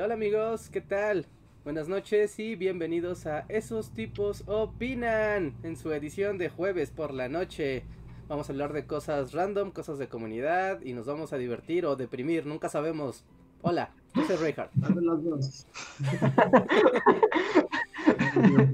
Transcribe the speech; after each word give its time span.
Hola 0.00 0.14
amigos, 0.14 0.70
¿qué 0.70 0.80
tal? 0.80 1.26
Buenas 1.64 1.88
noches 1.88 2.38
y 2.38 2.54
bienvenidos 2.54 3.26
a 3.26 3.40
Esos 3.48 3.90
tipos 3.90 4.44
opinan 4.46 5.56
en 5.64 5.76
su 5.76 5.92
edición 5.92 6.38
de 6.38 6.50
jueves 6.50 6.92
por 6.92 7.12
la 7.12 7.28
noche. 7.28 7.84
Vamos 8.28 8.48
a 8.48 8.52
hablar 8.52 8.72
de 8.72 8.86
cosas 8.86 9.32
random, 9.32 9.72
cosas 9.72 9.98
de 9.98 10.08
comunidad 10.08 10.82
y 10.82 10.92
nos 10.92 11.06
vamos 11.06 11.32
a 11.32 11.36
divertir 11.36 11.84
o 11.84 11.96
deprimir, 11.96 12.46
nunca 12.46 12.68
sabemos. 12.68 13.24
Hola, 13.60 13.90
yo 14.14 14.24
soy 14.24 14.36
Reinhardt. 14.36 14.70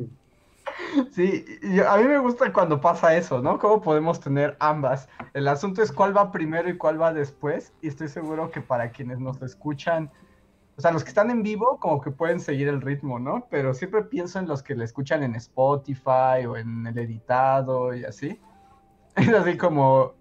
Sí, 1.11 1.45
a 1.89 1.97
mí 1.97 2.05
me 2.05 2.19
gusta 2.19 2.53
cuando 2.53 2.81
pasa 2.81 3.17
eso, 3.17 3.43
¿no? 3.43 3.59
¿Cómo 3.59 3.81
podemos 3.81 4.21
tener 4.21 4.57
ambas? 4.61 5.09
El 5.33 5.49
asunto 5.49 5.83
es 5.83 5.91
cuál 5.91 6.17
va 6.17 6.31
primero 6.31 6.69
y 6.69 6.77
cuál 6.77 7.01
va 7.01 7.13
después, 7.13 7.73
y 7.83 7.89
estoy 7.89 8.09
seguro 8.09 8.51
que 8.51 8.61
para 8.61 8.91
quienes 8.91 9.19
nos 9.19 9.43
escuchan 9.43 10.11
o 10.77 10.81
sea, 10.81 10.91
los 10.91 11.05
que 11.05 11.11
están 11.11 11.31
en 11.31 11.43
vivo 11.43 11.79
como 11.81 12.01
que 12.01 12.11
pueden 12.11 12.41
seguir 12.41 12.69
el 12.69 12.81
ritmo, 12.81 13.19
¿no? 13.19 13.47
Pero 13.51 13.75
siempre 13.75 14.03
pienso 14.03 14.39
en 14.39 14.49
los 14.49 14.63
que 14.63 14.75
le 14.75 14.85
escuchan 14.85 15.23
en 15.23 15.37
Spotify 15.37 16.47
o 16.49 16.57
en 16.57 16.87
el 16.87 16.99
editado 16.99 17.95
y 17.95 18.05
así. 18.05 18.39
Es 19.17 19.29
así 19.29 19.57
como, 19.57 20.15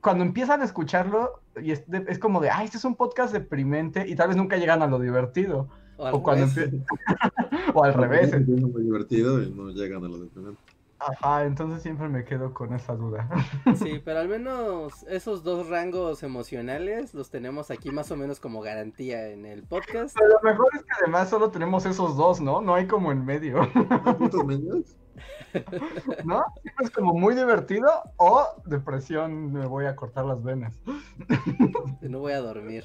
cuando 0.00 0.24
empiezan 0.24 0.62
a 0.62 0.64
escucharlo, 0.64 1.42
y 1.62 1.70
es, 1.70 1.84
como 2.18 2.40
de, 2.40 2.50
ay, 2.50 2.64
este 2.64 2.78
es 2.78 2.84
un 2.84 2.96
podcast 2.96 3.32
deprimente 3.32 4.04
y 4.08 4.16
tal 4.16 4.28
vez 4.28 4.36
nunca 4.36 4.56
llegan 4.56 4.82
a 4.82 4.88
lo 4.88 4.98
divertido. 4.98 5.68
O, 5.96 6.20
cuando 6.20 6.46
o 7.74 7.84
al 7.84 7.94
revés. 7.94 8.32
Es 8.32 8.48
muy 8.48 8.82
divertido 8.82 9.40
y 9.40 9.50
no 9.52 9.70
llegan 9.70 10.04
a 10.04 10.08
lo 10.08 10.18
deprimente. 10.18 10.60
Ajá, 11.08 11.44
entonces 11.44 11.82
siempre 11.82 12.08
me 12.08 12.24
quedo 12.24 12.54
con 12.54 12.74
esa 12.74 12.94
duda. 12.94 13.28
Sí, 13.76 14.00
pero 14.04 14.20
al 14.20 14.28
menos 14.28 15.02
esos 15.04 15.42
dos 15.42 15.68
rangos 15.68 16.22
emocionales 16.22 17.14
los 17.14 17.30
tenemos 17.30 17.70
aquí 17.70 17.90
más 17.90 18.10
o 18.10 18.16
menos 18.16 18.38
como 18.38 18.60
garantía 18.60 19.28
en 19.28 19.46
el 19.46 19.64
podcast. 19.64 20.16
Pero 20.16 20.34
lo 20.34 20.40
mejor 20.42 20.68
es 20.74 20.82
que 20.82 20.92
además 21.00 21.28
solo 21.30 21.50
tenemos 21.50 21.86
esos 21.86 22.16
dos, 22.16 22.40
¿no? 22.40 22.60
No 22.60 22.74
hay 22.74 22.86
como 22.86 23.10
en 23.10 23.24
medio. 23.24 23.58
¿Cuántos 24.04 24.44
medios? 24.44 24.96
¿No? 26.24 26.44
Es 26.80 26.90
como 26.90 27.14
muy 27.14 27.34
divertido 27.34 27.88
o 28.16 28.46
depresión, 28.64 29.52
me 29.52 29.66
voy 29.66 29.86
a 29.86 29.96
cortar 29.96 30.24
las 30.24 30.42
venas. 30.42 30.80
No 32.00 32.20
voy 32.20 32.32
a 32.32 32.40
dormir. 32.40 32.84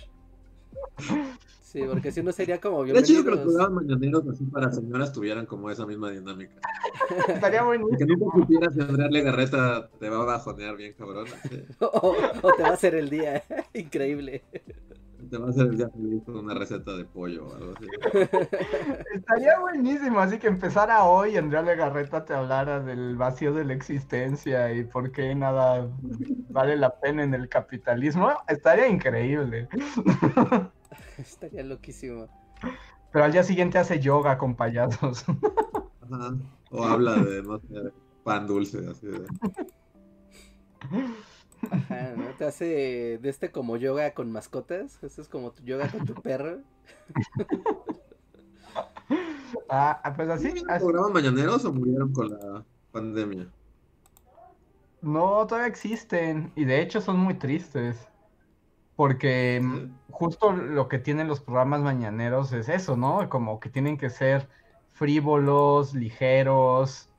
Sí, 1.78 1.84
porque 1.88 2.12
si 2.12 2.24
no 2.24 2.32
sería 2.32 2.60
como 2.60 2.84
bienvenidos. 2.84 3.08
De 3.08 3.14
hecho, 3.14 3.24
que 3.24 3.36
los 3.36 3.40
programas 3.42 3.84
mañaneros 3.84 4.28
así 4.30 4.44
para 4.46 4.72
señoras 4.72 5.14
tuvieran 5.14 5.46
como 5.46 5.70
esa 5.70 5.86
misma 5.86 6.10
dinámica. 6.10 6.56
Estaría 7.28 7.62
buenísimo. 7.62 7.98
Que 8.00 8.06
nunca 8.06 8.38
supieras 8.40 8.74
si 8.74 8.82
Andrea 8.82 9.08
Legarreta 9.10 9.90
te 10.00 10.10
va 10.10 10.24
a 10.24 10.26
bajonear 10.26 10.76
bien, 10.76 10.94
cabrón. 10.98 11.28
o, 11.80 12.16
te 12.58 12.64
va 12.64 12.70
a 12.70 12.74
hacer 12.74 12.96
el 12.96 13.12
día. 13.12 13.44
Increíble. 13.76 14.44
Te 15.30 15.38
va 15.38 15.48
a 15.48 15.50
hacer 15.52 15.68
el 15.68 15.78
día 15.78 15.88
feliz 15.90 16.24
con 16.26 16.38
una 16.38 16.56
receta 16.56 16.98
de 16.98 17.06
pollo 17.06 17.46
o 17.46 17.56
algo 17.56 17.74
así. 17.76 17.86
Estaría 19.14 19.60
buenísimo, 19.60 20.20
así 20.20 20.40
que 20.40 20.48
empezara 20.48 21.04
hoy 21.04 21.38
Andrea 21.38 21.62
Legarreta 21.62 22.26
te 22.26 22.34
hablara 22.34 22.80
del 22.80 23.16
vacío 23.18 23.54
de 23.54 23.66
la 23.66 23.74
existencia 23.74 24.74
y 24.74 24.84
por 24.84 25.12
qué 25.12 25.36
nada 25.36 25.88
vale 26.50 26.76
la 26.76 27.00
pena 27.00 27.24
en 27.24 27.36
el 27.36 27.50
capitalismo. 27.50 28.32
Estaría 28.48 28.88
increíble. 28.88 29.68
Estaría 31.18 31.64
loquísimo. 31.64 32.28
Pero 33.12 33.26
al 33.26 33.32
día 33.32 33.44
siguiente 33.44 33.78
hace 33.78 34.00
yoga 34.00 34.38
con 34.38 34.56
payasos. 34.56 35.26
Ajá. 36.02 36.36
O 36.70 36.84
habla 36.84 37.16
de, 37.16 37.44
no 37.44 37.60
sé, 37.60 37.92
pan 38.24 38.46
dulce, 38.46 38.80
así 38.90 39.08
de... 39.08 39.26
Ajá, 41.72 42.14
¿no? 42.16 42.26
Te 42.38 42.46
hace 42.46 43.20
de 43.22 43.30
este 43.30 43.52
como 43.52 43.78
yoga 43.78 44.14
con 44.14 44.32
mascotas. 44.32 45.02
Eso 45.04 45.22
es 45.22 45.28
como 45.28 45.52
tu 45.52 45.64
yoga 45.64 45.90
con 45.90 46.06
tu 46.06 46.14
perro. 46.14 46.60
ah, 49.70 50.00
ah 50.04 50.14
pues 50.14 50.30
así. 50.30 50.54
¿Programas 50.80 51.12
mañaneros 51.12 51.66
o 51.66 51.74
murieron 51.74 52.14
con 52.14 52.30
la 52.30 52.64
pandemia? 52.92 53.48
No, 55.02 55.48
todavía 55.48 55.68
existen. 55.68 56.52
Y 56.56 56.66
de 56.66 56.82
hecho 56.82 57.02
son 57.02 57.18
muy 57.18 57.34
tristes. 57.34 58.08
Porque 58.98 59.64
justo 60.12 60.52
lo 60.52 60.90
que 60.90 61.00
tienen 61.00 61.30
los 61.30 61.40
programas 61.40 61.82
mañaneros 61.82 62.52
es 62.52 62.68
eso, 62.68 62.98
¿no? 62.98 63.30
Como 63.30 63.62
que 63.62 63.70
tienen 63.70 63.98
que 63.98 64.10
ser 64.10 64.50
frívolos, 64.92 65.94
ligeros 65.94 67.10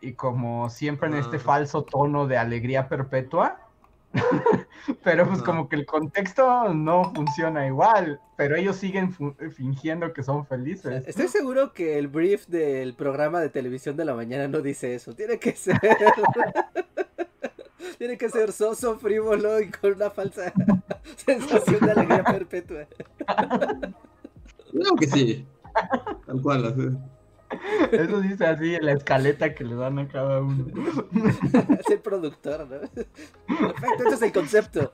y 0.00 0.14
como 0.14 0.70
siempre 0.70 1.08
en 1.08 1.14
este 1.14 1.38
falso 1.38 1.82
tono 1.84 2.26
de 2.26 2.38
alegría 2.38 2.88
perpetua. 2.88 3.60
pero 5.04 5.28
pues 5.28 5.42
como 5.42 5.68
que 5.68 5.76
el 5.76 5.84
contexto 5.84 6.72
no 6.72 7.12
funciona 7.14 7.66
igual, 7.66 8.20
pero 8.36 8.56
ellos 8.56 8.76
siguen 8.76 9.14
fingiendo 9.52 10.12
que 10.12 10.22
son 10.22 10.46
felices. 10.46 11.06
Estoy 11.06 11.28
seguro 11.28 11.74
que 11.74 11.98
el 11.98 12.08
brief 12.08 12.46
del 12.46 12.94
programa 12.94 13.40
de 13.40 13.50
televisión 13.50 13.96
de 13.96 14.06
la 14.06 14.14
mañana 14.14 14.48
no 14.48 14.60
dice 14.60 14.94
eso, 14.94 15.14
tiene 15.14 15.38
que 15.38 15.54
ser 15.54 15.78
tiene 17.98 18.16
que 18.18 18.28
ser 18.28 18.52
soso, 18.52 18.98
frívolo 18.98 19.60
y 19.60 19.70
con 19.70 19.94
una 19.94 20.10
falsa 20.10 20.52
sensación 21.16 21.80
de 21.80 21.92
alegría 21.92 22.24
perpetua. 22.24 22.86
Creo 24.70 24.96
que 24.98 25.06
sí. 25.06 25.46
Tal 26.26 26.42
cual, 26.42 26.66
así. 26.66 26.98
Eso 27.92 28.20
dice 28.20 28.46
así 28.46 28.74
en 28.74 28.84
la 28.84 28.92
escaleta 28.92 29.54
que 29.54 29.64
le 29.64 29.74
dan 29.74 29.98
a 29.98 30.08
cada 30.08 30.40
uno. 30.40 30.66
Es 31.78 31.90
el 31.90 32.00
productor, 32.00 32.68
¿no? 32.68 32.80
Perfecto, 32.80 34.04
ese 34.06 34.14
es 34.14 34.22
el 34.22 34.32
concepto. 34.32 34.90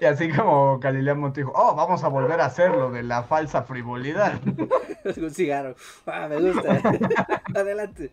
Y 0.00 0.04
así 0.04 0.30
como 0.30 0.78
Galilea 0.78 1.14
Montijo, 1.14 1.52
oh, 1.54 1.74
vamos 1.74 2.02
a 2.04 2.08
volver 2.08 2.40
a 2.40 2.46
hacerlo 2.46 2.90
de 2.90 3.02
la 3.02 3.22
falsa 3.24 3.62
frivolidad. 3.62 4.40
Es 5.04 5.16
un 5.16 5.30
cigarro. 5.30 5.74
Ah, 6.04 6.28
me 6.28 6.36
gusta. 6.36 6.78
Adelante. 7.54 8.10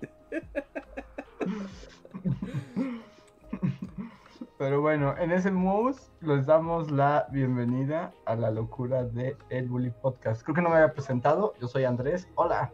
Pero 4.58 4.82
bueno, 4.82 5.16
en 5.20 5.32
ese 5.32 5.52
mood 5.52 5.96
les 6.22 6.48
damos 6.48 6.90
la 6.90 7.28
bienvenida 7.32 8.12
a 8.26 8.36
la 8.36 8.50
locura 8.50 9.04
de 9.04 9.38
El 9.50 9.68
Bully 9.68 9.92
Podcast. 9.92 10.42
Creo 10.42 10.56
que 10.56 10.62
no 10.64 10.70
me 10.70 10.78
había 10.78 10.94
presentado, 10.94 11.54
yo 11.62 11.68
soy 11.68 11.84
Andrés, 11.84 12.28
hola. 12.36 12.72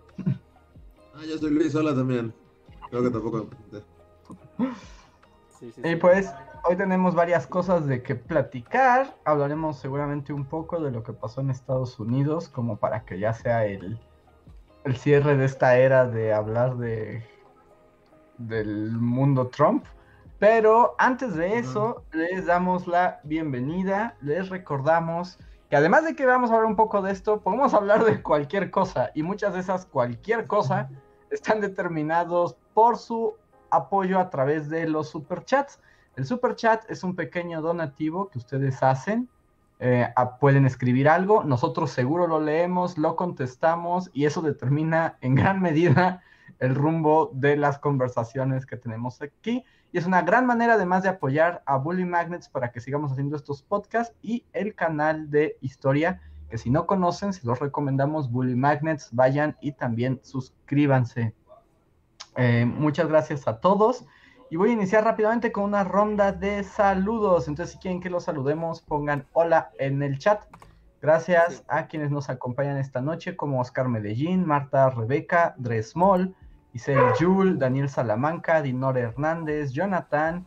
Ah, 1.13 1.21
yo 1.29 1.37
soy 1.37 1.51
Luis, 1.51 1.75
hola 1.75 1.93
también. 1.93 2.33
Creo 2.89 3.03
que 3.03 3.09
tampoco 3.09 3.37
me 3.37 3.43
presenté. 3.43 3.85
y 5.89 5.95
pues 5.97 6.33
hoy 6.63 6.77
tenemos 6.77 7.15
varias 7.15 7.45
cosas 7.45 7.85
de 7.85 8.01
que 8.01 8.15
platicar. 8.15 9.15
Hablaremos 9.25 9.77
seguramente 9.77 10.31
un 10.31 10.45
poco 10.45 10.79
de 10.79 10.89
lo 10.89 11.03
que 11.03 11.11
pasó 11.11 11.41
en 11.41 11.49
Estados 11.49 11.99
Unidos, 11.99 12.47
como 12.47 12.77
para 12.77 13.03
que 13.03 13.19
ya 13.19 13.33
sea 13.33 13.65
el, 13.65 13.99
el 14.85 14.95
cierre 14.95 15.35
de 15.35 15.45
esta 15.45 15.77
era 15.77 16.07
de 16.07 16.33
hablar 16.33 16.77
de 16.77 17.23
del 18.37 18.93
mundo 18.93 19.47
Trump. 19.47 19.85
Pero 20.43 20.95
antes 20.97 21.35
de 21.35 21.57
eso, 21.57 22.03
les 22.11 22.47
damos 22.47 22.85
la 22.85 23.21
bienvenida, 23.23 24.17
les 24.19 24.49
recordamos 24.49 25.39
que 25.69 25.77
además 25.77 26.03
de 26.03 26.17
que 26.17 26.25
vamos 26.25 26.51
a 26.51 26.55
hablar 26.55 26.69
un 26.69 26.75
poco 26.75 27.01
de 27.01 27.13
esto, 27.13 27.39
podemos 27.39 27.73
hablar 27.73 28.03
de 28.03 28.21
cualquier 28.21 28.69
cosa 28.69 29.11
y 29.15 29.23
muchas 29.23 29.53
de 29.53 29.61
esas 29.61 29.85
cualquier 29.85 30.45
cosa 30.45 30.89
están 31.29 31.61
determinados 31.61 32.57
por 32.73 32.97
su 32.97 33.35
apoyo 33.69 34.19
a 34.19 34.29
través 34.29 34.67
de 34.67 34.85
los 34.85 35.07
superchats. 35.07 35.79
El 36.17 36.25
superchat 36.25 36.91
es 36.91 37.05
un 37.05 37.15
pequeño 37.15 37.61
donativo 37.61 38.29
que 38.29 38.39
ustedes 38.39 38.83
hacen. 38.83 39.29
Eh, 39.79 40.09
pueden 40.41 40.65
escribir 40.65 41.07
algo, 41.07 41.45
nosotros 41.45 41.89
seguro 41.91 42.27
lo 42.27 42.41
leemos, 42.41 42.97
lo 42.97 43.15
contestamos 43.15 44.11
y 44.11 44.25
eso 44.25 44.41
determina 44.41 45.17
en 45.21 45.35
gran 45.35 45.61
medida 45.61 46.21
el 46.59 46.75
rumbo 46.75 47.31
de 47.33 47.55
las 47.55 47.79
conversaciones 47.79 48.65
que 48.65 48.75
tenemos 48.75 49.21
aquí. 49.21 49.63
Y 49.93 49.99
es 49.99 50.07
una 50.07 50.23
gran 50.23 50.47
manera 50.47 50.73
además 50.73 51.03
de 51.03 51.09
apoyar 51.09 51.61
a 51.67 51.77
Bully 51.77 52.03
Magnets 52.03 52.49
para 52.49 52.71
que 52.71 52.81
sigamos 52.81 53.11
haciendo 53.11 53.35
estos 53.35 53.61
podcasts 53.61 54.15
y 54.23 54.43
el 54.51 54.73
canal 54.73 55.29
de 55.29 55.55
historia, 55.61 56.19
que 56.49 56.57
si 56.57 56.71
no 56.71 56.87
conocen, 56.87 57.31
si 57.31 57.45
los 57.45 57.59
recomendamos, 57.59 58.31
Bully 58.31 58.55
Magnets, 58.55 59.09
vayan 59.11 59.55
y 59.61 59.73
también 59.73 60.19
suscríbanse. 60.23 61.35
Eh, 62.35 62.65
muchas 62.65 63.07
gracias 63.07 63.47
a 63.47 63.59
todos. 63.59 64.03
Y 64.49 64.55
voy 64.55 64.71
a 64.71 64.73
iniciar 64.73 65.03
rápidamente 65.03 65.51
con 65.51 65.63
una 65.63 65.83
ronda 65.83 66.31
de 66.31 66.63
saludos. 66.63 67.47
Entonces, 67.47 67.73
si 67.73 67.79
quieren 67.79 68.01
que 68.01 68.09
los 68.09 68.23
saludemos, 68.23 68.81
pongan 68.81 69.27
hola 69.33 69.69
en 69.77 70.01
el 70.01 70.17
chat. 70.17 70.43
Gracias 71.03 71.63
a 71.67 71.85
quienes 71.85 72.09
nos 72.09 72.31
acompañan 72.31 72.77
esta 72.77 72.99
noche, 72.99 73.35
como 73.35 73.61
Oscar 73.61 73.89
Medellín, 73.89 74.43
Marta 74.43 74.89
Rebeca, 74.89 75.53
Dresmol, 75.59 76.35
Isel 76.73 77.13
Jul, 77.19 77.59
Daniel 77.59 77.87
Salamanca, 77.87 78.61
Dinor 78.61 78.97
Hernández, 78.97 79.71
Jonathan, 79.71 80.45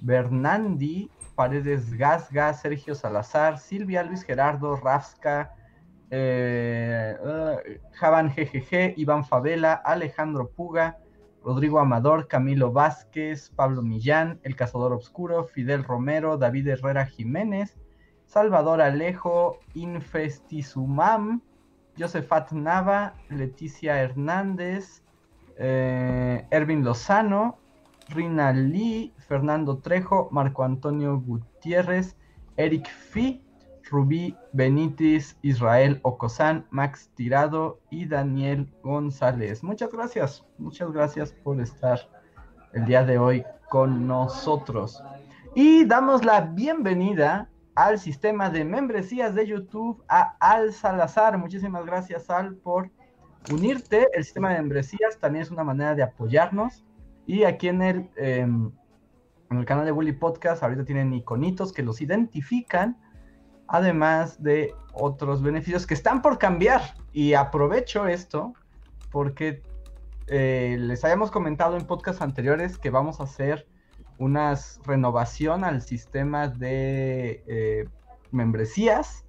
Bernandi, 0.00 1.10
Paredes 1.34 1.92
Gasga, 1.92 2.54
Sergio 2.54 2.94
Salazar, 2.94 3.58
Silvia, 3.58 4.02
Luis 4.02 4.22
Gerardo, 4.24 4.76
Rafska, 4.76 5.52
eh, 6.10 7.16
uh, 7.22 7.58
Javan 8.00 8.28
GGG, 8.34 8.94
Iván 8.96 9.24
Favela, 9.24 9.74
Alejandro 9.74 10.48
Puga, 10.48 10.98
Rodrigo 11.44 11.78
Amador, 11.78 12.26
Camilo 12.26 12.72
Vázquez, 12.72 13.50
Pablo 13.50 13.82
Millán, 13.82 14.40
El 14.42 14.56
Cazador 14.56 14.92
Obscuro, 14.92 15.44
Fidel 15.44 15.84
Romero, 15.84 16.38
David 16.38 16.68
Herrera 16.68 17.06
Jiménez, 17.06 17.76
Salvador 18.24 18.80
Alejo, 18.80 19.60
Infestizumam, 19.74 21.42
Josefat 21.98 22.50
Nava, 22.52 23.14
Leticia 23.28 23.98
Hernández, 23.98 25.02
eh, 25.58 26.46
Ervin 26.50 26.84
Lozano, 26.84 27.58
Rina 28.08 28.52
Lee, 28.52 29.12
Fernando 29.18 29.78
Trejo, 29.78 30.28
Marco 30.30 30.62
Antonio 30.62 31.18
Gutiérrez, 31.18 32.16
Eric 32.56 32.88
Fi, 32.88 33.42
Rubí 33.90 34.36
Benítez, 34.52 35.36
Israel 35.42 36.00
Ocosán, 36.02 36.66
Max 36.70 37.10
Tirado 37.14 37.80
y 37.90 38.06
Daniel 38.06 38.72
González. 38.82 39.62
Muchas 39.62 39.92
gracias, 39.92 40.44
muchas 40.58 40.92
gracias 40.92 41.32
por 41.32 41.60
estar 41.60 42.00
el 42.72 42.84
día 42.84 43.04
de 43.04 43.18
hoy 43.18 43.44
con 43.68 44.06
nosotros. 44.06 45.02
Y 45.54 45.84
damos 45.84 46.24
la 46.24 46.40
bienvenida 46.40 47.48
al 47.74 47.98
sistema 47.98 48.50
de 48.50 48.64
membresías 48.64 49.34
de 49.34 49.46
YouTube 49.46 50.02
a 50.08 50.36
Al 50.40 50.72
Salazar. 50.72 51.38
Muchísimas 51.38 51.84
gracias, 51.86 52.28
Al, 52.30 52.56
por 52.56 52.90
unirte. 53.52 54.08
El 54.14 54.24
sistema 54.24 54.50
de 54.50 54.56
membresías 54.56 55.18
también 55.18 55.42
es 55.42 55.50
una 55.50 55.64
manera 55.64 55.94
de 55.94 56.02
apoyarnos. 56.02 56.84
Y 57.26 57.44
aquí 57.44 57.68
en 57.68 57.82
el, 57.82 58.10
em, 58.16 58.70
en 59.50 59.58
el 59.58 59.64
canal 59.64 59.84
de 59.84 59.92
Bully 59.92 60.12
Podcast 60.12 60.62
ahorita 60.62 60.84
tienen 60.84 61.12
iconitos 61.12 61.72
que 61.72 61.82
los 61.82 62.00
identifican, 62.00 62.96
además 63.68 64.42
de 64.42 64.74
otros 64.92 65.42
beneficios 65.42 65.86
que 65.86 65.94
están 65.94 66.22
por 66.22 66.38
cambiar. 66.38 66.82
Y 67.12 67.34
aprovecho 67.34 68.06
esto 68.06 68.54
porque 69.10 69.62
eh, 70.28 70.76
les 70.78 71.04
habíamos 71.04 71.30
comentado 71.30 71.76
en 71.76 71.86
podcasts 71.86 72.22
anteriores 72.22 72.78
que 72.78 72.90
vamos 72.90 73.20
a 73.20 73.24
hacer 73.24 73.66
una 74.18 74.54
renovación 74.84 75.64
al 75.64 75.82
sistema 75.82 76.48
de 76.48 77.44
eh, 77.46 77.88
membresías 78.30 79.25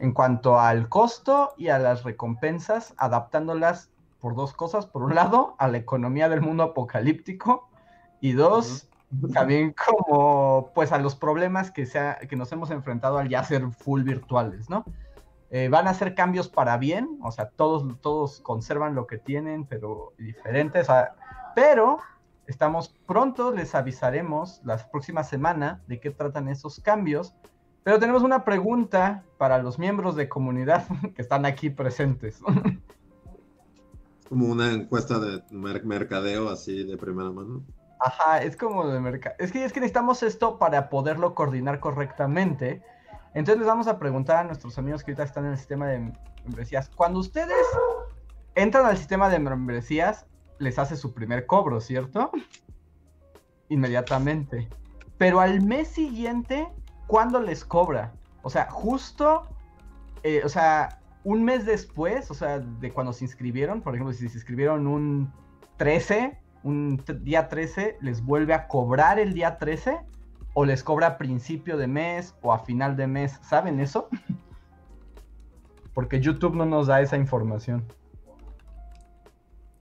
en 0.00 0.12
cuanto 0.12 0.58
al 0.58 0.88
costo 0.88 1.52
y 1.56 1.68
a 1.68 1.78
las 1.78 2.02
recompensas, 2.02 2.94
adaptándolas 2.96 3.90
por 4.20 4.34
dos 4.34 4.52
cosas. 4.54 4.86
Por 4.86 5.02
un 5.02 5.14
lado, 5.14 5.54
a 5.58 5.68
la 5.68 5.78
economía 5.78 6.28
del 6.28 6.40
mundo 6.40 6.62
apocalíptico 6.62 7.68
y 8.20 8.32
dos, 8.32 8.88
también 9.32 9.74
como 9.86 10.70
pues 10.74 10.92
a 10.92 10.98
los 10.98 11.16
problemas 11.16 11.70
que, 11.70 11.86
sea, 11.86 12.18
que 12.28 12.36
nos 12.36 12.50
hemos 12.52 12.70
enfrentado 12.70 13.18
al 13.18 13.28
ya 13.28 13.44
ser 13.44 13.70
full 13.70 14.02
virtuales, 14.02 14.70
¿no? 14.70 14.84
Eh, 15.50 15.68
van 15.68 15.88
a 15.88 15.94
ser 15.94 16.14
cambios 16.14 16.48
para 16.48 16.76
bien, 16.78 17.18
o 17.22 17.32
sea, 17.32 17.50
todos, 17.50 18.00
todos 18.00 18.40
conservan 18.40 18.94
lo 18.94 19.06
que 19.06 19.18
tienen, 19.18 19.66
pero 19.66 20.12
diferentes, 20.16 20.86
pero 21.56 21.98
estamos 22.46 22.94
pronto, 23.06 23.50
les 23.50 23.74
avisaremos 23.74 24.60
la 24.64 24.78
próxima 24.90 25.24
semana 25.24 25.82
de 25.88 25.98
qué 25.98 26.10
tratan 26.10 26.48
esos 26.48 26.78
cambios, 26.78 27.34
pero 27.90 27.98
tenemos 27.98 28.22
una 28.22 28.44
pregunta 28.44 29.24
para 29.36 29.58
los 29.58 29.80
miembros 29.80 30.14
de 30.14 30.28
comunidad 30.28 30.86
que 31.16 31.20
están 31.20 31.44
aquí 31.44 31.70
presentes. 31.70 32.40
Como 34.28 34.46
una 34.46 34.70
encuesta 34.70 35.18
de 35.18 35.42
mercadeo 35.50 36.50
así 36.50 36.84
de 36.84 36.96
primera 36.96 37.32
mano. 37.32 37.64
Ajá, 37.98 38.44
es 38.44 38.56
como 38.56 38.86
de 38.86 39.00
mercado. 39.00 39.34
Es 39.40 39.50
que, 39.50 39.64
es 39.64 39.72
que 39.72 39.80
necesitamos 39.80 40.22
esto 40.22 40.56
para 40.56 40.88
poderlo 40.88 41.34
coordinar 41.34 41.80
correctamente. 41.80 42.80
Entonces 43.34 43.58
les 43.58 43.66
vamos 43.66 43.88
a 43.88 43.98
preguntar 43.98 44.36
a 44.36 44.44
nuestros 44.44 44.78
amigos 44.78 45.02
que 45.02 45.10
ahorita 45.10 45.24
están 45.24 45.46
en 45.46 45.50
el 45.50 45.58
sistema 45.58 45.88
de 45.88 46.12
membresías. 46.44 46.90
Cuando 46.90 47.18
ustedes 47.18 47.66
entran 48.54 48.86
al 48.86 48.98
sistema 48.98 49.28
de 49.28 49.40
membresías, 49.40 50.26
les 50.60 50.78
hace 50.78 50.94
su 50.94 51.12
primer 51.12 51.44
cobro, 51.44 51.80
¿cierto? 51.80 52.30
Inmediatamente. 53.68 54.68
Pero 55.18 55.40
al 55.40 55.60
mes 55.60 55.88
siguiente, 55.88 56.68
¿cuándo 57.10 57.40
les 57.40 57.64
cobra? 57.64 58.12
O 58.42 58.50
sea, 58.50 58.70
justo, 58.70 59.42
eh, 60.22 60.42
o 60.44 60.48
sea, 60.48 61.00
un 61.24 61.42
mes 61.42 61.66
después, 61.66 62.30
o 62.30 62.34
sea, 62.34 62.60
de 62.60 62.92
cuando 62.92 63.12
se 63.12 63.24
inscribieron, 63.24 63.82
por 63.82 63.94
ejemplo, 63.94 64.12
si 64.12 64.28
se 64.28 64.38
inscribieron 64.38 64.86
un 64.86 65.32
13, 65.76 66.38
un 66.62 67.02
día 67.22 67.48
13, 67.48 67.98
¿les 68.00 68.24
vuelve 68.24 68.54
a 68.54 68.68
cobrar 68.68 69.18
el 69.18 69.34
día 69.34 69.58
13? 69.58 69.98
¿O 70.54 70.64
les 70.64 70.84
cobra 70.84 71.08
a 71.08 71.18
principio 71.18 71.76
de 71.76 71.88
mes 71.88 72.36
o 72.42 72.52
a 72.52 72.60
final 72.60 72.96
de 72.96 73.08
mes? 73.08 73.40
¿Saben 73.42 73.80
eso? 73.80 74.08
Porque 75.94 76.20
YouTube 76.20 76.54
no 76.54 76.64
nos 76.64 76.86
da 76.86 77.00
esa 77.00 77.16
información. 77.16 77.82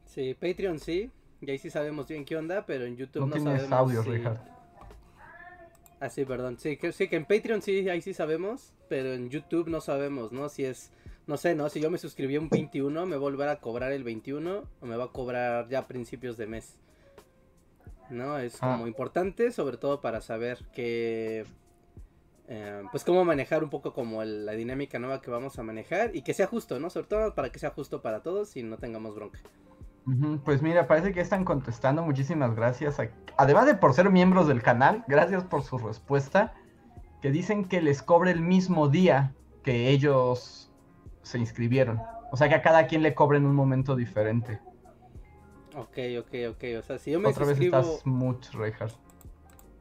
Sí, 0.05 0.33
Patreon 0.33 0.79
sí, 0.79 1.11
y 1.41 1.51
ahí 1.51 1.59
sí 1.59 1.69
sabemos 1.69 2.07
bien 2.07 2.25
qué 2.25 2.35
onda, 2.35 2.65
pero 2.65 2.85
en 2.85 2.97
YouTube 2.97 3.21
no, 3.21 3.27
no 3.27 3.33
tienes 3.33 3.53
sabemos 3.67 3.79
audio, 3.79 4.03
si... 4.03 4.09
Richard. 4.09 4.58
Ah, 5.99 6.09
sí, 6.09 6.23
perdón. 6.25 6.57
Sí 6.59 6.77
que, 6.77 6.91
sí, 6.93 7.07
que 7.09 7.17
en 7.17 7.25
Patreon 7.25 7.61
sí, 7.61 7.89
ahí 7.89 8.01
sí 8.01 8.13
sabemos, 8.13 8.73
pero 8.87 9.13
en 9.13 9.29
YouTube 9.29 9.67
no 9.67 9.81
sabemos, 9.81 10.31
¿no? 10.31 10.47
Si 10.47 10.63
es, 10.63 10.91
no 11.27 11.35
sé, 11.37 11.55
¿no? 11.55 11.69
Si 11.69 11.81
yo 11.81 11.89
me 11.91 11.97
suscribí 11.97 12.37
un 12.37 12.47
21, 12.49 13.05
me 13.05 13.17
volverá 13.17 13.51
a 13.53 13.59
cobrar 13.59 13.91
el 13.91 14.03
21 14.03 14.63
o 14.79 14.85
me 14.85 14.95
va 14.95 15.05
a 15.05 15.11
cobrar 15.11 15.67
ya 15.67 15.79
a 15.79 15.87
principios 15.87 16.37
de 16.37 16.47
mes. 16.47 16.77
¿No? 18.09 18.39
Es 18.39 18.55
Ah. 18.61 18.71
como 18.71 18.87
importante, 18.87 19.51
sobre 19.51 19.77
todo 19.77 20.01
para 20.01 20.21
saber 20.21 20.57
que... 20.73 21.45
eh, 22.47 22.81
pues 22.91 23.03
cómo 23.03 23.23
manejar 23.25 23.63
un 23.63 23.69
poco 23.69 23.93
como 23.93 24.23
el- 24.23 24.43
la 24.47 24.53
dinámica 24.53 24.97
nueva 24.97 25.21
que 25.21 25.29
vamos 25.29 25.59
a 25.59 25.63
manejar 25.63 26.15
y 26.15 26.23
que 26.23 26.33
sea 26.33 26.47
justo, 26.47 26.79
¿no? 26.79 26.89
Sobre 26.89 27.05
todo 27.07 27.35
para 27.35 27.51
que 27.51 27.59
sea 27.59 27.69
justo 27.69 28.01
para 28.01 28.23
todos 28.23 28.55
y 28.57 28.63
no 28.63 28.77
tengamos 28.77 29.13
bronca. 29.13 29.39
Pues 30.45 30.61
mira, 30.61 30.87
parece 30.87 31.11
que 31.13 31.21
están 31.21 31.45
contestando. 31.45 32.03
Muchísimas 32.03 32.55
gracias. 32.55 32.99
a- 32.99 33.09
Además 33.37 33.65
de 33.65 33.75
por 33.75 33.93
ser 33.93 34.09
miembros 34.09 34.47
del 34.47 34.61
canal, 34.61 35.03
gracias 35.07 35.43
por 35.43 35.63
su 35.63 35.77
respuesta. 35.77 36.53
Que 37.21 37.31
dicen 37.31 37.65
que 37.65 37.81
les 37.81 38.01
cobre 38.01 38.31
el 38.31 38.41
mismo 38.41 38.87
día 38.87 39.33
que 39.63 39.89
ellos 39.89 40.71
se 41.21 41.37
inscribieron. 41.37 41.99
O 42.31 42.37
sea 42.37 42.47
que 42.47 42.55
a 42.55 42.61
cada 42.61 42.87
quien 42.87 43.01
le 43.03 43.13
cobre 43.13 43.37
en 43.39 43.45
un 43.45 43.55
momento 43.55 43.95
diferente. 43.95 44.59
Ok, 45.75 45.97
ok, 46.19 46.33
ok. 46.51 46.63
O 46.79 46.81
sea, 46.81 46.97
si 46.97 47.11
yo 47.11 47.19
me 47.19 47.27
Otra 47.29 47.45
vez 47.45 47.57
suscribo... 47.57 47.77
estás 47.77 48.05
mucho, 48.05 48.57
Reinhardt. 48.57 48.95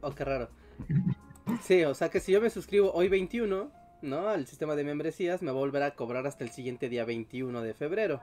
Oh, 0.01 0.11
qué 0.11 0.25
raro. 0.25 0.49
Sí, 1.63 1.83
o 1.83 1.95
sea 1.95 2.09
que 2.09 2.19
si 2.19 2.31
yo 2.31 2.41
me 2.41 2.51
suscribo 2.51 2.91
hoy 2.93 3.07
21, 3.09 3.71
¿no? 4.03 4.27
Al 4.29 4.45
sistema 4.45 4.75
de 4.75 4.83
membresías, 4.83 5.41
me 5.41 5.49
va 5.49 5.57
a 5.57 5.59
volver 5.59 5.81
a 5.81 5.95
cobrar 5.95 6.27
hasta 6.27 6.43
el 6.43 6.51
siguiente 6.51 6.89
día 6.89 7.05
21 7.05 7.63
de 7.63 7.73
febrero. 7.73 8.21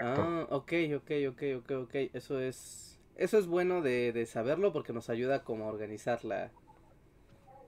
Ah, 0.00 0.46
ok, 0.50 0.72
ok, 0.96 1.10
ok, 1.30 1.42
ok, 1.58 1.70
ok. 1.82 1.94
Eso 2.12 2.40
es, 2.40 3.00
eso 3.16 3.38
es 3.38 3.46
bueno 3.46 3.82
de, 3.82 4.12
de 4.12 4.26
saberlo 4.26 4.72
porque 4.72 4.92
nos 4.92 5.10
ayuda 5.10 5.44
como 5.44 5.64
a 5.64 5.68
organizar 5.68 6.24
la, 6.24 6.50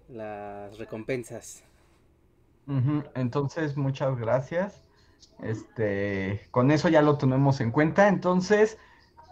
las 0.09 0.79
recompensas. 0.79 1.65
Entonces, 3.15 3.77
muchas 3.77 4.17
gracias. 4.17 4.83
Este, 5.43 6.41
con 6.51 6.71
eso 6.71 6.89
ya 6.89 7.03
lo 7.03 7.19
tenemos 7.19 7.61
en 7.61 7.71
cuenta. 7.71 8.09
Entonces, 8.09 8.79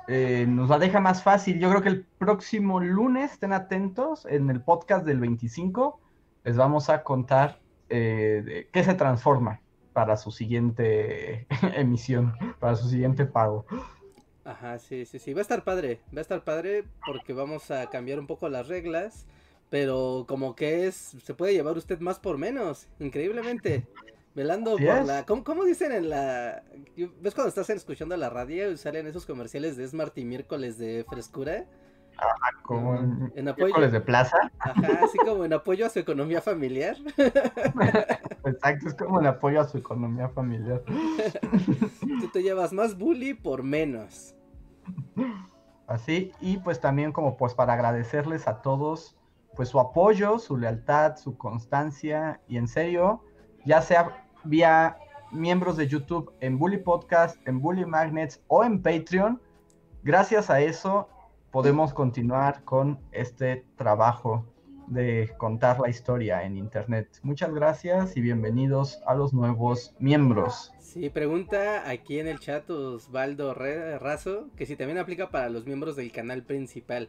eh, 0.08 0.46
nos 0.48 0.68
la 0.68 0.78
deja 0.78 1.00
más 1.00 1.22
fácil. 1.22 1.58
Yo 1.58 1.70
creo 1.70 1.82
que 1.82 1.88
el 1.88 2.04
próximo 2.18 2.80
lunes, 2.80 3.32
estén 3.32 3.52
atentos, 3.52 4.26
en 4.26 4.50
el 4.50 4.62
podcast 4.62 5.06
del 5.06 5.20
25, 5.20 6.00
les 6.44 6.56
vamos 6.56 6.90
a 6.90 7.02
contar 7.04 7.60
eh, 7.88 8.42
de 8.44 8.68
qué 8.70 8.84
se 8.84 8.94
transforma 8.94 9.61
para 9.92 10.16
su 10.16 10.30
siguiente 10.30 11.46
emisión, 11.76 12.34
para 12.60 12.76
su 12.76 12.88
siguiente 12.88 13.26
pago. 13.26 13.66
Ajá, 14.44 14.78
sí, 14.78 15.04
sí, 15.06 15.18
sí. 15.18 15.34
Va 15.34 15.40
a 15.40 15.42
estar 15.42 15.64
padre. 15.64 16.00
Va 16.14 16.18
a 16.18 16.22
estar 16.22 16.42
padre 16.44 16.84
porque 17.06 17.32
vamos 17.32 17.70
a 17.70 17.88
cambiar 17.90 18.18
un 18.18 18.26
poco 18.26 18.48
las 18.48 18.68
reglas. 18.68 19.26
Pero 19.70 20.26
como 20.28 20.54
que 20.54 20.86
es, 20.86 20.96
se 20.96 21.32
puede 21.32 21.54
llevar 21.54 21.78
usted 21.78 21.98
más 22.00 22.18
por 22.18 22.36
menos, 22.36 22.88
increíblemente. 22.98 23.86
Velando 24.34 24.72
por 24.72 24.82
es. 24.82 25.06
la... 25.06 25.24
¿cómo, 25.24 25.44
cómo 25.44 25.64
dicen 25.64 25.92
en 25.92 26.10
la... 26.10 26.62
¿Ves 26.96 27.34
cuando 27.34 27.48
estás 27.48 27.70
escuchando 27.70 28.14
la 28.16 28.28
radio 28.28 28.70
y 28.70 28.76
salen 28.76 29.06
esos 29.06 29.24
comerciales 29.24 29.76
de 29.78 29.86
Smart 29.88 30.16
y 30.18 30.24
miércoles 30.24 30.76
de 30.76 31.06
frescura? 31.08 31.64
Como 32.62 32.96
en, 32.96 33.32
En 33.34 33.48
apoyo. 33.48 33.66
miércoles 33.66 33.92
de 33.92 34.00
plaza. 34.02 34.36
Ajá, 34.58 35.00
así 35.04 35.16
como 35.18 35.44
en 35.44 35.52
apoyo 35.54 35.86
a 35.86 35.88
su 35.88 35.98
economía 35.98 36.42
familiar. 36.42 36.96
Exacto, 38.44 38.88
es 38.88 38.94
como 38.94 39.20
el 39.20 39.26
apoyo 39.26 39.60
a 39.60 39.68
su 39.68 39.78
economía 39.78 40.28
familiar. 40.28 40.82
Tú 42.20 42.28
te 42.32 42.42
llevas 42.42 42.72
más 42.72 42.98
bully 42.98 43.34
por 43.34 43.62
menos. 43.62 44.34
Así, 45.86 46.32
y 46.40 46.56
pues 46.58 46.80
también 46.80 47.12
como 47.12 47.36
pues 47.36 47.54
para 47.54 47.74
agradecerles 47.74 48.48
a 48.48 48.62
todos 48.62 49.16
pues 49.54 49.68
su 49.68 49.78
apoyo, 49.78 50.38
su 50.38 50.56
lealtad, 50.56 51.16
su 51.16 51.36
constancia 51.36 52.40
y 52.48 52.56
en 52.56 52.66
serio, 52.66 53.22
ya 53.64 53.82
sea 53.82 54.26
vía 54.44 54.96
miembros 55.30 55.76
de 55.76 55.86
YouTube 55.86 56.32
en 56.40 56.58
Bully 56.58 56.78
Podcast, 56.78 57.36
en 57.46 57.60
Bully 57.60 57.84
Magnets 57.84 58.42
o 58.48 58.64
en 58.64 58.82
Patreon. 58.82 59.40
Gracias 60.02 60.50
a 60.50 60.60
eso 60.60 61.08
podemos 61.50 61.92
continuar 61.92 62.64
con 62.64 62.98
este 63.12 63.66
trabajo 63.76 64.46
de 64.92 65.30
contar 65.38 65.80
la 65.80 65.88
historia 65.88 66.44
en 66.44 66.56
Internet. 66.56 67.08
Muchas 67.22 67.52
gracias 67.54 68.16
y 68.16 68.20
bienvenidos 68.20 69.00
a 69.06 69.14
los 69.14 69.32
nuevos 69.32 69.94
miembros. 69.98 70.72
Sí, 70.80 71.08
pregunta 71.08 71.88
aquí 71.88 72.18
en 72.18 72.26
el 72.26 72.38
chat 72.38 72.68
Osvaldo 72.68 73.54
Razo 73.54 74.50
que 74.56 74.66
si 74.66 74.76
también 74.76 74.98
aplica 74.98 75.30
para 75.30 75.48
los 75.48 75.66
miembros 75.66 75.96
del 75.96 76.12
canal 76.12 76.42
principal. 76.42 77.08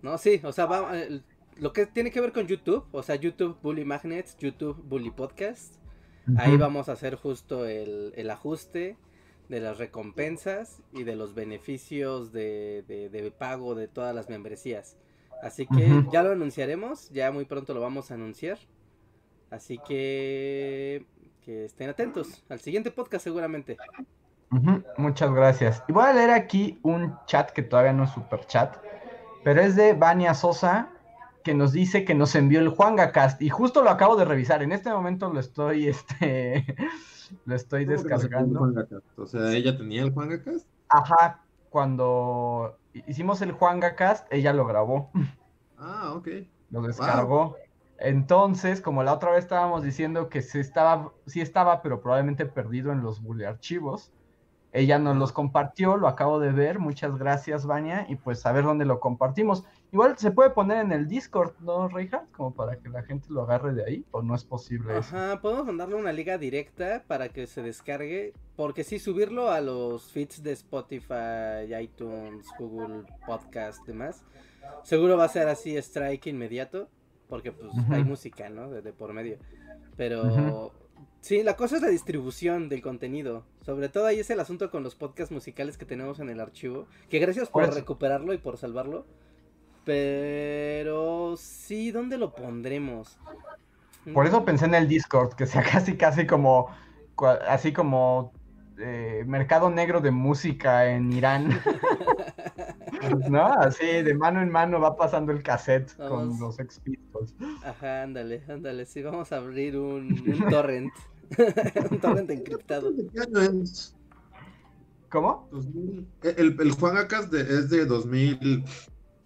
No, 0.00 0.16
sí, 0.16 0.40
o 0.44 0.52
sea, 0.52 0.64
va, 0.64 0.98
eh, 0.98 1.20
lo 1.58 1.74
que 1.74 1.84
tiene 1.84 2.10
que 2.10 2.22
ver 2.22 2.32
con 2.32 2.46
YouTube, 2.46 2.86
o 2.90 3.02
sea, 3.02 3.16
YouTube 3.16 3.58
Bully 3.62 3.84
Magnets, 3.84 4.36
YouTube 4.38 4.82
Bully 4.82 5.10
Podcast. 5.10 5.76
Ahí 6.36 6.56
vamos 6.56 6.88
a 6.88 6.92
hacer 6.92 7.16
justo 7.16 7.66
el, 7.66 8.12
el, 8.16 8.30
ajuste 8.30 8.96
de 9.48 9.60
las 9.60 9.76
recompensas 9.76 10.82
y 10.92 11.02
de 11.02 11.16
los 11.16 11.34
beneficios 11.34 12.32
de, 12.32 12.84
de, 12.86 13.30
pago 13.32 13.74
de 13.74 13.88
todas 13.88 14.14
las 14.14 14.28
membresías. 14.28 14.96
Así 15.42 15.66
que 15.66 16.04
ya 16.12 16.22
lo 16.22 16.30
anunciaremos, 16.30 17.10
ya 17.10 17.32
muy 17.32 17.44
pronto 17.44 17.74
lo 17.74 17.80
vamos 17.80 18.10
a 18.10 18.14
anunciar. 18.14 18.58
Así 19.50 19.78
que 19.86 21.04
que 21.44 21.64
estén 21.64 21.90
atentos 21.90 22.44
al 22.48 22.60
siguiente 22.60 22.92
podcast 22.92 23.24
seguramente. 23.24 23.76
Muchas 24.96 25.32
gracias. 25.32 25.82
Y 25.88 25.92
voy 25.92 26.04
a 26.04 26.12
leer 26.12 26.30
aquí 26.30 26.78
un 26.82 27.16
chat 27.26 27.50
que 27.50 27.62
todavía 27.62 27.92
no 27.92 28.04
es 28.04 28.10
super 28.10 28.46
chat, 28.46 28.76
pero 29.42 29.60
es 29.60 29.74
de 29.74 29.94
Vania 29.94 30.34
Sosa 30.34 30.90
que 31.42 31.54
nos 31.54 31.72
dice 31.72 32.04
que 32.04 32.14
nos 32.14 32.36
envió 32.36 32.60
el 32.60 32.68
Juangacast 32.68 33.42
y 33.42 33.48
justo 33.48 33.82
lo 33.82 33.90
acabo 33.90 34.14
de 34.14 34.24
revisar. 34.24 34.62
En 34.62 34.70
este 34.70 34.90
momento 34.90 35.32
lo 35.32 35.40
estoy, 35.40 35.88
este, 35.88 36.64
lo 37.44 37.56
estoy 37.56 37.84
descargando. 37.84 38.72
O 39.16 39.26
sea, 39.26 39.52
ella 39.52 39.76
tenía 39.76 40.02
el 40.02 40.12
Juangacast. 40.12 40.66
Ajá, 40.88 41.42
cuando 41.70 42.78
hicimos 42.92 43.42
el 43.42 43.52
Juangacast, 43.52 44.26
ella 44.32 44.52
lo 44.52 44.66
grabó. 44.66 45.10
Ah, 45.78 46.12
ok. 46.14 46.28
Lo 46.70 46.82
descargó. 46.82 47.56
Entonces, 47.98 48.80
como 48.80 49.02
la 49.02 49.12
otra 49.12 49.30
vez 49.30 49.44
estábamos 49.44 49.82
diciendo 49.82 50.28
que 50.28 50.42
sí 50.42 50.58
estaba, 50.58 51.12
sí 51.26 51.40
estaba, 51.40 51.82
pero 51.82 52.00
probablemente 52.00 52.46
perdido 52.46 52.92
en 52.92 53.02
los 53.02 53.20
archivos, 53.46 54.12
ella 54.72 54.98
nos 54.98 55.16
los 55.16 55.32
compartió, 55.32 55.96
lo 55.96 56.08
acabo 56.08 56.40
de 56.40 56.50
ver, 56.50 56.78
muchas 56.78 57.16
gracias, 57.16 57.66
Vania, 57.66 58.06
y 58.08 58.16
pues 58.16 58.44
a 58.46 58.52
ver 58.52 58.64
dónde 58.64 58.86
lo 58.86 59.00
compartimos. 59.00 59.64
Igual 59.92 60.16
se 60.16 60.30
puede 60.30 60.48
poner 60.48 60.78
en 60.78 60.90
el 60.90 61.06
Discord, 61.06 61.52
¿no, 61.60 61.86
Reija? 61.86 62.24
Como 62.32 62.54
para 62.54 62.78
que 62.78 62.88
la 62.88 63.02
gente 63.02 63.26
lo 63.28 63.42
agarre 63.42 63.74
de 63.74 63.84
ahí, 63.84 64.06
o 64.10 64.22
no 64.22 64.34
es 64.34 64.42
posible 64.42 64.94
Ajá, 64.94 65.38
podemos 65.42 65.66
mandarle 65.66 65.96
una 65.96 66.12
liga 66.12 66.38
directa 66.38 67.04
para 67.06 67.28
que 67.28 67.46
se 67.46 67.60
descargue, 67.60 68.32
porque 68.56 68.84
sí, 68.84 68.98
subirlo 68.98 69.50
a 69.50 69.60
los 69.60 70.10
feeds 70.10 70.42
de 70.42 70.52
Spotify, 70.52 71.74
iTunes, 71.78 72.46
Google 72.58 73.04
Podcast, 73.26 73.86
demás, 73.86 74.24
seguro 74.82 75.18
va 75.18 75.24
a 75.24 75.28
ser 75.28 75.48
así 75.48 75.76
strike 75.76 76.26
inmediato, 76.28 76.88
porque 77.28 77.52
pues 77.52 77.70
hay 77.90 78.02
música, 78.02 78.48
¿no? 78.48 78.70
De, 78.70 78.94
por 78.94 79.12
medio. 79.12 79.36
Pero 79.98 80.72
sí, 81.20 81.42
la 81.42 81.54
cosa 81.54 81.76
es 81.76 81.82
la 81.82 81.88
distribución 81.88 82.70
del 82.70 82.80
contenido. 82.80 83.44
Sobre 83.60 83.90
todo 83.90 84.06
ahí 84.06 84.20
es 84.20 84.30
el 84.30 84.40
asunto 84.40 84.70
con 84.70 84.82
los 84.82 84.94
podcasts 84.94 85.32
musicales 85.32 85.76
que 85.76 85.84
tenemos 85.84 86.18
en 86.18 86.30
el 86.30 86.40
archivo. 86.40 86.86
Que 87.10 87.18
gracias 87.18 87.50
por 87.50 87.74
recuperarlo 87.74 88.32
y 88.32 88.38
por 88.38 88.56
salvarlo. 88.56 89.04
Pero 89.84 91.36
sí, 91.36 91.90
¿dónde 91.90 92.18
lo 92.18 92.34
pondremos? 92.34 93.18
Por 94.12 94.26
eso 94.26 94.44
pensé 94.44 94.66
en 94.66 94.74
el 94.74 94.88
Discord, 94.88 95.34
que 95.34 95.46
sea 95.46 95.62
casi, 95.72 95.96
casi 95.96 96.26
como, 96.26 96.68
así 97.48 97.72
como 97.72 98.32
eh, 98.78 99.24
mercado 99.26 99.70
negro 99.70 100.00
de 100.00 100.10
música 100.10 100.90
en 100.90 101.12
Irán. 101.12 101.60
¿No? 103.28 103.46
Así 103.46 103.84
de 103.84 104.14
mano 104.14 104.40
en 104.40 104.50
mano 104.50 104.80
va 104.80 104.96
pasando 104.96 105.32
el 105.32 105.42
cassette 105.42 105.96
con 105.96 106.38
los 106.38 106.60
expitos. 106.60 107.34
Ajá, 107.64 108.02
ándale, 108.02 108.44
ándale. 108.48 108.86
Sí, 108.86 109.02
vamos 109.02 109.32
a 109.32 109.38
abrir 109.38 109.76
un, 109.76 110.22
torrent. 110.48 110.92
un 111.90 111.98
torrent 111.98 112.30
encriptado. 112.30 112.92
¿Cómo? 115.08 115.48
El, 116.22 116.56
el 116.60 116.72
Juan 116.72 116.96
Acas 116.96 117.30
de, 117.30 117.40
es 117.40 117.70
de 117.70 117.84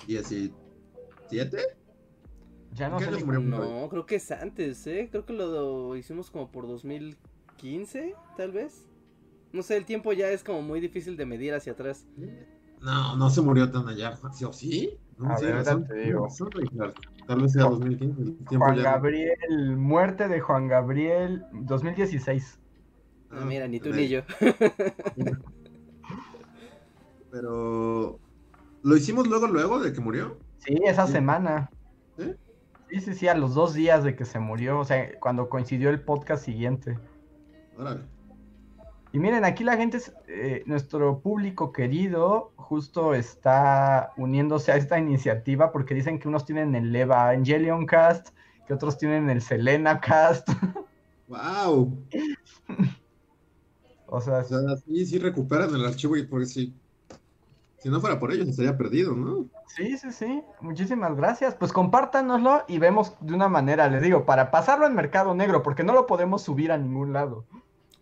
2017. 0.06 1.58
Ya 2.72 2.88
no 2.88 3.00
sé. 3.00 3.10
No, 3.25 3.88
creo 3.88 4.06
que 4.06 4.16
es 4.16 4.30
antes, 4.30 4.86
¿eh? 4.86 5.08
Creo 5.10 5.25
que 5.25 5.32
lo 5.32 5.96
hicimos 5.96 6.30
como 6.30 6.50
por 6.50 6.66
2015, 6.66 8.14
tal 8.36 8.52
vez. 8.52 8.86
No 9.52 9.62
sé, 9.62 9.76
el 9.76 9.84
tiempo 9.84 10.12
ya 10.12 10.28
es 10.30 10.44
como 10.44 10.62
muy 10.62 10.80
difícil 10.80 11.16
de 11.16 11.25
medir 11.25 11.54
hacia 11.54 11.72
atrás. 11.72 12.06
No, 12.82 13.16
no 13.16 13.30
se 13.30 13.40
murió 13.40 13.70
tan 13.70 13.88
allá. 13.88 14.18
¿Sí? 14.52 14.98
No, 15.18 15.30
a 15.30 15.40
ver, 15.40 15.64
te 15.86 15.94
digo. 15.94 16.28
Tal 17.26 17.40
vez 17.40 17.52
sea 17.52 17.64
2015. 17.64 18.56
Juan 18.56 18.82
Gabriel, 18.82 19.76
muerte 19.76 20.28
de 20.28 20.40
Juan 20.40 20.68
Gabriel, 20.68 21.44
2016. 21.52 22.60
Ah, 23.30 23.44
mira, 23.46 23.66
ni 23.66 23.80
tú 23.80 23.90
ni 23.90 24.08
yo. 24.08 24.20
Pero, 27.30 28.18
¿lo 28.87 28.97
hicimos 28.97 29.26
luego, 29.26 29.49
luego 29.49 29.81
de 29.81 29.93
que 29.93 30.00
murió? 30.00 30.38
Sí, 30.59 30.78
esa 30.85 31.09
semana. 31.09 31.69
¿Sí? 32.16 32.37
Sí, 32.88 33.00
sí, 33.00 33.14
sí, 33.14 33.28
a 33.28 33.35
los 33.35 33.55
dos 33.55 33.75
días 33.75 34.05
de 34.05 34.14
que 34.14 34.25
se 34.25 34.38
murió, 34.38 34.78
o 34.78 34.85
sea, 34.85 35.19
cuando 35.19 35.49
coincidió 35.49 35.90
el 35.90 36.00
podcast 36.00 36.45
siguiente. 36.45 36.97
Órale. 37.76 38.02
Y 39.12 39.19
miren, 39.19 39.45
aquí 39.45 39.64
la 39.64 39.76
gente, 39.76 39.99
eh, 40.28 40.62
nuestro 40.66 41.19
público 41.19 41.73
querido, 41.73 42.52
justo 42.55 43.12
está 43.12 44.12
uniéndose 44.16 44.71
a 44.71 44.76
esta 44.76 45.00
iniciativa 45.00 45.73
porque 45.73 45.95
dicen 45.95 46.21
que 46.21 46.28
unos 46.28 46.45
tienen 46.45 46.76
el 46.76 46.95
Evangelion 46.95 47.87
Cast, 47.87 48.28
que 48.69 48.75
otros 48.75 48.99
tienen 48.99 49.28
el 49.31 49.43
Selena 49.43 50.00
Cast. 50.00 50.49
¡Wow! 51.28 52.05
o 54.07 54.21
sea, 54.21 54.45
sí, 54.45 55.07
sí 55.07 55.19
recuperan 55.19 55.75
el 55.75 55.85
archivo 55.85 56.14
porque 56.31 56.47
si, 56.47 56.73
si 57.87 57.93
no 57.93 58.00
fuera 58.00 58.19
por 58.19 58.33
ellos 58.33 58.49
estaría 58.49 58.76
perdido, 58.76 59.14
¿no? 59.14 59.49
Sí, 59.69 59.97
sí, 59.97 60.11
sí. 60.11 60.43
Muchísimas 60.61 61.14
gracias. 61.14 61.55
Pues 61.55 61.73
compártanoslo 61.73 62.64
y 62.66 62.81
vemos 62.81 63.14
de 63.21 63.33
una 63.33 63.49
manera, 63.49 63.88
les 63.88 64.02
digo, 64.02 64.26
para 64.26 64.50
pasarlo 64.50 64.87
al 64.87 64.93
mercado 64.93 65.37
negro, 65.37 65.62
porque 65.62 65.85
no 65.85 65.93
lo 65.93 66.05
podemos 66.09 66.43
subir 66.43 66.73
a 66.73 66.78
ningún 66.78 67.12
lado. 67.12 67.45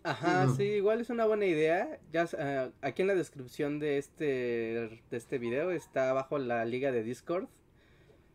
Ajá, 0.01 0.47
sí, 0.57 0.63
igual 0.63 1.01
es 1.01 1.11
una 1.11 1.25
buena 1.25 1.45
idea. 1.45 1.99
Ya 2.11 2.23
uh, 2.23 2.71
aquí 2.81 3.03
en 3.03 3.09
la 3.09 3.13
descripción 3.13 3.77
de 3.77 3.99
este 3.99 5.03
de 5.11 5.17
este 5.17 5.37
video 5.37 5.69
está 5.69 6.09
abajo 6.09 6.39
la 6.39 6.65
liga 6.65 6.91
de 6.91 7.03
Discord. 7.03 7.45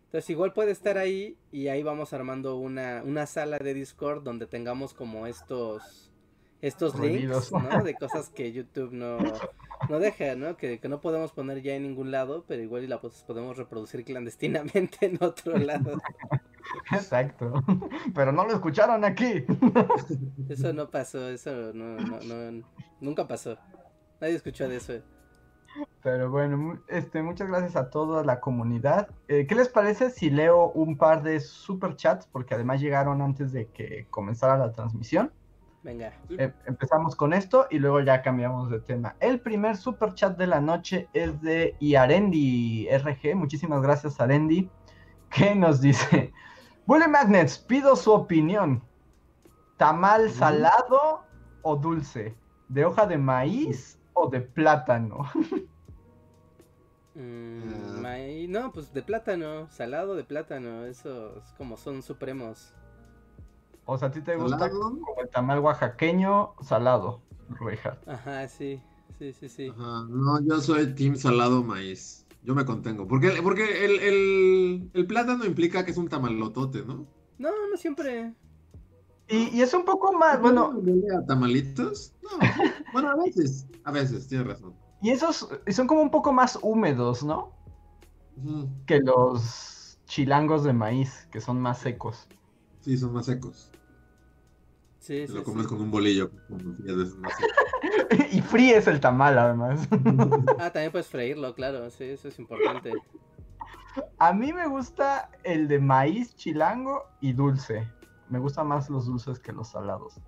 Entonces 0.05 0.31
igual 0.31 0.53
puede 0.53 0.71
estar 0.71 0.99
ahí 0.99 1.37
y 1.51 1.67
ahí 1.67 1.83
vamos 1.83 2.13
armando 2.13 2.59
una, 2.59 3.03
una 3.05 3.27
sala 3.27 3.59
de 3.59 3.75
Discord 3.75 4.23
donde 4.23 4.47
tengamos 4.47 4.95
como 4.95 5.27
estos 5.27 6.10
estos 6.61 6.99
links, 6.99 7.53
¿no? 7.53 7.83
De 7.83 7.95
cosas 7.95 8.29
que 8.35 8.53
YouTube 8.53 8.93
no, 8.93 9.19
no 9.89 9.99
deja, 9.99 10.35
¿no? 10.35 10.57
Que, 10.57 10.79
que, 10.79 10.89
no 10.89 11.01
podemos 11.01 11.33
poner 11.33 11.63
ya 11.63 11.75
en 11.75 11.83
ningún 11.85 12.11
lado, 12.11 12.45
pero 12.47 12.63
igual 12.63 12.89
la 12.89 13.01
pues, 13.01 13.25
podemos 13.27 13.57
reproducir 13.57 14.05
clandestinamente 14.05 14.99
en 15.07 15.19
otro 15.21 15.57
lado. 15.57 15.99
Exacto. 16.93 17.53
Pero 18.15 18.31
no 18.31 18.45
lo 18.45 18.53
escucharon 18.53 19.05
aquí. 19.05 19.45
Eso 20.49 20.73
no 20.73 20.89
pasó, 20.89 21.29
eso 21.29 21.73
no, 21.73 21.97
no, 21.97 22.21
no, 22.21 22.65
nunca 23.01 23.27
pasó. 23.27 23.57
Nadie 24.21 24.37
escuchó 24.37 24.69
de 24.69 24.77
eso. 24.77 24.93
Pero 26.03 26.31
bueno, 26.31 26.81
este, 26.89 27.23
muchas 27.23 27.49
gracias 27.49 27.77
a 27.77 27.91
toda 27.91 28.25
la 28.25 28.41
comunidad. 28.41 29.09
Eh, 29.29 29.47
¿Qué 29.47 29.55
les 29.55 29.69
parece 29.69 30.11
si 30.11 30.31
leo 30.31 30.71
un 30.73 30.97
par 30.97 31.23
de 31.23 31.41
super 31.41 31.97
chats? 31.97 32.27
Porque 32.27 32.55
además 32.55 32.81
llegaron 32.81 33.23
antes 33.23 33.53
de 33.53 33.67
que 33.67 34.07
comenzara 34.11 34.57
la 34.59 34.73
transmisión. 34.73 35.33
Venga. 35.83 36.13
Eh, 36.29 36.53
empezamos 36.67 37.17
con 37.17 37.33
esto 37.33 37.67
y 37.71 37.79
luego 37.79 38.01
ya 38.01 38.21
cambiamos 38.21 38.71
de 38.71 38.81
tema. 38.81 39.17
El 39.21 39.41
primer 39.41 39.77
super 39.77 40.15
chat 40.15 40.37
de 40.37 40.47
la 40.47 40.61
noche 40.61 41.09
es 41.15 41.41
de 41.41 41.75
Iarendi 41.81 42.87
RG. 42.91 43.35
Muchísimas 43.35 43.81
gracias, 43.83 44.21
Arendi. 44.21 44.71
Que 45.31 45.55
nos 45.55 45.81
dice: 45.81 46.33
Bully 46.87 47.07
Magnets, 47.07 47.59
pido 47.59 47.95
su 47.95 48.13
opinión. 48.13 48.83
¿Tamal 49.77 50.31
salado 50.31 51.23
o 51.63 51.77
dulce? 51.77 52.37
¿De 52.69 52.85
hoja 52.85 53.07
de 53.07 53.17
maíz 53.17 53.99
o 54.13 54.29
de 54.29 54.41
plátano? 54.41 55.31
Mm, 57.15 58.51
no, 58.51 58.73
pues 58.73 58.93
de 58.93 59.03
plátano, 59.03 59.69
salado 59.71 60.17
de 60.17 60.25
plátano, 60.25 60.85
esos 60.87 61.53
como 61.57 61.77
son 61.77 62.03
supremos. 62.03 62.75
O 63.91 63.99
sea, 63.99 64.09
¿a 64.09 64.11
ti 64.13 64.23
te 64.23 64.37
gusta 64.37 64.71
como 64.71 65.01
el 65.21 65.29
tamal 65.31 65.59
oaxaqueño 65.61 66.55
salado, 66.63 67.27
Reja? 67.49 67.99
Ajá, 68.07 68.47
sí, 68.49 68.83
sí, 69.19 69.33
sí, 69.33 69.49
sí. 69.49 69.69
Ajá, 69.69 70.05
no, 70.09 70.41
yo 70.47 70.61
soy 70.61 70.95
team 70.95 71.17
salado 71.17 71.63
maíz. 71.65 72.27
Yo 72.43 72.55
me 72.55 72.65
contengo. 72.65 73.07
Porque, 73.07 73.41
porque 73.43 73.85
el, 73.85 74.01
el, 74.01 74.91
el 74.95 75.07
plátano 75.07 75.45
implica 75.45 75.85
que 75.85 75.91
es 75.93 75.97
un 75.99 76.09
tamalotote, 76.09 76.85
¿no? 76.85 77.07
No, 77.39 77.51
no 77.71 77.77
siempre. 77.77 78.35
Y, 79.29 79.49
y 79.57 79.63
es 79.63 79.73
un 79.75 79.85
poco 79.85 80.13
más, 80.13 80.41
bueno, 80.41 80.71
¿Huele 80.71 81.07
a 81.17 81.25
tamalitos? 81.25 82.15
No. 82.23 82.59
Bueno, 82.93 83.11
a 83.11 83.17
veces, 83.17 83.69
a 83.85 83.93
veces, 83.93 84.27
tienes 84.29 84.47
razón. 84.47 84.75
y 85.01 85.11
esos 85.11 85.49
son 85.69 85.87
como 85.87 86.03
un 86.03 86.11
poco 86.11 86.33
más 86.33 86.59
húmedos, 86.63 87.23
¿no? 87.25 87.57
Que 88.87 88.99
los 89.01 89.99
chilangos 90.07 90.65
de 90.65 90.73
maíz, 90.73 91.27
que 91.31 91.41
son 91.41 91.61
más 91.61 91.79
secos. 91.81 92.29
Sí, 92.81 92.97
son 92.99 93.13
más 93.13 93.27
secos. 93.27 93.71
Sí, 95.01 95.27
sí, 95.27 95.33
lo 95.33 95.43
comes 95.43 95.63
sí. 95.63 95.69
con 95.71 95.81
un 95.81 95.91
bolillo. 95.91 96.31
y 98.33 98.41
fríes 98.43 98.87
el 98.87 99.01
tamal, 99.01 99.39
además. 99.39 99.89
Ah, 100.59 100.71
también 100.71 100.93
puedes 100.93 101.09
freírlo, 101.09 101.55
claro, 101.55 101.89
sí, 101.91 102.05
eso 102.05 102.29
es 102.29 102.39
importante. 102.39 102.93
A 104.19 104.33
mí 104.33 104.53
me 104.53 104.69
gusta 104.69 105.31
el 105.43 105.69
de 105.69 105.79
maíz 105.81 106.37
chilango 106.37 107.05
y 107.21 107.33
dulce. 107.33 107.91
Me 108.29 108.39
gustan 108.39 108.69
más 108.69 108.91
los 108.91 109.07
dulces 109.07 109.39
que 109.39 109.53
los 109.53 109.69
salados. 109.69 110.21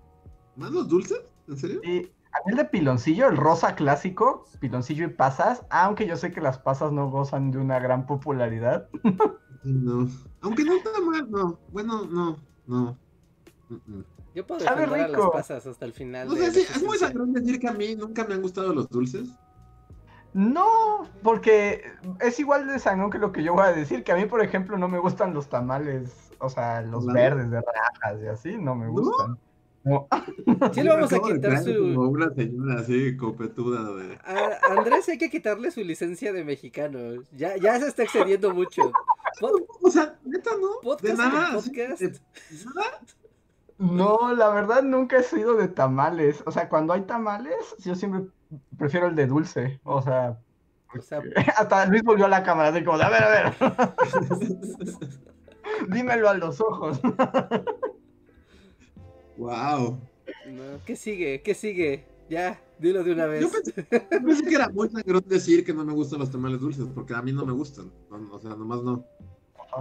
¿Más 0.55 0.71
los 0.71 0.87
dulces? 0.87 1.21
¿En 1.47 1.57
serio? 1.57 1.79
Y 1.83 1.99
a 1.99 2.39
mí 2.45 2.51
el 2.51 2.57
de 2.57 2.65
piloncillo, 2.65 3.29
el 3.29 3.37
rosa 3.37 3.75
clásico, 3.75 4.45
piloncillo 4.59 5.05
y 5.05 5.09
pasas, 5.09 5.63
aunque 5.69 6.07
yo 6.07 6.17
sé 6.17 6.31
que 6.31 6.41
las 6.41 6.57
pasas 6.57 6.91
no 6.91 7.11
gozan 7.11 7.51
de 7.51 7.59
una 7.59 7.79
gran 7.79 8.07
popularidad. 8.07 8.89
No. 9.63 10.09
Aunque 10.41 10.63
no 10.65 10.73
está 10.73 10.89
mal, 10.99 11.29
no. 11.29 11.59
Bueno, 11.71 12.05
no, 12.05 12.37
no. 12.65 12.97
Mm, 13.69 13.75
mm. 13.85 14.05
Yo 14.35 14.45
puedo 14.47 14.61
defender 14.61 15.01
a 15.01 15.07
las 15.07 15.29
pasas 15.31 15.65
hasta 15.67 15.85
el 15.85 15.93
final. 15.93 16.27
No 16.27 16.35
sé, 16.35 16.51
sí, 16.51 16.61
es 16.61 16.83
muy 16.83 16.97
sangrón 16.97 17.33
decir 17.33 17.59
que 17.59 17.67
a 17.67 17.73
mí 17.73 17.95
nunca 17.95 18.25
me 18.25 18.33
han 18.33 18.41
gustado 18.41 18.73
los 18.73 18.89
dulces. 18.89 19.29
No, 20.33 21.07
porque 21.21 21.83
es 22.19 22.39
igual 22.39 22.67
de 22.67 22.79
sangrón 22.79 23.11
que 23.11 23.19
lo 23.19 23.31
que 23.31 23.43
yo 23.43 23.53
voy 23.53 23.63
a 23.65 23.71
decir, 23.73 24.03
que 24.03 24.11
a 24.11 24.15
mí, 24.15 24.25
por 24.25 24.43
ejemplo, 24.43 24.77
no 24.79 24.87
me 24.87 24.97
gustan 24.97 25.33
los 25.33 25.47
tamales, 25.47 26.31
o 26.39 26.49
sea, 26.49 26.81
los 26.81 27.05
¿No? 27.05 27.13
verdes 27.13 27.51
de 27.51 27.61
rajas 27.61 28.21
y 28.23 28.27
así, 28.27 28.57
no 28.57 28.73
me 28.75 28.87
gustan. 28.87 29.37
No. 29.83 30.07
Sí 30.73 30.81
le 30.81 30.89
vamos 30.89 31.11
a 31.11 31.19
quitar 31.19 31.61
su... 31.61 31.73
Como 31.93 32.09
una 32.09 32.33
señora 32.33 32.79
así, 32.79 33.17
copetuda 33.17 33.83
de. 33.95 34.17
A 34.23 34.57
Andrés 34.77 35.07
hay 35.09 35.17
que 35.17 35.29
quitarle 35.29 35.71
su 35.71 35.81
licencia 35.81 36.31
de 36.31 36.45
mexicano. 36.45 37.21
Ya, 37.33 37.57
ya 37.57 37.77
se 37.79 37.87
está 37.89 38.03
excediendo 38.03 38.53
mucho. 38.53 38.81
Pod- 39.41 39.65
O 39.81 39.91
sea, 39.91 40.17
neta, 40.23 40.51
¿no? 40.59 40.67
de 40.69 40.73
podcast 40.83 41.17
nada. 41.17 41.53
podcast. 41.53 41.99
de 42.01 42.09
nada. 42.73 42.99
No, 43.77 44.33
la 44.35 44.49
verdad 44.49 44.83
nunca 44.83 45.17
he 45.17 45.23
sido 45.23 45.55
de 45.55 45.67
tamales. 45.67 46.43
O 46.45 46.51
sea, 46.51 46.69
cuando 46.69 46.93
hay 46.93 47.01
tamales, 47.01 47.75
yo 47.79 47.95
siempre 47.95 48.29
prefiero 48.77 49.07
el 49.07 49.15
de 49.15 49.27
dulce. 49.27 49.79
O 49.83 50.01
sea, 50.01 50.37
O 50.97 51.01
sea, 51.01 51.21
hasta 51.57 51.85
Luis 51.87 52.03
volvió 52.03 52.25
a 52.25 52.29
la 52.29 52.43
cámara, 52.43 52.69
así 52.69 52.83
como 52.83 52.97
de, 52.97 53.03
a 53.03 53.09
ver, 53.09 53.23
a 53.23 53.29
ver, 53.29 53.53
dímelo 55.89 56.29
a 56.29 56.33
los 56.35 56.61
ojos. 56.61 56.99
Wow. 59.35 59.99
no, 60.47 60.63
¿qué 60.85 60.95
sigue? 60.95 61.41
¿Qué 61.41 61.55
sigue? 61.55 62.05
Ya, 62.29 62.61
dilo 62.77 63.03
de 63.03 63.13
una 63.13 63.25
vez. 63.25 63.41
Yo 63.41 63.49
pensé, 63.51 64.43
que 64.43 64.55
era 64.55 64.69
muy 64.69 64.87
sangrón 64.89 65.23
decir 65.25 65.65
que 65.65 65.73
no 65.73 65.83
me 65.83 65.91
gustan 65.91 66.19
los 66.19 66.29
tamales 66.29 66.59
dulces, 66.59 66.85
porque 66.93 67.15
a 67.15 67.21
mí 67.23 67.33
no 67.33 67.43
me 67.43 67.51
gustan. 67.51 67.91
No, 68.11 68.31
o 68.31 68.39
sea, 68.39 68.51
nomás 68.51 68.83
no. 68.83 69.03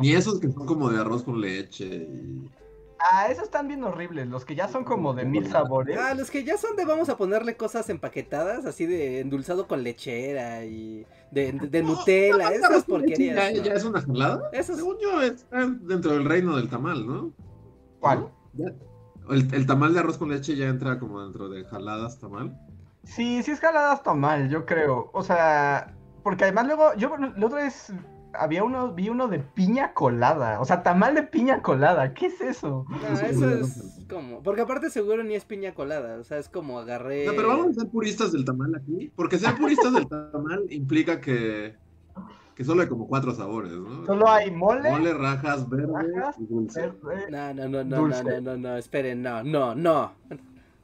Ni 0.00 0.14
esos 0.14 0.40
que 0.40 0.50
son 0.50 0.64
como 0.64 0.88
de 0.88 0.98
arroz 0.98 1.22
con 1.22 1.38
leche 1.38 1.84
y. 1.84 2.50
Ah, 3.10 3.28
esos 3.28 3.44
están 3.44 3.66
bien 3.68 3.82
horribles, 3.82 4.28
los 4.28 4.44
que 4.44 4.54
ya 4.54 4.68
son 4.68 4.84
como 4.84 5.12
de 5.14 5.24
mil 5.24 5.48
sabores. 5.50 5.98
Ah, 5.98 6.14
los 6.14 6.30
que 6.30 6.44
ya 6.44 6.56
son 6.56 6.76
de 6.76 6.84
vamos 6.84 7.08
a 7.08 7.16
ponerle 7.16 7.56
cosas 7.56 7.88
empaquetadas, 7.90 8.64
así 8.66 8.86
de 8.86 9.20
endulzado 9.20 9.66
con 9.66 9.82
lechera 9.82 10.64
y 10.64 11.06
de, 11.30 11.52
de- 11.52 11.68
de 11.68 11.82
Nutella, 11.82 12.36
No, 12.50 12.50
esas 12.50 12.84
porquerías. 12.84 13.52
Ya, 13.54 13.58
¿no? 13.58 13.64
ya 13.64 13.74
es 13.74 13.84
una 13.84 14.00
jalada. 14.02 14.50
Esos- 14.52 14.76
Según 14.76 14.96
yo, 15.02 15.20
están 15.22 15.86
dentro 15.86 16.12
del 16.12 16.24
reino 16.24 16.56
del 16.56 16.68
tamal, 16.68 17.06
¿no? 17.06 17.32
¿Cuál? 17.98 18.28
El, 19.30 19.54
el 19.54 19.66
tamal 19.66 19.94
de 19.94 20.00
arroz 20.00 20.18
con 20.18 20.28
leche 20.30 20.56
ya 20.56 20.68
entra 20.68 20.98
como 20.98 21.22
dentro 21.22 21.48
de 21.48 21.64
jaladas 21.64 22.18
tamal. 22.18 22.56
Sí, 23.04 23.42
sí 23.42 23.50
es 23.50 23.60
jalada 23.60 23.92
hasta 23.92 24.14
mal, 24.14 24.48
yo 24.48 24.64
creo. 24.66 25.10
O 25.12 25.22
sea, 25.24 25.94
porque 26.22 26.44
además 26.44 26.66
luego, 26.66 26.94
yo 26.94 27.16
la 27.16 27.46
otra 27.46 27.64
vez 27.64 27.92
había 28.34 28.64
uno, 28.64 28.92
vi 28.92 29.08
uno 29.08 29.28
de 29.28 29.38
piña 29.40 29.92
colada. 29.94 30.60
O 30.60 30.64
sea, 30.64 30.82
tamal 30.82 31.14
de 31.14 31.22
piña 31.22 31.62
colada. 31.62 32.14
¿Qué 32.14 32.26
es 32.26 32.40
eso? 32.40 32.86
No, 32.88 33.20
Eso 33.20 33.50
es 33.50 33.98
como. 34.08 34.42
Porque 34.42 34.62
aparte, 34.62 34.90
seguro 34.90 35.22
ni 35.24 35.34
es 35.34 35.44
piña 35.44 35.74
colada. 35.74 36.18
O 36.18 36.24
sea, 36.24 36.38
es 36.38 36.48
como 36.48 36.78
agarré. 36.78 37.26
No, 37.26 37.32
pero 37.36 37.48
vamos 37.48 37.76
a 37.76 37.80
ser 37.80 37.88
puristas 37.90 38.32
del 38.32 38.44
tamal 38.44 38.74
aquí. 38.74 39.12
Porque 39.16 39.38
ser 39.38 39.56
puristas 39.56 39.92
del 39.92 40.08
tamal 40.08 40.64
implica 40.70 41.20
que, 41.20 41.74
que 42.54 42.64
solo 42.64 42.82
hay 42.82 42.88
como 42.88 43.06
cuatro 43.06 43.34
sabores, 43.34 43.72
¿no? 43.72 44.04
Solo 44.06 44.28
hay 44.28 44.50
mole, 44.50 44.90
Mole, 44.90 45.14
rajas, 45.14 45.68
verde 45.68 45.92
Rajas, 46.14 46.36
y 46.38 46.46
dulce. 46.46 46.92
verde. 47.02 47.30
No, 47.30 47.54
no, 47.54 47.68
no, 47.68 47.84
no, 47.84 47.96
Dulce. 47.96 48.24
no, 48.24 48.30
no, 48.30 48.40
no, 48.40 48.56
no, 48.56 48.76
esperen, 48.76 49.22
no, 49.22 49.42
no, 49.42 49.74
no. 49.74 50.12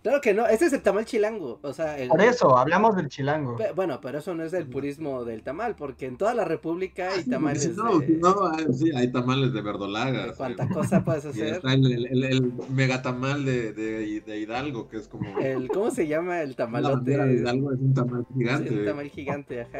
Claro 0.02 0.20
que 0.20 0.32
no, 0.32 0.46
ese 0.46 0.66
es 0.66 0.72
el 0.72 0.80
tamal 0.82 1.04
chilango. 1.04 1.58
O 1.62 1.72
sea, 1.72 1.98
el. 1.98 2.08
Por 2.08 2.22
eso, 2.22 2.56
hablamos 2.56 2.94
del 2.96 3.08
chilango. 3.08 3.56
Pe- 3.56 3.72
Bueno, 3.72 4.00
pero 4.00 4.18
eso 4.18 4.32
no 4.34 4.44
es 4.44 4.52
el 4.52 4.66
purismo 4.68 5.24
del 5.24 5.42
tamal, 5.42 5.74
porque 5.74 6.06
en 6.06 6.16
toda 6.16 6.34
la 6.34 6.44
república 6.44 7.08
hay 7.10 7.22
Sí, 7.22 7.24
porque 7.24 7.30
tamales 7.30 7.62
si 7.64 7.68
no, 7.70 7.98
de, 7.98 8.08
no, 8.08 8.46
hay- 8.52 8.72
sí, 8.74 8.90
hay 8.94 9.10
tamales 9.10 9.52
de 9.52 9.60
verdolaga. 9.60 10.22
de 10.26 10.30
sí. 10.30 10.34
cuánta 10.36 10.68
cosa 10.68 11.02
puedes 11.04 11.24
hacer. 11.26 11.54
está 11.54 11.72
el, 11.74 12.06
el, 12.06 12.24
el, 12.24 12.52
megatamal 12.70 13.44
de, 13.44 13.72
de, 13.72 14.20
de 14.20 14.38
Hidalgo, 14.38 14.88
que 14.88 14.98
es 14.98 15.08
como. 15.08 15.38
El, 15.40 15.68
¿Cómo 15.68 15.90
se 15.90 16.06
llama 16.06 16.42
el 16.42 16.54
tamalote? 16.54 17.16
de 17.18 17.34
Hidalgo 17.34 17.72
es 17.72 17.80
un 17.80 17.92
tamal 17.94 18.24
Sí, 18.28 18.34
gigante. 18.38 18.70
un 18.78 18.84
tamal 18.84 19.08
gigante, 19.10 19.60
ajá. 19.62 19.78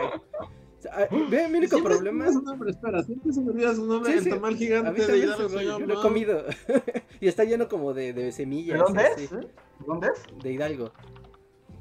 Ah, 0.92 1.06
Ve, 1.10 1.48
mi 1.48 1.58
único 1.58 1.76
Siempre 1.76 1.94
problema. 1.94 2.32
su 2.32 2.40
nombre, 2.42 2.70
espera, 2.70 3.02
siempre 3.02 3.32
se 3.32 3.40
me 3.40 3.50
olvida 3.50 3.74
su 3.74 3.84
nombre. 3.86 4.12
Sí, 4.12 4.18
el 4.18 4.24
sí, 4.24 4.30
tamal 4.30 4.50
A 4.50 4.52
mí 4.52 4.58
gigante 4.58 5.00
de 5.00 5.06
se 5.06 5.12
me 5.56 5.64
yo 5.64 5.78
lo 5.80 5.98
he 5.98 6.02
comido. 6.02 6.44
y 7.20 7.26
está 7.28 7.44
lleno 7.44 7.68
como 7.68 7.94
de, 7.94 8.12
de 8.12 8.30
semillas. 8.32 8.78
¿De 8.78 8.84
dónde 8.84 9.02
así, 9.02 9.24
es? 9.24 9.30
¿Dónde 9.86 10.08
es? 10.08 10.42
De 10.42 10.52
Hidalgo. 10.52 10.92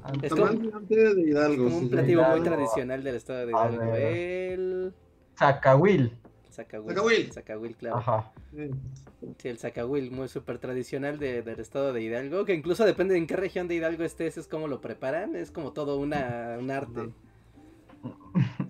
Ah, 0.02 0.12
Es 0.22 0.30
tamal 0.30 0.48
como- 0.48 0.60
gigante 0.62 0.96
de 1.14 1.20
Hidalgo. 1.22 1.64
Como 1.64 1.76
un 1.76 1.82
sí, 1.84 1.88
platillo 1.90 2.22
muy 2.24 2.40
tradicional 2.40 3.04
del 3.04 3.14
estado 3.14 3.38
de 3.46 3.52
Hidalgo. 3.52 3.94
El 3.94 4.94
Zacahuil. 5.38 6.18
Zacahuil. 6.50 6.88
Zacahuil. 6.96 7.32
Zacahuil, 7.32 7.76
claro. 7.76 7.96
Ajá. 7.98 8.32
sí. 8.52 8.70
El 9.48 9.58
Zacahuil, 9.58 10.10
muy 10.10 10.28
súper 10.28 10.58
tradicional 10.58 11.18
de- 11.20 11.42
del 11.42 11.60
estado 11.60 11.92
de 11.92 12.02
Hidalgo, 12.02 12.44
que 12.44 12.54
incluso 12.54 12.84
depende 12.84 13.14
de 13.14 13.18
en 13.20 13.26
qué 13.28 13.36
región 13.36 13.68
de 13.68 13.76
Hidalgo 13.76 14.02
estés, 14.02 14.36
es 14.38 14.48
como 14.48 14.66
lo 14.66 14.80
preparan, 14.80 15.36
es 15.36 15.50
como 15.52 15.72
todo 15.72 15.98
una, 15.98 16.56
un 16.58 16.70
arte. 16.72 17.10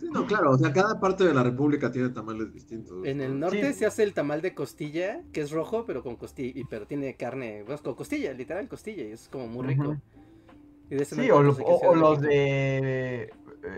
Sí, 0.01 0.07
no, 0.13 0.25
claro, 0.27 0.53
o 0.53 0.59
sea, 0.59 0.73
cada 0.73 0.99
parte 1.01 1.25
de 1.25 1.35
la 1.35 1.43
república 1.43 1.91
tiene 1.91 2.09
tamales 2.11 2.53
distintos. 2.53 3.07
En 3.07 3.21
el 3.21 3.39
norte 3.39 3.73
Sí. 3.73 3.81
se 3.81 3.87
hace 3.87 4.03
el 4.03 4.15
tamal 4.15 4.41
de 4.41 4.55
costilla, 4.55 5.23
que 5.33 5.41
es 5.41 5.51
rojo, 5.51 5.85
pero 5.85 6.03
con 6.03 6.17
costilla, 6.17 6.63
pero 6.71 6.87
tiene 6.87 7.15
carne, 7.17 7.63
pues, 7.67 7.81
con 7.83 7.95
costilla, 7.95 8.33
literal 8.33 8.69
costilla, 8.69 9.05
y 9.05 9.13
es 9.13 9.29
como 9.29 9.47
muy 9.47 9.67
rico. 9.67 9.97
Y 10.91 10.95
de 10.95 11.05
Sí, 11.05 11.31
o, 11.31 11.43
lo- 11.43 11.95
los 11.95 12.21
de 12.21 13.31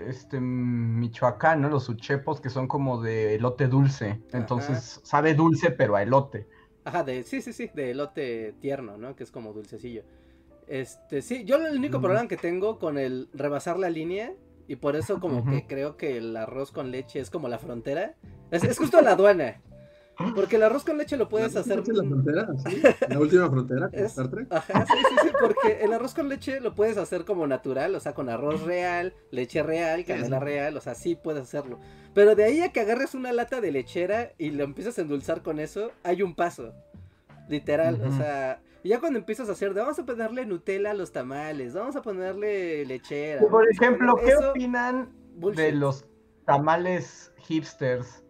este 0.09 0.39
Michoacán, 0.41 1.61
¿no? 1.63 1.69
Los 1.69 1.89
uchepos 1.89 2.41
que 2.41 2.51
son 2.51 2.69
como 2.69 3.03
de 3.03 3.35
elote 3.35 3.67
dulce. 3.67 4.21
Entonces 4.33 5.01
sabe 5.03 5.35
dulce, 5.35 5.71
pero 5.73 5.97
a 5.97 6.03
elote. 6.03 6.47
Ajá, 6.85 7.03
de, 7.03 7.25
sí, 7.25 7.43
sí, 7.43 7.53
sí, 7.53 7.71
de 7.75 7.91
elote 7.91 8.55
tierno, 8.61 8.97
¿no? 8.97 9.17
Que 9.17 9.25
es 9.25 9.31
como 9.31 9.53
dulcecillo. 9.53 10.03
Este, 10.69 11.21
sí, 11.21 11.45
yo 11.45 11.57
el 11.57 11.77
único 11.77 11.99
Mm. 11.99 12.03
problema 12.03 12.29
que 12.29 12.37
tengo 12.37 12.79
con 12.79 12.97
el 12.97 13.29
rebasar 13.35 13.79
la 13.79 13.91
línea, 13.91 14.33
y 14.71 14.77
por 14.77 14.95
eso 14.95 15.19
como 15.19 15.45
que 15.45 15.67
creo 15.67 15.97
que 15.97 16.17
el 16.17 16.37
arroz 16.37 16.71
con 16.71 16.93
leche 16.93 17.19
es 17.19 17.29
como 17.29 17.49
la 17.49 17.59
frontera, 17.59 18.15
es, 18.53 18.63
es 18.63 18.79
justo 18.79 19.01
la 19.01 19.13
aduana. 19.13 19.61
Porque 20.37 20.57
el 20.57 20.63
arroz 20.63 20.85
con 20.85 20.97
leche 20.97 21.17
lo 21.17 21.29
puedes 21.29 21.55
¿La- 21.55 21.61
hacer... 21.63 21.81
¿Es 21.81 21.89
la 21.89 22.05
frontera? 22.05 22.49
¿sí? 22.69 22.83
¿La 23.09 23.19
última 23.19 23.51
frontera? 23.51 23.89
Es- 23.91 24.13
Star 24.13 24.29
Trek? 24.29 24.47
Ajá, 24.53 24.87
sí, 24.87 24.93
sí, 25.09 25.15
sí, 25.23 25.29
porque 25.41 25.81
el 25.83 25.93
arroz 25.93 26.15
con 26.15 26.29
leche 26.29 26.61
lo 26.61 26.75
puedes 26.77 26.99
hacer 26.99 27.25
como 27.25 27.49
natural, 27.49 27.95
o 27.97 28.01
sea, 28.01 28.13
con 28.15 28.29
arroz 28.29 28.63
real, 28.63 29.13
leche 29.33 29.63
real, 29.65 30.05
canela 30.05 30.39
sí. 30.39 30.45
real, 30.45 30.77
o 30.77 30.81
sea, 30.81 30.95
sí 30.95 31.17
puedes 31.17 31.43
hacerlo. 31.43 31.81
Pero 32.15 32.37
de 32.37 32.45
ahí 32.45 32.61
a 32.61 32.71
que 32.71 32.79
agarres 32.81 33.15
una 33.17 33.33
lata 33.33 33.61
de 33.61 33.73
lechera 33.73 34.31
y 34.39 34.51
lo 34.51 34.63
empiezas 34.63 34.99
a 34.99 35.03
endulzar 35.03 35.43
con 35.43 35.59
eso, 35.59 35.91
hay 36.05 36.23
un 36.23 36.37
paso. 36.37 36.75
Literal, 37.49 38.01
o 38.03 38.13
sea, 38.17 38.61
y 38.83 38.88
ya 38.88 39.01
cuando 39.01 39.19
empiezas 39.19 39.49
a 39.49 39.53
hacer 39.53 39.75
de 39.75 39.81
vamos 39.81 39.99
a 39.99 40.07
ponerle 40.07 40.47
Nutella 40.47 40.90
a 40.93 40.95
los 40.95 41.12
tamales, 41.12 41.75
vamos 41.75 41.97
a 41.97 42.03
ponerle 42.03 42.85
lechera. 42.87 43.47
Por 43.49 43.69
ejemplo, 43.71 44.16
¿qué 44.16 44.31
eso, 44.31 44.51
opinan 44.51 45.12
de 45.37 45.73
los 45.73 46.07
tamales 46.47 47.33
hipsters? 47.38 48.25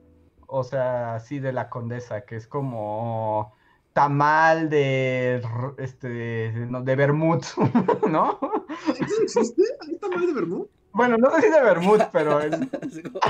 O 0.46 0.64
sea, 0.64 1.14
así 1.14 1.38
de 1.38 1.52
la 1.52 1.68
condesa, 1.68 2.22
que 2.24 2.36
es 2.36 2.46
como 2.46 3.54
tamal 3.92 4.68
de 4.68 5.42
este 5.78 6.52
no, 6.68 6.82
de 6.82 6.96
vermut, 6.96 7.44
¿no? 8.08 8.38
¿Eso 8.88 9.22
existe? 9.22 9.62
¿Hay 9.86 9.96
tamal 9.98 10.26
de 10.26 10.32
vermut? 10.32 10.70
Bueno, 10.92 11.16
no 11.16 11.30
sé 11.30 11.42
si 11.42 11.50
de 11.50 11.60
vermut, 11.60 12.02
pero 12.12 12.40
como- 13.12 13.20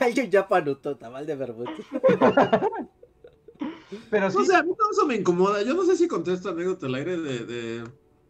Alguien 0.00 0.30
ya 0.30 0.48
panutó, 0.48 0.96
tamal 0.96 1.26
de 1.26 1.36
vermut. 1.36 1.68
pero 4.10 4.30
sí. 4.30 4.38
No 4.38 4.44
sé, 4.44 4.56
a 4.56 4.62
mí 4.62 4.72
todo 4.76 4.90
eso 4.90 5.06
me 5.06 5.16
incomoda. 5.16 5.62
Yo 5.62 5.74
no 5.74 5.84
sé 5.84 5.96
si 5.96 6.08
contesto 6.08 6.50
anécdota 6.50 6.86
al 6.86 6.94
aire 6.94 7.18
de, 7.18 7.44
de 7.44 7.84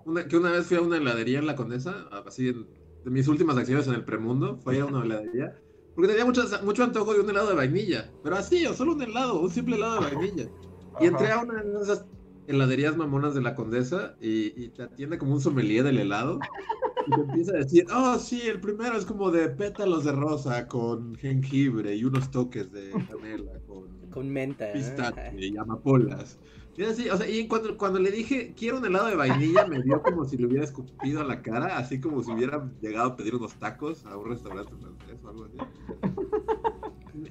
una, 0.05 0.27
que 0.27 0.37
una 0.37 0.51
vez 0.51 0.67
fui 0.67 0.77
a 0.77 0.81
una 0.81 0.97
heladería 0.97 1.39
en 1.39 1.47
La 1.47 1.57
Condesa, 1.57 2.09
así 2.27 2.49
en, 2.49 2.67
de 3.05 3.11
mis 3.11 3.29
últimas 3.29 3.57
acciones 3.57 3.87
en 3.87 3.95
el 3.95 4.05
premundo, 4.05 4.57
fue 4.57 4.81
a 4.81 4.87
una 4.87 5.05
heladería, 5.05 5.59
porque 5.95 6.09
tenía 6.09 6.25
mucho, 6.25 6.43
mucho 6.63 6.85
antojo 6.85 7.13
de 7.13 7.21
un 7.21 7.31
helado 7.31 7.49
de 7.51 7.55
vainilla, 7.55 8.11
pero 8.23 8.37
así, 8.37 8.67
o 8.67 8.75
solo 8.75 8.95
un 8.95 9.03
helado, 9.03 9.41
un 9.41 9.51
simple 9.51 9.77
helado 9.77 10.01
de 10.01 10.15
vainilla. 10.15 10.49
Y 11.01 11.07
entré 11.07 11.31
a 11.31 11.41
una 11.41 11.63
de 11.63 11.83
esas 11.83 12.07
heladerías 12.47 12.97
mamonas 12.97 13.35
de 13.35 13.43
la 13.43 13.55
Condesa 13.55 14.17
y, 14.21 14.63
y 14.63 14.71
te 14.71 14.83
atiende 14.85 15.19
como 15.19 15.35
un 15.35 15.41
sommelier 15.41 15.85
del 15.85 15.99
helado. 15.99 16.39
Y 17.07 17.11
te 17.11 17.21
empieza 17.21 17.53
a 17.53 17.59
decir, 17.59 17.85
oh, 17.95 18.19
sí, 18.19 18.41
el 18.43 18.61
primero 18.61 18.97
es 18.97 19.05
como 19.05 19.31
de 19.31 19.51
pétalos 19.51 20.05
de 20.05 20.13
rosa 20.13 20.67
con 20.69 21.15
jengibre 21.17 21.95
y 21.95 22.05
unos 22.05 22.31
toques 22.31 22.71
de 22.71 22.91
canela 23.09 23.61
con, 23.67 24.11
Con 24.11 24.31
menta. 24.31 24.67
¿no? 24.67 24.73
pistache 24.73 25.37
y 25.39 25.57
amapolas. 25.57 26.41
Y 26.77 26.83
así, 26.83 27.09
o 27.09 27.17
sea, 27.17 27.29
y 27.29 27.47
cuando, 27.47 27.77
cuando 27.77 28.01
le 28.01 28.11
dije, 28.11 28.55
quiero 28.55 28.79
un 28.79 28.85
helado 28.87 29.07
de 29.07 29.15
vainilla, 29.17 29.67
me 29.67 29.81
dio 29.83 30.03
como 30.03 30.25
si 30.25 30.37
le 30.37 30.47
hubiera 30.47 30.65
escupido 30.65 31.21
a 31.21 31.25
la 31.25 31.41
cara, 31.43 31.77
así 31.79 32.01
como 32.01 32.23
si 32.23 32.33
hubiera 32.33 32.69
llegado 32.81 33.11
a 33.11 33.17
pedir 33.17 33.35
unos 33.37 33.59
tacos 33.59 34.05
a 34.07 34.17
un 34.17 34.29
restaurante 34.31 34.77
francés 34.77 35.23
o 35.23 35.29
algo 35.29 35.45
así. 35.45 35.57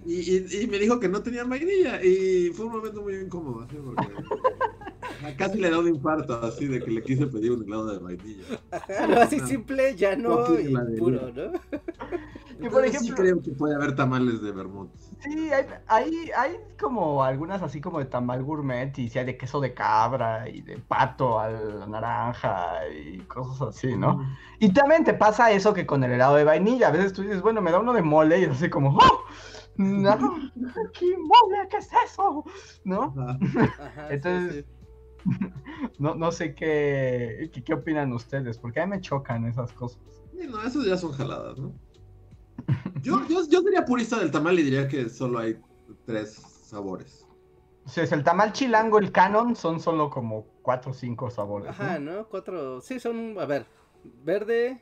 Y, 0.05 0.37
y- 0.37 0.63
y 0.63 0.67
me 0.67 0.79
dijo 0.79 0.97
que 0.99 1.09
no 1.09 1.21
tenían 1.21 1.49
vainilla, 1.49 2.01
y 2.03 2.51
fue 2.53 2.67
un 2.67 2.71
momento 2.73 3.01
muy 3.01 3.15
incómodo, 3.15 3.61
así, 3.63 3.75
porque 3.83 4.23
casi 5.37 5.57
le 5.59 5.69
da 5.69 5.79
un 5.79 5.87
infarto, 5.87 6.41
así, 6.43 6.67
de 6.67 6.79
que 6.81 6.91
le 6.91 7.01
quise 7.01 7.27
pedir 7.27 7.51
un 7.51 7.63
helado 7.63 7.87
de 7.93 7.99
vainilla. 7.99 8.43
Ajá, 8.71 9.07
no, 9.07 9.21
así 9.21 9.39
simple, 9.41 9.95
llano 9.95 10.29
Poquito 10.45 10.89
y 10.89 10.97
puro, 10.97 11.31
¿no? 11.33 11.51
Y 12.59 12.69
por 12.69 12.85
Entonces, 12.85 12.91
sí 13.01 13.07
ejemplo- 13.07 13.15
creo 13.15 13.41
que 13.41 13.51
puede 13.51 13.75
haber 13.75 13.95
tamales 13.95 14.41
de 14.41 14.51
vermut. 14.51 14.89
Sí, 15.21 15.49
hay, 15.51 15.65
hay, 15.87 16.29
hay 16.37 16.57
como 16.79 17.23
algunas 17.23 17.61
así 17.61 17.81
como 17.81 17.99
de 17.99 18.05
tamal 18.05 18.43
gourmet 18.43 18.97
y 18.99 19.09
sí 19.09 19.17
hay 19.19 19.25
de 19.25 19.37
queso 19.37 19.59
de 19.59 19.73
cabra 19.73 20.47
y 20.49 20.61
de 20.61 20.77
pato 20.77 21.39
a 21.39 21.49
la 21.49 21.87
naranja 21.87 22.87
y 22.89 23.19
cosas 23.21 23.69
así, 23.75 23.97
¿no? 23.97 24.21
Y 24.59 24.71
también 24.71 25.03
te 25.03 25.13
pasa 25.13 25.51
eso 25.51 25.73
que 25.73 25.85
con 25.85 26.03
el 26.03 26.11
helado 26.11 26.35
de 26.35 26.43
vainilla, 26.43 26.89
a 26.89 26.91
veces 26.91 27.11
tú 27.13 27.23
dices, 27.23 27.41
bueno, 27.41 27.61
me 27.61 27.71
da 27.71 27.79
uno 27.79 27.91
de 27.93 28.01
mole 28.01 28.39
y 28.39 28.43
es 28.43 28.49
así 28.51 28.69
como, 28.69 28.97
¡oh! 28.97 29.23
No, 29.77 30.15
¿qué 30.93 31.17
mole? 31.17 31.67
¿Qué 31.69 31.77
es 31.77 31.89
eso? 32.05 32.43
¿No? 32.85 33.13
Ajá. 33.17 33.37
Ajá, 33.79 34.07
sí, 34.09 34.13
Entonces- 34.13 34.65
sí. 34.65 34.82
No, 35.99 36.15
no 36.15 36.31
sé 36.31 36.55
qué, 36.55 37.49
qué, 37.53 37.63
qué 37.63 37.73
opinan 37.73 38.13
ustedes, 38.13 38.57
porque 38.57 38.79
a 38.79 38.85
mí 38.85 38.91
me 38.91 39.01
chocan 39.01 39.45
esas 39.45 39.71
cosas. 39.73 40.01
Sí, 40.31 40.47
no, 40.47 40.61
esos 40.63 40.85
ya 40.85 40.97
son 40.97 41.11
jaladas, 41.11 41.57
¿no? 41.59 41.73
Yo, 43.01 43.19
yo, 43.27 43.41
yo 43.49 43.61
sería 43.61 43.83
purista 43.85 44.17
del 44.19 44.31
tamal 44.31 44.57
y 44.59 44.63
diría 44.63 44.87
que 44.87 45.09
solo 45.09 45.39
hay 45.39 45.59
tres 46.05 46.33
sabores. 46.33 47.27
O 47.85 47.89
sea, 47.89 48.05
es 48.05 48.11
el 48.13 48.23
tamal 48.23 48.53
chilango, 48.53 48.97
el 48.99 49.11
canon, 49.11 49.55
son 49.55 49.79
solo 49.81 50.09
como 50.09 50.45
cuatro 50.61 50.91
o 50.91 50.93
cinco 50.93 51.29
sabores. 51.29 51.69
Ajá, 51.69 51.99
¿no? 51.99 52.27
Cuatro. 52.29 52.79
Sí, 52.79 52.99
son. 52.99 53.37
A 53.39 53.45
ver. 53.45 53.65
Verde. 54.23 54.81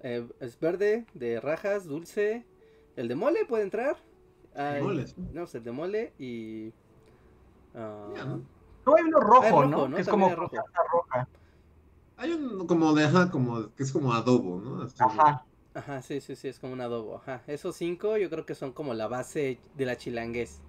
eh, 0.00 0.28
es 0.40 0.60
verde, 0.60 1.06
de 1.14 1.40
rajas, 1.40 1.86
dulce. 1.86 2.44
El 2.94 3.08
de 3.08 3.14
mole 3.14 3.46
puede 3.46 3.64
entrar. 3.64 3.96
Ay. 4.54 4.82
No, 5.32 5.42
pues 5.42 5.54
el 5.54 5.64
de 5.64 5.72
mole 5.72 6.12
y. 6.18 6.72
ah, 7.74 8.12
Ya, 8.14 8.24
¿no? 8.26 8.42
Luego 8.86 8.98
hay 8.98 9.04
uno 9.04 9.20
rojo, 9.20 9.42
rojo, 9.50 9.64
¿no? 9.66 9.88
¿no? 9.88 9.96
Que 9.96 10.02
es 10.02 10.08
como 10.08 10.34
rojo. 10.34 10.56
roja. 10.92 11.28
Hay 12.16 12.32
un 12.32 12.66
como 12.66 12.94
de, 12.94 13.04
ajá, 13.04 13.30
como, 13.30 13.74
que 13.74 13.82
es 13.82 13.92
como 13.92 14.12
adobo, 14.14 14.60
¿no? 14.60 14.82
Así, 14.82 14.94
Ajá. 15.00 15.44
Ajá, 15.74 16.00
sí, 16.00 16.20
sí, 16.22 16.34
sí, 16.36 16.48
es 16.48 16.58
como 16.58 16.72
un 16.72 16.80
adobo. 16.80 17.16
Ajá. 17.16 17.42
Esos 17.46 17.76
cinco 17.76 18.16
yo 18.16 18.30
creo 18.30 18.46
que 18.46 18.54
son 18.54 18.72
como 18.72 18.94
la 18.94 19.08
base 19.08 19.58
de 19.74 19.84
la 19.84 19.96
chilanguez. 19.96 20.60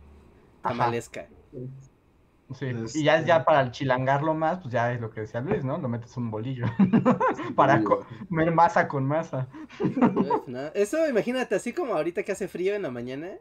Ajá. 0.63 0.69
Tamalesca. 0.75 1.27
Sí. 1.51 2.65
Este- 2.65 2.99
Y 2.99 3.03
ya, 3.03 3.23
ya 3.25 3.43
para 3.45 3.71
chilangarlo 3.71 4.34
más, 4.34 4.60
pues 4.60 4.73
ya 4.73 4.91
es 4.93 4.99
lo 5.01 5.10
que 5.12 5.21
decía 5.21 5.41
Luis, 5.41 5.63
¿no? 5.63 5.77
Lo 5.77 5.88
metes 5.89 6.15
un 6.17 6.32
bolillo. 6.32 6.65
para 7.56 7.84
co- 7.84 8.06
comer 8.30 8.53
masa 8.53 8.88
con 8.88 9.06
masa. 9.06 9.47
Uf, 9.80 10.47
no. 10.47 10.67
Eso, 10.73 11.08
imagínate, 11.08 11.56
así 11.56 11.71
como 11.73 11.93
ahorita 11.93 12.23
que 12.23 12.32
hace 12.32 12.47
frío 12.47 12.73
en 12.73 12.82
la 12.84 12.91
mañana. 12.91 13.32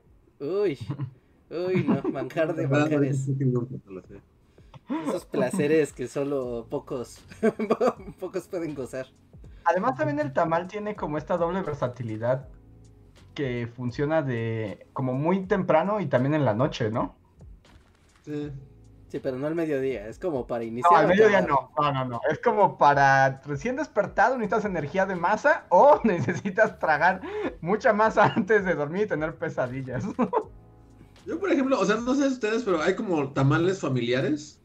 Uy, 0.40 0.78
uy, 1.50 1.84
no, 1.84 2.02
manjar 2.10 2.54
de 2.54 2.66
manjares. 2.68 3.26
Esos 5.09 5.25
placeres 5.25 5.92
que 5.92 6.07
solo 6.09 6.66
pocos, 6.68 7.20
pocos 8.20 8.49
pueden 8.49 8.75
gozar. 8.75 9.07
Además 9.64 9.96
también 9.96 10.20
el 10.20 10.33
tamal 10.33 10.68
tiene 10.68 10.94
como 10.94 11.18
esta 11.18 11.37
doble 11.37 11.62
versatilidad 11.62 12.49
que 13.35 13.68
funciona 13.75 14.22
de 14.22 14.87
como 14.92 15.12
muy 15.12 15.46
temprano 15.46 16.01
y 16.01 16.07
también 16.07 16.35
en 16.35 16.44
la 16.44 16.55
noche, 16.55 16.90
¿no? 16.90 17.16
Sí. 18.25 18.53
Sí, 19.09 19.20
pero 19.20 19.38
no 19.38 19.46
al 19.46 19.55
mediodía, 19.55 20.09
es 20.09 20.18
como 20.18 20.49
para 20.49 20.64
iniciar. 20.64 20.92
No, 20.92 20.99
al 20.99 21.07
mediodía 21.07 21.40
no, 21.40 21.70
no, 21.79 21.92
no, 21.92 22.05
no. 22.07 22.20
Es 22.29 22.40
como 22.40 22.77
para 22.77 23.40
recién 23.46 23.77
despertado 23.77 24.37
necesitas 24.37 24.64
energía 24.64 25.07
de 25.07 25.14
masa 25.14 25.64
o 25.68 26.01
necesitas 26.05 26.79
tragar 26.81 27.20
mucha 27.61 27.92
masa 27.92 28.33
antes 28.35 28.64
de 28.64 28.75
dormir 28.75 29.03
y 29.05 29.07
tener 29.07 29.37
pesadillas. 29.37 30.05
Yo, 31.27 31.38
por 31.38 31.51
ejemplo, 31.51 31.79
o 31.79 31.85
sea, 31.85 31.96
no 31.96 32.14
sé 32.14 32.27
ustedes, 32.27 32.64
pero 32.64 32.81
hay 32.83 32.94
como 32.94 33.33
tamales 33.33 33.81
familiares. 33.81 34.61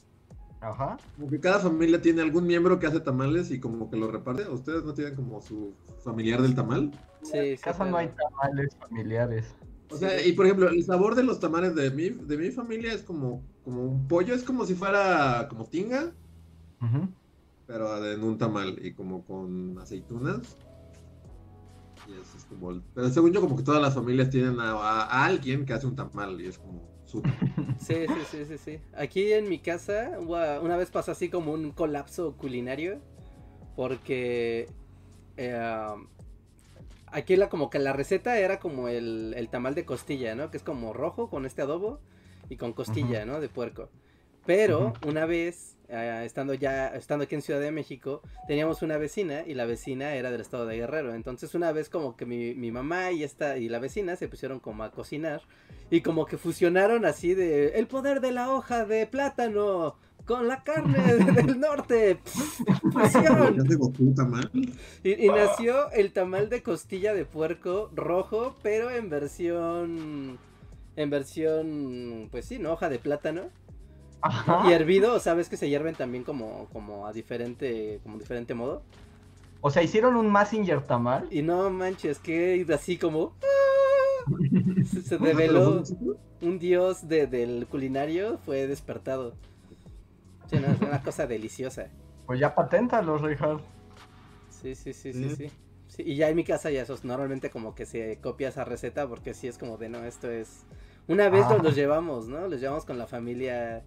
Ajá. 0.62 0.97
Como 1.15 1.28
que 1.28 1.39
cada 1.39 1.60
familia 1.60 2.02
tiene 2.02 2.21
algún 2.21 2.45
miembro 2.45 2.78
que 2.80 2.86
hace 2.86 3.00
tamales 3.00 3.50
y 3.52 3.60
como 3.60 3.89
que 3.89 3.97
lo 3.97 4.12
reparte. 4.12 4.47
¿Ustedes 4.47 4.84
no 4.84 4.93
tienen 4.93 5.15
como 5.15 5.41
su 5.41 5.76
familiar 6.04 6.41
del 6.41 6.54
tamal? 6.56 6.91
Sí, 7.24 7.38
En 7.38 7.58
sí, 7.58 7.63
casa 7.63 7.84
no 7.86 7.97
hay 7.97 8.10
tamales 8.10 8.76
familiares. 8.78 9.56
O 9.89 9.97
sea, 9.97 10.26
y 10.26 10.34
por 10.34 10.45
ejemplo, 10.45 10.69
el 10.69 10.84
sabor 10.84 11.15
de 11.15 11.24
los 11.24 11.39
tamales 11.39 11.76
de 11.76 11.89
mi, 11.91 12.10
de 12.10 12.38
mi 12.38 12.52
familia 12.52 12.93
es 12.93 13.02
como, 13.04 13.43
como 13.63 13.84
un 13.84 14.08
pollo, 14.08 14.34
es 14.36 14.43
como 14.43 14.65
si 14.65 14.76
fuera 14.76 15.47
como 15.50 15.65
tinga, 15.65 16.13
Ujú. 16.82 17.10
pero 17.65 18.06
en 18.06 18.24
un 18.24 18.38
tamal 18.38 18.78
y 18.86 18.93
como 18.93 19.26
con 19.26 19.78
aceitunas. 19.80 20.56
Y 22.08 22.13
eso 22.13 22.38
es 22.38 22.45
como 22.45 22.71
el- 22.71 22.84
Pero 22.93 23.10
según 23.10 23.32
yo, 23.32 23.41
como 23.41 23.58
que 23.58 23.63
todas 23.63 23.82
las 23.82 23.93
familias 23.95 24.30
tienen 24.30 24.60
a, 24.60 24.71
a- 24.74 25.04
a 25.06 25.26
alguien 25.26 25.65
que 25.65 25.74
hace 25.74 25.88
un 25.88 25.95
tamal 25.95 26.39
y 26.39 26.47
es 26.47 26.58
como 26.58 26.90
Sí, 27.80 27.93
sí, 28.08 28.21
sí, 28.30 28.45
sí, 28.45 28.58
sí. 28.58 28.80
Aquí 28.93 29.34
en 29.34 29.50
mi 29.50 29.60
casa 29.60 30.17
una 30.19 30.78
vez 30.78 30.89
pasó 30.91 31.12
así 31.12 31.30
como 31.30 31.52
un 31.54 31.71
colapso 31.71 32.38
culinario 32.38 33.00
porque 33.76 34.67
eh, 35.38 35.88
aquí 37.08 37.36
la 37.36 37.50
como 37.50 37.69
que 37.69 37.80
la 37.80 37.93
receta 37.93 38.38
era 38.39 38.60
como 38.60 38.88
el, 38.88 39.34
el 39.36 39.50
tamal 39.50 39.76
de 39.76 39.86
costilla, 39.86 40.36
¿no? 40.36 40.52
Que 40.52 40.58
es 40.58 40.63
como 40.63 40.93
rojo 40.93 41.30
con 41.30 41.45
este 41.45 41.62
adobo 41.62 42.00
y 42.50 42.58
con 42.58 42.74
costilla, 42.74 43.26
¿no? 43.26 43.39
De 43.39 43.50
puerco. 43.50 43.89
Pero 44.45 44.93
una 45.08 45.26
vez, 45.26 45.78
eh, 45.91 46.23
estando 46.25 46.54
ya, 46.54 46.88
estando 46.88 47.25
aquí 47.25 47.36
en 47.36 47.41
Ciudad 47.41 47.60
de 47.60 47.71
México, 47.71 48.21
teníamos 48.47 48.82
una 48.82 48.97
vecina 48.97 49.43
y 49.45 49.54
la 49.54 49.65
vecina 49.65 50.15
era 50.15 50.32
del 50.32 50.41
estado 50.41 50.65
de 50.65 50.77
Guerrero. 50.77 51.13
Entonces 51.13 51.54
una 51.54 51.71
vez 51.71 51.89
como 51.89 52.15
que 52.15 52.25
mi, 52.25 52.56
mi 52.56 52.71
mamá 52.71 53.12
y 53.12 53.23
esta 53.23 53.58
y 53.58 53.69
la 53.69 53.80
vecina 53.80 54.15
se 54.15 54.27
pusieron 54.27 54.60
como 54.60 54.84
a 54.84 54.91
cocinar 54.91 55.41
y 55.89 56.01
como 56.01 56.25
que 56.25 56.38
fusionaron 56.38 57.06
así 57.06 57.34
de 57.34 57.80
el 57.80 57.88
poder 57.88 58.21
de 58.21 58.32
la 58.32 58.51
hoja 58.51 58.86
de 58.86 59.06
plátano 59.06 59.97
con 60.25 60.47
la 60.47 60.63
carne 60.63 60.97
del 61.36 61.60
norte. 61.60 62.19
Y, 65.04 65.25
y 65.25 65.30
nació 65.30 65.91
el 65.91 66.12
tamal 66.12 66.49
de 66.49 66.62
costilla 66.62 67.13
de 67.13 67.25
puerco 67.25 67.89
rojo, 67.95 68.56
pero 68.62 68.91
en 68.91 69.10
versión. 69.10 70.38
En 70.95 71.10
versión. 71.10 72.27
Pues 72.32 72.45
sí, 72.45 72.60
¿no? 72.60 72.73
Hoja 72.73 72.89
de 72.89 72.99
plátano. 72.99 73.49
Ajá. 74.22 74.70
Y 74.70 74.74
hervido, 74.74 75.20
¿sabes 75.20 75.50
que 75.50 75.58
se 75.58 75.68
hierven 75.70 75.96
también 75.96 76.24
como, 76.24 76.68
como 76.74 77.08
a 77.08 77.14
diferente. 77.14 78.00
como 78.04 78.18
diferente 78.20 78.54
modo? 78.54 78.84
O 79.62 79.70
sea, 79.72 79.84
hicieron 79.84 80.16
un 80.16 80.28
Massinger 80.30 80.82
tamal. 80.84 81.28
Y 81.32 81.42
no 81.42 81.70
manches, 81.70 82.20
que 82.20 82.66
así 82.74 82.98
como. 82.98 83.34
Se, 84.86 85.02
se 85.02 85.16
¿No? 85.18 85.26
¿Pero 85.26 85.38
reveló 85.38 85.84
un 86.42 86.60
dios 86.60 87.08
de- 87.08 87.26
del 87.28 87.66
culinario, 87.68 88.38
fue 88.46 88.68
despertado. 88.68 89.34
Sí, 90.50 90.58
no, 90.60 90.68
es 90.68 90.82
una 90.82 91.02
cosa 91.02 91.26
deliciosa. 91.28 91.88
Pues 92.28 92.40
ya 92.40 92.54
paténtalo, 92.54 93.18
Richard. 93.18 93.60
Sí, 94.50 94.76
sí, 94.76 94.94
sí, 94.94 95.12
sí, 95.14 95.30
sí. 95.36 95.52
Sí, 95.88 96.04
Y 96.06 96.16
ya 96.16 96.30
en 96.30 96.36
mi 96.36 96.44
casa 96.44 96.70
ya 96.72 96.84
esos 96.84 97.04
normalmente 97.04 97.50
como 97.50 97.74
que 97.76 97.86
se 97.86 98.20
copia 98.22 98.50
esa 98.50 98.64
receta 98.64 99.08
porque 99.08 99.34
sí 99.34 99.48
es 99.48 99.58
como 99.58 99.78
de 99.78 99.90
no, 99.90 100.04
esto 100.06 100.30
es... 100.30 100.66
Una 101.08 101.30
vez 101.30 101.46
Ah. 101.48 101.54
nos 101.56 101.64
los 101.64 101.76
llevamos, 101.76 102.28
¿no? 102.28 102.48
Los 102.48 102.62
llevamos 102.62 102.86
con 102.86 102.98
la 102.98 103.08
familia 103.08 103.84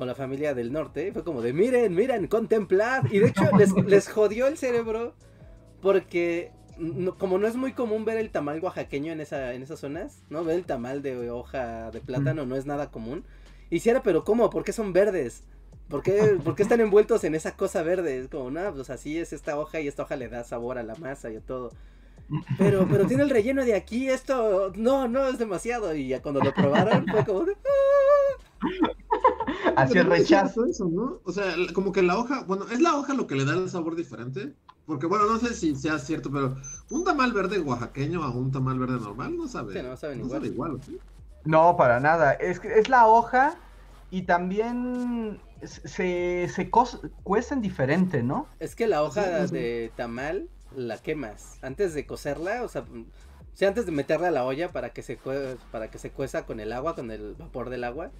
con 0.00 0.06
la 0.08 0.14
familia 0.14 0.54
del 0.54 0.72
norte 0.72 1.12
fue 1.12 1.22
como 1.22 1.42
de 1.42 1.52
miren, 1.52 1.94
miren, 1.94 2.26
contemplad. 2.26 3.04
Y 3.10 3.18
de 3.18 3.26
hecho 3.28 3.42
les, 3.58 3.70
les 3.84 4.08
jodió 4.08 4.46
el 4.46 4.56
cerebro 4.56 5.12
porque 5.82 6.52
no- 6.78 7.18
como 7.18 7.36
no 7.36 7.46
es 7.46 7.54
muy 7.54 7.74
común 7.74 8.06
ver 8.06 8.16
el 8.16 8.30
tamal 8.30 8.60
oaxaqueño 8.64 9.12
en, 9.12 9.20
esa, 9.20 9.52
en 9.52 9.62
esas 9.62 9.78
zonas, 9.78 10.22
¿no? 10.30 10.42
Ver 10.42 10.56
el 10.56 10.64
tamal 10.64 11.02
de 11.02 11.30
hoja 11.30 11.90
de 11.90 12.00
plátano 12.00 12.46
no 12.46 12.56
es 12.56 12.64
nada 12.64 12.90
común. 12.90 13.24
Hiciera, 13.68 14.02
pero 14.02 14.24
¿cómo? 14.24 14.48
¿Por 14.48 14.64
qué 14.64 14.72
son 14.72 14.94
verdes? 14.94 15.44
¿Por 15.90 16.02
qué, 16.02 16.38
por 16.42 16.54
qué 16.54 16.62
están 16.62 16.80
envueltos 16.80 17.22
en 17.24 17.34
esa 17.34 17.54
cosa 17.54 17.82
verde? 17.82 18.20
Es 18.20 18.28
como, 18.28 18.50
no, 18.50 18.72
pues 18.72 18.88
así 18.88 19.18
es 19.18 19.34
esta 19.34 19.58
hoja 19.58 19.80
y 19.80 19.88
esta 19.88 20.04
hoja 20.04 20.16
le 20.16 20.30
da 20.30 20.44
sabor 20.44 20.78
a 20.78 20.82
la 20.82 20.94
masa 20.94 21.30
y 21.30 21.36
a 21.36 21.40
todo. 21.42 21.72
Pero, 22.58 22.86
pero 22.90 23.06
tiene 23.06 23.22
el 23.22 23.30
relleno 23.30 23.64
de 23.64 23.74
aquí, 23.74 24.08
esto, 24.08 24.72
no, 24.76 25.08
no, 25.08 25.26
es 25.26 25.38
demasiado. 25.38 25.94
Y 25.94 26.08
ya 26.08 26.22
cuando 26.22 26.40
lo 26.40 26.52
probaron 26.52 27.06
fue 27.06 27.24
como 27.24 27.42
el 27.42 27.56
no 29.76 29.84
es 29.84 30.06
rechazo. 30.06 30.66
eso, 30.66 30.86
¿no? 30.86 31.20
O 31.24 31.32
sea, 31.32 31.54
como 31.72 31.92
que 31.92 32.02
la 32.02 32.18
hoja, 32.18 32.44
bueno, 32.44 32.66
es 32.70 32.80
la 32.80 32.96
hoja 32.96 33.14
lo 33.14 33.26
que 33.26 33.34
le 33.34 33.44
da 33.44 33.54
el 33.54 33.68
sabor 33.70 33.96
diferente. 33.96 34.54
Porque, 34.86 35.06
bueno, 35.06 35.26
no 35.26 35.38
sé 35.38 35.54
si 35.54 35.76
sea 35.76 35.98
cierto, 35.98 36.30
pero 36.32 36.56
un 36.90 37.04
tamal 37.04 37.32
verde 37.32 37.60
oaxaqueño 37.60 38.24
a 38.24 38.30
un 38.30 38.50
tamal 38.50 38.78
verde 38.78 38.98
normal 38.98 39.36
no 39.36 39.46
sabe. 39.46 39.72
Sí, 39.72 39.86
no 39.86 39.96
saben 39.96 40.18
no 40.18 40.24
igual. 40.24 40.40
sabe 40.40 40.52
igual, 40.52 40.80
¿sí? 40.84 40.98
No, 41.44 41.76
para 41.76 42.00
nada. 42.00 42.32
Es, 42.32 42.58
que 42.58 42.78
es 42.78 42.88
la 42.88 43.06
hoja 43.06 43.54
y 44.10 44.22
también 44.22 45.40
se, 45.62 46.48
se 46.48 46.70
cuecen 47.22 47.60
diferente, 47.62 48.22
¿no? 48.22 48.46
Es 48.58 48.74
que 48.74 48.88
la 48.88 49.02
hoja 49.04 49.46
de 49.46 49.92
tamal 49.96 50.48
la 50.76 50.98
quemas 50.98 51.58
antes 51.62 51.94
de 51.94 52.06
cocerla, 52.06 52.62
o 52.62 52.68
sea, 52.68 52.82
o 52.82 53.66
antes 53.66 53.86
de 53.86 53.92
meterla 53.92 54.28
a 54.28 54.30
la 54.30 54.44
olla 54.44 54.70
para 54.70 54.90
que 54.90 55.02
se 55.02 55.18
para 55.70 55.90
que 55.90 55.98
se 55.98 56.10
cueza 56.10 56.46
con 56.46 56.60
el 56.60 56.72
agua, 56.72 56.94
con 56.94 57.10
el 57.10 57.34
vapor 57.34 57.70
del 57.70 57.84
agua, 57.84 58.10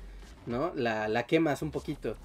¿no? 0.47 0.73
La, 0.75 1.09
la 1.09 1.27
quemas 1.27 1.63
un 1.63 1.71
poquito, 1.71 2.17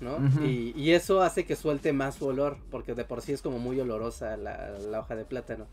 ¿no? 0.00 0.18
y, 0.44 0.72
y, 0.76 0.92
eso 0.92 1.22
hace 1.22 1.44
que 1.44 1.56
suelte 1.56 1.92
más 1.92 2.16
su 2.16 2.26
olor, 2.26 2.58
porque 2.70 2.94
de 2.94 3.04
por 3.04 3.22
sí 3.22 3.32
es 3.32 3.42
como 3.42 3.58
muy 3.58 3.78
olorosa 3.78 4.36
la, 4.36 4.70
la 4.78 5.00
hoja 5.00 5.14
de 5.14 5.24
plátano. 5.24 5.66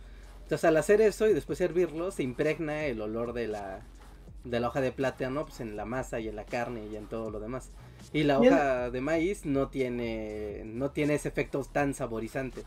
Entonces 0.44 0.66
al 0.66 0.78
hacer 0.78 1.02
eso 1.02 1.28
y 1.28 1.34
después 1.34 1.62
hervirlo, 1.62 2.12
se 2.12 2.24
impregna 2.24 2.86
el 2.86 3.02
olor 3.02 3.34
de 3.34 3.48
la, 3.48 3.82
de 4.44 4.60
la 4.60 4.68
hoja 4.68 4.82
de 4.82 4.92
plátano 4.92 5.46
pues 5.46 5.60
en 5.60 5.76
la 5.76 5.86
masa 5.86 6.20
y 6.20 6.28
en 6.28 6.36
la 6.36 6.46
carne 6.46 6.88
y 6.88 6.96
en 6.96 7.08
todo 7.08 7.30
lo 7.30 7.40
demás. 7.40 7.70
Y 8.14 8.24
la 8.24 8.40
hoja 8.40 8.90
de 8.90 9.02
maíz 9.02 9.46
no 9.46 9.68
tiene 9.68 10.64
no 10.66 10.92
tiene 10.92 11.16
ese 11.16 11.28
efecto 11.28 11.64
tan 11.64 11.94
saborizante. 11.94 12.64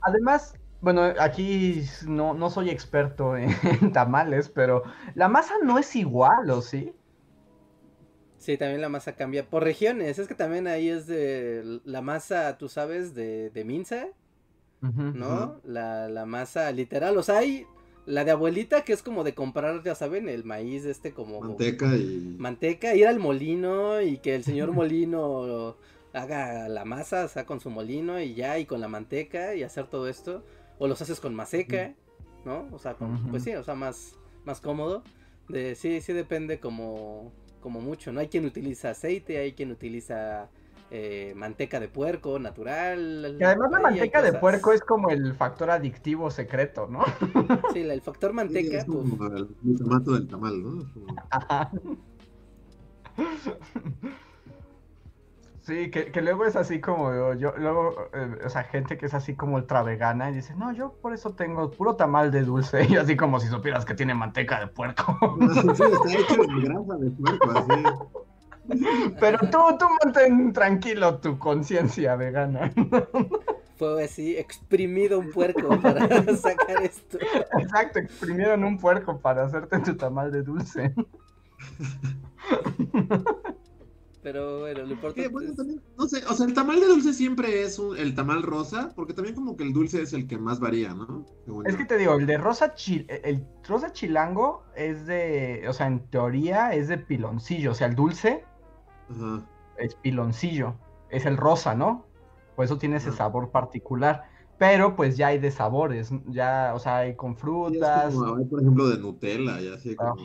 Además, 0.00 0.54
bueno, 0.80 1.02
aquí 1.18 1.82
no, 2.06 2.34
no 2.34 2.50
soy 2.50 2.70
experto 2.70 3.36
en, 3.36 3.92
tamales, 3.92 4.48
pero 4.48 4.82
la 5.14 5.28
masa 5.28 5.54
no 5.62 5.78
es 5.78 5.96
igual, 5.96 6.50
¿o 6.50 6.62
sí? 6.62 6.92
Sí, 8.38 8.56
también 8.56 8.80
la 8.80 8.88
masa 8.88 9.16
cambia 9.16 9.48
por 9.48 9.64
regiones. 9.64 10.18
Es 10.18 10.28
que 10.28 10.34
también 10.34 10.68
ahí 10.68 10.88
es 10.88 11.06
de 11.06 11.80
la 11.84 12.02
masa, 12.02 12.58
tú 12.58 12.68
sabes, 12.68 13.14
de, 13.14 13.50
de 13.50 13.64
minza, 13.64 14.06
¿no? 14.80 15.60
la, 15.64 16.08
la, 16.08 16.26
masa 16.26 16.70
literal. 16.70 17.16
O 17.16 17.24
sea, 17.24 17.38
hay 17.38 17.66
la 18.04 18.24
de 18.24 18.30
abuelita, 18.30 18.84
que 18.84 18.92
es 18.92 19.02
como 19.02 19.24
de 19.24 19.34
comprar, 19.34 19.82
ya 19.82 19.96
saben, 19.96 20.28
el 20.28 20.44
maíz 20.44 20.84
este 20.84 21.12
como... 21.12 21.40
Manteca 21.40 21.96
y... 21.96 22.36
Manteca, 22.38 22.94
ir 22.94 23.08
al 23.08 23.18
molino 23.18 24.00
y 24.00 24.18
que 24.18 24.36
el 24.36 24.44
señor 24.44 24.70
molino 24.72 25.76
haga 26.16 26.68
la 26.68 26.84
masa, 26.84 27.24
o 27.24 27.28
sea, 27.28 27.44
con 27.46 27.60
su 27.60 27.70
molino 27.70 28.20
y 28.20 28.34
ya, 28.34 28.58
y 28.58 28.66
con 28.66 28.80
la 28.80 28.88
manteca 28.88 29.54
y 29.54 29.62
hacer 29.62 29.86
todo 29.86 30.08
esto. 30.08 30.42
O 30.78 30.88
los 30.88 31.00
haces 31.00 31.20
con 31.20 31.34
maseca, 31.34 31.94
¿no? 32.44 32.66
O 32.72 32.78
sea, 32.78 32.96
pues 33.30 33.44
sí, 33.44 33.54
o 33.54 33.62
sea, 33.62 33.74
más, 33.74 34.16
más 34.44 34.60
cómodo. 34.60 35.02
De, 35.48 35.74
sí, 35.74 36.00
sí 36.00 36.12
depende 36.12 36.58
como, 36.58 37.32
como 37.60 37.80
mucho, 37.80 38.12
¿no? 38.12 38.20
Hay 38.20 38.28
quien 38.28 38.46
utiliza 38.46 38.90
aceite, 38.90 39.38
hay 39.38 39.52
quien 39.52 39.70
utiliza 39.70 40.48
eh, 40.90 41.34
manteca 41.36 41.80
de 41.80 41.88
puerco 41.88 42.38
natural. 42.38 43.36
Y 43.38 43.44
además 43.44 43.70
la 43.70 43.80
manteca 43.80 44.22
de 44.22 44.32
puerco 44.34 44.72
es 44.72 44.80
como 44.80 45.10
el 45.10 45.34
factor 45.34 45.70
adictivo 45.70 46.30
secreto, 46.30 46.88
¿no? 46.88 47.04
Sí, 47.72 47.80
el 47.80 48.00
factor 48.00 48.32
manteca. 48.32 48.78
es 48.78 48.84
como 48.84 49.26
el 49.26 49.48
glutamato 49.62 50.12
del 50.12 50.28
tamal, 50.28 50.62
¿no? 50.62 50.84
Sí, 55.66 55.90
que, 55.90 56.12
que, 56.12 56.22
luego 56.22 56.44
es 56.44 56.54
así 56.54 56.80
como 56.80 57.34
yo, 57.34 57.52
luego, 57.56 58.08
eh, 58.14 58.38
o 58.46 58.48
sea, 58.48 58.62
gente 58.62 58.96
que 58.96 59.06
es 59.06 59.14
así 59.14 59.34
como 59.34 59.56
ultra 59.56 59.82
vegana 59.82 60.30
y 60.30 60.34
dice, 60.34 60.54
no, 60.54 60.72
yo 60.72 60.92
por 61.02 61.12
eso 61.12 61.34
tengo 61.34 61.72
puro 61.72 61.96
tamal 61.96 62.30
de 62.30 62.42
dulce, 62.42 62.86
y 62.88 62.94
así 62.94 63.16
como 63.16 63.40
si 63.40 63.48
supieras 63.48 63.84
que 63.84 63.94
tiene 63.94 64.14
manteca 64.14 64.60
de 64.60 64.68
puerco. 64.68 65.18
Sí, 65.56 65.82
está 65.82 66.12
hecho 66.12 66.42
de 66.42 66.62
grasa 66.62 66.94
de 66.98 67.10
puerco, 67.10 67.50
así. 67.50 67.82
Pero 69.18 69.38
tú, 69.50 69.58
tú 69.76 69.86
mantén 70.04 70.52
tranquilo 70.52 71.18
tu 71.18 71.36
conciencia 71.36 72.14
vegana. 72.14 72.72
Fue 73.76 74.04
así, 74.04 74.36
exprimido 74.36 75.18
un 75.18 75.32
puerco 75.32 75.80
para 75.80 76.06
sacar 76.36 76.84
esto. 76.84 77.18
Exacto, 77.58 77.98
exprimieron 77.98 78.62
un 78.62 78.78
puerco 78.78 79.18
para 79.18 79.44
hacerte 79.44 79.80
tu 79.80 79.96
tamal 79.96 80.30
de 80.30 80.42
dulce. 80.42 80.94
Pero 84.26 84.58
bueno, 84.58 84.82
lo 84.82 84.92
importante 84.94 85.30
no 85.96 86.08
sé, 86.08 86.24
o 86.28 86.34
sea, 86.34 86.46
el 86.46 86.52
tamal 86.52 86.80
de 86.80 86.86
dulce 86.86 87.12
siempre 87.12 87.62
es 87.62 87.80
el 87.96 88.12
tamal 88.16 88.42
rosa, 88.42 88.92
porque 88.96 89.14
también 89.14 89.36
como 89.36 89.56
que 89.56 89.62
el 89.62 89.72
dulce 89.72 90.02
es 90.02 90.12
el 90.14 90.26
que 90.26 90.36
más 90.36 90.58
varía, 90.58 90.92
¿no? 90.94 91.24
es 91.64 91.76
que 91.76 91.84
te 91.84 91.96
digo, 91.96 92.14
el 92.14 92.26
de 92.26 92.36
rosa 92.36 92.74
el 93.06 93.46
rosa 93.62 93.92
chilango 93.92 94.64
es 94.74 95.06
de, 95.06 95.64
o 95.68 95.72
sea, 95.72 95.86
en 95.86 96.00
teoría 96.10 96.74
es 96.74 96.88
de 96.88 96.98
piloncillo, 96.98 97.70
o 97.70 97.74
sea, 97.74 97.86
el 97.86 97.94
dulce 97.94 98.44
es 99.78 99.94
piloncillo, 99.94 100.74
es 101.08 101.24
el 101.24 101.36
rosa, 101.36 101.76
¿no? 101.76 102.06
Por 102.56 102.64
eso 102.64 102.78
tiene 102.78 102.96
ese 102.96 103.12
sabor 103.12 103.52
particular. 103.52 104.24
Pero 104.58 104.96
pues 104.96 105.16
ya 105.16 105.28
hay 105.28 105.38
de 105.38 105.52
sabores, 105.52 106.10
ya, 106.28 106.72
o 106.74 106.80
sea, 106.80 106.96
hay 106.96 107.14
con 107.14 107.36
frutas. 107.36 108.12
hay, 108.12 108.44
por 108.46 108.60
ejemplo, 108.60 108.88
de 108.88 108.98
Nutella, 108.98 109.60
ya 109.60 109.74
así 109.74 109.94
como 109.94 110.16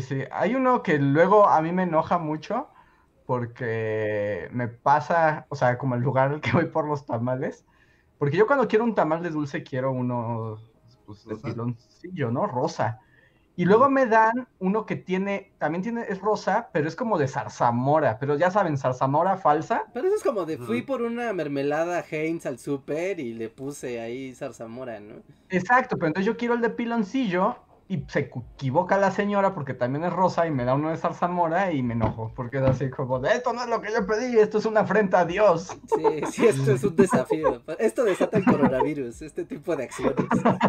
Sí, 0.00 0.22
hay 0.30 0.54
uno 0.54 0.82
que 0.82 0.98
luego 0.98 1.48
a 1.48 1.60
mí 1.60 1.72
me 1.72 1.82
enoja 1.82 2.18
mucho 2.18 2.68
porque 3.26 4.48
me 4.52 4.68
pasa, 4.68 5.46
o 5.50 5.56
sea, 5.56 5.76
como 5.76 5.94
el 5.94 6.00
lugar 6.00 6.32
al 6.32 6.40
que 6.40 6.52
voy 6.52 6.66
por 6.66 6.86
los 6.88 7.04
tamales. 7.04 7.66
Porque 8.18 8.36
yo 8.36 8.46
cuando 8.46 8.66
quiero 8.66 8.84
un 8.84 8.94
tamal 8.94 9.22
de 9.22 9.30
dulce 9.30 9.62
quiero 9.62 9.92
uno 9.92 10.58
pues, 11.04 11.24
de 11.26 11.36
piloncillo, 11.36 12.30
¿no? 12.30 12.46
Rosa. 12.46 13.00
Y 13.54 13.64
luego 13.64 13.90
me 13.90 14.06
dan 14.06 14.46
uno 14.60 14.86
que 14.86 14.94
tiene, 14.94 15.52
también 15.58 15.82
tiene, 15.82 16.06
es 16.08 16.20
rosa, 16.20 16.70
pero 16.72 16.86
es 16.86 16.94
como 16.94 17.18
de 17.18 17.26
zarzamora, 17.26 18.18
pero 18.18 18.36
ya 18.36 18.52
saben, 18.52 18.78
zarzamora 18.78 19.36
falsa. 19.36 19.84
Pero 19.92 20.06
eso 20.06 20.16
es 20.16 20.22
como 20.22 20.44
de 20.46 20.58
fui 20.58 20.82
por 20.82 21.02
una 21.02 21.32
mermelada 21.32 22.04
Heinz 22.08 22.46
al 22.46 22.60
súper 22.60 23.18
y 23.18 23.34
le 23.34 23.48
puse 23.48 24.00
ahí 24.00 24.32
zarzamora, 24.32 25.00
¿no? 25.00 25.16
Exacto, 25.50 25.96
pero 25.96 26.06
entonces 26.06 26.26
yo 26.26 26.36
quiero 26.36 26.54
el 26.54 26.60
de 26.60 26.70
piloncillo 26.70 27.56
y 27.88 28.04
se 28.08 28.20
equivoca 28.20 28.98
la 28.98 29.10
señora 29.10 29.54
porque 29.54 29.72
también 29.72 30.04
es 30.04 30.12
rosa 30.12 30.46
y 30.46 30.50
me 30.50 30.64
da 30.66 30.74
uno 30.74 30.90
de 30.90 30.98
zarzamora 30.98 31.72
y 31.72 31.82
me 31.82 31.94
enojo, 31.94 32.30
porque 32.36 32.58
es 32.58 32.62
así 32.62 32.90
como 32.90 33.18
de 33.18 33.30
esto 33.32 33.54
no 33.54 33.62
es 33.62 33.68
lo 33.68 33.80
que 33.80 33.90
yo 33.90 34.06
pedí, 34.06 34.38
esto 34.38 34.58
es 34.58 34.66
una 34.66 34.80
afrenta 34.80 35.20
a 35.20 35.24
Dios. 35.24 35.68
Sí, 35.96 36.20
sí, 36.30 36.46
esto 36.46 36.72
es 36.72 36.84
un 36.84 36.94
desafío. 36.94 37.62
Esto 37.78 38.04
desata 38.04 38.36
el 38.36 38.44
coronavirus, 38.44 39.22
este 39.22 39.44
tipo 39.44 39.74
de 39.74 39.84
acciones. 39.84 40.16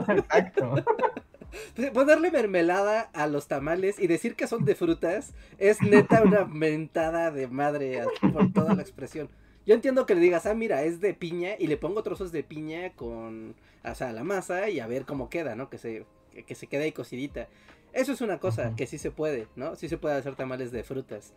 Exacto. 0.08 0.76
Ponerle 1.94 2.32
mermelada 2.32 3.10
a 3.14 3.28
los 3.28 3.48
tamales 3.48 4.00
y 4.00 4.08
decir 4.08 4.36
que 4.36 4.48
son 4.48 4.64
de 4.64 4.76
frutas 4.76 5.34
es 5.58 5.82
neta 5.82 6.22
una 6.24 6.46
mentada 6.46 7.32
de 7.32 7.48
madre 7.48 8.02
por 8.32 8.54
toda 8.54 8.76
la 8.76 8.82
expresión. 8.82 9.30
Yo 9.66 9.76
entiendo 9.76 10.06
que 10.06 10.16
le 10.16 10.22
digas, 10.22 10.46
ah, 10.46 10.54
mira, 10.54 10.84
es 10.84 11.02
de 11.02 11.14
piña 11.14 11.52
y 11.60 11.68
le 11.68 11.76
pongo 11.76 12.02
trozos 12.02 12.32
de 12.32 12.44
piña 12.44 12.92
con, 12.96 13.56
o 13.84 13.96
sea, 13.96 14.14
la 14.14 14.24
masa 14.24 14.70
y 14.70 14.80
a 14.80 14.88
ver 14.88 15.06
cómo 15.06 15.30
queda, 15.30 15.56
¿no? 15.56 15.70
Que 15.70 15.78
se, 15.78 16.06
que, 16.44 16.56
se 16.56 16.68
quede 16.68 16.84
ahí 16.84 16.92
cocidita. 16.92 17.48
Eso 17.94 18.12
es 18.12 18.22
una 18.22 18.40
cosa 18.40 18.76
que 18.76 18.88
sí 18.88 18.98
se 18.98 19.12
puede, 19.12 19.48
¿no? 19.56 19.76
Sí 19.76 19.90
se 19.90 19.98
puede 19.98 20.16
hacer 20.16 20.36
tamales 20.36 20.72
de 20.72 20.84
frutas. 20.84 21.34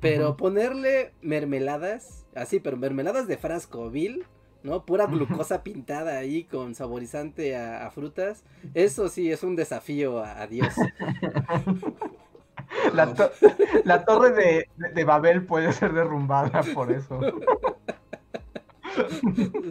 Pero 0.00 0.36
ponerle 0.36 1.12
mermeladas, 1.22 2.26
así, 2.34 2.60
pero 2.60 2.76
mermeladas 2.76 3.26
de 3.26 3.36
frasco, 3.36 3.90
vil, 3.90 4.24
¿no? 4.62 4.84
Pura 4.84 5.06
glucosa 5.06 5.62
pintada 5.62 6.18
ahí 6.18 6.44
con 6.44 6.74
saborizante 6.74 7.56
a, 7.56 7.90
frutas. 7.90 8.44
Eso 8.74 9.08
sí 9.08 9.30
es 9.30 9.42
un 9.42 9.56
desafío 9.56 10.22
a, 10.24 10.46
Dios. 10.46 10.74
La, 13.84 14.04
torre 14.04 14.32
de, 14.32 14.68
de, 14.94 15.04
Babel 15.04 15.44
puede 15.44 15.72
ser 15.72 15.92
derrumbada 15.92 16.62
por 16.74 16.90
eso. 16.90 17.20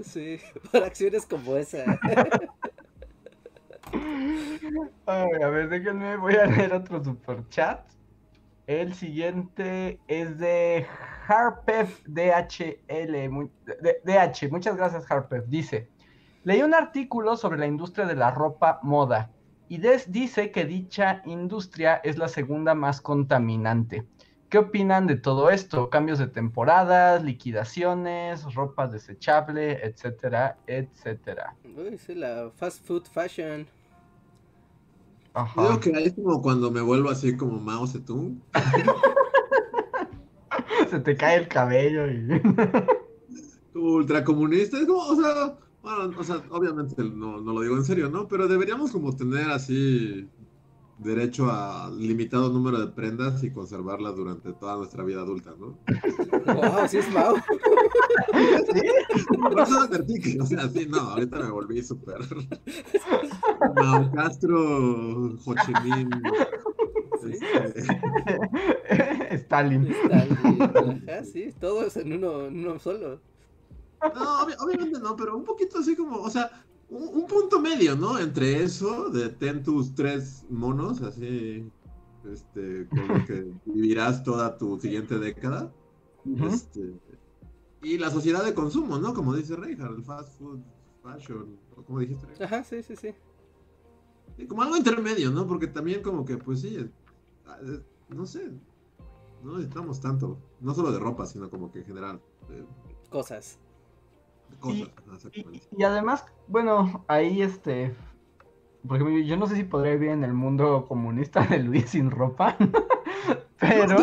Sí, 0.04 0.40
por 0.72 0.84
acciones 0.84 1.26
como 1.26 1.56
esa. 1.56 1.86
a 5.06 5.26
ver, 5.26 5.70
déjenme, 5.70 6.18
voy 6.18 6.36
a 6.36 6.46
leer 6.46 6.74
otro 6.74 7.04
super 7.04 7.48
chat. 7.50 7.86
El 8.68 8.94
siguiente 8.94 10.00
es 10.08 10.38
de 10.38 10.86
Harpef 11.28 12.02
DHL. 12.08 13.50
DH, 14.04 14.50
muchas 14.52 14.78
gracias 14.78 15.10
Harpef. 15.12 15.46
Dice, 15.48 15.90
leí 16.44 16.62
un 16.62 16.74
artículo 16.74 17.36
sobre 17.36 17.60
la 17.60 17.68
industria 17.68 18.06
de 18.06 18.16
la 18.16 18.32
ropa 18.32 18.80
moda 18.84 19.32
y 19.68 19.80
dice 20.08 20.52
que 20.52 20.66
dicha 20.66 21.22
industria 21.26 21.96
es 22.04 22.18
la 22.18 22.28
segunda 22.28 22.74
más 22.74 23.02
contaminante. 23.02 24.06
¿Qué 24.50 24.60
opinan 24.60 25.08
de 25.08 25.16
todo 25.16 25.50
esto? 25.50 25.90
Cambios 25.90 26.20
de 26.20 26.28
temporadas, 26.28 27.24
liquidaciones, 27.24 28.54
ropa 28.54 28.88
desechable, 28.88 29.84
etcétera, 29.84 30.58
etcétera. 30.68 31.56
Uy, 31.76 31.98
sí, 31.98 32.14
la 32.14 32.52
fast 32.56 32.86
food 32.86 33.08
fashion. 33.12 33.66
Creo 35.56 35.80
que 35.80 35.90
es 35.90 36.14
como 36.14 36.42
cuando 36.42 36.70
me 36.70 36.82
vuelvo 36.82 37.10
así 37.10 37.36
como 37.36 37.60
Mao 37.60 37.88
Zedong. 37.88 38.40
Se 40.90 41.00
te 41.00 41.18
cae 41.18 41.38
el 41.38 41.48
cabello 41.48 42.08
y. 42.08 42.42
ultracomunista. 43.74 44.78
Es 44.78 44.86
como, 44.86 45.00
o 45.00 45.16
sea, 45.16 45.58
bueno, 45.82 46.14
o 46.18 46.24
sea, 46.24 46.44
obviamente 46.52 47.04
no, 47.04 47.42
no 47.42 47.54
lo 47.54 47.62
digo 47.62 47.76
en 47.76 47.84
serio, 47.84 48.10
¿no? 48.10 48.28
Pero 48.28 48.48
deberíamos 48.48 48.92
como 48.92 49.16
tener 49.16 49.50
así 49.50 50.30
derecho 51.00 51.50
a 51.50 51.90
limitado 51.92 52.50
número 52.50 52.80
de 52.80 52.88
prendas 52.88 53.44
y 53.44 53.52
conservarlas 53.52 54.16
durante 54.16 54.54
toda 54.54 54.78
nuestra 54.78 55.04
vida 55.04 55.22
adulta, 55.22 55.54
¿no? 55.60 55.78
Wow, 56.54 56.88
sí 56.88 56.98
es 56.98 57.12
Mao. 57.12 57.36
¿Sí? 58.74 58.82
Por 59.42 59.60
eso 59.60 59.80
advertí 59.82 60.20
que, 60.20 60.40
o 60.42 60.46
sea, 60.46 60.70
sí, 60.70 60.86
no, 60.88 61.00
ahorita 61.00 61.40
me 61.40 61.52
volví 61.52 61.84
súper. 61.84 62.20
Mao 63.76 64.12
Castro, 64.12 65.36
Ho 65.46 65.56
Chi 65.66 65.74
Minh. 65.84 66.10
Este... 67.24 67.84
Stalin. 69.36 69.88
Stalin, 69.88 70.62
ajá, 70.62 71.24
sí, 71.24 71.54
todo 71.60 71.86
es 71.86 71.98
en 71.98 72.14
uno, 72.14 72.48
en 72.48 72.60
uno 72.60 72.80
solo. 72.80 73.20
No, 74.02 74.46
obvi- 74.46 74.58
obviamente 74.60 75.00
no, 75.00 75.16
pero 75.16 75.38
un 75.38 75.46
poquito 75.46 75.80
así 75.80 75.96
como, 75.96 76.18
o 76.22 76.30
sea, 76.30 76.52
un, 76.94 77.22
un 77.22 77.28
punto 77.28 77.60
medio, 77.60 77.96
¿no? 77.96 78.20
Entre 78.20 78.64
eso, 78.64 79.10
de 79.10 79.30
ten 79.30 79.64
tus 79.64 79.96
tres 79.96 80.46
monos, 80.50 81.02
así, 81.02 81.70
este, 82.32 82.88
con 82.88 83.08
lo 83.08 83.26
que 83.26 83.52
vivirás 83.66 84.24
toda 84.24 84.58
tu 84.58 84.80
siguiente 84.80 85.18
década. 85.20 85.74
Este, 86.48 86.94
y 87.82 87.98
la 87.98 88.10
sociedad 88.10 88.46
de 88.46 88.54
consumo, 88.54 88.98
¿no? 88.98 89.14
Como 89.14 89.36
dice 89.36 89.56
Reinhardt, 89.56 89.98
el 89.98 90.04
fast 90.04 90.38
food, 90.40 90.60
fashion, 91.02 91.58
o 91.76 91.84
como 91.84 92.00
dijiste, 92.00 92.26
Reinhardt. 92.28 92.54
Ajá, 92.54 92.64
sí, 92.64 92.84
sí, 92.84 92.96
sí. 92.96 94.48
Como 94.48 94.62
algo 94.62 94.78
intermedio, 94.78 95.32
¿no? 95.32 95.48
Porque 95.48 95.68
también 95.68 96.02
como 96.02 96.24
que, 96.24 96.38
pues 96.38 96.62
sí, 96.62 96.78
eh, 96.78 96.90
no 98.10 98.26
sé, 98.26 98.52
no 99.44 99.58
necesitamos 99.58 100.00
tanto, 100.00 100.38
no 100.62 100.74
solo 100.74 100.92
de 100.92 101.00
ropa, 101.00 101.26
sino 101.26 101.50
como 101.50 101.72
que 101.72 101.80
en 101.80 101.86
general, 101.86 102.22
Cosas. 103.10 103.60
Y- 105.78 105.84
además, 105.84 106.26
bueno, 106.48 107.04
ahí 107.08 107.42
este. 107.42 107.94
Por 108.88 108.98
ejemplo, 108.98 109.20
yo 109.20 109.38
no 109.38 109.48
sé 109.48 109.56
si 109.56 109.64
podría 109.64 109.94
vivir 109.94 110.10
en 110.10 110.24
el 110.24 110.34
mundo 110.34 110.86
comunista 110.88 111.46
de 111.48 111.60
Luis 111.64 111.90
sin 111.92 112.12
ropa. 112.12 112.56
Pero. 113.60 113.96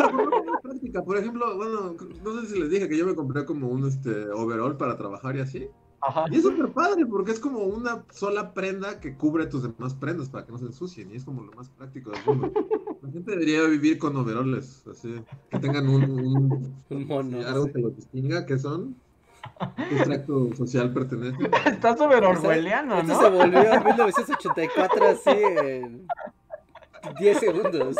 Por 1.05 1.17
ejemplo, 1.17 1.55
bueno, 1.57 1.95
no 2.23 2.41
sé 2.41 2.47
si 2.47 2.59
les 2.59 2.69
dije 2.69 2.89
que 2.89 2.97
yo 2.97 3.05
me 3.05 3.15
compré 3.15 3.45
como 3.45 3.67
un 3.69 3.85
este 3.87 4.29
overall 4.31 4.77
para 4.77 4.97
trabajar 4.97 5.35
y 5.35 5.41
así. 5.41 5.67
Ajá. 6.01 6.25
Y 6.31 6.37
es 6.37 6.41
súper 6.41 6.71
padre 6.73 7.05
porque 7.05 7.31
es 7.31 7.39
como 7.39 7.59
una 7.59 8.03
sola 8.09 8.53
prenda 8.55 8.99
que 8.99 9.15
cubre 9.15 9.45
tus 9.45 9.61
demás 9.61 9.93
prendas 9.93 10.29
para 10.29 10.45
que 10.45 10.51
no 10.51 10.57
se 10.57 10.65
ensucien. 10.65 11.11
Y 11.11 11.15
es 11.17 11.23
como 11.25 11.43
lo 11.43 11.51
más 11.53 11.69
práctico 11.69 12.09
del 12.11 12.25
mundo. 12.25 12.51
La 13.03 13.11
gente 13.11 13.31
debería 13.31 13.63
vivir 13.65 13.99
con 13.99 14.15
overoles, 14.17 14.85
así. 14.87 15.13
Que 15.49 15.59
tengan 15.59 15.87
un, 15.87 16.03
un- 16.09 16.83
Un 16.89 17.07
mono. 17.07 17.37
sí, 17.39 17.43
algo 17.47 17.65
que 17.71 17.79
los 17.79 17.95
distinga, 17.95 18.45
que 18.47 18.57
son. 18.57 18.95
¿Qué 19.89 19.95
tracto 20.03 20.55
social 20.55 20.93
pertenece? 20.93 21.37
Está 21.65 21.95
súper 21.95 22.23
orwelliano, 22.23 22.99
Esto 22.99 23.13
¿no? 23.13 23.21
se 23.21 23.29
volvió 23.29 23.73
en 23.73 23.83
1984 23.83 25.07
así 25.07 25.29
en 25.29 26.07
10 27.19 27.39
segundos. 27.39 27.95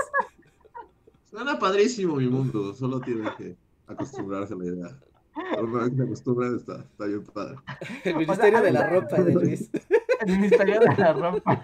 Suena 1.30 1.58
padrísimo 1.60 2.16
mi 2.16 2.28
mundo, 2.28 2.74
solo 2.74 3.00
tienen 3.00 3.30
que 3.38 3.56
acostumbrarse 3.88 4.54
a 4.54 4.58
la 4.58 4.66
idea. 4.66 4.88
Pero 5.34 5.64
Una 5.64 5.84
vez 5.84 5.94
que 5.96 6.04
acostumbran, 6.04 6.56
está, 6.58 6.80
está 6.80 7.06
bien 7.06 7.24
padre. 7.24 7.56
El 8.04 8.16
Ministerio 8.18 8.62
de 8.62 8.72
la 8.72 8.88
Ropa 8.88 9.18
de 9.18 9.34
Luis. 9.34 9.70
El 10.20 10.38
Ministerio 10.38 10.80
de 10.80 10.96
la 10.98 11.14
Ropa. 11.14 11.62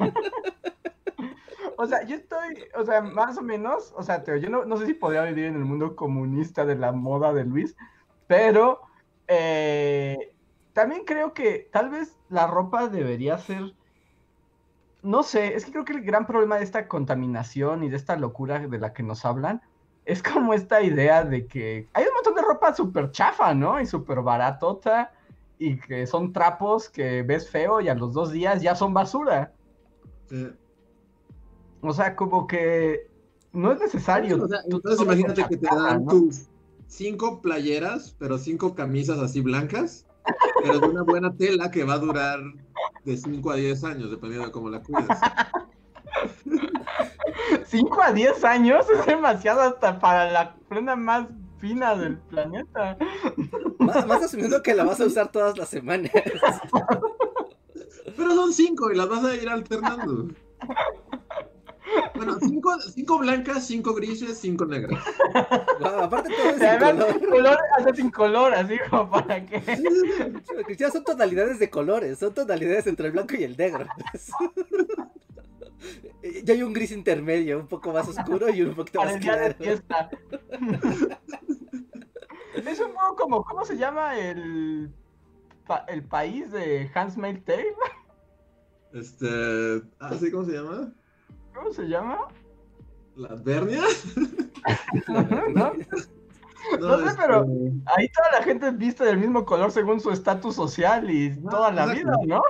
O 1.78 1.86
sea, 1.86 2.04
yo 2.06 2.16
estoy, 2.16 2.56
o 2.76 2.86
sea, 2.86 3.02
más 3.02 3.38
o 3.38 3.42
menos, 3.42 3.94
o 3.96 4.02
sea, 4.02 4.24
Teo, 4.24 4.38
yo 4.38 4.50
no, 4.50 4.66
no 4.66 4.78
sé 4.78 4.88
si 4.88 4.94
podría 4.96 5.24
vivir 5.24 5.46
en 5.46 5.56
el 5.56 5.66
mundo 5.66 5.96
comunista 5.96 6.66
de 6.66 6.76
la 6.76 6.92
moda 6.92 7.34
de 7.34 7.46
Luis, 7.46 7.76
pero 8.26 8.82
eh, 9.28 10.34
también 10.74 11.04
creo 11.06 11.34
que 11.34 11.70
tal 11.72 11.90
vez 11.90 12.18
la 12.30 12.48
ropa 12.48 12.88
debería 12.88 13.38
ser, 13.38 13.74
no 15.02 15.24
sé, 15.24 15.56
es 15.56 15.66
que 15.66 15.72
creo 15.72 15.86
que 15.86 15.94
el 15.94 16.04
gran 16.04 16.26
problema 16.26 16.58
de 16.58 16.64
esta 16.64 16.88
contaminación 16.88 17.84
y 17.84 17.90
de 17.90 17.98
esta 17.98 18.16
locura 18.16 18.60
de 18.60 18.78
la 18.78 18.94
que 18.94 19.04
nos 19.04 19.26
hablan 19.26 19.62
es 20.06 20.24
como 20.24 20.54
esta 20.54 20.82
idea 20.82 21.24
de 21.24 21.48
que 21.48 21.90
hay 21.94 22.06
un 22.06 22.14
montón 22.14 22.36
de 22.36 22.42
ropa 22.42 22.74
súper 22.74 23.12
chafa, 23.12 23.54
¿no? 23.54 23.80
Y 23.82 23.86
súper 23.86 24.22
baratota 24.22 25.12
y 25.60 25.78
que 25.78 26.08
son 26.08 26.32
trapos 26.32 26.90
que 26.90 27.24
ves 27.24 27.50
feo 27.50 27.82
y 27.82 27.90
a 27.90 27.96
los 27.96 28.14
dos 28.14 28.32
días 28.32 28.62
ya 28.62 28.76
son 28.76 28.94
basura. 28.94 29.52
Sí. 30.30 30.48
O 31.82 31.94
sea, 31.94 32.16
como 32.16 32.48
que 32.48 33.10
no 33.52 33.72
es 33.72 33.80
necesario. 33.80 34.44
O 34.44 34.48
sea, 34.48 34.60
entonces 34.64 35.02
imagínate 35.02 35.46
que 35.48 35.58
te 35.58 35.66
dan 35.66 36.06
¿no? 36.06 36.12
tus 36.12 36.48
cinco 36.88 37.42
playeras, 37.42 38.16
pero 38.18 38.38
cinco 38.38 38.76
camisas 38.76 39.20
así 39.20 39.42
blancas, 39.42 40.06
pero 40.64 40.80
de 40.80 40.88
una 40.88 41.04
buena 41.04 41.36
tela 41.36 41.72
que 41.72 41.84
va 41.84 41.94
a 41.94 42.00
durar 42.00 42.40
de 43.06 43.18
5 43.18 43.52
a 43.52 43.56
10 43.56 43.84
años, 43.86 44.12
dependiendo 44.12 44.48
de 44.48 44.52
cómo 44.52 44.70
la 44.70 44.82
cuides. 44.82 45.08
5 47.68 48.02
a 48.02 48.12
10 48.12 48.44
años 48.44 48.86
es 48.90 49.06
demasiado 49.06 49.62
hasta 49.62 50.00
para 50.00 50.32
la 50.32 50.56
prenda 50.68 50.96
más 50.96 51.28
fina 51.60 51.96
del 51.96 52.18
planeta. 52.18 52.98
Más, 53.80 54.06
más 54.08 54.24
asumiendo 54.24 54.62
que 54.62 54.76
la 54.76 54.84
vas 54.84 55.00
a 55.00 55.06
usar 55.06 55.32
todas 55.32 55.58
las 55.58 55.70
semanas. 55.70 56.12
Pero 58.16 58.36
son 58.36 58.54
cinco 58.54 58.92
y 58.92 58.96
las 58.96 59.08
vas 59.08 59.24
a 59.24 59.36
ir 59.36 59.48
alternando. 59.50 60.28
Bueno, 62.16 62.38
cinco, 62.42 62.80
cinco 62.82 63.18
blancas, 63.20 63.66
cinco 63.68 63.94
grises, 63.94 64.38
cinco 64.40 64.66
negras. 64.66 65.04
Aparte 65.84 66.34
todo 66.36 66.50
es 66.50 66.62
Y 66.62 66.66
además, 66.66 66.90
sin 66.92 67.20
color. 67.20 67.30
color, 67.30 67.58
hasta 67.78 67.96
sin 67.96 68.12
color, 68.12 68.54
así 68.56 68.78
como 68.90 69.10
para 69.12 69.46
que. 69.46 69.62
Ya 70.78 70.92
son 70.92 71.04
tonalidades 71.04 71.60
de 71.60 71.70
colores, 71.70 72.20
son 72.20 72.34
tonalidades 72.34 72.88
entre 72.88 73.08
el 73.08 73.12
blanco 73.14 73.36
y 73.36 73.44
el 73.44 73.56
negro. 73.58 73.86
Ya 76.44 76.54
hay 76.56 76.64
un 76.64 76.74
gris 76.74 76.92
intermedio, 76.92 77.60
un 77.60 77.68
poco 77.68 77.94
más 77.94 78.08
oscuro 78.08 78.50
y 78.50 78.64
un 78.64 78.74
poquito 78.74 78.98
Para 79.00 79.12
más 79.14 79.22
claro. 79.22 79.54
fiesta. 79.56 80.10
Es 82.66 82.80
un 82.80 82.92
poco 82.94 83.16
como, 83.16 83.44
¿cómo 83.46 83.64
se 83.64 83.78
llama 83.78 84.18
el, 84.18 84.92
pa- 85.68 85.86
el 85.88 86.04
país 86.04 86.52
de 86.52 86.90
Handmaid's 86.94 87.46
Tale? 87.46 87.76
Este. 88.94 89.84
Ah, 90.00 90.14
¿sí? 90.20 90.32
¿Cómo 90.32 90.46
se 90.46 90.54
llama? 90.54 90.92
¿Cómo 91.58 91.74
se 91.74 91.88
llama? 91.88 92.20
¿La 93.16 93.30
Advernia? 93.30 93.82
¿No? 95.56 95.74
No 96.80 96.98
sé, 97.00 97.06
este, 97.06 97.18
pero- 97.22 97.46
Ahí 97.96 98.10
toda 98.10 98.40
la 98.40 98.44
gente 98.44 98.72
viste 98.72 99.04
del 99.06 99.18
mismo 99.18 99.46
color 99.46 99.72
según 99.72 100.00
su 100.00 100.12
estatus 100.12 100.56
social 100.56 101.10
y 101.10 101.30
No, 101.40 101.50
toda 101.52 101.72
la 101.72 101.88
vida, 101.88 102.14
¿no? 102.28 102.42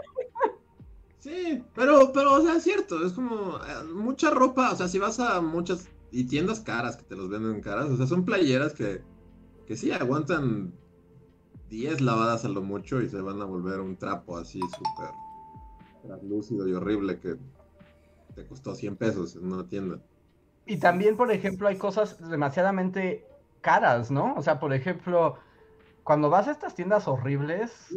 Sí, 1.20 1.64
pero, 1.76 2.12
pero, 2.14 2.34
o 2.34 2.42
sea, 2.42 2.56
es 2.56 2.64
cierto, 2.64 3.06
es 3.06 3.14
como 3.14 3.58
eh, 3.58 3.84
mucha 3.94 4.30
ropa, 4.32 4.72
o 4.72 4.76
sea, 4.76 4.88
si 4.88 4.98
vas 4.98 5.20
a 5.20 5.42
muchas 5.42 5.90
y 6.12 6.24
tiendas 6.26 6.62
caras 6.62 6.96
que 6.96 7.04
te 7.04 7.16
los 7.16 7.30
venden 7.30 7.60
caras, 7.62 7.90
o 7.90 7.98
sea, 7.98 8.08
son 8.08 8.24
playeras 8.24 8.74
que, 8.74 9.02
que 9.66 9.76
sí 9.76 9.92
aguantan 9.92 10.74
10 11.70 12.02
lavadas 12.02 12.46
a 12.46 12.50
lo 12.50 12.62
mucho 12.62 13.02
y 13.02 13.10
se 13.10 13.20
van 13.20 13.42
a 13.42 13.46
volver 13.46 13.82
un 13.82 13.98
trapo 13.98 14.38
así 14.38 14.60
súper 14.62 15.12
translúcido 16.06 16.68
y 16.68 16.74
horrible 16.74 17.20
que 17.20 17.36
te 18.38 18.46
costó 18.46 18.76
100 18.76 18.98
pesos 18.98 19.36
en 19.36 19.52
una 19.52 19.68
tienda. 19.68 20.00
Y 20.68 20.78
también, 20.78 21.18
por 21.18 21.32
ejemplo, 21.32 21.68
hay 21.68 21.78
cosas 21.78 22.30
demasiadamente 22.30 23.26
caras, 23.62 24.12
¿no? 24.12 24.36
O 24.36 24.44
sea, 24.44 24.60
por 24.60 24.74
ejemplo, 24.74 25.38
cuando 26.04 26.30
vas 26.30 26.48
a 26.48 26.52
estas 26.52 26.76
tiendas 26.76 27.08
horribles, 27.08 27.90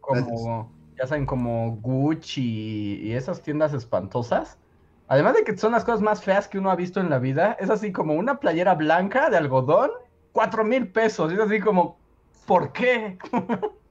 como, 0.00 0.72
ya 0.98 1.06
saben, 1.06 1.24
como 1.24 1.76
Gucci 1.76 3.00
y 3.00 3.12
esas 3.12 3.42
tiendas 3.42 3.74
espantosas, 3.74 4.58
además 5.06 5.34
de 5.34 5.44
que 5.44 5.56
son 5.56 5.70
las 5.70 5.84
cosas 5.84 6.02
más 6.02 6.20
feas 6.20 6.48
que 6.48 6.58
uno 6.58 6.72
ha 6.72 6.76
visto 6.76 6.98
en 6.98 7.08
la 7.08 7.20
vida, 7.20 7.56
es 7.60 7.70
así 7.70 7.92
como 7.92 8.14
una 8.14 8.40
playera 8.40 8.74
blanca 8.74 9.30
de 9.30 9.36
algodón, 9.36 9.92
cuatro 10.32 10.64
mil 10.64 10.90
pesos, 10.90 11.30
y 11.30 11.36
es 11.36 11.40
así 11.40 11.60
como, 11.60 11.96
¿por 12.44 12.72
qué? 12.72 13.18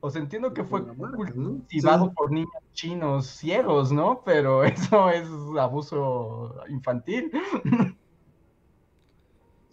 o 0.00 0.10
sea, 0.10 0.20
entiendo 0.22 0.54
que 0.54 0.64
fue 0.64 0.82
marca, 0.82 1.32
¿no? 1.34 1.64
cultivado 1.68 2.06
Sí. 2.06 2.12
por 2.14 2.30
niños 2.32 2.50
chinos 2.72 3.26
ciegos, 3.26 3.92
¿no? 3.92 4.22
Pero 4.24 4.64
eso 4.64 5.10
es 5.10 5.28
abuso 5.58 6.54
infantil. 6.68 7.30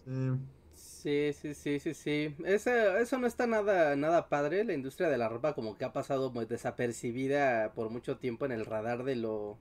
Sí. 0.05 0.39
Sí, 0.73 1.33
sí, 1.33 1.53
sí, 1.53 1.79
sí, 1.79 1.93
sí. 1.93 2.35
Eso, 2.45 2.71
eso 2.97 3.17
no 3.19 3.27
está 3.27 3.45
nada, 3.47 3.95
nada 3.95 4.27
padre. 4.27 4.63
La 4.63 4.73
industria 4.73 5.07
de 5.09 5.17
la 5.17 5.29
ropa 5.29 5.53
como 5.53 5.77
que 5.77 5.85
ha 5.85 5.93
pasado 5.93 6.31
muy 6.31 6.45
desapercibida 6.45 7.73
por 7.73 7.89
mucho 7.91 8.17
tiempo 8.17 8.45
en 8.45 8.51
el 8.51 8.65
radar 8.65 9.03
de 9.03 9.15
lo... 9.15 9.59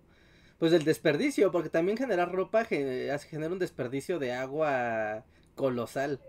Pues 0.58 0.72
del 0.72 0.84
desperdicio, 0.84 1.50
porque 1.52 1.68
también 1.70 1.98
generar 1.98 2.32
ropa 2.32 2.64
genera 2.64 3.52
un 3.52 3.58
desperdicio 3.58 4.18
de 4.18 4.32
agua 4.32 5.24
colosal. 5.56 6.20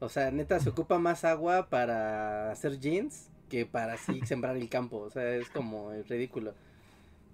O 0.00 0.08
sea, 0.08 0.30
neta, 0.30 0.60
se 0.60 0.70
ocupa 0.70 0.98
más 0.98 1.24
agua 1.24 1.68
para 1.70 2.52
hacer 2.52 2.78
jeans 2.80 3.30
que 3.48 3.66
para 3.66 3.94
así 3.94 4.20
sembrar 4.26 4.56
el 4.56 4.68
campo. 4.68 4.98
O 4.98 5.10
sea, 5.10 5.34
es 5.36 5.48
como 5.50 5.92
ridículo. 6.08 6.54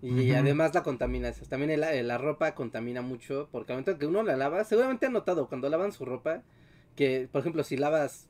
Y 0.03 0.33
Ujú. 0.33 0.35
además 0.35 0.75
la 0.75 0.83
contaminación. 0.83 1.49
También 1.49 1.71
el- 1.71 2.07
la 2.09 2.19
ropa 2.19 2.55
contamina 2.55 3.03
mucho, 3.03 3.49
porque 3.53 3.73
al 3.73 3.77
momento 3.81 3.99
que 3.99 4.07
uno 4.07 4.23
la 4.23 4.37
lava, 4.37 4.65
seguramente 4.65 5.07
han 5.07 5.13
notado 5.13 5.49
cuando 5.49 5.69
lavan 5.69 5.93
su 5.93 6.05
ropa, 6.05 6.43
que 6.97 7.29
por 7.31 7.41
ejemplo 7.41 7.65
si 7.65 7.77
lavas 7.77 8.29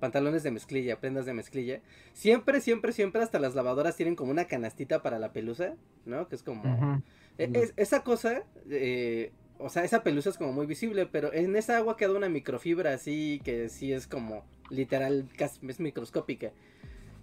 pantalones 0.00 0.42
de 0.42 0.50
mezclilla, 0.50 1.00
prendas 1.00 1.26
de 1.26 1.34
mezclilla, 1.34 1.80
siempre, 2.12 2.60
siempre, 2.60 2.92
siempre 2.92 3.22
hasta 3.22 3.38
las 3.38 3.54
lavadoras 3.54 3.96
tienen 3.96 4.16
como 4.16 4.30
una 4.30 4.46
canastita 4.46 5.02
para 5.02 5.18
la 5.18 5.32
pelusa, 5.32 5.74
¿no? 6.06 6.28
Que 6.28 6.36
es 6.36 6.42
como... 6.42 6.64
Ujú. 6.64 7.02
E- 7.38 7.50
es- 7.54 7.72
esa 7.76 8.02
cosa, 8.04 8.44
eh, 8.70 9.32
o 9.58 9.68
sea, 9.68 9.84
esa 9.84 10.02
pelusa 10.02 10.30
es 10.30 10.36
como 10.38 10.52
muy 10.52 10.66
visible, 10.66 11.06
pero 11.06 11.32
en 11.32 11.56
esa 11.56 11.76
agua 11.76 11.96
queda 11.96 12.12
una 12.16 12.28
microfibra 12.28 12.92
así 12.94 13.40
que 13.44 13.68
sí 13.68 13.92
es 13.92 14.06
como 14.06 14.44
literal, 14.70 15.28
es 15.38 15.80
microscópica. 15.80 16.52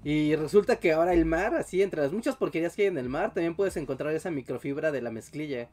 Y 0.03 0.35
resulta 0.35 0.77
que 0.79 0.93
ahora 0.93 1.13
el 1.13 1.25
mar, 1.25 1.53
así 1.53 1.81
entre 1.81 2.01
las 2.01 2.11
muchas 2.11 2.35
porquerías 2.35 2.75
que 2.75 2.83
hay 2.83 2.87
en 2.87 2.97
el 2.97 3.09
mar, 3.09 3.33
también 3.33 3.55
puedes 3.55 3.77
encontrar 3.77 4.13
esa 4.15 4.31
microfibra 4.31 4.91
de 4.91 5.01
la 5.01 5.11
mezclilla. 5.11 5.69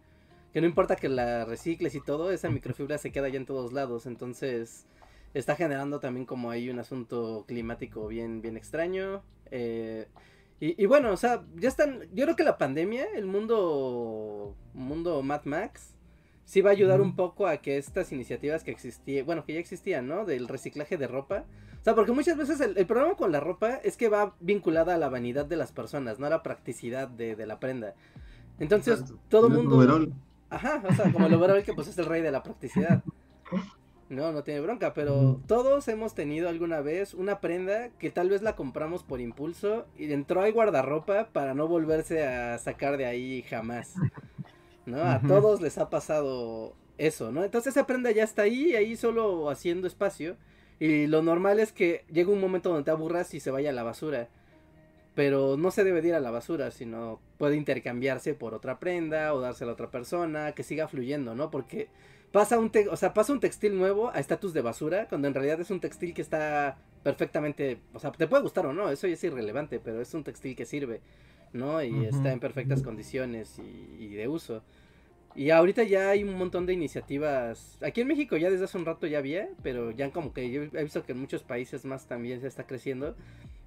que 0.52 0.60
no 0.60 0.66
importa 0.66 0.96
que 0.96 1.08
la 1.08 1.44
recicles 1.44 1.94
y 1.94 2.00
todo, 2.00 2.30
esa 2.30 2.50
microfibra 2.50 2.98
se 2.98 3.12
queda 3.12 3.28
ya 3.28 3.38
en 3.38 3.46
todos 3.46 3.72
lados, 3.72 4.06
entonces 4.06 4.86
está 5.34 5.56
generando 5.56 6.00
también 6.00 6.26
como 6.26 6.50
ahí 6.50 6.70
un 6.70 6.78
asunto 6.78 7.44
climático 7.46 8.08
bien, 8.08 8.42
bien 8.42 8.56
extraño. 8.56 9.22
Eh, 9.50 10.06
y, 10.60 10.82
y, 10.82 10.86
bueno, 10.86 11.12
o 11.12 11.16
sea, 11.16 11.44
ya 11.56 11.68
están, 11.68 12.02
yo 12.14 12.24
creo 12.24 12.36
que 12.36 12.44
la 12.44 12.58
pandemia, 12.58 13.06
el 13.14 13.26
mundo, 13.26 14.56
mundo 14.74 15.22
Mad 15.22 15.44
Max, 15.44 15.94
sí 16.48 16.62
va 16.62 16.70
a 16.70 16.72
ayudar 16.72 17.02
un 17.02 17.14
poco 17.14 17.46
a 17.46 17.58
que 17.58 17.76
estas 17.76 18.10
iniciativas 18.10 18.64
que 18.64 18.70
existían, 18.70 19.26
bueno, 19.26 19.44
que 19.44 19.52
ya 19.52 19.60
existían, 19.60 20.08
¿no? 20.08 20.24
Del 20.24 20.48
reciclaje 20.48 20.96
de 20.96 21.06
ropa. 21.06 21.44
O 21.78 21.84
sea, 21.84 21.94
porque 21.94 22.12
muchas 22.12 22.38
veces 22.38 22.58
el, 22.62 22.78
el, 22.78 22.86
problema 22.86 23.16
con 23.16 23.32
la 23.32 23.38
ropa 23.38 23.74
es 23.84 23.98
que 23.98 24.08
va 24.08 24.34
vinculada 24.40 24.94
a 24.94 24.98
la 24.98 25.10
vanidad 25.10 25.44
de 25.44 25.56
las 25.56 25.72
personas, 25.72 26.18
no 26.18 26.24
a 26.24 26.30
la 26.30 26.42
practicidad 26.42 27.06
de, 27.06 27.36
de 27.36 27.46
la 27.46 27.60
prenda. 27.60 27.92
Entonces, 28.58 29.00
Exacto. 29.00 29.18
todo 29.28 29.48
el 29.48 29.52
mundo... 29.52 29.76
Overall. 29.76 30.14
Ajá, 30.48 30.82
o 30.88 30.94
sea, 30.94 31.12
como 31.12 31.26
el 31.26 31.34
overall 31.34 31.62
que 31.62 31.74
pues 31.74 31.88
es 31.88 31.98
el 31.98 32.06
rey 32.06 32.22
de 32.22 32.30
la 32.30 32.42
practicidad. 32.42 33.02
No, 34.08 34.32
no 34.32 34.42
tiene 34.42 34.60
bronca, 34.60 34.94
pero 34.94 35.42
todos 35.46 35.86
hemos 35.88 36.14
tenido 36.14 36.48
alguna 36.48 36.80
vez 36.80 37.12
una 37.12 37.40
prenda 37.40 37.90
que 37.98 38.10
tal 38.10 38.30
vez 38.30 38.40
la 38.40 38.56
compramos 38.56 39.02
por 39.02 39.20
impulso 39.20 39.86
y 39.98 40.10
entró 40.10 40.40
al 40.40 40.54
guardarropa 40.54 41.28
para 41.30 41.52
no 41.52 41.68
volverse 41.68 42.26
a 42.26 42.56
sacar 42.56 42.96
de 42.96 43.04
ahí 43.04 43.42
jamás. 43.42 43.96
¿No? 44.88 45.02
A 45.02 45.20
todos 45.20 45.60
les 45.60 45.78
ha 45.78 45.90
pasado 45.90 46.74
eso, 46.96 47.30
¿no? 47.30 47.44
Entonces 47.44 47.76
esa 47.76 47.86
prenda 47.86 48.10
ya 48.10 48.24
está 48.24 48.42
ahí, 48.42 48.74
ahí 48.74 48.96
solo 48.96 49.50
haciendo 49.50 49.86
espacio. 49.86 50.36
Y 50.80 51.06
lo 51.06 51.22
normal 51.22 51.60
es 51.60 51.72
que 51.72 52.04
llegue 52.10 52.30
un 52.30 52.40
momento 52.40 52.70
donde 52.70 52.84
te 52.84 52.90
aburras 52.90 53.34
y 53.34 53.40
se 53.40 53.50
vaya 53.50 53.70
a 53.70 53.72
la 53.72 53.82
basura. 53.82 54.28
Pero 55.14 55.56
no 55.56 55.70
se 55.70 55.84
debe 55.84 56.00
de 56.00 56.08
ir 56.08 56.14
a 56.14 56.20
la 56.20 56.30
basura, 56.30 56.70
sino 56.70 57.20
puede 57.38 57.56
intercambiarse 57.56 58.34
por 58.34 58.54
otra 58.54 58.78
prenda 58.78 59.34
o 59.34 59.40
dársela 59.40 59.72
a 59.72 59.74
otra 59.74 59.90
persona, 59.90 60.52
que 60.52 60.62
siga 60.62 60.86
fluyendo, 60.88 61.34
¿no? 61.34 61.50
Porque 61.50 61.88
pasa 62.30 62.58
un, 62.58 62.70
te 62.70 62.88
o 62.88 62.96
sea, 62.96 63.14
pasa 63.14 63.32
un 63.32 63.40
textil 63.40 63.76
nuevo 63.76 64.10
a 64.10 64.20
estatus 64.20 64.52
de 64.52 64.62
basura, 64.62 65.06
cuando 65.08 65.28
en 65.28 65.34
realidad 65.34 65.60
es 65.60 65.70
un 65.70 65.80
textil 65.80 66.14
que 66.14 66.22
está 66.22 66.78
perfectamente, 67.02 67.80
o 67.94 67.98
sea, 67.98 68.12
te 68.12 68.26
puede 68.26 68.42
gustar 68.42 68.66
o 68.66 68.72
no, 68.72 68.90
eso 68.90 69.06
ya 69.06 69.14
es 69.14 69.24
irrelevante, 69.24 69.80
pero 69.80 70.00
es 70.00 70.12
un 70.14 70.24
textil 70.24 70.54
que 70.54 70.66
sirve, 70.66 71.00
¿no? 71.52 71.82
Y 71.82 71.90
uh 71.90 72.02
-huh. 72.02 72.08
está 72.08 72.32
en 72.32 72.40
perfectas 72.40 72.82
condiciones 72.82 73.58
y, 73.58 73.96
y, 73.98 74.14
de 74.14 74.28
uso. 74.28 74.62
Y 75.34 75.50
ahorita 75.50 75.84
ya 75.84 76.10
hay 76.10 76.24
un 76.24 76.36
montón 76.36 76.66
de 76.66 76.72
iniciativas, 76.72 77.78
aquí 77.82 78.00
en 78.00 78.08
México 78.08 78.36
ya 78.36 78.50
desde 78.50 78.64
hace 78.64 78.76
un 78.76 78.84
rato 78.84 79.06
ya 79.06 79.18
había, 79.18 79.48
pero 79.62 79.92
ya 79.92 80.10
como 80.10 80.32
que 80.32 80.50
yo 80.50 80.62
he 80.62 80.82
visto 80.82 81.04
que 81.04 81.12
en 81.12 81.20
muchos 81.20 81.44
países 81.44 81.84
más 81.84 82.06
también 82.06 82.40
se 82.40 82.48
está 82.48 82.66
creciendo, 82.66 83.14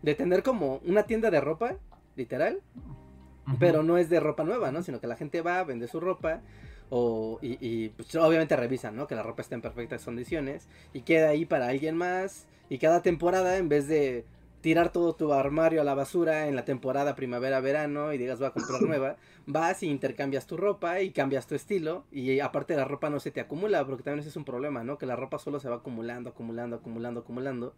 de 0.01 0.15
tener 0.15 0.43
como 0.43 0.81
una 0.85 1.03
tienda 1.03 1.31
de 1.31 1.39
ropa, 1.39 1.77
literal, 2.17 2.59
uh 2.75 3.51
-huh. 3.51 3.57
pero 3.57 3.83
no 3.83 3.97
es 3.97 4.09
de 4.09 4.19
ropa 4.19 4.43
nueva, 4.43 4.71
¿no? 4.71 4.83
Sino 4.83 4.99
que 4.99 5.07
la 5.07 5.15
gente 5.15 5.41
va, 5.41 5.63
vende 5.63 5.87
su 5.87 6.01
ropa, 6.01 6.41
o, 6.89 7.39
y, 7.41 7.57
y 7.65 7.89
pues, 7.89 8.13
obviamente 8.15 8.57
revisan, 8.57 8.97
¿no? 8.97 9.07
Que 9.07 9.15
la 9.15 9.23
ropa 9.23 9.41
esté 9.41 9.55
en 9.55 9.61
perfectas 9.61 10.03
condiciones 10.03 10.67
y 10.93 11.01
queda 11.01 11.29
ahí 11.29 11.45
para 11.45 11.67
alguien 11.67 11.95
más. 11.95 12.47
Y 12.69 12.79
cada 12.79 13.01
temporada, 13.01 13.57
en 13.57 13.69
vez 13.69 13.87
de 13.87 14.25
tirar 14.61 14.91
todo 14.91 15.15
tu 15.15 15.33
armario 15.33 15.81
a 15.81 15.83
la 15.83 15.95
basura 15.95 16.47
en 16.47 16.55
la 16.55 16.65
temporada 16.65 17.15
primavera-verano 17.15 18.13
y 18.13 18.17
digas 18.17 18.39
voy 18.39 18.47
a 18.47 18.51
comprar 18.51 18.81
nueva, 18.87 19.17
vas 19.45 19.83
y 19.83 19.87
intercambias 19.87 20.47
tu 20.47 20.57
ropa 20.57 21.01
y 21.01 21.11
cambias 21.11 21.47
tu 21.47 21.55
estilo 21.55 22.05
y 22.11 22.39
aparte 22.39 22.75
la 22.75 22.85
ropa 22.85 23.09
no 23.09 23.19
se 23.19 23.31
te 23.31 23.41
acumula, 23.41 23.85
porque 23.85 24.03
también 24.03 24.19
ese 24.19 24.29
es 24.29 24.35
un 24.35 24.45
problema, 24.45 24.83
¿no? 24.83 24.97
Que 24.97 25.05
la 25.05 25.15
ropa 25.15 25.39
solo 25.39 25.59
se 25.59 25.69
va 25.69 25.77
acumulando, 25.77 26.29
acumulando, 26.29 26.77
acumulando, 26.77 27.21
acumulando. 27.21 27.73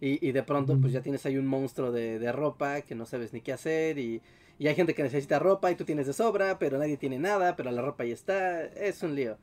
Y, 0.00 0.26
y 0.26 0.32
de 0.32 0.42
pronto 0.42 0.78
pues 0.80 0.92
ya 0.92 1.00
tienes 1.02 1.24
ahí 1.26 1.38
un 1.38 1.46
monstruo 1.46 1.90
de, 1.92 2.18
de 2.18 2.32
ropa 2.32 2.82
que 2.82 2.94
no 2.94 3.06
sabes 3.06 3.32
ni 3.32 3.40
qué 3.40 3.52
hacer 3.52 3.98
y 3.98 4.22
y 4.58 4.68
hay 4.68 4.74
gente 4.74 4.94
que 4.94 5.02
necesita 5.02 5.38
ropa 5.38 5.70
y 5.70 5.74
tú 5.76 5.84
tienes 5.84 6.06
de 6.06 6.12
sobra, 6.12 6.58
pero 6.58 6.78
nadie 6.78 6.96
tiene 6.96 7.18
nada, 7.18 7.56
pero 7.56 7.70
la 7.70 7.82
ropa 7.82 8.04
ahí 8.04 8.12
está. 8.12 8.64
Es 8.64 9.02
un 9.02 9.14
lío. 9.14 9.36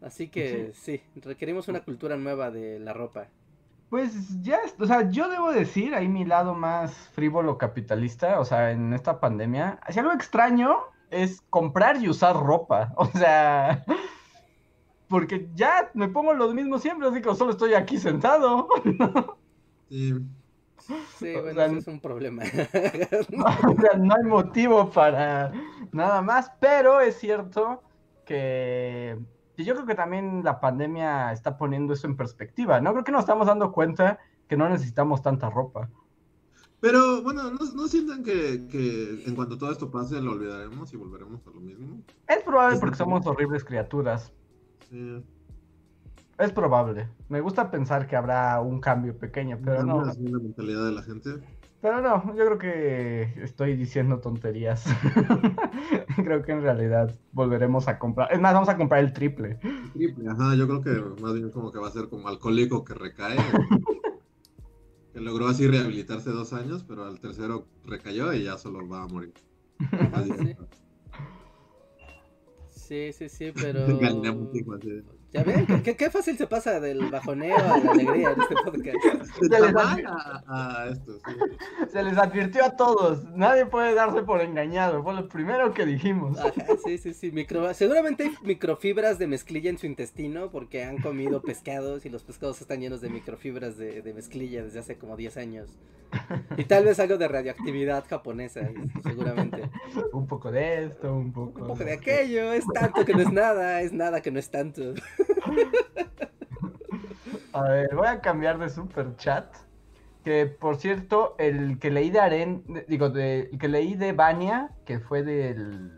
Así 0.00 0.28
que 0.28 0.72
sí, 0.74 1.02
sí 1.14 1.20
requerimos 1.22 1.68
una 1.68 1.82
cultura 1.84 2.16
nueva 2.16 2.50
de 2.50 2.80
la 2.80 2.92
ropa. 2.92 3.28
Pues 3.92 4.40
ya, 4.40 4.58
o 4.80 4.86
sea, 4.86 5.10
yo 5.10 5.28
debo 5.28 5.52
decir, 5.52 5.94
ahí 5.94 6.08
mi 6.08 6.24
lado 6.24 6.54
más 6.54 6.94
frívolo 7.10 7.58
capitalista, 7.58 8.40
o 8.40 8.44
sea, 8.46 8.70
en 8.70 8.94
esta 8.94 9.20
pandemia, 9.20 9.80
si 9.90 9.98
algo 9.98 10.12
extraño 10.12 10.78
es 11.10 11.42
comprar 11.50 12.02
y 12.02 12.08
usar 12.08 12.34
ropa, 12.34 12.94
o 12.96 13.04
sea, 13.04 13.84
porque 15.08 15.50
ya 15.54 15.90
me 15.92 16.08
pongo 16.08 16.32
lo 16.32 16.54
mismo 16.54 16.78
siempre, 16.78 17.06
así 17.06 17.20
que 17.20 17.34
solo 17.34 17.50
estoy 17.50 17.74
aquí 17.74 17.98
sentado. 17.98 18.66
Sí. 19.90 20.14
Sí, 21.18 21.32
bueno, 21.34 21.50
o 21.50 21.54
sea, 21.54 21.66
eso 21.66 21.76
es 21.76 21.86
un 21.86 22.00
problema. 22.00 22.44
o 22.48 23.80
sea, 23.80 23.98
no 23.98 24.14
hay 24.14 24.24
motivo 24.24 24.90
para 24.90 25.52
nada 25.92 26.22
más, 26.22 26.50
pero 26.58 27.02
es 27.02 27.18
cierto 27.18 27.82
que, 28.24 29.18
que, 29.62 29.68
yo 29.68 29.74
creo 29.74 29.86
que 29.86 29.94
también 29.94 30.42
la 30.44 30.60
pandemia 30.60 31.32
está 31.32 31.56
poniendo 31.56 31.92
eso 31.92 32.06
en 32.06 32.16
perspectiva, 32.16 32.80
¿no? 32.80 32.92
Creo 32.92 33.04
que 33.04 33.12
nos 33.12 33.20
estamos 33.20 33.46
dando 33.46 33.72
cuenta 33.72 34.18
que 34.48 34.56
no 34.56 34.68
necesitamos 34.68 35.22
tanta 35.22 35.50
ropa. 35.50 35.88
Pero 36.80 37.22
bueno, 37.22 37.44
¿no, 37.44 37.58
no 37.74 37.86
sienten 37.86 38.24
que, 38.24 38.66
que, 38.68 39.24
en 39.24 39.36
cuanto 39.36 39.56
todo 39.56 39.70
esto 39.70 39.90
pase 39.90 40.20
lo 40.20 40.32
olvidaremos 40.32 40.92
y 40.92 40.96
volveremos 40.96 41.46
a 41.46 41.50
lo 41.50 41.60
mismo? 41.60 42.02
Es 42.26 42.42
probable 42.42 42.78
porque 42.80 42.96
somos 42.96 43.24
horribles 43.24 43.64
criaturas. 43.64 44.32
Sí. 44.90 45.24
Es 46.38 46.50
probable. 46.50 47.08
Me 47.28 47.40
gusta 47.40 47.70
pensar 47.70 48.08
que 48.08 48.16
habrá 48.16 48.60
un 48.60 48.80
cambio 48.80 49.16
pequeño, 49.16 49.60
pero 49.64 49.84
no. 49.84 50.08
Es 50.08 50.18
la 50.18 50.38
mentalidad 50.40 50.86
de 50.86 50.92
la 50.92 51.02
gente. 51.02 51.30
Pero 51.82 52.00
no, 52.00 52.36
yo 52.36 52.46
creo 52.46 52.58
que 52.58 53.42
estoy 53.42 53.74
diciendo 53.74 54.20
tonterías. 54.20 54.84
creo 56.16 56.42
que 56.44 56.52
en 56.52 56.62
realidad 56.62 57.12
volveremos 57.32 57.88
a 57.88 57.98
comprar. 57.98 58.32
Es 58.32 58.40
más, 58.40 58.54
vamos 58.54 58.68
a 58.68 58.76
comprar 58.76 59.02
el 59.02 59.12
triple. 59.12 59.58
El 59.64 59.92
triple, 59.92 60.30
ajá. 60.30 60.54
Yo 60.54 60.68
creo 60.68 60.80
que 60.80 61.20
más 61.20 61.34
bien 61.34 61.50
como 61.50 61.72
que 61.72 61.80
va 61.80 61.88
a 61.88 61.90
ser 61.90 62.08
como 62.08 62.28
alcohólico 62.28 62.84
que 62.84 62.94
recae. 62.94 63.36
que 65.12 65.20
logró 65.20 65.48
así 65.48 65.66
rehabilitarse 65.66 66.30
dos 66.30 66.52
años, 66.52 66.84
pero 66.86 67.04
al 67.04 67.18
tercero 67.18 67.66
recayó 67.84 68.32
y 68.32 68.44
ya 68.44 68.56
solo 68.56 68.88
va 68.88 69.02
a 69.02 69.08
morir. 69.08 69.34
Sí, 72.74 73.12
sí, 73.12 73.28
sí, 73.28 73.52
pero. 73.54 73.86
Ya 75.32 75.42
ven, 75.44 75.66
¿Qué, 75.82 75.96
qué, 75.96 76.10
fácil 76.10 76.36
se 76.36 76.46
pasa 76.46 76.78
del 76.78 77.10
bajoneo 77.10 77.56
a 77.56 77.78
la 77.78 77.90
alegría 77.92 78.32
en 78.32 78.40
este 78.42 78.54
podcast. 78.54 78.98
Se 79.40 79.48
les, 79.48 79.74
a, 79.74 80.44
a 80.46 80.88
esto, 80.90 81.12
sí. 81.14 81.88
se 81.90 82.02
les 82.02 82.18
advirtió 82.18 82.62
a 82.62 82.76
todos, 82.76 83.24
nadie 83.24 83.64
puede 83.64 83.94
darse 83.94 84.22
por 84.22 84.42
engañado, 84.42 85.02
fue 85.02 85.14
lo 85.14 85.28
primero 85.28 85.72
que 85.72 85.86
dijimos. 85.86 86.38
Ajá, 86.38 86.52
sí, 86.84 86.98
sí, 86.98 87.14
sí, 87.14 87.32
Micro... 87.32 87.72
seguramente 87.72 88.24
hay 88.24 88.34
microfibras 88.42 89.18
de 89.18 89.26
mezclilla 89.26 89.70
en 89.70 89.78
su 89.78 89.86
intestino 89.86 90.50
porque 90.50 90.84
han 90.84 90.98
comido 90.98 91.40
pescados 91.40 92.04
y 92.04 92.10
los 92.10 92.24
pescados 92.24 92.60
están 92.60 92.80
llenos 92.80 93.00
de 93.00 93.08
microfibras 93.08 93.78
de, 93.78 94.02
de 94.02 94.12
mezclilla 94.12 94.62
desde 94.62 94.80
hace 94.80 94.98
como 94.98 95.16
10 95.16 95.38
años. 95.38 95.78
Y 96.56 96.64
tal 96.64 96.84
vez 96.84 97.00
algo 97.00 97.16
de 97.16 97.28
radioactividad 97.28 98.04
japonesa, 98.06 98.68
seguramente. 99.02 99.70
Un 100.12 100.26
poco 100.26 100.50
de 100.50 100.84
esto, 100.84 101.14
un 101.14 101.32
poco... 101.32 101.62
Un 101.62 101.68
poco 101.68 101.84
de 101.84 101.94
aquello, 101.94 102.52
es 102.52 102.64
tanto 102.72 103.04
que 103.04 103.14
no 103.14 103.20
es 103.20 103.32
nada, 103.32 103.80
es 103.80 103.92
nada 103.92 104.20
que 104.20 104.30
no 104.30 104.38
es 104.38 104.50
tanto. 104.50 104.94
A 107.52 107.62
ver, 107.62 107.94
voy 107.94 108.06
a 108.06 108.20
cambiar 108.20 108.58
de 108.58 108.68
super 108.68 109.16
chat. 109.16 109.54
Que 110.24 110.46
por 110.46 110.76
cierto, 110.76 111.34
el 111.38 111.78
que 111.78 111.90
leí 111.90 112.10
de 112.10 112.20
Aren, 112.20 112.84
digo, 112.88 113.10
de, 113.10 113.50
el 113.52 113.58
que 113.58 113.68
leí 113.68 113.94
de 113.94 114.12
Bania, 114.12 114.70
que 114.84 115.00
fue 115.00 115.22
del, 115.22 115.90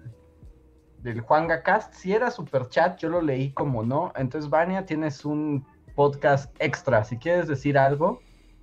del 1.01 1.21
Juan 1.21 1.47
Gacast, 1.47 1.95
si 1.95 2.15
era 2.15 2.31
super 2.31 2.69
chat, 2.69 2.99
yo 2.99 3.11
lo 3.11 3.21
leí 3.21 3.53
como 3.53 3.83
no. 3.83 4.13
Entonces, 4.17 4.49
Bania, 4.49 4.87
tienes 4.87 5.25
un 5.25 5.67
podcast 5.95 6.55
extra. 6.59 7.05
Si 7.05 7.19
quieres 7.19 7.49
decir 7.49 7.77
algo, 7.77 8.21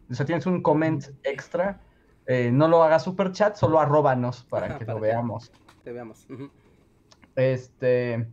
o 0.09 0.13
sea, 0.13 0.25
tienes 0.25 0.45
un 0.45 0.61
comment 0.61 1.05
extra, 1.23 1.79
eh, 2.25 2.49
no 2.51 2.67
lo 2.67 2.83
hagas 2.83 3.03
super 3.03 3.31
chat, 3.31 3.55
solo 3.55 3.79
arróbanos 3.79 4.43
para 4.43 4.65
Ajá, 4.65 4.75
que 4.79 4.85
para 4.85 4.97
lo 4.97 5.01
veamos. 5.01 5.51
Te 5.83 5.91
veamos. 5.91 6.25
Uh 6.29 6.33
-huh. 6.33 6.51
Este. 7.35 8.27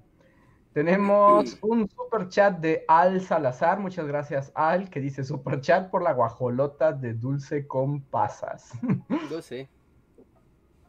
Tenemos 0.78 1.58
un 1.60 1.88
super 1.88 2.28
chat 2.28 2.60
de 2.60 2.84
Al 2.86 3.20
Salazar, 3.20 3.80
muchas 3.80 4.06
gracias 4.06 4.52
Al, 4.54 4.88
que 4.88 5.00
dice 5.00 5.24
super 5.24 5.60
chat 5.60 5.90
por 5.90 6.04
la 6.04 6.12
guajolota 6.12 6.92
de 6.92 7.14
dulce 7.14 7.66
con 7.66 8.00
pasas. 8.00 8.70
Dulce. 9.28 9.68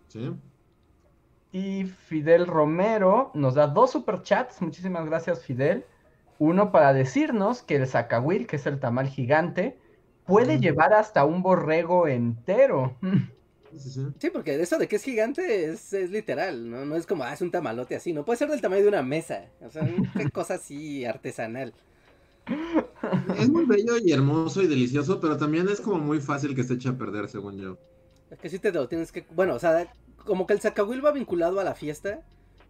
Sí. 0.10 0.36
Y 1.52 1.86
Fidel 1.86 2.46
Romero 2.46 3.32
nos 3.34 3.56
da 3.56 3.66
dos 3.66 3.90
super 3.90 4.22
chats, 4.22 4.62
muchísimas 4.62 5.08
gracias 5.08 5.44
Fidel. 5.44 5.84
Uno 6.38 6.72
para 6.72 6.94
decirnos 6.94 7.64
que 7.64 7.78
el 7.78 7.88
zacahuil, 7.88 8.46
que 8.46 8.58
es 8.58 8.68
el 8.68 8.80
tamal 8.80 9.08
gigante, 9.08 9.80
puede 10.24 10.60
mm. 10.60 10.62
llevar 10.62 10.94
hasta 10.94 11.26
un 11.26 11.42
borrego 11.42 12.08
entero. 12.08 12.96
Sí, 14.20 14.30
porque 14.32 14.60
eso 14.62 14.78
de 14.78 14.88
que 14.88 14.96
es 14.96 15.04
gigante 15.04 15.66
es, 15.66 15.94
es, 15.94 16.12
literal, 16.12 16.70
¿no? 16.70 16.86
No 16.86 16.96
es 16.96 17.06
como, 17.06 17.24
ah, 17.24 17.34
es 17.34 17.42
un 17.42 17.52
tamalote 17.52 17.96
así, 17.96 18.14
no 18.14 18.26
puede 18.26 18.38
ser 18.38 18.50
del 18.50 18.62
tamaño 18.62 18.84
de 18.84 18.88
una 18.90 19.04
mesa. 19.04 19.46
O 19.62 19.70
sea, 19.70 19.84
una 19.84 20.30
cosa 20.32 20.56
así 20.56 21.06
artesanal. 21.06 21.74
Es 23.38 23.50
muy 23.50 23.66
bello 23.66 23.98
y 24.04 24.12
hermoso 24.12 24.62
y 24.62 24.68
delicioso, 24.68 25.20
pero 25.20 25.38
también 25.38 25.68
es 25.70 25.82
como 25.82 26.00
muy 26.00 26.20
fácil 26.20 26.56
que 26.56 26.64
se 26.64 26.74
eche 26.74 26.90
a 26.90 26.98
perder, 26.98 27.30
según 27.30 27.58
yo. 27.58 27.78
Es 28.32 28.40
que 28.40 28.50
sí 28.50 28.60
te 28.60 28.72
lo 28.72 28.88
tienes 28.88 29.12
que. 29.12 29.26
Bueno, 29.36 29.56
o 29.56 29.60
sea, 29.60 29.92
como 30.26 30.48
que 30.48 30.54
el 30.54 30.62
zacahuil 30.62 31.06
va 31.06 31.12
vinculado 31.12 31.60
a 31.60 31.64
la 31.64 31.76
fiesta, 31.76 32.22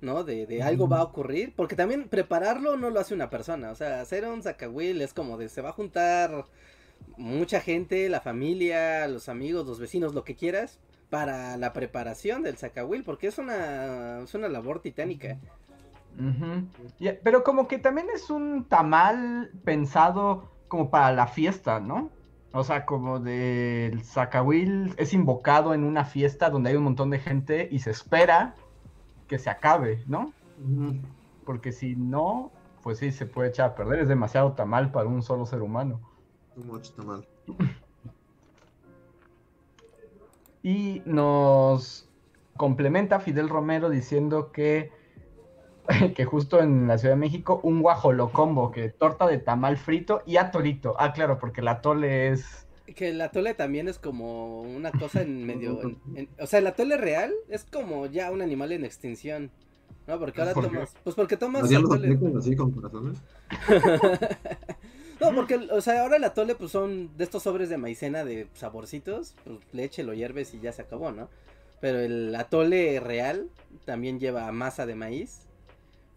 ¿no? 0.02 0.24
De, 0.24 0.46
de 0.46 0.64
algo 0.64 0.88
va 0.88 1.00
a 1.00 1.04
ocurrir, 1.04 1.54
porque 1.56 1.76
también 1.76 2.10
prepararlo 2.10 2.78
no 2.78 2.90
lo 2.90 3.00
hace 3.00 3.14
una 3.14 3.30
persona, 3.30 3.72
o 3.72 3.76
sea, 3.76 4.02
hacer 4.02 4.26
un 4.26 4.44
zacahuil 4.44 5.02
es 5.02 5.14
como 5.14 5.38
de 5.38 5.50
se 5.50 5.62
va 5.62 5.70
a 5.70 5.74
juntar 5.74 6.46
mucha 7.18 7.62
gente, 7.62 8.10
la 8.10 8.22
familia, 8.22 9.08
los 9.08 9.30
amigos, 9.30 9.66
los 9.68 9.80
vecinos, 9.80 10.14
lo 10.14 10.24
que 10.24 10.36
quieras, 10.36 10.80
para 11.10 11.58
la 11.58 11.74
preparación 11.74 12.44
del 12.44 12.58
zacahuil, 12.58 13.04
porque 13.04 13.28
es 13.28 13.38
una, 13.38 14.20
es 14.20 14.34
una 14.34 14.48
labor 14.48 14.82
titánica. 14.82 15.38
Pero 17.24 17.44
como 17.44 17.68
que 17.68 17.78
también 17.80 18.08
es 18.14 18.30
un 18.30 18.66
tamal 18.66 19.52
pensado 19.64 20.52
como 20.68 20.90
para 20.90 21.12
la 21.14 21.28
fiesta, 21.28 21.80
¿no? 21.80 22.10
O 22.52 22.64
sea, 22.64 22.86
como 22.86 23.20
del 23.20 24.04
Zacahuil 24.04 24.94
es 24.98 25.14
invocado 25.14 25.74
en 25.74 25.84
una 25.84 26.04
fiesta 26.04 26.50
donde 26.50 26.72
hay 26.72 26.76
un 26.76 26.84
montón 26.84 27.12
de 27.12 27.20
gente 27.20 27.68
y 27.72 27.80
se 27.80 27.92
espera 27.92 28.56
que 29.28 29.38
se 29.38 29.50
acabe, 29.50 30.04
¿no? 30.08 30.34
Porque 31.46 31.72
si 31.72 31.96
no, 31.96 32.52
pues 32.82 32.98
sí, 32.98 33.12
se 33.12 33.28
puede 33.28 33.50
echar 33.50 33.70
a 33.70 33.76
perder. 33.76 34.00
Es 34.00 34.08
demasiado 34.08 34.54
tamal 34.54 34.92
para 34.92 35.08
un 35.08 35.22
solo 35.22 35.46
ser 35.46 35.62
humano. 35.62 36.02
Too 36.56 36.64
much 36.64 36.86
está 36.86 37.04
mal. 37.04 37.28
Y 40.64 41.02
nos 41.06 42.10
complementa 42.58 43.20
Fidel 43.20 43.48
Romero 43.50 43.90
diciendo 43.90 44.52
que, 44.52 44.92
que 46.16 46.26
justo 46.26 46.60
en 46.62 46.88
la 46.88 46.98
Ciudad 46.98 47.14
de 47.16 47.20
México, 47.20 47.60
un 47.64 47.82
guajolocombo, 47.82 48.72
que 48.72 48.90
torta 48.90 49.28
de 49.28 49.38
tamal 49.38 49.78
frito 49.78 50.22
y 50.26 50.38
atolito. 50.38 50.96
Ah, 51.00 51.14
claro, 51.14 51.40
porque 51.40 51.62
el 51.62 51.68
atole 51.70 52.30
es... 52.30 52.66
Que 52.96 53.10
el 53.10 53.22
atole 53.22 53.54
también 53.54 53.88
es 53.88 54.00
como 54.00 54.62
una 54.62 54.92
cosa 54.92 55.22
en 55.22 55.46
medio. 55.46 55.80
en- 55.84 55.98
en- 56.16 56.30
o 56.40 56.48
sea, 56.48 56.60
el 56.60 56.68
atole 56.68 56.98
real 56.98 57.32
es 57.48 57.64
como 57.64 58.08
ya 58.08 58.32
un 58.32 58.42
animal 58.42 58.72
en 58.72 58.84
extinción. 58.84 59.52
¿No? 60.08 60.18
Porque 60.18 60.42
ahora 60.42 60.54
¿Por 60.56 60.64
qué? 60.64 60.70
tomas. 60.74 60.96
Pues 61.04 61.16
porque 61.16 61.38
tomas 61.38 61.64
¿Hacían 61.64 61.84
los 61.84 61.92
atole. 61.94 62.18
así 62.40 62.56
con 62.56 62.72
corazones? 62.72 63.22
No, 65.20 65.34
porque, 65.36 65.56
o 65.56 65.82
sea, 65.82 66.02
ahora 66.02 66.18
el 66.18 66.24
atole, 66.24 66.56
pues 66.56 66.72
son 66.72 67.16
de 67.18 67.24
estos 67.26 67.44
sobres 67.44 67.70
de 67.70 67.78
maicena 67.78 68.24
de 68.24 68.48
saborcitos. 68.54 69.36
Pues 69.44 69.60
leche, 69.74 70.04
lo 70.04 70.14
hierves 70.14 70.54
y 70.54 70.60
ya 70.60 70.72
se 70.72 70.82
acabó, 70.82 71.12
¿no? 71.12 71.30
Pero 71.82 72.00
el 72.00 72.36
atole 72.36 73.00
real 73.00 73.50
también 73.86 74.20
lleva 74.20 74.52
masa 74.52 74.86
de 74.86 74.96
maíz. 74.96 75.42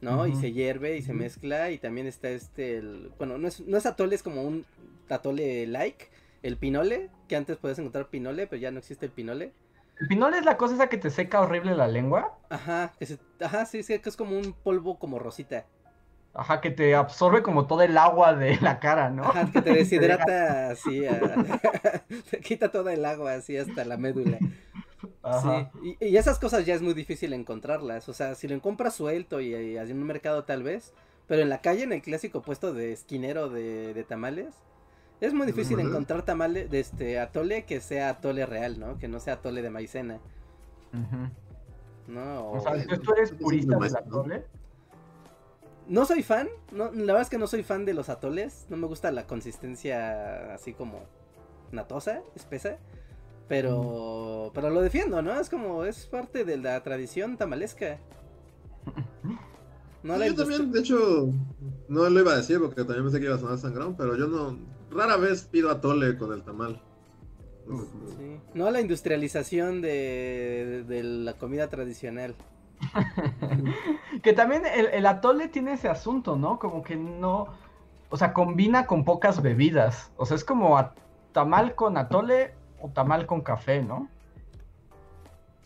¿no? 0.00 0.26
Y 0.26 0.34
se 0.34 0.52
hierve 0.52 0.96
y 0.96 1.02
se 1.02 1.12
mezcla. 1.14 1.70
Y 1.70 1.78
también 1.78 2.06
está 2.06 2.28
este. 2.30 2.76
el- 2.78 3.12
bueno, 3.18 3.38
no 3.38 3.48
es, 3.48 3.60
no 3.60 3.76
es 3.78 3.86
atole, 3.86 4.14
es 4.14 4.22
como 4.22 4.42
un 4.42 4.66
atole 5.08 5.66
like. 5.66 6.08
El 6.42 6.56
pinole, 6.56 7.10
que 7.28 7.36
antes 7.36 7.56
podías 7.56 7.78
encontrar 7.78 8.08
pinole, 8.08 8.46
pero 8.48 8.60
ya 8.60 8.70
no 8.72 8.78
existe 8.80 9.06
el 9.06 9.12
pinole. 9.12 9.52
¿El 9.98 10.08
pinol 10.08 10.34
es 10.34 10.44
la 10.44 10.56
cosa 10.56 10.74
esa 10.74 10.88
que 10.88 10.98
te 10.98 11.10
seca 11.10 11.40
horrible 11.40 11.74
la 11.74 11.88
lengua? 11.88 12.36
Ajá, 12.50 12.92
que 12.98 13.06
se, 13.06 13.18
ajá, 13.40 13.66
sí, 13.66 13.82
sí, 13.82 13.98
que 14.00 14.08
es 14.08 14.16
como 14.16 14.38
un 14.38 14.52
polvo 14.52 14.98
como 14.98 15.18
rosita. 15.18 15.66
Ajá, 16.34 16.60
que 16.62 16.70
te 16.70 16.94
absorbe 16.94 17.42
como 17.42 17.66
todo 17.66 17.82
el 17.82 17.96
agua 17.98 18.34
de 18.34 18.56
la 18.60 18.80
cara, 18.80 19.10
¿no? 19.10 19.24
Ajá, 19.24 19.50
que 19.52 19.60
te 19.62 19.72
deshidrata 19.74 20.70
así, 20.70 21.04
a- 21.06 21.20
te 22.30 22.40
quita 22.40 22.70
toda 22.70 22.92
el 22.94 23.04
agua 23.04 23.34
así 23.34 23.56
hasta 23.56 23.84
la 23.84 23.96
médula. 23.98 24.38
Ajá. 25.22 25.70
Sí, 25.82 25.96
y, 26.00 26.06
y 26.08 26.16
esas 26.16 26.38
cosas 26.38 26.64
ya 26.64 26.74
es 26.74 26.82
muy 26.82 26.94
difícil 26.94 27.32
encontrarlas. 27.32 28.08
O 28.08 28.14
sea, 28.14 28.34
si 28.34 28.48
lo 28.48 28.54
encuentras 28.54 28.94
suelto 28.94 29.40
y, 29.40 29.54
y 29.54 29.76
en 29.76 29.92
un 29.98 30.04
mercado 30.04 30.44
tal 30.44 30.62
vez, 30.62 30.94
pero 31.26 31.42
en 31.42 31.48
la 31.48 31.60
calle, 31.60 31.82
en 31.84 31.92
el 31.92 32.02
clásico 32.02 32.42
puesto 32.42 32.72
de 32.72 32.92
esquinero 32.92 33.48
de, 33.48 33.94
de 33.94 34.04
tamales, 34.04 34.54
es 35.20 35.34
muy 35.34 35.46
difícil 35.46 35.78
encontrar 35.80 36.22
tamale 36.24 36.66
de 36.66 36.80
este 36.80 37.20
atole 37.20 37.64
que 37.64 37.80
sea 37.80 38.08
atole 38.10 38.46
real, 38.46 38.80
¿no? 38.80 38.98
Que 38.98 39.06
no 39.08 39.20
sea 39.20 39.34
atole 39.34 39.62
de 39.62 39.70
maicena, 39.70 40.18
Ujú. 40.92 41.28
¿no? 42.08 42.40
O 42.48 42.56
O- 42.58 42.60
sea, 42.60 42.72
tú 42.98 43.12
eres 43.14 43.32
purista 43.32 43.76
del 43.76 43.96
atole. 43.96 44.44
No 45.88 46.04
soy 46.04 46.22
fan, 46.22 46.48
no, 46.70 46.92
la 46.92 47.12
verdad 47.12 47.22
es 47.22 47.30
que 47.30 47.38
no 47.38 47.46
soy 47.46 47.62
fan 47.62 47.84
de 47.84 47.94
los 47.94 48.08
atoles, 48.08 48.66
no 48.68 48.76
me 48.76 48.86
gusta 48.86 49.10
la 49.10 49.26
consistencia 49.26 50.54
así 50.54 50.72
como 50.74 51.00
natosa, 51.72 52.22
espesa, 52.34 52.78
pero 53.48 54.50
pero 54.54 54.70
lo 54.70 54.80
defiendo, 54.80 55.22
¿no? 55.22 55.38
Es 55.38 55.50
como 55.50 55.84
es 55.84 56.06
parte 56.06 56.44
de 56.44 56.56
la 56.56 56.82
tradición 56.82 57.36
tamalesca. 57.36 57.98
No 60.02 60.14
Sí, 60.14 60.18
la 60.18 60.26
yo 60.26 60.34
también, 60.34 60.72
de 60.72 60.80
hecho, 60.80 61.28
no 61.86 62.10
lo 62.10 62.20
iba 62.20 62.32
a 62.32 62.36
decir 62.36 62.58
porque 62.58 62.82
también 62.82 63.04
pensé 63.04 63.20
que 63.20 63.26
iba 63.26 63.36
a 63.36 63.38
sonar 63.38 63.58
sangrón, 63.58 63.96
pero 63.96 64.16
yo 64.16 64.26
no, 64.26 64.58
rara 64.90 65.16
vez 65.16 65.44
pido 65.44 65.70
atole 65.70 66.18
con 66.18 66.32
el 66.32 66.42
tamal. 66.42 66.82
Sí, 68.18 68.40
no 68.54 68.68
la 68.72 68.80
industrialización 68.80 69.80
de, 69.80 70.84
de 70.88 71.04
la 71.04 71.34
comida 71.34 71.68
tradicional. 71.68 72.34
Que 74.22 74.32
también 74.32 74.64
el, 74.66 74.86
el 74.86 75.06
atole 75.06 75.48
tiene 75.48 75.72
ese 75.74 75.88
asunto, 75.88 76.36
¿no? 76.36 76.58
Como 76.58 76.82
que 76.82 76.96
no. 76.96 77.48
O 78.10 78.16
sea, 78.16 78.32
combina 78.32 78.86
con 78.86 79.04
pocas 79.04 79.40
bebidas. 79.42 80.12
O 80.16 80.26
sea, 80.26 80.36
es 80.36 80.44
como 80.44 80.76
a- 80.78 80.94
tamal 81.32 81.74
con 81.74 81.96
atole 81.96 82.54
o 82.80 82.88
tamal 82.90 83.26
con 83.26 83.40
café, 83.40 83.82
¿no? 83.82 84.08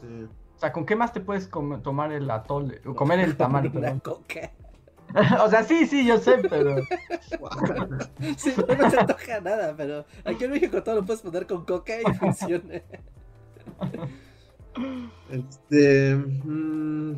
sí. 0.01 0.29
O 0.57 0.59
sea, 0.59 0.73
¿con 0.73 0.87
qué 0.87 0.97
más 0.97 1.13
te 1.13 1.21
puedes 1.21 1.51
tomar 1.83 2.13
el 2.13 2.31
atole? 2.31 2.81
O 2.87 2.95
comer 2.95 3.21
el 3.21 3.37
tamal, 3.37 3.71
perdón. 3.73 4.01
coca. 4.01 4.51
o 5.45 5.51
sea, 5.51 5.63
sí, 5.65 5.87
sí, 5.87 6.07
yo 6.07 6.17
sé, 6.19 6.39
pero. 6.49 6.77
Sí, 8.39 8.55
no, 8.67 8.75
no 8.75 8.91
se 8.91 8.99
antoja 8.99 9.41
nada, 9.41 9.75
pero 9.77 10.05
aquí 10.25 10.45
en 10.45 10.53
México 10.53 10.83
todo 10.83 10.97
lo 10.97 11.05
puedes 11.05 11.23
poner 11.23 11.47
con 11.47 11.65
coca 11.65 11.95
y 12.01 12.15
funciona. 12.15 12.81
Este. 15.31 16.15
mm, 16.17 17.13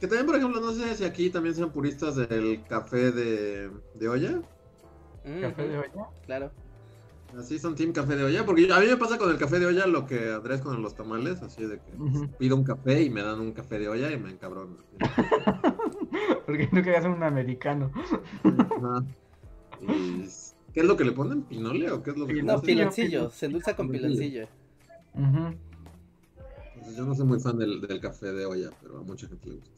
que 0.00 0.06
también, 0.06 0.26
por 0.26 0.36
ejemplo, 0.36 0.60
no 0.60 0.72
sé 0.72 0.94
si 0.96 1.04
aquí 1.04 1.30
también 1.30 1.54
sean 1.54 1.72
puristas 1.72 2.16
del 2.16 2.62
café 2.64 3.12
de, 3.12 3.70
de 3.94 4.08
olla. 4.08 4.40
¿Café 5.40 5.68
de 5.68 5.78
olla? 5.78 6.06
Claro. 6.26 6.50
Así 7.38 7.58
son 7.58 7.74
team 7.74 7.92
café 7.92 8.14
de 8.14 8.24
olla. 8.24 8.44
Porque 8.44 8.66
yo- 8.66 8.74
a 8.74 8.80
mí 8.80 8.86
me 8.86 8.96
pasa 8.96 9.18
con 9.18 9.30
el 9.30 9.38
café 9.38 9.58
de 9.58 9.66
olla 9.66 9.86
lo 9.86 10.06
que 10.06 10.32
Andrés 10.32 10.60
con 10.60 10.80
los 10.82 10.94
tamales. 10.94 11.42
Así 11.42 11.64
de 11.64 11.78
que 11.78 11.92
pido 12.38 12.56
un 12.56 12.64
café 12.64 13.02
y 13.02 13.10
me 13.10 13.22
dan 13.22 13.40
un 13.40 13.52
café 13.52 13.78
de 13.78 13.88
olla 13.88 14.12
y 14.12 14.18
me 14.18 14.30
encabrona. 14.30 14.76
Porque 16.46 16.68
no 16.70 16.82
querías 16.82 17.02
ser 17.02 17.10
un 17.10 17.22
americano. 17.22 17.90
Ajá. 18.44 19.04
Y, 19.80 20.28
¿Qué 20.72 20.80
es 20.80 20.86
lo 20.86 20.96
que 20.96 21.04
le 21.04 21.12
ponen? 21.12 21.42
¿Pinole 21.42 21.90
o 21.90 22.02
qué 22.02 22.10
es 22.10 22.16
lo 22.16 22.26
que 22.26 22.34
le 22.34 22.42
No, 22.42 22.60
Piloncillo, 22.60 23.30
se 23.30 23.46
endulza 23.46 23.74
con 23.74 23.88
piloncillo. 23.88 24.46
Pues 25.12 25.24
yo 26.96 27.04
no 27.04 27.14
soy 27.14 27.26
muy 27.26 27.40
fan 27.40 27.58
del, 27.58 27.80
del 27.80 28.00
café 28.00 28.32
de 28.32 28.46
olla, 28.46 28.70
pero 28.82 28.98
a 28.98 29.02
mucha 29.02 29.26
gente 29.28 29.48
le 29.48 29.54
gusta. 29.56 29.70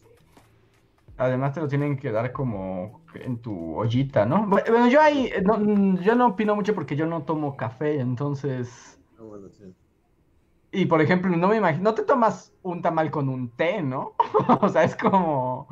Además 1.18 1.54
te 1.54 1.60
lo 1.60 1.68
tienen 1.68 1.96
que 1.96 2.10
dar 2.12 2.30
como 2.32 3.00
en 3.14 3.38
tu 3.38 3.74
ollita, 3.76 4.26
¿no? 4.26 4.46
Bu- 4.46 4.62
Bueno, 4.68 4.88
yo 4.88 5.00
ahí, 5.00 5.26
eh, 5.26 5.40
no, 5.42 5.56
mm, 5.58 6.00
yo 6.00 6.14
no 6.14 6.26
opino 6.28 6.54
mucho 6.54 6.74
porque 6.74 6.94
yo 6.96 7.06
no 7.06 7.22
tomo 7.22 7.56
café, 7.56 8.00
entonces... 8.00 8.98
Ah, 9.18 9.22
bueno, 9.22 9.48
sí. 9.48 9.64
Y 10.72 10.84
por 10.86 11.00
ejemplo, 11.00 11.34
no 11.34 11.48
me 11.48 11.56
imagino, 11.56 11.84
no 11.84 11.94
te 11.94 12.02
tomas 12.02 12.52
un 12.62 12.82
tamal 12.82 13.10
con 13.10 13.30
un 13.30 13.48
té, 13.48 13.80
¿no? 13.80 14.12
o 14.60 14.68
sea, 14.68 14.84
es 14.84 14.94
como, 14.94 15.68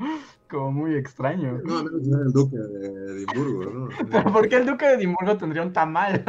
como 0.49 0.72
muy 0.72 0.95
extraño. 0.95 1.61
No, 1.62 1.85
que 1.85 2.05
sea 2.05 2.18
el 2.24 2.32
duque 2.32 2.57
de 2.57 3.12
Edimburgo, 3.12 3.64
¿no? 3.70 3.89
Pero 4.11 4.32
¿por 4.32 4.49
qué 4.49 4.57
el 4.57 4.66
duque 4.66 4.87
de 4.87 4.95
Edimburgo 4.95 5.37
tendría 5.37 5.62
un 5.62 5.74
tamal? 5.74 6.24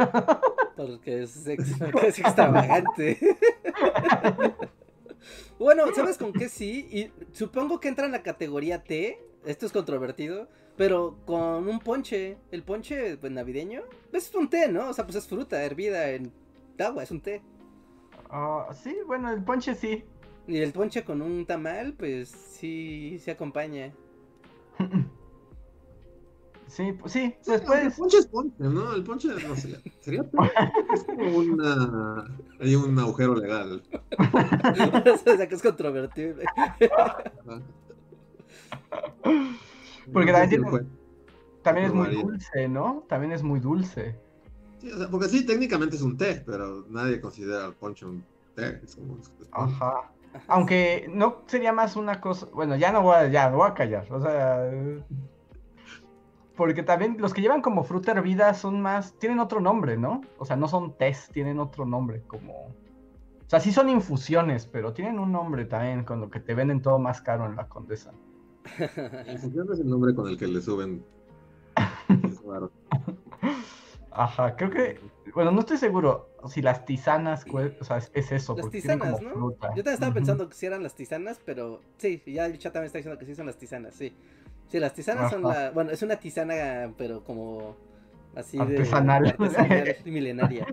Porque 0.76 1.22
es, 1.22 1.46
ex- 1.46 1.78
porque 1.78 2.08
es 2.08 2.18
extravagante. 2.18 3.18
bueno, 5.58 5.84
¿sabes 5.94 6.18
con 6.18 6.32
qué 6.32 6.48
sí? 6.48 6.88
Y 6.90 7.12
supongo 7.32 7.80
que 7.80 7.88
entra 7.88 8.06
en 8.06 8.12
la 8.12 8.22
categoría 8.22 8.82
té. 8.82 9.18
Esto 9.44 9.66
es 9.66 9.72
controvertido. 9.72 10.48
Pero 10.76 11.18
con 11.24 11.68
un 11.68 11.80
ponche. 11.80 12.36
El 12.50 12.62
ponche 12.62 13.16
pues, 13.16 13.32
navideño. 13.32 13.82
pues, 14.10 14.28
es 14.28 14.34
un 14.34 14.48
té, 14.48 14.68
¿no? 14.68 14.90
O 14.90 14.92
sea, 14.92 15.04
pues 15.04 15.16
es 15.16 15.26
fruta 15.26 15.62
hervida 15.62 16.10
en 16.10 16.32
agua, 16.78 17.02
es 17.02 17.10
un 17.10 17.20
té. 17.20 17.42
Ah, 18.30 18.68
sí, 18.82 18.96
bueno, 19.06 19.32
el 19.32 19.42
ponche 19.42 19.74
sí. 19.74 20.04
Y 20.46 20.58
el 20.58 20.72
ponche 20.72 21.04
con 21.04 21.22
un 21.22 21.46
tamal, 21.46 21.94
pues 21.94 22.28
sí 22.28 23.18
se 23.20 23.32
acompaña. 23.32 23.92
Sí, 26.68 26.92
pues 26.92 27.12
sí, 27.12 27.34
Sí, 27.40 27.52
El 27.52 27.60
después... 27.60 27.94
ponche 27.96 28.18
es 28.18 28.26
ponche, 28.26 28.54
¿no? 28.58 28.92
El 28.92 29.04
ponche, 29.04 29.28
no 29.28 29.54
sería 30.00 30.24
ponche. 30.30 30.52
Es 30.92 31.04
como 31.04 31.36
una... 31.38 32.24
Hay 32.60 32.74
un 32.74 32.98
agujero 32.98 33.36
legal. 33.36 33.82
o 35.24 35.36
sea, 35.36 35.48
que 35.48 35.54
es 35.54 35.62
controvertible. 35.62 36.44
Porque 40.12 40.32
No 40.32 40.38
sé 40.38 40.42
también 40.48 40.64
tiene- 40.64 40.86
También 41.62 41.86
es 41.86 41.92
muy 41.94 42.14
dulce, 42.14 42.68
¿no? 42.68 43.04
También 43.08 43.32
es 43.32 43.42
muy 43.42 43.60
dulce. 43.60 44.16
Sí, 44.80 44.90
o 44.90 44.98
sea, 44.98 45.08
porque 45.08 45.28
sí, 45.28 45.44
técnicamente 45.46 45.96
es 45.96 46.02
un 46.02 46.16
té, 46.16 46.42
pero 46.46 46.84
nadie 46.90 47.20
considera 47.20 47.66
el 47.66 47.74
ponche 47.74 48.06
un 48.06 48.24
té. 48.54 48.80
Es 48.84 48.96
como... 48.96 49.18
es- 49.20 49.32
es- 49.40 49.48
Ajá. 49.52 50.10
Aunque 50.48 51.08
no 51.12 51.42
sería 51.46 51.72
más 51.72 51.96
una 51.96 52.20
cosa. 52.20 52.46
Bueno, 52.52 52.76
ya 52.76 52.92
no 52.92 53.02
voy 53.02 53.14
a, 53.16 53.28
ya 53.28 53.48
voy 53.48 53.68
a 53.70 53.74
callar. 53.74 54.06
O 54.12 54.20
sea. 54.20 54.68
Porque 56.56 56.82
también 56.82 57.16
los 57.18 57.34
que 57.34 57.42
llevan 57.42 57.60
como 57.62 57.84
fruta 57.84 58.12
hervida 58.12 58.54
son 58.54 58.80
más. 58.80 59.12
Tienen 59.18 59.40
otro 59.40 59.60
nombre, 59.60 59.96
¿no? 59.96 60.22
O 60.38 60.44
sea, 60.44 60.56
no 60.56 60.68
son 60.68 60.96
tés, 60.96 61.28
tienen 61.32 61.58
otro 61.58 61.84
nombre. 61.84 62.22
Como. 62.26 62.52
O 62.68 63.48
sea, 63.48 63.60
sí 63.60 63.72
son 63.72 63.88
infusiones, 63.90 64.66
pero 64.66 64.92
tienen 64.92 65.18
un 65.18 65.30
nombre 65.32 65.66
también 65.66 66.02
con 66.04 66.20
lo 66.20 66.30
que 66.30 66.40
te 66.40 66.54
venden 66.54 66.80
todo 66.82 66.98
más 66.98 67.20
caro 67.20 67.46
en 67.46 67.56
la 67.56 67.68
condesa. 67.68 68.12
Infusión 69.30 69.68
es 69.72 69.78
el 69.80 69.88
nombre 69.88 70.14
con 70.14 70.28
el 70.28 70.36
que 70.38 70.46
le 70.46 70.60
suben. 70.60 71.04
Es 72.24 72.42
raro. 72.42 72.70
Ajá, 74.10 74.56
creo 74.56 74.70
que. 74.70 74.98
Bueno, 75.34 75.50
no 75.50 75.60
estoy 75.60 75.76
seguro 75.76 76.30
si 76.48 76.62
las 76.62 76.84
tisanas. 76.86 77.46
cue- 77.46 77.76
O 77.80 77.84
sea, 77.84 77.98
es, 77.98 78.10
es 78.14 78.32
eso. 78.32 78.54
Las 78.56 78.62
porque 78.64 78.80
tisanas, 78.80 79.18
como 79.20 79.28
¿no? 79.28 79.34
fruta. 79.34 79.68
Yo 79.74 79.84
también 79.84 79.94
estaba 79.94 80.14
pensando 80.14 80.48
que 80.48 80.54
si 80.54 80.66
eran 80.66 80.82
las 80.82 80.94
tisanas, 80.94 81.38
pero 81.44 81.80
sí, 81.98 82.22
ya 82.26 82.46
el 82.46 82.58
chat 82.58 82.72
también 82.72 82.86
está 82.86 82.98
diciendo 82.98 83.18
que 83.18 83.26
sí 83.26 83.34
son 83.34 83.46
las 83.46 83.58
tisanas, 83.58 83.94
sí. 83.94 84.14
Sí, 84.68 84.80
las 84.80 84.94
tisanas 84.94 85.30
son 85.30 85.42
la. 85.42 85.70
Bueno, 85.70 85.90
es 85.90 86.02
una 86.02 86.16
tisana, 86.16 86.92
pero 86.96 87.22
como. 87.22 87.76
Así 88.34 88.56
de. 88.58 88.62
Artesanal. 88.62 89.28
artesanal 89.28 89.96
y 90.04 90.10
milenaria. 90.10 90.66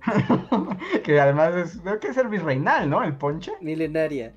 que 1.04 1.20
además 1.20 1.54
es. 1.56 1.80
Creo 1.82 2.00
que 2.00 2.08
es 2.08 2.16
el 2.16 2.28
virreinal, 2.28 2.88
¿no? 2.88 3.02
El 3.02 3.16
ponche. 3.16 3.52
Milenaria. 3.60 4.34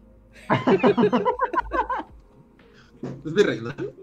¿Es 3.25 3.33
virreinal? 3.33 3.93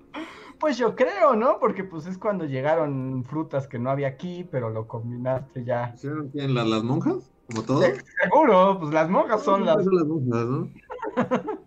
Pues 0.60 0.76
yo 0.76 0.94
creo, 0.94 1.34
¿no? 1.34 1.58
Porque 1.58 1.84
pues 1.84 2.06
es 2.06 2.18
cuando 2.18 2.44
llegaron 2.44 3.24
frutas 3.24 3.66
que 3.66 3.78
no 3.78 3.90
había 3.90 4.08
aquí, 4.08 4.46
pero 4.50 4.68
lo 4.68 4.86
combinaste 4.86 5.64
ya. 5.64 5.94
¿Las, 6.34 6.66
las 6.66 6.82
monjas? 6.82 7.32
¿Como 7.46 7.62
todo? 7.62 7.82
Sí, 7.82 7.92
Seguro, 8.22 8.78
pues 8.78 8.92
las 8.92 9.08
monjas 9.08 9.42
son 9.42 9.64
las, 9.64 9.82
Son 9.82 9.96
las 9.96 10.04
monjas, 10.04 10.46
¿no? 10.46 10.68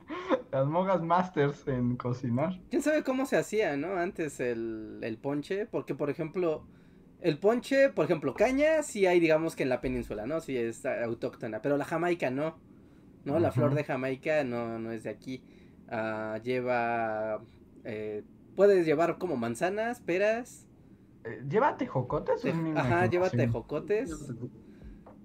las 0.54 0.68
monjas 0.68 1.01
masters 1.01 1.68
en 1.68 1.97
cocinar. 1.97 2.62
¿Quién 2.70 2.82
sabe 2.82 3.04
cómo 3.04 3.26
se 3.26 3.38
hacía, 3.38 3.78
no? 3.78 3.97
Antes 3.97 4.39
el, 4.39 4.99
el 5.04 5.18
ponche, 5.18 5.66
porque 5.68 5.95
por 5.95 6.10
ejemplo, 6.10 6.66
el 7.20 7.38
ponche, 7.39 7.89
por 7.89 8.06
ejemplo, 8.06 8.34
caña 8.34 8.82
sí 8.84 9.06
hay, 9.06 9.20
digamos 9.20 9.56
que 9.56 9.64
en 9.64 9.70
la 9.70 9.82
península, 9.82 10.26
¿no? 10.26 10.39
Sí 10.41 10.58
es 10.58 10.86
autóctona, 10.86 11.62
pero 11.62 11.78
la 11.78 11.86
jamaica 11.86 12.32
no, 12.32 12.58
¿no? 13.26 13.39
La 13.39 13.51
flor 13.51 13.76
de 13.76 13.84
jamaica 13.84 14.43
no, 14.43 14.80
no 14.80 14.91
es 14.91 15.04
de 15.04 15.10
aquí. 15.12 15.43
Ah, 15.88 16.39
lleva, 16.43 17.45
eh, 17.84 18.24
puedes 18.56 18.86
llevar 18.86 19.18
como 19.20 19.38
manzanas, 19.38 20.01
peras, 20.01 20.68
Eh, 21.26 21.41
¿Lleva 21.49 21.78
tejocotes? 21.78 22.41
te- 22.41 22.49
ajá, 22.74 23.08
lleva 23.08 23.30
imaginación? 23.30 23.36
tejocotes. 23.36 24.30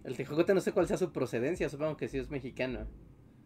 El 0.04 0.16
tejocote 0.16 0.54
no 0.54 0.60
sé 0.60 0.72
cuál 0.72 0.88
sea 0.88 0.96
su 0.96 1.12
procedencia, 1.12 1.68
supongo 1.68 1.96
que 1.96 2.08
sí 2.08 2.18
es 2.18 2.30
mexicano. 2.30 2.86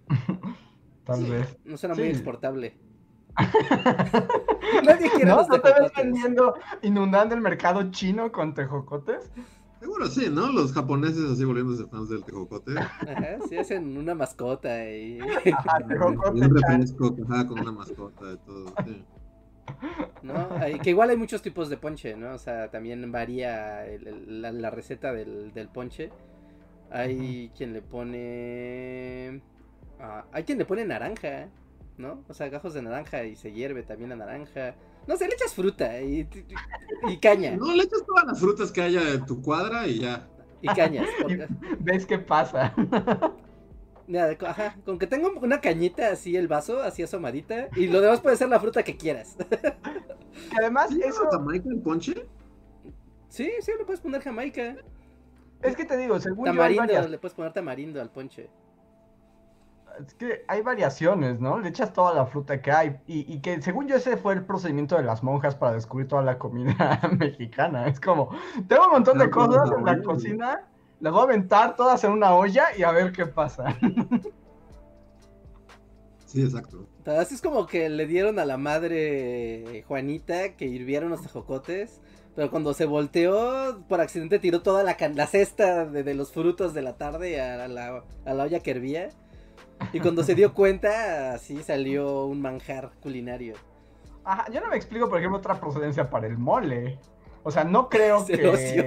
Tal 1.05 1.25
vez. 1.25 1.57
No 1.65 1.77
suena 1.77 1.95
muy 1.95 2.05
exportable. 2.05 2.75
Nadie 4.85 5.11
quiere 5.11 5.25
¿No? 5.31 5.37
los 5.37 5.49
¿No 5.49 5.61
te 5.61 5.73
ves 5.81 5.91
vendiendo, 5.97 6.55
inundando 6.83 7.35
el 7.35 7.41
mercado 7.41 7.91
chino 7.91 8.31
con 8.31 8.55
tejocotes? 8.55 9.31
Seguro 9.81 10.07
sí, 10.07 10.29
¿no? 10.31 10.53
Los 10.53 10.73
japoneses 10.73 11.29
así 11.31 11.45
volviéndose 11.45 11.87
fans 11.87 12.09
del 12.09 12.23
tejocote. 12.25 12.79
Ajá, 12.79 13.39
sí 13.49 13.57
hacen 13.57 13.97
una 13.97 14.15
mascota 14.15 14.89
y... 14.89 15.19
Ajá, 15.21 15.81
Y 15.85 15.89
tejocote 15.89 16.41
un 16.41 16.55
refresco 16.57 17.17
ajá, 17.29 17.47
con 17.47 17.61
una 17.61 17.73
mascota 17.73 18.33
y 18.33 18.37
todo. 18.47 18.75
sí. 18.85 19.05
¿no? 20.23 20.49
Hay- 20.59 20.79
que 20.79 20.91
igual 20.91 21.11
hay 21.11 21.17
muchos 21.17 21.43
tipos 21.43 21.69
de 21.69 21.77
ponche, 21.79 22.17
¿no? 22.17 22.33
O 22.35 22.39
sea, 22.39 22.71
también 22.71 23.11
varía 23.11 23.87
el- 23.87 24.07
el- 24.07 24.43
la, 24.43 24.53
la 24.53 24.71
receta 24.71 25.13
del, 25.13 25.53
del 25.53 25.69
ponche. 25.69 26.11
Hay 26.91 27.51
quien 27.57 27.73
le 27.73 27.81
pone... 27.83 29.41
ah, 30.03 30.27
hay 30.33 30.45
quien 30.45 30.59
le 30.59 30.67
pone 30.67 30.85
naranja, 30.85 31.49
¿no? 31.97 32.23
O 32.29 32.35
sea, 32.35 32.49
gajos 32.51 32.75
de 32.75 32.83
naranja 32.83 33.25
y 33.25 33.37
se 33.37 33.53
hierve 33.53 33.83
también 33.83 34.11
la 34.11 34.17
naranja. 34.17 34.75
No 35.07 35.17
sé, 35.17 35.27
le 35.27 35.35
echas 35.35 35.55
fruta 35.55 36.01
y, 36.01 36.29
y 37.09 37.17
caña. 37.19 37.57
No, 37.57 37.75
le 37.75 37.85
echas 37.85 38.05
todas 38.07 38.25
las 38.27 38.39
frutas 38.39 38.71
que 38.71 38.83
haya 38.83 39.01
en 39.15 39.25
tu 39.25 39.41
cuadra 39.41 39.87
y 39.87 40.01
ya. 40.01 40.29
Y 40.61 40.69
cañas. 40.69 41.09
porque- 41.23 41.49
¿Ves 41.81 42.05
qué 42.07 42.19
pasa? 42.19 42.75
Ajá, 44.47 44.77
con 44.85 44.99
que 44.99 45.07
tenga 45.07 45.29
una 45.29 45.61
cañita 45.61 46.11
así 46.11 46.37
el 46.37 46.49
vaso, 46.49 46.83
así 46.83 47.03
asomadita, 47.03 47.69
y 47.77 47.87
lo 47.87 48.01
demás 48.01 48.21
puede 48.21 48.37
ser 48.37 48.49
la 48.49 48.61
fruta 48.61 48.83
que 48.83 48.97
quieras. 48.97 49.37
Y 49.41 50.55
además, 50.61 50.91
¿Sí 50.91 51.01
eso, 51.03 51.27
Jamaica 51.31 51.69
el 51.71 51.81
ponche? 51.81 52.27
Sí, 53.29 53.51
sí, 53.61 53.73
le 53.79 53.85
puedes 53.85 54.01
poner 54.01 54.21
jamaica. 54.21 54.77
es 55.63 55.75
que 55.77 55.85
te 55.87 55.97
digo, 55.97 56.21
según 56.21 56.47
yo 56.47 56.53
Tamarindo, 56.53 56.83
varias, 56.83 57.09
le 57.11 57.19
puedes 57.19 57.35
poner 57.35 57.53
tamarindo 57.53 58.01
al 58.03 58.11
ponche. 58.11 58.51
Es 60.07 60.15
que 60.15 60.45
hay 60.49 60.63
variaciones, 60.63 61.41
¿no? 61.41 61.59
Le 61.59 61.69
echas 61.69 61.93
toda 61.93 62.15
la 62.15 62.27
fruta 62.27 62.61
que 62.63 62.71
hay. 62.73 62.97
Y, 63.07 63.33
y 63.33 63.41
que 63.41 63.61
según 63.63 63.89
yo 63.89 63.97
ese 63.97 64.17
fue 64.17 64.35
el 64.35 64.45
procedimiento 64.45 64.97
de 64.97 65.03
las 65.05 65.23
monjas 65.23 65.55
para 65.57 65.75
descubrir 65.75 66.09
toda 66.09 66.23
la 66.23 66.39
comida 66.39 67.01
mexicana. 67.19 67.87
Es 67.89 68.01
como, 68.01 68.31
tengo 68.69 68.87
un 68.87 68.93
montón 68.93 69.19
de 69.19 69.31
cosas 69.31 69.71
en 69.77 69.85
la 69.85 70.01
cocina, 70.03 70.69
las 71.01 71.13
voy 71.13 71.21
a 71.23 71.25
aventar 71.25 71.77
todas 71.77 72.03
en 72.05 72.13
una 72.13 72.35
olla 72.35 72.67
y 72.77 72.83
a 72.83 72.93
ver 72.93 73.13
qué 73.13 73.27
pasa. 73.27 73.77
Sí, 76.27 76.43
exacto. 76.43 76.89
Así 77.05 77.35
es 77.35 77.43
como 77.43 77.67
que 77.67 77.89
le 77.89 78.07
dieron 78.07 78.39
a 78.39 78.45
la 78.45 78.57
madre 78.57 79.85
Juanita 79.89 80.57
que 80.57 80.67
hirvieron 80.67 81.11
los 81.11 81.23
tejocotes. 81.23 82.01
Pero 82.35 82.51
cuando 82.51 82.73
se 82.73 82.87
volteó, 82.87 83.85
por 83.89 84.01
accidente 84.01 84.39
tiró 84.39 84.63
toda 84.63 84.83
la, 84.85 84.97
can- 84.97 85.17
la 85.17 85.27
cesta 85.27 85.85
de, 85.85 86.03
de 86.03 86.15
los 86.15 86.33
frutos 86.33 86.73
de 86.73 86.81
la 86.81 86.97
tarde 86.97 87.41
a 87.43 87.69
la, 87.69 88.05
a 88.25 88.35
la 88.35 88.45
olla 88.45 88.61
que 88.61 88.71
hervía. 88.71 89.11
Y 89.93 90.01
cuando 90.01 90.23
se 90.23 90.35
dio 90.35 90.55
cuenta, 90.55 91.35
así 91.35 91.63
salió 91.63 92.27
un 92.27 92.41
manjar 92.41 92.93
culinario. 93.03 93.55
Ajá, 94.25 94.51
yo 94.51 94.61
no 94.61 94.69
me 94.69 94.77
explico, 94.77 95.09
por 95.09 95.19
ejemplo, 95.19 95.39
otra 95.39 95.59
procedencia 95.59 96.09
para 96.09 96.27
el 96.27 96.39
mole. 96.39 96.99
O 97.43 97.51
sea, 97.51 97.65
no 97.65 97.89
creo 97.89 98.21
Se 98.25 98.37
que. 98.37 98.43
loció. 98.43 98.85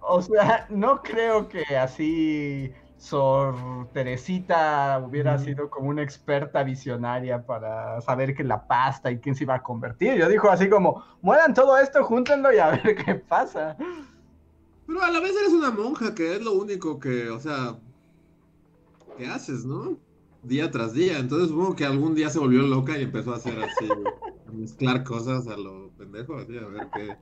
O 0.00 0.20
sea, 0.20 0.66
no 0.70 1.02
creo 1.02 1.48
que 1.48 1.64
así 1.76 2.72
Sor 3.02 3.88
Teresita 3.92 5.02
hubiera 5.04 5.36
sido 5.38 5.68
como 5.70 5.88
una 5.88 6.02
experta 6.02 6.62
visionaria 6.62 7.44
para 7.44 8.00
saber 8.00 8.34
que 8.34 8.44
la 8.44 8.66
pasta 8.66 9.10
y 9.10 9.18
quién 9.18 9.34
se 9.34 9.42
iba 9.42 9.56
a 9.56 9.62
convertir. 9.62 10.14
Yo 10.14 10.28
dijo 10.28 10.48
así 10.48 10.68
como, 10.68 11.04
mueran 11.20 11.52
todo 11.52 11.76
esto, 11.78 12.04
júntenlo 12.04 12.52
y 12.52 12.58
a 12.58 12.70
ver 12.70 12.94
qué 13.04 13.16
pasa. 13.16 13.76
Pero 14.86 15.02
a 15.02 15.10
la 15.10 15.20
vez 15.20 15.32
eres 15.36 15.52
una 15.52 15.70
monja, 15.70 16.14
que 16.14 16.36
es 16.36 16.42
lo 16.42 16.52
único 16.52 17.00
que, 17.00 17.28
o 17.30 17.40
sea, 17.40 17.76
que 19.16 19.26
haces, 19.26 19.64
¿no? 19.64 19.98
Día 20.42 20.70
tras 20.70 20.92
día. 20.94 21.18
Entonces 21.18 21.48
supongo 21.48 21.76
que 21.76 21.84
algún 21.84 22.14
día 22.14 22.28
se 22.30 22.38
volvió 22.38 22.62
loca 22.62 22.98
y 22.98 23.02
empezó 23.02 23.32
a 23.32 23.36
hacer 23.36 23.58
así, 23.58 23.88
a 24.46 24.52
mezclar 24.52 25.04
cosas 25.04 25.46
a 25.48 25.56
lo 25.56 25.90
pendejo, 25.96 26.36
así, 26.36 26.56
a 26.58 26.66
ver 26.66 26.88
qué. 26.94 27.16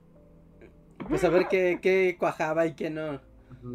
Pues 1.07 1.23
a 1.23 1.29
ver 1.29 1.47
qué, 1.49 1.79
qué 1.81 2.15
cuajaba 2.19 2.65
y 2.67 2.75
qué 2.75 2.89
no. 2.89 3.19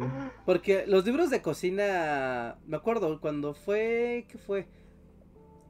Ajá. 0.01 0.33
Porque 0.45 0.85
los 0.87 1.05
libros 1.05 1.29
de 1.29 1.41
cocina, 1.41 2.57
me 2.67 2.77
acuerdo 2.77 3.19
cuando 3.21 3.53
fue, 3.53 4.25
¿qué 4.29 4.37
fue? 4.37 4.67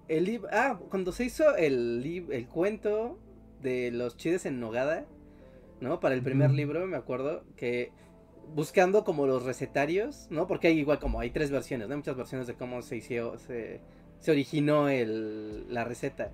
El 0.08 0.26
lib- 0.26 0.48
ah, 0.52 0.80
cuando 0.89 1.12
se 1.12 1.26
hizo 1.26 1.56
el 1.56 2.26
el 2.32 2.48
cuento 2.48 3.20
de 3.62 3.91
los 3.91 4.16
chiles 4.16 4.45
en 4.45 4.60
nogada, 4.60 5.06
¿no? 5.82 6.00
Para 6.00 6.16
el 6.16 6.24
primer 6.24 6.52
libro, 6.52 6.88
me 6.88 6.95
acuerdo 6.95 7.43
que 7.56 7.91
buscando 8.56 9.04
como 9.04 9.28
los 9.28 9.43
recetarios, 9.43 10.28
¿no? 10.30 10.48
Porque 10.48 10.68
hay 10.68 10.80
igual 10.80 11.00
como 11.00 11.20
hay 11.20 11.30
tres 11.30 11.52
versiones, 11.52 11.88
¿no? 11.88 11.93
Hay 11.93 11.98
muchas 11.98 12.18
versiones 12.18 12.48
de 12.48 12.56
cómo 12.56 12.82
se 12.82 12.98
hizo, 12.98 13.38
se, 13.38 13.80
se 14.20 14.32
originó 14.32 14.89
el, 14.89 15.72
la 15.74 15.84
receta. 15.84 16.32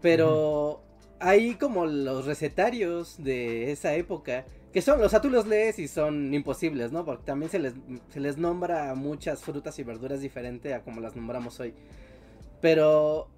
Pero 0.00 0.82
hay 1.20 1.54
como 1.54 1.86
los 1.86 2.26
recetarios 2.26 3.22
de 3.22 3.72
esa 3.72 3.94
época 3.94 4.44
que 4.72 4.82
son, 4.82 5.02
o 5.02 5.08
sea, 5.08 5.20
tú 5.20 5.30
los 5.30 5.46
lees 5.46 5.78
y 5.78 5.88
son 5.88 6.32
imposibles, 6.34 6.92
¿no? 6.92 7.04
Porque 7.04 7.24
también 7.24 7.50
se 7.50 7.58
les, 7.58 7.72
se 8.10 8.20
les 8.20 8.36
nombra 8.36 8.94
muchas 8.94 9.42
frutas 9.42 9.78
y 9.78 9.82
verduras 9.82 10.20
diferente 10.20 10.74
a 10.74 10.82
como 10.82 11.00
las 11.00 11.16
nombramos 11.16 11.58
hoy. 11.58 11.74
Pero 12.60 13.28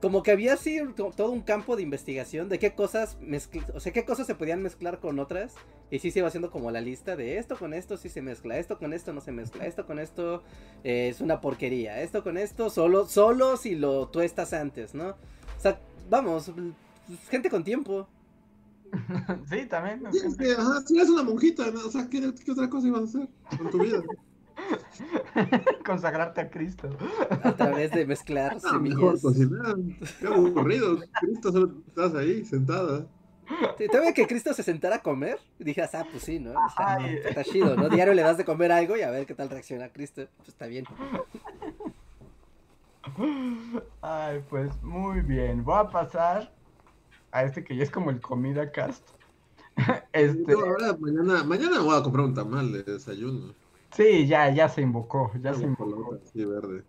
como 0.00 0.22
que 0.22 0.30
había 0.32 0.54
así 0.54 0.78
to- 0.96 1.12
todo 1.16 1.30
un 1.30 1.42
campo 1.42 1.76
de 1.76 1.82
investigación 1.82 2.48
de 2.48 2.58
qué 2.58 2.74
cosas 2.74 3.18
mezcl- 3.20 3.70
o 3.74 3.80
sea, 3.80 3.92
qué 3.92 4.04
cosas 4.04 4.26
se 4.26 4.34
podían 4.34 4.62
mezclar 4.62 4.98
con 5.00 5.18
otras. 5.18 5.54
Y 5.90 5.98
sí 5.98 6.10
se 6.10 6.20
iba 6.20 6.28
haciendo 6.28 6.50
como 6.50 6.70
la 6.70 6.80
lista 6.80 7.16
de 7.16 7.38
esto 7.38 7.56
con 7.58 7.74
esto 7.74 7.96
sí 7.96 8.08
se 8.08 8.22
mezcla, 8.22 8.58
esto 8.58 8.78
con 8.78 8.92
esto 8.92 9.12
no 9.12 9.20
se 9.20 9.32
mezcla, 9.32 9.66
esto 9.66 9.86
con 9.86 9.98
esto 9.98 10.42
eh, 10.84 11.08
es 11.08 11.20
una 11.20 11.40
porquería, 11.40 12.00
esto 12.02 12.22
con 12.22 12.36
esto 12.38 12.70
solo, 12.70 13.06
solo 13.08 13.56
si 13.56 13.74
lo 13.74 14.08
tuestas 14.08 14.52
antes, 14.52 14.94
¿no? 14.94 15.08
O 15.10 15.60
sea, 15.60 15.80
vamos, 16.08 16.50
gente 17.28 17.50
con 17.50 17.64
tiempo. 17.64 18.08
sí, 19.50 19.66
también. 19.66 20.02
Sí, 20.12 20.18
es 20.26 20.36
que, 20.36 20.52
ajá, 20.52 20.82
si 20.86 20.96
eres 20.96 21.10
una 21.10 21.22
monjita, 21.22 21.70
¿no? 21.70 21.86
O 21.86 21.90
sea, 21.90 22.08
¿qué, 22.08 22.20
qué 22.44 22.52
otra 22.52 22.68
cosa 22.68 22.88
ibas 22.88 23.02
a 23.02 23.04
hacer 23.04 23.28
con 23.56 23.70
tu 23.70 23.78
vida? 23.80 24.02
Consagrarte 25.86 26.40
a 26.40 26.50
Cristo. 26.50 26.88
A 27.42 27.52
través 27.52 27.90
de 27.92 28.06
mezclar 28.06 28.56
Ah, 28.64 28.78
mejor 28.78 29.18
semillas. 29.18 29.22
cocinar. 29.22 29.76
Qué 30.20 30.26
aburrido. 30.26 30.98
Cristo, 31.20 31.52
solo 31.52 31.72
estás 31.86 32.14
ahí, 32.14 32.44
sentada. 32.44 33.06
Sí, 33.78 33.86
Todavía 33.88 34.14
que 34.14 34.26
Cristo 34.28 34.54
se 34.54 34.62
sentara 34.62 34.96
a 34.96 35.02
comer, 35.02 35.38
y 35.58 35.64
dijeras, 35.64 35.94
ah, 35.94 36.06
pues 36.10 36.22
sí, 36.22 36.38
¿no? 36.38 36.50
Está, 36.68 36.94
Ay. 36.94 37.16
está 37.24 37.42
chido, 37.42 37.74
¿no? 37.76 37.88
Diario 37.88 38.14
le 38.14 38.22
das 38.22 38.36
de 38.38 38.44
comer 38.44 38.70
algo 38.70 38.96
y 38.96 39.02
a 39.02 39.10
ver 39.10 39.26
qué 39.26 39.34
tal 39.34 39.48
reacciona 39.50 39.88
Cristo. 39.88 40.22
Pues 40.36 40.48
está 40.50 40.66
bien. 40.66 40.84
Ay, 44.02 44.40
pues 44.48 44.70
muy 44.82 45.20
bien. 45.22 45.64
Voy 45.64 45.78
a 45.78 45.88
pasar 45.88 46.52
a 47.32 47.44
este 47.44 47.64
que 47.64 47.76
ya 47.76 47.82
es 47.82 47.90
como 47.90 48.10
el 48.10 48.20
comida 48.20 48.70
cast. 48.70 49.08
Este, 50.12 50.52
ahora, 50.52 50.94
mañana, 50.98 51.42
mañana 51.44 51.80
voy 51.80 51.96
a 51.98 52.02
comprar 52.02 52.26
un 52.26 52.34
tamal 52.34 52.70
de 52.72 52.82
desayuno. 52.82 53.54
Sí, 53.90 54.26
ya, 54.26 54.50
ya 54.50 54.68
se 54.68 54.82
invocó, 54.82 55.32
ya 55.40 55.54
se 55.54 55.64
invocó. 55.64 56.18
verde. 56.34 56.84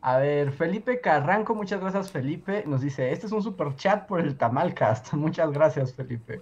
A 0.00 0.18
ver, 0.18 0.52
Felipe 0.52 1.00
Carranco, 1.00 1.54
muchas 1.54 1.80
gracias 1.80 2.10
Felipe. 2.10 2.64
Nos 2.66 2.80
dice, 2.80 3.12
este 3.12 3.26
es 3.26 3.32
un 3.32 3.42
super 3.42 3.74
chat 3.74 4.06
por 4.06 4.20
el 4.20 4.36
Tamalcast. 4.36 5.12
Muchas 5.14 5.50
gracias 5.50 5.92
Felipe. 5.92 6.40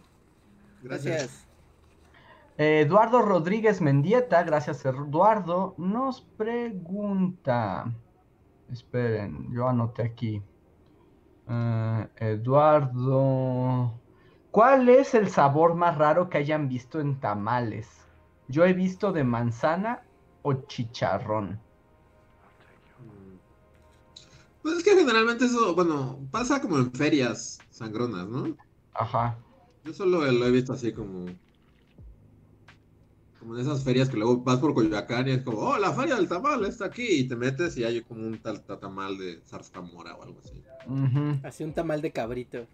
Gracias. 0.82 1.46
Eh, 2.58 2.80
Eduardo 2.80 3.22
Rodríguez 3.22 3.80
Mendieta, 3.80 4.42
gracias 4.42 4.84
Eduardo, 4.84 5.74
nos 5.78 6.22
pregunta. 6.22 7.92
Esperen, 8.70 9.52
yo 9.52 9.68
anoté 9.68 10.02
aquí. 10.02 10.42
Eh, 11.48 12.08
Eduardo, 12.16 13.92
¿cuál 14.50 14.88
es 14.88 15.14
el 15.14 15.28
sabor 15.28 15.74
más 15.74 15.96
raro 15.96 16.28
que 16.28 16.38
hayan 16.38 16.68
visto 16.68 17.00
en 17.00 17.20
tamales? 17.20 18.05
Yo 18.48 18.64
he 18.64 18.72
visto 18.72 19.12
de 19.12 19.24
manzana 19.24 20.02
o 20.42 20.54
chicharrón. 20.54 21.60
Pues 24.62 24.78
es 24.78 24.84
que 24.84 24.96
generalmente 24.96 25.44
eso, 25.44 25.74
bueno, 25.74 26.18
pasa 26.30 26.60
como 26.60 26.78
en 26.78 26.92
ferias 26.92 27.58
sangronas, 27.70 28.26
¿no? 28.26 28.56
Ajá. 28.94 29.38
Yo 29.84 29.92
solo 29.92 30.24
lo 30.30 30.46
he 30.46 30.50
visto 30.50 30.72
así 30.72 30.92
como. 30.92 31.26
Como 33.38 33.54
en 33.54 33.60
esas 33.60 33.84
ferias 33.84 34.08
que 34.08 34.16
luego 34.16 34.38
vas 34.38 34.58
por 34.58 34.74
Coyoacán 34.74 35.28
y 35.28 35.32
es 35.32 35.42
como, 35.42 35.58
oh, 35.58 35.78
la 35.78 35.92
feria 35.92 36.16
del 36.16 36.28
tamal 36.28 36.64
está 36.64 36.86
aquí. 36.86 37.06
Y 37.06 37.28
te 37.28 37.36
metes 37.36 37.76
y 37.76 37.84
hay 37.84 38.02
como 38.02 38.26
un 38.26 38.38
tal 38.38 38.60
tamal 38.64 39.16
de 39.18 39.40
zarzamora 39.44 40.16
o 40.16 40.24
algo 40.24 40.40
así. 40.40 40.60
Ujú. 40.88 41.46
Así 41.46 41.62
un 41.62 41.72
tamal 41.72 42.02
de 42.02 42.10
cabrito. 42.10 42.66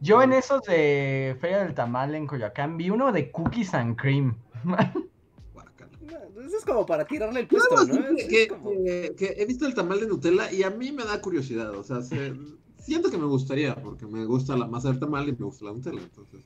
Yo 0.00 0.22
en 0.22 0.32
esos 0.32 0.62
de 0.62 1.36
Feria 1.40 1.58
del 1.62 1.74
Tamal 1.74 2.14
en 2.14 2.26
Coyoacán 2.26 2.76
vi 2.76 2.90
uno 2.90 3.12
de 3.12 3.30
cookies 3.30 3.72
and 3.74 3.96
cream. 3.96 4.34
No, 4.64 6.42
Eso 6.44 6.56
es 6.58 6.64
como 6.64 6.84
para 6.84 7.04
tirarle 7.06 7.40
el 7.40 7.46
puesto, 7.46 7.74
más 7.74 7.88
¿no? 7.88 7.94
que, 8.16 8.22
Es 8.22 8.28
que- 8.28 8.48
como- 8.48 8.70
que- 8.70 9.14
que 9.16 9.34
he 9.38 9.46
visto 9.46 9.66
el 9.66 9.74
tamal 9.74 10.00
de 10.00 10.06
Nutella 10.08 10.50
y 10.52 10.62
a 10.62 10.70
mí 10.70 10.90
me 10.92 11.04
da 11.04 11.20
curiosidad. 11.20 11.70
O 11.76 11.82
sea, 11.84 12.02
se- 12.02 12.34
siento 12.78 13.10
que 13.10 13.18
me 13.18 13.26
gustaría, 13.26 13.74
porque 13.76 14.06
me 14.06 14.24
gusta 14.24 14.56
la 14.56 14.66
masa 14.66 14.88
del 14.90 14.98
tamal 14.98 15.28
y 15.28 15.32
me 15.32 15.44
gusta 15.46 15.64
la 15.66 15.72
Nutella. 15.72 16.00
Entonces. 16.02 16.44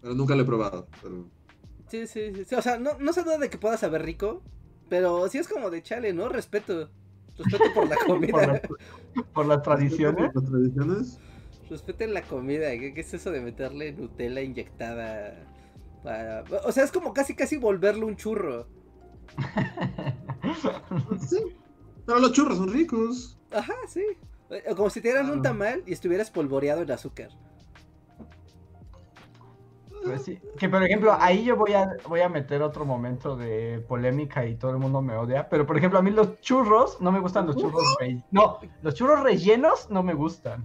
Pero 0.00 0.14
nunca 0.14 0.34
lo 0.34 0.42
he 0.42 0.46
probado. 0.46 0.86
Pero... 1.02 1.24
Sí, 1.88 2.06
sí, 2.06 2.44
sí, 2.44 2.54
O 2.54 2.62
sea, 2.62 2.78
no, 2.78 2.98
no 2.98 3.12
se 3.12 3.22
duda 3.22 3.38
de 3.38 3.50
que 3.50 3.58
pueda 3.58 3.76
saber 3.76 4.02
rico, 4.02 4.42
pero 4.88 5.28
sí 5.28 5.38
es 5.38 5.46
como 5.48 5.70
de 5.70 5.82
chale, 5.82 6.12
¿no? 6.12 6.28
Respeto. 6.28 6.88
Respeto 7.36 7.64
por 7.74 7.88
la 7.88 7.96
por, 8.06 8.06
comida. 8.06 8.62
por 9.34 9.46
las 9.46 9.62
tradiciones. 9.62 10.30
Las 10.34 10.44
tradiciones. 10.44 11.18
Respeten 11.68 12.14
la 12.14 12.22
comida. 12.22 12.70
¿Qué, 12.70 12.94
qué 12.94 13.00
es 13.00 13.12
eso 13.12 13.30
de 13.30 13.40
meterle 13.40 13.92
Nutella 13.92 14.40
inyectada? 14.40 15.34
O 16.64 16.72
sea, 16.72 16.84
es 16.84 16.92
como 16.92 17.12
casi 17.12 17.34
casi 17.34 17.56
volverle 17.56 18.04
un 18.04 18.16
churro. 18.16 18.66
Sí. 21.28 21.38
Pero 22.06 22.20
los 22.20 22.32
churros 22.32 22.58
son 22.58 22.72
ricos. 22.72 23.36
Ajá, 23.50 23.74
sí. 23.88 24.04
Eh, 24.50 24.62
Como 24.76 24.88
si 24.90 25.00
te 25.00 25.08
dieran 25.08 25.28
un 25.30 25.42
tamal 25.42 25.82
y 25.86 25.92
estuvieras 25.92 26.30
polvoreado 26.30 26.82
en 26.82 26.90
azúcar. 26.92 27.30
Pues 30.04 30.22
sí, 30.22 30.38
que 30.56 30.68
por 30.68 30.84
ejemplo, 30.84 31.16
ahí 31.18 31.44
yo 31.44 31.56
voy 31.56 31.72
a, 31.72 31.96
voy 32.06 32.20
a 32.20 32.28
meter 32.28 32.62
otro 32.62 32.84
momento 32.84 33.36
de 33.36 33.84
polémica 33.88 34.46
y 34.46 34.54
todo 34.54 34.70
el 34.70 34.76
mundo 34.76 35.02
me 35.02 35.16
odia, 35.16 35.48
pero 35.48 35.66
por 35.66 35.76
ejemplo, 35.76 35.98
a 35.98 36.02
mí 36.02 36.12
los 36.12 36.40
churros, 36.40 37.00
no 37.00 37.10
me 37.10 37.18
gustan 37.18 37.46
los 37.46 37.56
churros 37.56 37.82
rellenos. 37.98 38.24
No, 38.30 38.60
los 38.82 38.94
churros 38.94 39.20
rellenos 39.24 39.90
no 39.90 40.04
me 40.04 40.14
gustan. 40.14 40.64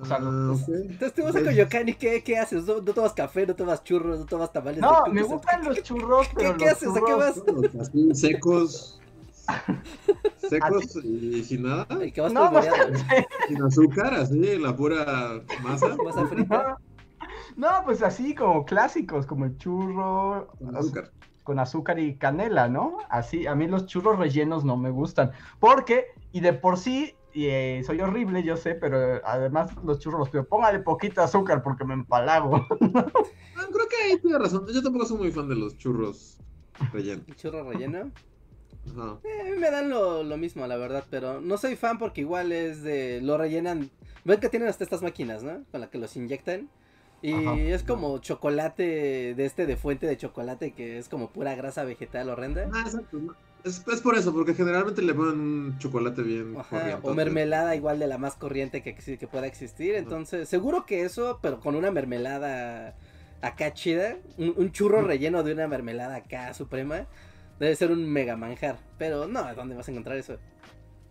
O 0.00 0.04
sea, 0.04 0.16
Ah, 0.20 0.52
ok. 0.52 0.68
Entonces 0.68 1.12
te 1.12 1.22
vas 1.22 1.36
a 1.36 1.42
Coyoacán 1.44 1.88
y 1.88 1.94
¿qué, 1.94 2.22
qué 2.24 2.38
haces? 2.38 2.64
No, 2.66 2.80
no 2.80 2.92
tomas 2.94 3.12
café, 3.12 3.46
no 3.46 3.54
tomas 3.54 3.84
churros, 3.84 4.20
no 4.20 4.26
tomas 4.26 4.52
tamales. 4.52 4.80
No, 4.80 5.04
me 5.12 5.22
gustan 5.22 5.60
¿qué- 5.62 5.68
los 5.68 5.82
churros, 5.82 6.28
qué- 6.28 6.34
pero 6.36 6.56
qué 6.56 6.64
los 6.64 6.72
haces? 6.74 6.88
¿A 6.96 7.00
qué 7.04 7.14
vas? 7.14 7.42
Así, 7.80 8.14
secos. 8.14 8.98
Secos 10.48 10.96
y 11.04 11.42
sin 11.44 11.62
nada. 11.64 11.86
Que 12.12 12.20
vas 12.20 12.32
No, 12.32 12.50
no. 12.50 12.60
Sin 13.48 13.62
azúcar, 13.62 14.14
así, 14.14 14.58
la 14.58 14.74
pura 14.74 15.42
masa. 15.62 15.96
Masa 16.04 16.26
frita. 16.26 16.78
No, 17.56 17.68
pues 17.84 18.02
así 18.02 18.34
como 18.34 18.64
clásicos, 18.64 19.26
como 19.26 19.44
el 19.46 19.56
churro 19.58 20.48
Con 20.58 20.76
azúcar. 20.76 21.10
con 21.42 21.58
azúcar 21.58 21.98
y 21.98 22.16
canela, 22.16 22.68
¿no? 22.68 22.98
Así, 23.10 23.46
a 23.46 23.54
mí 23.54 23.66
los 23.66 23.86
churros 23.86 24.18
rellenos 24.18 24.64
no 24.64 24.76
me 24.76 24.90
gustan. 24.90 25.32
Porque, 25.58 26.06
y 26.32 26.40
de 26.40 26.52
por 26.52 26.78
sí, 26.78 27.14
y, 27.32 27.46
eh, 27.46 27.82
soy 27.84 28.00
horrible, 28.00 28.42
yo 28.42 28.56
sé, 28.56 28.74
pero 28.74 29.20
además 29.24 29.70
los 29.84 29.98
churros 29.98 30.20
los 30.20 30.30
pido, 30.30 30.44
póngale 30.44 30.80
poquito 30.80 31.22
azúcar 31.22 31.62
porque 31.62 31.84
me 31.84 31.94
empalago. 31.94 32.66
Ah, 33.54 33.66
creo 33.70 33.86
que 33.86 33.96
ahí 33.96 34.18
tiene 34.18 34.38
razón. 34.38 34.66
Yo 34.72 34.82
tampoco 34.82 35.04
soy 35.04 35.18
muy 35.18 35.30
fan 35.30 35.46
de 35.46 35.54
los 35.54 35.76
churros 35.76 36.38
rellenos. 36.90 37.28
El 37.28 37.36
churro 37.36 37.70
relleno. 37.70 38.10
Ajá. 38.90 39.18
Eh, 39.24 39.40
a 39.42 39.44
mí 39.44 39.58
me 39.58 39.70
dan 39.70 39.90
lo, 39.90 40.22
lo 40.22 40.36
mismo, 40.38 40.66
la 40.66 40.76
verdad, 40.76 41.04
pero 41.10 41.40
no 41.40 41.58
soy 41.58 41.76
fan 41.76 41.98
porque 41.98 42.22
igual 42.22 42.50
es 42.50 42.82
de. 42.82 43.20
Lo 43.22 43.36
rellenan. 43.36 43.90
Ven 44.24 44.40
que 44.40 44.48
tienen 44.48 44.68
hasta 44.68 44.84
estas 44.84 45.02
máquinas, 45.02 45.42
¿no? 45.42 45.64
Con 45.70 45.80
la 45.82 45.90
que 45.90 45.98
los 45.98 46.16
inyectan. 46.16 46.70
Y 47.20 47.34
Ajá. 47.34 47.54
es 47.56 47.84
como 47.84 48.18
chocolate 48.18 49.34
de 49.36 49.44
este 49.44 49.66
de 49.66 49.76
fuente 49.76 50.06
de 50.06 50.16
chocolate 50.16 50.72
que 50.72 50.98
es 50.98 51.08
como 51.08 51.30
pura 51.30 51.54
grasa 51.54 51.84
vegetal 51.84 52.30
horrenda. 52.30 52.68
Ah, 52.72 52.82
exacto. 52.84 53.18
Es, 53.64 53.86
es 53.86 54.00
por 54.00 54.16
eso, 54.16 54.32
porque 54.32 54.54
generalmente 54.54 55.02
le 55.02 55.14
ponen 55.14 55.38
un 55.40 55.78
chocolate 55.78 56.22
bien 56.22 56.56
Ajá, 56.58 56.68
corriente. 56.80 57.08
o 57.08 57.14
mermelada 57.14 57.76
igual 57.76 57.98
de 57.98 58.06
la 58.08 58.18
más 58.18 58.34
corriente 58.34 58.82
que, 58.82 58.94
que 58.94 59.28
pueda 59.28 59.46
existir. 59.46 59.94
Entonces, 59.94 60.48
seguro 60.48 60.84
que 60.84 61.04
eso, 61.04 61.38
pero 61.40 61.60
con 61.60 61.76
una 61.76 61.90
mermelada 61.90 62.96
acá 63.40 63.72
chida, 63.72 64.16
un, 64.36 64.54
un 64.56 64.72
churro 64.72 65.02
relleno 65.02 65.42
de 65.42 65.52
una 65.52 65.68
mermelada 65.68 66.16
acá 66.16 66.52
suprema, 66.54 67.06
debe 67.60 67.76
ser 67.76 67.92
un 67.92 68.08
mega 68.10 68.36
manjar. 68.36 68.78
Pero 68.98 69.28
no, 69.28 69.54
¿dónde 69.54 69.76
vas 69.76 69.86
a 69.86 69.90
encontrar 69.92 70.16
eso? 70.16 70.38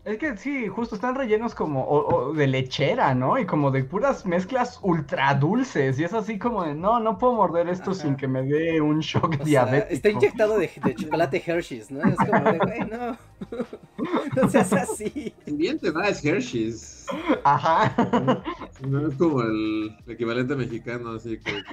Es 0.04 0.18
que 0.18 0.36
sí, 0.36 0.68
justo 0.68 0.96
están 0.96 1.14
rellenos 1.14 1.54
como 1.54 1.84
o- 1.84 2.30
o 2.30 2.34
de 2.34 2.48
lechera, 2.48 3.14
¿no? 3.14 3.38
Y 3.38 3.46
como 3.46 3.70
de 3.70 3.84
puras 3.84 4.26
mezclas 4.26 4.80
ultra 4.82 5.36
dulces. 5.36 6.00
Y 6.00 6.04
es 6.04 6.14
así 6.14 6.40
como 6.40 6.64
de, 6.64 6.74
no, 6.74 7.00
no 7.00 7.20
puedo 7.20 7.34
morder 7.34 7.70
esto 7.70 7.92
Ajá. 7.92 8.00
sin 8.02 8.16
que 8.16 8.28
me 8.28 8.42
dé 8.42 8.82
un 8.82 9.00
shock 9.02 9.34
O 9.34 9.36
sea, 9.36 9.46
diabético. 9.46 9.94
está 9.94 10.10
inyectado 10.10 10.58
de, 10.58 10.72
de 10.84 10.96
chocolate 10.96 11.44
Hershey's, 11.46 11.92
¿no? 11.92 12.02
Es 12.04 12.16
como 12.18 12.52
de, 12.52 12.58
güey, 12.58 12.80
no. 12.90 13.18
no 14.42 14.50
seas 14.50 14.74
así. 14.74 15.36
Bien 15.46 15.78
te 15.78 15.92
va 15.92 16.08
es 16.08 16.26
Hershey's. 16.26 17.06
Ajá. 17.44 17.94
No 18.88 19.08
es 19.08 19.16
como 19.18 19.42
el 19.44 19.96
equivalente 20.08 20.56
mexicano, 20.56 21.12
así 21.12 21.38
que 21.40 21.64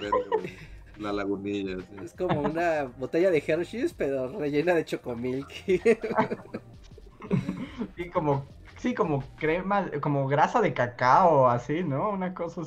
la 0.99 1.13
lagunilla. 1.15 1.77
así. 1.79 2.05
Es 2.05 2.13
como 2.13 2.43
una 2.43 2.93
botella 2.99 3.31
de 3.31 3.43
Hershey's, 3.47 3.95
pero 3.95 4.29
rellena 4.39 4.75
de 4.75 4.85
chocomilk. 4.85 5.49
Y 7.97 8.11
como, 8.11 8.47
sí, 8.77 8.95
como 8.95 9.23
crema, 9.37 9.91
como 10.01 10.27
grasa 10.29 10.61
de 10.61 10.73
cacao, 10.73 11.49
así, 11.49 11.83
¿no? 11.83 12.11
Una 12.11 12.35
cosa. 12.35 12.63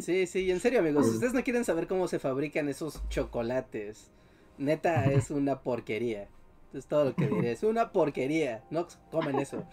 Sí, 0.00 0.26
sí, 0.26 0.50
en 0.50 0.60
serio, 0.60 0.80
amigos. 0.80 1.06
Si 1.06 1.12
ustedes 1.12 1.34
no 1.34 1.42
quieren 1.42 1.64
saber 1.64 1.86
cómo 1.86 2.08
se 2.08 2.18
fabrican 2.18 2.68
esos 2.68 3.06
chocolates, 3.08 4.10
neta 4.58 5.04
es 5.12 5.30
una 5.30 5.60
porquería. 5.60 6.28
Es 6.72 6.86
todo 6.86 7.06
lo 7.06 7.14
que 7.14 7.28
diré. 7.28 7.52
Es 7.52 7.62
una 7.62 7.92
porquería. 7.92 8.64
No 8.70 8.86
comen 9.10 9.38
eso. 9.38 9.64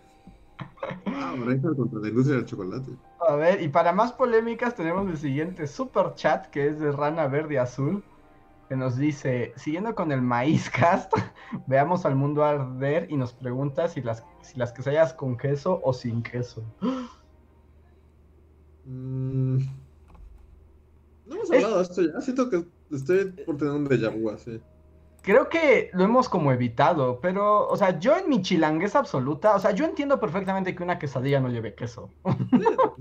Ah, 1.05 1.35
contra 1.75 1.99
la 1.99 2.07
industria 2.07 2.37
del 2.37 2.45
chocolate. 2.45 2.91
A 3.27 3.35
ver, 3.35 3.61
y 3.61 3.69
para 3.69 3.93
más 3.93 4.11
polémicas 4.13 4.75
tenemos 4.75 5.09
el 5.09 5.17
siguiente 5.17 5.67
super 5.67 6.13
chat 6.15 6.47
que 6.47 6.67
es 6.67 6.79
de 6.79 6.91
Rana 6.91 7.27
Verde 7.27 7.59
Azul, 7.59 8.03
que 8.67 8.75
nos 8.75 8.97
dice, 8.97 9.53
siguiendo 9.55 9.93
con 9.95 10.11
el 10.11 10.21
maíz 10.21 10.69
cast, 10.69 11.11
veamos 11.67 12.05
al 12.05 12.15
mundo 12.15 12.43
arder 12.43 13.07
y 13.09 13.17
nos 13.17 13.33
pregunta 13.33 13.87
si 13.87 14.01
las, 14.01 14.23
si 14.41 14.57
las 14.57 14.71
quesadillas 14.71 15.13
con 15.13 15.37
queso 15.37 15.81
o 15.83 15.93
sin 15.93 16.23
queso. 16.23 16.63
Mm. 18.85 19.57
No 21.25 21.35
hemos 21.35 21.51
hablado 21.51 21.77
de 21.77 21.83
esto 21.83 22.01
ya. 22.01 22.21
Siento 22.21 22.49
que 22.49 22.65
estoy 22.91 23.31
por 23.45 23.57
tener 23.57 23.73
un 23.73 23.87
déjà 23.87 24.09
vu 24.09 24.29
así. 24.29 24.59
Creo 25.23 25.47
que 25.47 25.89
lo 25.93 26.03
hemos 26.03 26.27
como 26.27 26.51
evitado, 26.51 27.21
pero, 27.21 27.65
o 27.69 27.77
sea, 27.77 27.97
yo 27.97 28.17
en 28.17 28.27
mi 28.27 28.41
chilanguesa 28.41 28.99
absoluta, 28.99 29.55
o 29.55 29.59
sea, 29.59 29.71
yo 29.71 29.85
entiendo 29.85 30.19
perfectamente 30.19 30.75
que 30.75 30.83
una 30.83 30.99
quesadilla 30.99 31.39
no 31.39 31.47
lleve 31.47 31.75
queso. 31.75 32.09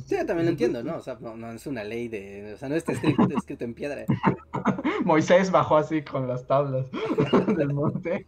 Sí, 0.07 0.17
yo 0.17 0.25
también 0.25 0.47
lo 0.47 0.53
entiendo, 0.53 0.85
¿no? 0.85 0.99
O 0.99 1.01
sea, 1.01 1.19
no, 1.21 1.37
no 1.37 1.51
es 1.51 1.67
una 1.67 1.83
ley 1.83 2.07
de. 2.07 2.55
O 2.55 2.57
sea, 2.57 2.69
no 2.69 2.77
está 2.77 2.93
escrito, 2.93 3.27
escrito 3.37 3.65
en 3.65 3.75
piedra. 3.75 4.05
Moisés 5.05 5.51
bajó 5.51 5.77
así 5.77 6.03
con 6.03 6.29
las 6.29 6.47
tablas 6.47 6.87
del 7.57 7.75
monte. 7.75 8.25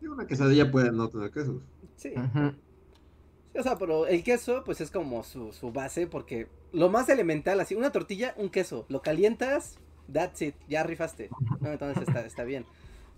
Y 0.00 0.06
una 0.06 0.26
quesadilla 0.26 0.70
puede 0.70 0.90
no 0.90 1.10
tener 1.10 1.30
quesos. 1.30 1.60
Sí. 1.96 2.14
Sí, 2.14 3.58
O 3.58 3.62
sea, 3.62 3.76
pero 3.76 4.06
el 4.06 4.22
queso, 4.22 4.62
pues 4.64 4.80
es 4.80 4.90
como 4.90 5.22
su, 5.22 5.52
su 5.52 5.70
base, 5.70 6.06
porque 6.06 6.48
lo 6.72 6.88
más 6.88 7.10
elemental, 7.10 7.60
así, 7.60 7.74
una 7.74 7.92
tortilla, 7.92 8.32
un 8.38 8.48
queso. 8.48 8.86
Lo 8.88 9.02
calientas, 9.02 9.78
that's 10.12 10.42
it, 10.42 10.54
ya 10.68 10.82
rifaste. 10.82 11.30
No, 11.60 11.72
entonces 11.72 12.06
está, 12.06 12.26
está 12.26 12.44
bien. 12.44 12.64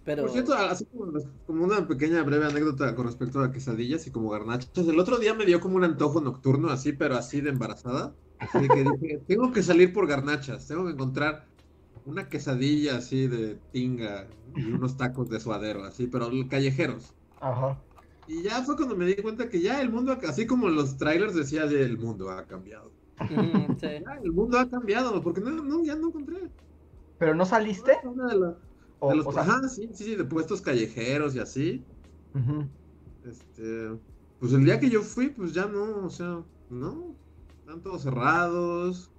Pero. 0.04 0.22
Por 0.22 0.32
cierto, 0.32 0.54
así 0.54 0.86
como, 0.86 1.12
como 1.46 1.64
una 1.64 1.86
pequeña 1.86 2.22
breve 2.22 2.46
anécdota 2.46 2.94
con 2.94 3.06
respecto 3.06 3.40
a 3.40 3.52
quesadillas 3.52 4.06
y 4.06 4.10
como 4.10 4.30
garnachas. 4.30 4.70
El 4.76 4.98
otro 4.98 5.18
día 5.18 5.34
me 5.34 5.44
dio 5.44 5.60
como 5.60 5.76
un 5.76 5.84
antojo 5.84 6.20
nocturno, 6.20 6.68
así, 6.70 6.92
pero 6.92 7.16
así 7.16 7.40
de 7.40 7.50
embarazada. 7.50 8.14
Así 8.38 8.66
que 8.68 8.84
dije, 8.84 9.20
tengo 9.26 9.52
que 9.52 9.62
salir 9.62 9.92
por 9.92 10.06
garnachas, 10.06 10.66
tengo 10.66 10.86
que 10.86 10.92
encontrar 10.92 11.44
una 12.06 12.28
quesadilla 12.28 12.96
así 12.96 13.28
de 13.28 13.58
tinga 13.72 14.26
y 14.56 14.72
unos 14.72 14.96
tacos 14.96 15.28
de 15.28 15.38
suadero, 15.38 15.84
así, 15.84 16.06
pero 16.06 16.30
callejeros. 16.48 17.14
Ajá. 17.40 17.78
Y 18.26 18.42
ya 18.42 18.62
fue 18.62 18.76
cuando 18.76 18.96
me 18.96 19.06
di 19.06 19.16
cuenta 19.16 19.48
que 19.48 19.60
ya 19.60 19.80
el 19.80 19.90
mundo, 19.90 20.16
así 20.26 20.46
como 20.46 20.68
los 20.68 20.96
trailers 20.96 21.34
decía, 21.34 21.66
de, 21.66 21.82
el 21.82 21.98
mundo 21.98 22.30
ha 22.30 22.46
cambiado. 22.46 22.92
Ujú, 23.20 23.74
sí. 23.80 23.86
Ya, 24.04 24.20
el 24.22 24.32
mundo 24.32 24.58
ha 24.58 24.68
cambiado, 24.68 25.20
porque 25.20 25.40
no, 25.40 25.50
no, 25.50 25.84
ya 25.84 25.96
no 25.96 26.08
encontré. 26.08 26.48
¿Pero 27.20 27.34
no 27.36 27.46
saliste? 27.46 27.92
Una 28.02 28.26
de, 28.28 28.38
la- 28.38 28.58
O- 28.98 29.08
de 29.08 29.16
los, 29.16 29.28
o 29.28 29.32
sea, 29.32 29.42
ajá, 29.42 29.60
sí, 29.68 29.88
sí, 29.94 30.04
sí, 30.04 30.16
de 30.16 30.24
puestos 30.24 30.60
callejeros 30.62 31.34
y 31.34 31.38
así. 31.40 31.90
ujú. 32.34 32.70
Este, 33.22 33.62
pues 34.38 34.52
el 34.52 34.64
día 34.64 34.80
que 34.80 34.88
yo 34.90 35.02
fui, 35.02 35.30
pues 35.30 35.52
ya 35.54 35.66
no, 35.66 36.06
o 36.06 36.10
sea, 36.10 36.44
no, 36.68 37.18
están 37.64 37.82
todos 37.82 38.02
cerrados. 38.02 39.12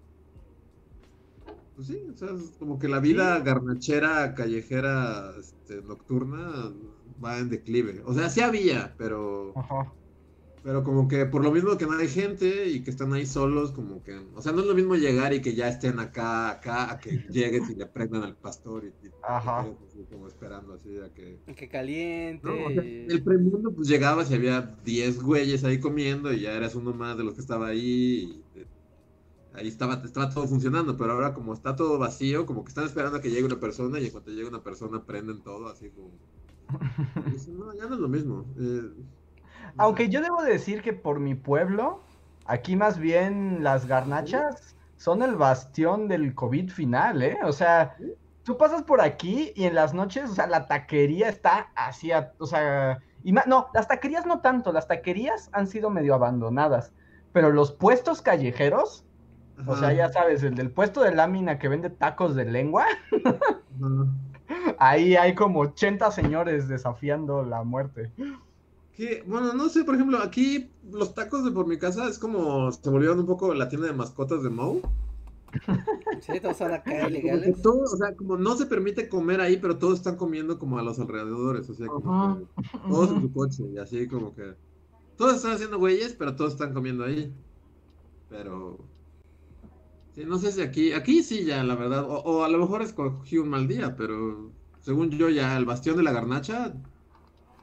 Pues 1.74 1.88
sí, 1.88 2.06
o 2.12 2.16
sea, 2.18 2.30
es 2.32 2.58
como 2.58 2.78
que 2.78 2.88
la 2.90 3.00
vida 3.00 3.40
garnachera, 3.40 4.36
callejera, 4.36 5.34
este, 5.40 5.82
nocturna 5.82 6.74
va 7.24 7.40
en 7.40 7.50
declive. 7.50 8.02
O 8.06 8.14
sea, 8.14 8.30
sí 8.30 8.42
había, 8.42 8.96
pero, 8.98 9.62
Ajá. 9.62 9.96
Pero 10.64 10.84
como 10.84 11.08
que 11.08 11.26
por 11.26 11.44
lo 11.44 11.52
mismo 11.52 11.78
que 11.78 11.86
no 11.88 11.98
hay 11.98 12.08
gente 12.08 12.68
y 12.70 12.84
que 12.84 12.92
están 12.92 13.14
ahí 13.14 13.26
solos, 13.26 13.72
como 13.72 14.04
que, 14.04 14.16
o 14.34 14.42
sea, 14.42 14.52
no 14.52 14.62
es 14.62 14.68
lo 14.68 14.76
mismo 14.76 14.96
llegar 14.96 15.34
y 15.34 15.42
que 15.42 15.56
ya 15.56 15.68
estén 15.70 16.00
acá, 16.00 16.52
acá, 16.52 16.92
a 16.92 17.00
que 17.00 17.10
llegues 17.30 17.70
y 17.70 17.76
le 17.76 17.88
prendan 17.88 18.24
al 18.24 18.38
pastor 18.38 18.86
y, 18.86 18.90
y 19.08 19.12
Ajá. 19.22 19.76
así 19.88 20.06
como 20.10 20.28
esperando 20.28 20.74
así 20.74 20.98
a 21.00 21.12
que... 21.14 21.42
Que 21.56 21.68
caliente. 21.70 22.48
No, 22.48 22.66
o 22.68 22.72
sea, 22.72 22.84
el 23.08 23.24
premundo, 23.24 23.74
pues 23.74 23.88
llegabas 23.88 24.30
y 24.32 24.36
había 24.36 24.62
10 24.84 25.22
güeyes 25.22 25.64
ahí 25.64 25.80
comiendo 25.80 26.32
y 26.34 26.42
ya 26.42 26.54
eras 26.54 26.76
uno 26.76 26.94
más 26.94 27.18
de 27.18 27.24
los 27.24 27.34
que 27.36 27.42
estaba 27.42 27.68
ahí. 27.68 28.44
y, 28.56 28.60
eh, 28.60 28.68
ahí 29.54 29.68
estaba, 29.68 29.96
estaba 30.06 30.30
todo 30.30 30.48
funcionando, 30.48 30.98
pero 30.98 31.14
ahora 31.14 31.34
como 31.34 31.54
está 31.54 31.76
todo 31.76 31.98
vacío, 32.00 32.46
como 32.46 32.64
que 32.64 32.70
están 32.70 32.86
esperando 32.86 33.18
a 33.18 33.22
que 33.22 33.30
llegue 33.30 33.46
una 33.46 33.60
persona 33.60 34.00
y 34.00 34.06
en 34.06 34.12
cuanto 34.12 34.32
llegue 34.32 34.48
una 34.48 34.64
persona 34.64 35.06
prenden 35.06 35.44
todo 35.44 35.68
así 35.70 35.92
como... 35.92 36.20
y 37.26 37.52
no, 37.52 37.74
ya 37.76 37.88
no 37.88 37.96
es 37.96 38.02
lo 38.02 38.10
mismo. 38.10 38.54
eh, 38.58 38.92
Aunque 39.78 40.10
yo 40.10 40.22
debo 40.22 40.42
decir 40.44 40.82
que 40.82 40.94
por 40.94 41.20
mi 41.20 41.36
pueblo, 41.36 42.02
aquí 42.46 42.76
más 42.76 42.98
bien 42.98 43.64
las 43.64 43.86
garnachas 43.88 44.76
son 44.98 45.22
el 45.24 45.36
bastión 45.36 46.08
del 46.08 46.36
COVID 46.36 46.70
final, 46.72 47.22
¿eh? 47.24 47.38
O 47.44 47.52
sea, 47.52 47.96
tú 48.44 48.58
pasas 48.58 48.84
por 48.84 49.02
aquí 49.02 49.52
y 49.56 49.66
en 49.66 49.76
las 49.76 49.94
noches, 49.94 50.30
o 50.30 50.34
sea, 50.36 50.48
la 50.48 50.68
taquería 50.68 51.30
está 51.30 51.72
así, 51.76 52.12
a- 52.12 52.34
o 52.38 52.46
sea, 52.46 53.00
y 53.24 53.32
no, 53.34 53.68
las 53.74 53.88
taquerías 53.88 54.26
no 54.26 54.42
tanto, 54.42 54.72
las 54.72 54.88
taquerías 54.88 55.50
han 55.54 55.68
sido 55.68 55.90
medio 55.90 56.14
abandonadas, 56.16 56.94
pero 57.34 57.52
los 57.52 57.72
puestos 57.72 58.22
callejeros, 58.22 59.06
o 59.68 59.76
sea, 59.76 59.94
ya 59.94 60.10
sabes, 60.10 60.42
el 60.44 60.56
del 60.56 60.72
puesto 60.72 61.02
de 61.02 61.14
lámina 61.14 61.60
que 61.60 61.68
vende 61.68 61.90
tacos 61.92 62.36
de 62.36 62.46
lengua, 62.46 62.86
ahí 64.80 65.16
hay 65.16 65.36
como 65.36 65.60
80 65.62 66.12
señores 66.12 66.68
desafiando 66.68 67.44
la 67.44 67.64
muerte. 67.64 68.12
Que, 68.94 69.24
bueno, 69.26 69.54
no 69.54 69.70
sé, 69.70 69.84
por 69.86 69.96
ejemplo, 69.96 70.20
aquí 70.20 70.70
los 70.84 71.14
tacos 71.16 71.44
de 71.46 71.52
por 71.52 71.68
mi 71.68 71.78
casa 71.80 72.08
es 72.08 72.20
como 72.20 72.72
se 72.72 72.90
volvieron 72.90 73.20
un 73.20 73.26
poco 73.26 73.54
la 73.54 73.70
tienda 73.70 73.88
de 73.88 73.94
mascotas 73.94 74.44
de 74.44 74.50
Moe. 74.50 74.82
Sí, 76.22 76.40
todos 76.40 76.58
son 76.58 76.74
acá 76.74 77.04
ilegales. 77.06 77.62
todo, 77.62 77.84
o 77.92 77.98
sea, 77.98 78.16
como 78.16 78.38
no 78.38 78.56
se 78.56 78.66
permite 78.68 79.10
comer 79.10 79.42
ahí, 79.42 79.58
pero 79.58 79.78
todos 79.78 79.96
están 80.00 80.18
comiendo 80.18 80.60
como 80.60 80.78
a 80.80 80.84
los 80.84 81.00
alrededores, 81.00 81.70
o 81.70 81.74
sea, 81.74 81.90
como 81.92 82.12
Ajá. 82.12 82.40
que 82.72 82.80
todos 82.88 83.12
en 83.12 83.22
su 83.22 83.32
coche 83.34 83.64
y 83.74 83.78
así 83.78 84.08
como 84.08 84.34
que 84.36 84.56
todos 85.16 85.36
están 85.38 85.54
haciendo 85.54 85.80
güeyes, 85.80 86.14
pero 86.16 86.36
todos 86.36 86.54
están 86.54 86.74
comiendo 86.74 87.04
ahí. 87.06 87.34
Pero 88.30 88.90
sí, 90.12 90.26
no 90.26 90.38
sé 90.38 90.52
si 90.52 90.62
aquí, 90.62 90.94
aquí 90.94 91.24
sí 91.24 91.46
ya, 91.46 91.64
la 91.64 91.76
verdad, 91.76 92.06
o, 92.10 92.16
o 92.20 92.44
a 92.44 92.50
lo 92.50 92.58
mejor 92.60 92.82
escogí 92.82 93.38
un 93.38 93.50
mal 93.50 93.68
día, 93.68 93.96
pero 93.96 94.54
según 94.80 95.10
yo 95.12 95.30
ya 95.30 95.58
el 95.58 95.66
bastión 95.66 95.98
de 95.98 96.04
la 96.04 96.12
garnacha 96.12 96.74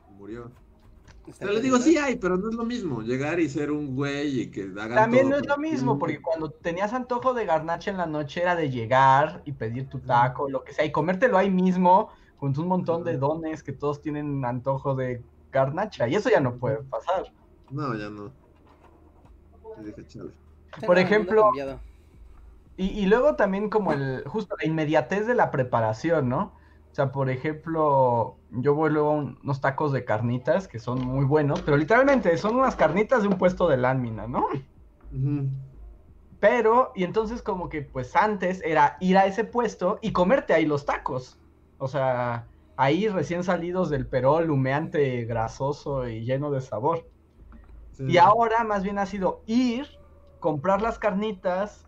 murió. 0.07 0.53
O 1.29 1.31
Está 1.31 1.47
sea, 1.47 1.53
les 1.53 1.63
digo, 1.63 1.79
sí 1.79 1.97
hay, 1.99 2.17
pero 2.17 2.37
no 2.39 2.49
es 2.49 2.55
lo 2.57 2.65
mismo 2.65 3.03
llegar 3.03 3.39
y 3.41 3.49
ser 3.49 3.71
un 3.71 3.95
güey 3.95 4.41
y 4.43 4.51
que 4.51 4.63
hagan 4.79 4.95
También 4.95 5.29
todo 5.29 5.31
no 5.31 5.37
es 5.37 5.47
lo 5.47 5.59
mismo, 5.59 5.95
ti. 5.95 5.99
porque 5.99 6.23
cuando 6.23 6.51
tenías 6.51 6.93
antojo 6.93 7.35
de 7.35 7.45
garnacha 7.47 7.91
en 7.91 7.99
la 7.99 8.07
noche 8.07 8.43
era 8.43 8.57
de 8.57 8.71
llegar 8.71 9.43
y 9.45 9.53
pedir 9.53 9.89
tu 9.89 10.01
taco, 10.05 10.49
lo 10.49 10.65
que 10.65 10.73
sea, 10.73 10.85
y 10.85 10.93
comértelo 10.93 11.39
ahí 11.39 11.51
mismo, 11.51 12.11
con 12.37 12.59
un 12.59 12.67
montón 12.69 13.05
de 13.05 13.19
dones 13.19 13.63
que 13.63 13.73
todos 13.73 14.01
tienen 14.01 14.45
antojo 14.45 14.95
de 14.95 15.29
garnacha, 15.53 16.09
y 16.09 16.15
eso 16.17 16.31
ya 16.31 16.41
no 16.41 16.59
puede 16.59 16.83
pasar. 16.85 17.35
No, 17.71 17.95
ya 17.97 18.11
no. 18.11 18.39
Dije, 19.77 20.07
por 20.87 20.99
ejemplo, 20.99 21.43
cambiado. 21.43 21.81
Y, 22.77 22.87
y 22.91 23.07
luego 23.07 23.37
también 23.37 23.71
como 23.71 23.93
el, 23.93 24.23
justo 24.27 24.57
la 24.61 24.67
inmediatez 24.67 25.27
de 25.27 25.35
la 25.35 25.51
preparación, 25.51 26.29
¿no? 26.29 26.58
O 26.99 27.01
sea, 27.01 27.13
por 27.13 27.31
ejemplo, 27.31 28.39
yo 28.51 28.75
voy 28.75 28.91
luego 28.91 29.11
a 29.11 29.13
un- 29.13 29.39
unos 29.45 29.61
tacos 29.61 29.93
de 29.93 30.05
carnitas 30.05 30.67
que 30.67 30.81
son 30.81 30.99
muy 31.01 31.25
buenos, 31.25 31.63
pero 31.63 31.77
literalmente 31.77 32.37
son 32.37 32.57
unas 32.57 32.75
carnitas 32.75 33.23
de 33.23 33.29
un 33.29 33.39
puesto 33.39 33.69
de 33.69 33.77
lámina, 33.77 34.27
¿no? 34.27 34.49
Pero, 36.41 36.91
y 36.97 37.05
entonces 37.05 37.41
como 37.41 37.69
que 37.69 37.83
pues 37.83 38.17
antes 38.17 38.61
era 38.65 38.97
ir 38.99 39.17
a 39.17 39.27
ese 39.27 39.45
puesto 39.45 40.01
y 40.03 40.11
comerte 40.11 40.55
ahí 40.55 40.67
los 40.67 40.87
tacos. 40.87 41.39
O 41.77 41.87
sea, 41.87 42.49
ahí 42.77 43.07
recién 43.07 43.45
salidos 43.45 43.91
del 43.91 44.09
perol, 44.09 44.51
humeante, 44.51 45.25
grasoso 45.25 46.09
y 46.09 46.25
lleno 46.25 46.51
de 46.51 46.63
sabor. 46.63 47.09
Sí. 47.93 48.07
Y 48.09 48.19
ahora 48.19 48.65
más 48.65 48.83
bien 48.83 48.99
ha 48.99 49.07
sido 49.07 49.45
ir, 49.47 49.87
comprar 50.41 50.83
las 50.83 50.99
carnitas, 50.99 51.87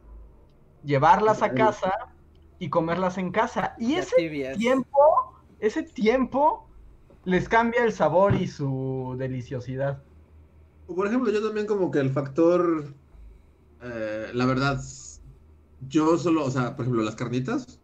llevarlas 0.85 1.43
a 1.43 1.53
casa 1.53 1.93
y 2.61 2.71
comerlas 2.71 3.19
en 3.19 3.33
casa. 3.33 3.75
Y 3.79 3.97
Ya 3.97 4.03
ese 4.03 4.17
tibias. 4.17 4.57
tiempo, 4.57 4.99
ese 5.61 5.83
tiempo 5.85 6.69
les 7.25 7.49
cambia 7.49 7.85
el 7.85 7.93
sabor 7.93 8.37
y 8.37 8.49
su 8.49 9.17
deliciosidad. 9.19 10.05
Por 10.87 11.07
ejemplo, 11.07 11.33
yo 11.33 11.43
también 11.43 11.67
como 11.67 11.91
que 11.91 12.01
el 12.01 12.11
factor, 12.11 12.95
eh, 13.83 14.31
la 14.35 14.47
verdad, 14.47 14.81
yo 15.81 16.19
solo, 16.19 16.45
o 16.45 16.51
sea, 16.51 16.77
por 16.77 16.85
ejemplo, 16.85 17.03
las 17.03 17.17
carnitas, 17.17 17.81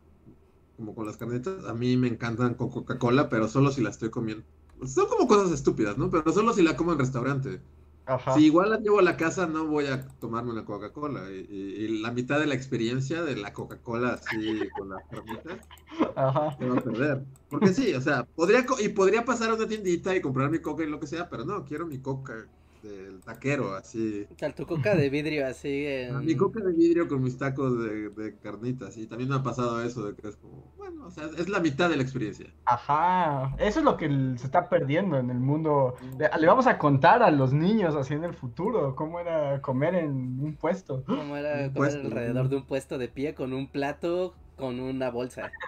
como 0.76 0.94
con 0.94 1.06
las 1.06 1.16
carnitas, 1.18 1.64
a 1.66 1.74
mí 1.74 1.96
me 1.96 2.08
encantan 2.08 2.54
con 2.54 2.70
Coca-Cola, 2.70 3.28
pero 3.30 3.48
solo 3.48 3.70
si 3.72 3.82
la 3.82 3.90
estoy 3.90 4.10
comiendo. 4.10 4.44
Son 4.86 5.08
como 5.08 5.28
cosas 5.28 5.52
estúpidas, 5.52 5.98
¿no? 5.98 6.10
Pero 6.10 6.32
solo 6.32 6.52
si 6.54 6.62
la 6.62 6.76
como 6.76 6.92
en 6.92 6.98
restaurante. 7.00 7.62
Ajá. 8.06 8.34
Si 8.34 8.44
igual 8.46 8.70
la 8.70 8.78
llevo 8.78 9.00
a 9.00 9.02
la 9.02 9.16
casa, 9.16 9.46
no 9.46 9.66
voy 9.66 9.86
a 9.86 10.06
tomarme 10.20 10.52
una 10.52 10.64
Coca-Cola. 10.64 11.30
Y, 11.32 11.46
y- 11.50 11.84
y 11.84 11.98
la 12.00 12.12
mitad 12.12 12.38
de 12.38 12.46
la 12.46 12.54
experiencia 12.54 13.22
de 13.22 13.36
la 13.36 13.52
Coca-Cola 13.52 14.14
así 14.14 14.68
con 14.76 14.90
carnitas 15.10 15.68
Ajá. 16.14 16.56
se 16.58 16.68
va 16.68 16.78
a 16.78 16.82
perder. 16.82 17.24
Porque 17.48 17.74
sí, 17.74 17.94
o 17.94 18.00
sea, 18.00 18.24
podría 18.34 18.64
y 18.78 18.90
podría 18.90 19.24
pasar 19.24 19.50
a 19.50 19.54
una 19.54 19.66
tiendita 19.68 20.14
y 20.14 20.20
comprar 20.20 20.50
mi 20.50 20.60
coca 20.60 20.84
y 20.84 20.88
lo 20.88 21.00
que 21.00 21.06
sea, 21.08 21.28
pero 21.28 21.44
no, 21.44 21.64
quiero 21.64 21.86
mi 21.86 22.00
coca 22.00 22.48
del 22.86 23.20
taquero, 23.20 23.74
así. 23.74 24.26
O 24.30 24.38
sea, 24.38 24.54
tu 24.54 24.66
coca 24.66 24.94
de 24.94 25.10
vidrio 25.10 25.46
así 25.46 25.84
en... 25.86 26.24
Mi 26.24 26.36
coca 26.36 26.60
de 26.60 26.72
vidrio 26.72 27.08
con 27.08 27.22
mis 27.22 27.36
tacos 27.38 27.78
de, 27.82 28.10
de 28.10 28.38
carnitas. 28.38 28.96
Y 28.96 29.06
también 29.06 29.28
me 29.30 29.36
ha 29.36 29.42
pasado 29.42 29.82
eso 29.82 30.06
de 30.06 30.14
que 30.14 30.28
es 30.28 30.36
como, 30.36 30.72
bueno, 30.76 31.06
o 31.06 31.10
sea, 31.10 31.24
es 31.36 31.48
la 31.48 31.60
mitad 31.60 31.88
de 31.90 31.96
la 31.96 32.02
experiencia. 32.02 32.46
Ajá. 32.64 33.54
Eso 33.58 33.80
es 33.80 33.84
lo 33.84 33.96
que 33.96 34.06
el- 34.06 34.38
se 34.38 34.46
está 34.46 34.68
perdiendo 34.68 35.18
en 35.18 35.30
el 35.30 35.38
mundo. 35.38 35.94
Le, 36.18 36.28
le 36.38 36.46
vamos 36.46 36.66
a 36.66 36.78
contar 36.78 37.22
a 37.22 37.30
los 37.30 37.52
niños 37.52 37.94
así 37.96 38.14
en 38.14 38.24
el 38.24 38.34
futuro 38.34 38.94
cómo 38.96 39.20
era 39.20 39.60
comer 39.62 39.94
en 39.96 40.10
un 40.40 40.56
puesto. 40.56 41.04
Como 41.06 41.36
era 41.36 41.52
Un 41.52 41.56
comer 41.56 41.72
puesto, 41.74 42.00
alrededor 42.00 42.44
¿no? 42.44 42.48
de 42.50 42.56
un 42.56 42.66
puesto 42.66 42.98
de 42.98 43.08
pie 43.08 43.34
con 43.34 43.52
un 43.52 43.68
plato 43.68 44.34
con 44.56 44.80
una 44.80 45.10
bolsa. 45.10 45.50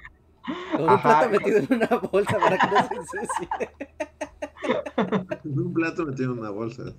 Con 0.73 0.85
un 0.85 0.89
Ajá. 0.89 1.03
plato 1.03 1.31
metido 1.31 1.59
en 1.59 1.67
una 1.75 1.89
bolsa 2.11 2.39
para 2.39 2.57
que 2.57 2.67
no 2.69 2.89
se 2.89 2.95
ensucie. 2.95 3.49
Un 5.45 5.73
plato 5.73 6.05
metido 6.07 6.33
en 6.33 6.39
una 6.41 6.51
bolsa. 6.51 6.85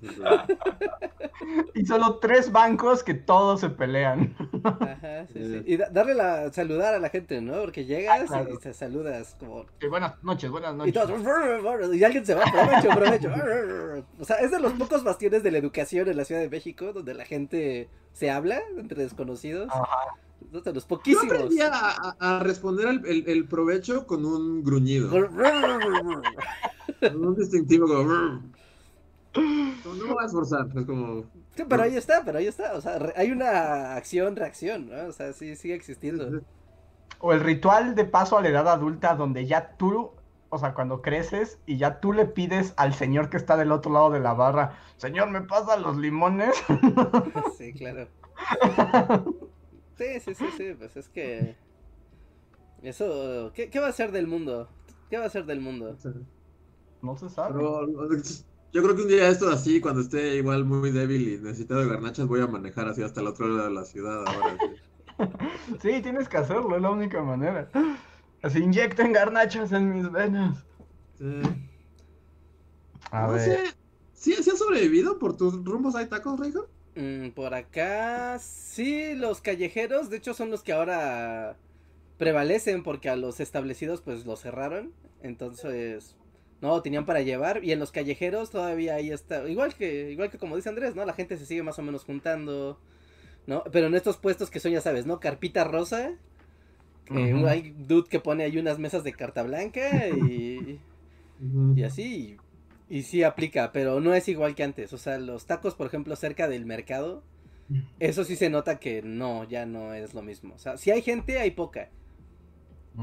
Y 1.74 1.86
solo 1.86 2.18
tres 2.18 2.52
bancos 2.52 3.02
que 3.02 3.14
todos 3.14 3.60
se 3.60 3.70
pelean. 3.70 4.36
Ajá, 4.62 5.26
sí, 5.28 5.34
sí. 5.34 5.54
Eh. 5.54 5.62
Y 5.66 5.76
da- 5.78 5.88
darle 5.88 6.14
la, 6.14 6.52
saludar 6.52 6.94
a 6.94 6.98
la 6.98 7.08
gente, 7.08 7.40
¿no? 7.40 7.54
Porque 7.62 7.86
llegas 7.86 8.22
Ah, 8.24 8.26
claro. 8.26 8.54
y 8.54 8.58
te 8.58 8.74
saludas 8.74 9.36
como... 9.40 9.64
buenas 9.88 10.22
noches, 10.22 10.50
buenas 10.50 10.74
Y 10.74 10.76
noches. 10.76 10.94
todos... 10.94 11.94
Y 11.96 12.04
alguien 12.04 12.26
se 12.26 12.34
va, 12.34 12.42
provecho, 12.44 12.88
provecho. 12.90 13.30
O 14.18 14.24
sea, 14.24 14.36
es 14.36 14.50
de 14.50 14.60
los 14.60 14.74
pocos 14.74 15.02
bastiones 15.02 15.42
de 15.42 15.50
la 15.50 15.58
educación 15.58 16.08
en 16.08 16.16
la 16.18 16.24
Ciudad 16.24 16.42
de 16.42 16.50
México 16.50 16.92
donde 16.92 17.14
la 17.14 17.24
gente 17.24 17.88
se 18.12 18.30
habla 18.30 18.60
entre 18.76 19.02
desconocidos. 19.02 19.68
Ajá. 19.72 20.16
Es 20.52 20.64
de 20.64 20.72
los 20.72 20.82
Yo 20.84 20.88
poquísimos. 20.88 21.24
aprendí 21.32 21.60
a, 21.60 21.70
a- 21.72 22.16
a 22.18 22.38
responder 22.40 22.88
al- 22.88 23.06
el, 23.06 23.24
el 23.28 23.46
provecho 23.46 24.06
con 24.06 24.24
un 24.24 24.62
gruñido. 24.64 25.08
Con 27.00 27.24
un 27.24 27.34
distintivo 27.36 27.86
como... 27.86 28.42
Como, 29.32 29.94
No 29.94 30.04
me 30.06 30.12
voy 30.12 30.22
a 30.22 30.26
esforzar. 30.26 30.66
Es 30.76 30.84
como... 30.86 31.22
Sí, 31.56 31.62
pero 31.68 31.82
ahí 31.82 31.96
está, 31.96 32.24
pero 32.24 32.38
ahí 32.38 32.46
está. 32.46 32.72
O 32.74 32.80
sea, 32.80 32.98
re- 32.98 33.12
hay 33.16 33.30
una 33.30 33.94
acción-reacción, 33.94 34.88
¿no? 34.90 35.06
O 35.06 35.12
sea, 35.12 35.32
sí 35.32 35.54
sigue 35.56 35.74
existiendo. 35.74 36.42
O 37.20 37.32
el 37.32 37.40
ritual 37.40 37.94
de 37.94 38.04
paso 38.04 38.36
a 38.38 38.42
la 38.42 38.48
edad 38.48 38.68
adulta 38.68 39.14
donde 39.14 39.46
ya 39.46 39.76
tú, 39.76 40.10
o 40.48 40.58
sea, 40.58 40.74
cuando 40.74 41.00
creces 41.02 41.58
y 41.66 41.76
ya 41.76 42.00
tú 42.00 42.12
le 42.12 42.24
pides 42.26 42.72
al 42.76 42.94
señor 42.94 43.30
que 43.30 43.36
está 43.36 43.56
del 43.56 43.70
otro 43.72 43.92
lado 43.92 44.10
de 44.10 44.20
la 44.20 44.32
barra, 44.34 44.78
señor, 44.96 45.30
¿me 45.30 45.42
pasa 45.42 45.76
los 45.76 45.96
limones? 45.96 46.54
Sí, 47.58 47.72
claro. 47.74 48.08
Sí, 50.00 50.18
sí, 50.18 50.34
sí, 50.34 50.46
sí, 50.56 50.74
pues 50.78 50.96
es 50.96 51.10
que... 51.10 51.54
Eso, 52.82 53.52
¿qué, 53.54 53.68
¿qué 53.68 53.78
va 53.80 53.88
a 53.88 53.92
ser 53.92 54.12
del 54.12 54.26
mundo? 54.26 54.66
¿Qué 55.10 55.18
va 55.18 55.26
a 55.26 55.28
ser 55.28 55.44
del 55.44 55.60
mundo? 55.60 55.94
No 57.02 57.18
se 57.18 57.28
sabe. 57.28 57.52
Pero, 57.52 57.86
yo 58.72 58.82
creo 58.82 58.96
que 58.96 59.02
un 59.02 59.08
día 59.08 59.28
esto 59.28 59.50
así, 59.50 59.78
cuando 59.78 60.00
esté 60.00 60.36
igual 60.36 60.64
muy 60.64 60.90
débil 60.90 61.28
y 61.28 61.38
necesitado 61.38 61.80
de 61.80 61.88
garnachas, 61.88 62.26
voy 62.26 62.40
a 62.40 62.46
manejar 62.46 62.88
así 62.88 63.02
hasta 63.02 63.20
el 63.20 63.26
otro 63.26 63.46
lado 63.46 63.68
de 63.68 63.74
la 63.74 63.84
ciudad 63.84 64.26
ahora. 64.26 64.56
sí. 64.58 64.68
Sí, 65.82 66.00
tienes 66.00 66.30
que 66.30 66.38
hacerlo, 66.38 66.76
es 66.76 66.80
la 66.80 66.90
única 66.90 67.22
manera. 67.22 67.70
Así 68.40 68.60
inyecten 68.60 69.12
garnachas 69.12 69.70
en 69.72 69.92
mis 69.92 70.10
venas. 70.10 70.64
Sí. 71.18 71.42
A 73.10 73.26
no 73.26 73.32
ver. 73.34 73.42
sé, 73.42 73.58
¿sí, 74.14 74.32
sí 74.42 74.48
has 74.48 74.58
sobrevivido 74.58 75.18
por 75.18 75.36
tus 75.36 75.62
rumbos 75.62 75.94
hay 75.94 76.08
tacos, 76.08 76.40
Rijo? 76.40 76.70
Mm, 76.96 77.30
por 77.30 77.54
acá, 77.54 78.38
sí, 78.40 79.14
los 79.14 79.40
callejeros, 79.40 80.10
de 80.10 80.16
hecho 80.16 80.34
son 80.34 80.50
los 80.50 80.62
que 80.62 80.72
ahora 80.72 81.56
prevalecen 82.18 82.82
porque 82.82 83.08
a 83.08 83.16
los 83.16 83.40
establecidos 83.40 84.02
pues 84.02 84.26
los 84.26 84.40
cerraron, 84.40 84.92
entonces 85.22 86.16
no 86.60 86.82
tenían 86.82 87.06
para 87.06 87.22
llevar 87.22 87.64
y 87.64 87.72
en 87.72 87.78
los 87.78 87.92
callejeros 87.92 88.50
todavía 88.50 88.96
ahí 88.96 89.10
está, 89.10 89.48
igual 89.48 89.74
que 89.74 90.10
igual 90.10 90.30
que 90.30 90.38
como 90.38 90.56
dice 90.56 90.68
Andrés, 90.68 90.94
¿no? 90.96 91.04
La 91.04 91.14
gente 91.14 91.36
se 91.38 91.46
sigue 91.46 91.62
más 91.62 91.78
o 91.78 91.82
menos 91.82 92.04
juntando, 92.04 92.78
¿no? 93.46 93.64
Pero 93.72 93.88
en 93.88 93.94
estos 93.96 94.18
puestos 94.18 94.50
que 94.50 94.60
son 94.60 94.72
ya 94.72 94.80
sabes, 94.82 95.06
¿no? 95.06 95.20
Carpita 95.20 95.64
rosa, 95.64 96.12
eh, 97.14 97.34
hay 97.46 97.74
dude 97.78 98.08
que 98.08 98.20
pone 98.20 98.44
ahí 98.44 98.58
unas 98.58 98.78
mesas 98.78 99.04
de 99.04 99.12
carta 99.14 99.42
blanca 99.42 100.08
y 100.10 100.80
y 101.74 101.84
así. 101.84 102.39
Y, 102.90 103.04
sí 103.04 103.22
aplica, 103.22 103.72
pero 103.72 104.00
no 104.00 104.14
es 104.14 104.28
igual 104.28 104.54
que 104.54 104.64
antes. 104.64 104.92
O 104.92 104.98
sea, 104.98 105.18
los 105.18 105.46
tacos, 105.46 105.74
por 105.74 105.86
ejemplo, 105.86 106.14
cerca 106.16 106.48
del 106.48 106.66
mercado, 106.66 107.22
eso 108.00 108.24
sí 108.24 108.36
se 108.36 108.50
nota 108.50 108.80
que 108.80 109.00
no, 109.02 109.44
ya 109.44 109.64
no 109.64 109.94
es 109.94 110.12
lo 110.12 110.22
mismo. 110.22 110.54
O 110.54 110.58
sea, 110.58 110.76
si 110.76 110.90
hay 110.90 111.00
gente, 111.02 111.38
hay 111.38 111.52
poca. 111.52 111.88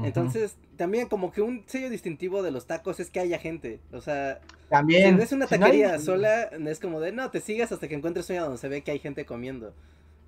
Entonces, 0.02 0.56
también 0.76 1.08
como 1.08 1.32
que 1.32 1.40
un 1.40 1.64
sello 1.66 1.90
distintivo 1.90 2.42
de 2.42 2.50
los 2.50 2.66
tacos 2.66 3.00
es 3.00 3.10
que 3.10 3.20
haya 3.20 3.38
gente. 3.38 3.80
O 3.92 4.00
sea, 4.00 4.40
si 4.40 4.68
también. 4.68 5.16
ves 5.16 5.32
una 5.32 5.46
si 5.46 5.58
no 5.58 5.66
hay- 5.66 5.82
taquería 5.82 5.98
sola, 5.98 6.42
es 6.44 6.78
como 6.78 7.00
de, 7.00 7.12
no, 7.12 7.30
te 7.30 7.40
sigas 7.40 7.72
hasta 7.72 7.88
que 7.88 7.94
encuentres 7.94 8.28
una 8.30 8.42
donde 8.42 8.58
se 8.58 8.68
ve 8.68 8.82
que 8.82 8.90
hay 8.90 8.98
gente 8.98 9.24
comiendo. 9.24 9.74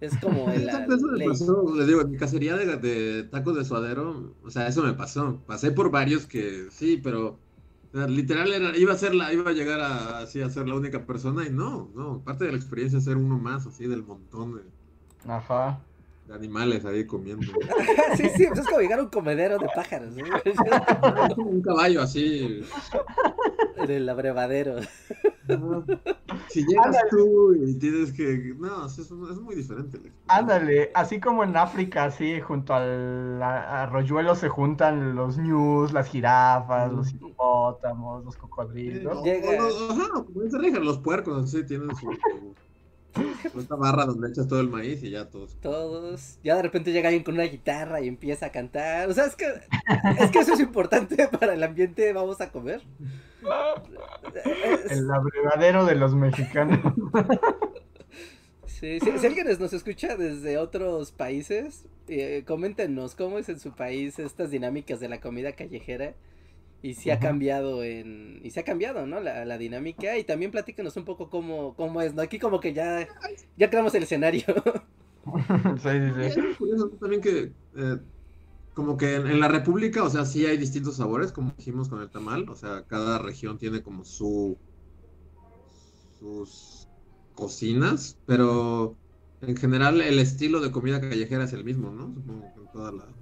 Es 0.00 0.16
como 0.16 0.50
el, 0.52 0.68
eso 0.68 1.06
me 1.12 1.24
pasó, 1.26 1.74
les 1.76 1.86
digo, 1.86 2.00
en 2.00 2.11
mi 2.11 2.16
cacería 2.16 2.56
de, 2.56 2.76
de 2.78 3.24
tacos 3.24 3.54
de 3.56 3.64
suadero, 3.64 4.34
o 4.42 4.50
sea, 4.50 4.66
eso 4.66 4.82
me 4.82 4.94
pasó. 4.94 5.42
Pasé 5.46 5.72
por 5.72 5.90
varios 5.90 6.26
que 6.26 6.68
sí, 6.70 6.96
pero 7.02 7.38
sea, 7.99 8.07
literal 8.07 8.53
era- 8.53 8.76
iba 8.76 8.93
a 8.93 8.97
ser 8.97 9.14
la, 9.14 9.32
iba 9.32 9.51
a 9.51 9.53
llegar 9.55 9.80
a, 9.80 10.18
así 10.20 10.41
a 10.41 10.49
ser 10.51 10.68
la 10.68 10.74
única 10.74 11.05
persona 11.07 11.47
y 11.47 11.51
no, 11.51 11.91
no, 11.95 12.20
parte 12.24 12.45
de 12.45 12.53
la 12.53 12.57
experiencia 12.57 12.99
es 12.99 13.05
ser 13.05 13.16
uno 13.16 13.38
más, 13.38 13.66
así 13.66 13.86
del 13.86 14.03
montón 14.05 14.57
de, 14.57 14.62
Ajá. 15.30 15.80
de 16.28 16.34
animales 16.34 16.84
ahí 16.84 17.05
comiendo. 17.07 17.47
sí, 18.16 18.28
sí, 18.36 18.47
pues 18.47 18.61
es 18.61 18.66
como 18.66 18.80
llegar 18.80 19.01
a 19.01 19.03
un 19.03 19.09
comedero 19.09 19.59
de 19.59 19.66
pájaros. 19.74 20.14
como 21.34 21.51
un 21.51 21.62
caballo 21.62 22.03
así. 22.03 22.62
en 23.76 23.91
el 23.91 24.09
abrevadero. 24.09 24.76
Si 26.48 26.64
llegas 26.66 26.96
tú 27.11 27.55
y 27.55 27.78
tienes 27.78 28.12
que. 28.12 28.55
No, 28.59 28.86
es, 28.86 28.98
es 28.98 29.11
muy 29.12 29.55
diferente. 29.55 30.01
Ándale, 30.28 30.90
así 30.94 31.20
como 31.20 31.44
en 31.44 31.57
África, 31.57 32.05
así 32.05 32.40
junto 32.40 32.74
al 32.74 33.42
arroyuelo 33.42 34.34
se 34.34 34.48
juntan 34.48 35.14
los 35.14 35.38
ñus, 35.38 35.92
las 35.92 36.09
jirafas, 36.09 36.92
los 36.92 37.11
hipopótamos, 37.12 38.24
los 38.24 38.36
cocodrilos. 38.36 39.18
O- 39.18 39.24
Llega- 39.24 39.64
o- 39.64 39.88
o- 39.88 39.92
Ajá, 39.92 40.24
como 40.24 40.42
dice 40.42 40.59
Reja, 40.59 40.78
los 40.80 40.98
puercos, 40.98 41.44
así 41.44 41.64
tienen 41.66 41.94
su. 41.96 42.11
Esta 43.58 43.74
barra 43.76 44.04
donde 44.06 44.28
echas 44.28 44.46
todo 44.48 44.61
el 44.61 44.68
maíz 44.68 45.02
y 45.02 45.11
ya 45.11 45.28
todos. 45.28 45.56
todos. 45.61 46.38
Ya 46.44 46.56
de 46.56 46.62
repente 46.62 46.92
llega 46.92 47.08
alguien 47.08 47.24
con 47.24 47.34
una 47.34 47.44
guitarra 47.44 48.00
y 48.00 48.08
empieza 48.08 48.46
a 48.46 48.52
cantar. 48.52 49.08
O 49.08 49.14
sea, 49.14 49.26
es 49.26 49.36
que, 49.36 49.46
es 50.20 50.30
que 50.30 50.38
eso 50.38 50.54
es 50.54 50.61
importante 50.61 51.26
para 51.40 51.54
el 51.54 51.62
ambiente. 51.62 52.12
Vamos 52.12 52.40
a 52.40 52.50
comer. 52.50 52.82
Es- 54.44 54.92
El 54.92 55.11
abrevadero 55.11 55.84
de 55.86 55.94
los 55.96 56.14
mexicanos. 56.14 56.78
sí, 58.66 58.98
sí, 59.00 59.11
si 59.18 59.26
alguien 59.26 59.46
nos 59.58 59.72
escucha 59.72 60.16
desde 60.16 60.58
otros 60.58 61.11
países, 61.12 61.86
eh, 62.08 62.44
coméntenos 62.46 63.14
cómo 63.14 63.38
es 63.38 63.48
en 63.48 63.58
su 63.61 63.72
país 63.72 64.18
estas 64.18 64.50
dinámicas 64.50 65.00
de 65.00 65.08
la 65.08 65.20
comida 65.20 65.52
callejera. 65.52 66.14
Y 66.83 66.95
si 66.95 67.11
ha 67.11 67.18
cambiado 67.18 67.85
en. 67.85 68.41
Y 68.43 68.51
se 68.51 68.61
ha 68.61 68.64
cambiado, 68.64 69.07
¿no? 69.07 69.20
La, 69.20 69.45
la 69.45 69.59
dinámica. 69.59 70.16
Y 70.18 70.24
también 70.24 70.51
platíquenos 70.51 70.97
un 70.97 71.05
poco 71.05 71.28
cómo, 71.31 71.74
cómo 71.76 72.01
es, 72.03 72.14
¿no? 72.14 72.22
Aquí 72.22 72.39
como 72.39 72.61
que 72.61 72.72
ya. 72.72 73.07
Ya 73.57 73.68
creamos 73.70 73.95
el 73.95 74.05
escenario. 74.05 74.45
Sí, 75.76 75.89
sí, 76.14 76.31
sí. 76.31 76.55
curioso 76.57 76.91
también 77.01 77.20
que. 77.22 77.55
eh, 77.74 77.99
como 78.74 78.97
que 78.97 79.16
en, 79.16 79.28
en 79.28 79.41
la 79.41 79.49
República, 79.49 80.05
o 80.05 80.11
sea, 80.11 80.24
sí 80.26 80.47
hay 80.47 80.59
distintos 80.59 80.97
sabores, 80.99 81.33
como 81.33 81.55
dijimos 81.57 81.89
con 81.89 82.01
el 82.03 82.11
tamal. 82.11 82.49
O 82.51 82.57
sea, 82.57 82.87
cada 82.87 83.18
región 83.18 83.59
tiene 83.59 83.83
como 83.83 84.05
su. 84.05 84.61
sus 86.18 86.89
cocinas, 87.33 88.20
pero 88.26 89.01
en 89.41 89.57
general 89.57 90.01
el 90.01 90.18
estilo 90.18 90.61
de 90.61 90.70
comida 90.72 91.01
callejera 91.01 91.45
es 91.45 91.53
el 91.53 91.64
mismo, 91.64 91.93
¿no? 91.93 92.12
Supongo 92.14 92.53
que 92.53 92.61
en 92.61 92.68
toda 92.70 92.93
la. 92.93 93.19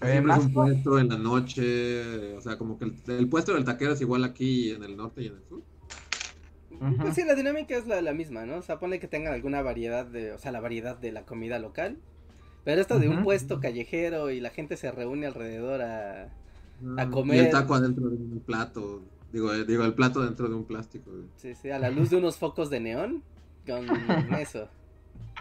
Eh, 0.00 0.06
Siempre 0.10 0.32
es 0.32 0.38
más 0.38 0.38
un 0.38 0.52
co- 0.52 0.62
puesto 0.64 0.98
en 0.98 1.08
la 1.08 1.18
noche, 1.18 2.34
o 2.36 2.40
sea, 2.40 2.56
como 2.56 2.78
que 2.78 2.84
el, 2.86 2.94
el 3.08 3.28
puesto 3.28 3.54
del 3.54 3.64
taquero 3.64 3.92
es 3.92 4.00
igual 4.00 4.24
aquí 4.24 4.70
en 4.70 4.84
el 4.84 4.96
norte 4.96 5.22
y 5.22 5.26
en 5.26 5.34
el 5.36 5.44
sur. 5.48 5.62
Pues 7.00 7.14
sí, 7.14 7.24
la 7.24 7.34
dinámica 7.34 7.76
es 7.76 7.86
la, 7.86 8.00
la 8.02 8.12
misma, 8.12 8.44
¿no? 8.46 8.56
O 8.56 8.62
sea, 8.62 8.78
pone 8.78 9.00
que 9.00 9.08
tengan 9.08 9.32
alguna 9.32 9.62
variedad 9.62 10.06
de, 10.06 10.32
o 10.32 10.38
sea, 10.38 10.52
la 10.52 10.60
variedad 10.60 10.96
de 10.96 11.12
la 11.12 11.22
comida 11.24 11.58
local. 11.58 11.96
Pero 12.64 12.80
esto 12.80 12.98
de 12.98 13.08
un 13.08 13.22
puesto 13.22 13.60
callejero 13.60 14.30
y 14.30 14.40
la 14.40 14.50
gente 14.50 14.76
se 14.76 14.90
reúne 14.92 15.26
alrededor 15.26 15.82
a... 15.82 16.28
A 16.96 17.10
comer. 17.10 17.36
Y 17.36 17.38
el 17.40 17.50
taco 17.50 17.74
adentro 17.74 18.08
de 18.08 18.16
un 18.16 18.40
plato, 18.40 19.02
digo, 19.32 19.52
eh, 19.52 19.64
digo 19.64 19.84
el 19.84 19.94
plato 19.94 20.20
dentro 20.22 20.48
de 20.48 20.54
un 20.54 20.64
plástico. 20.64 21.10
güey. 21.10 21.24
Sí, 21.36 21.54
sí, 21.54 21.70
a 21.70 21.78
la 21.78 21.90
luz 21.90 22.10
de 22.10 22.16
unos 22.16 22.36
focos 22.36 22.70
de 22.70 22.80
neón. 22.80 23.22
Con 23.66 23.88
eso. 24.34 24.68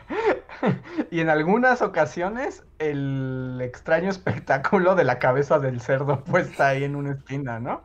Y 1.12 1.20
en 1.20 1.30
algunas 1.30 1.82
ocasiones 1.82 2.64
el 2.80 3.60
extraño 3.62 4.10
espectáculo 4.10 4.96
de 4.96 5.04
la 5.04 5.20
cabeza 5.20 5.60
del 5.60 5.82
cerdo 5.82 6.24
puesta 6.26 6.70
ahí 6.70 6.84
en 6.84 6.96
una 6.96 7.14
esquina, 7.14 7.60
¿no? 7.60 7.82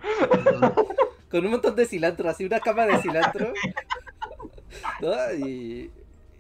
Con 1.31 1.45
un 1.45 1.53
montón 1.53 1.77
de 1.77 1.87
cilantro, 1.87 2.29
así 2.29 2.45
una 2.45 2.61
cama 2.61 2.87
de 2.87 2.99
cilantro. 2.99 3.53
¿No? 5.01 5.35
Y... 5.35 5.91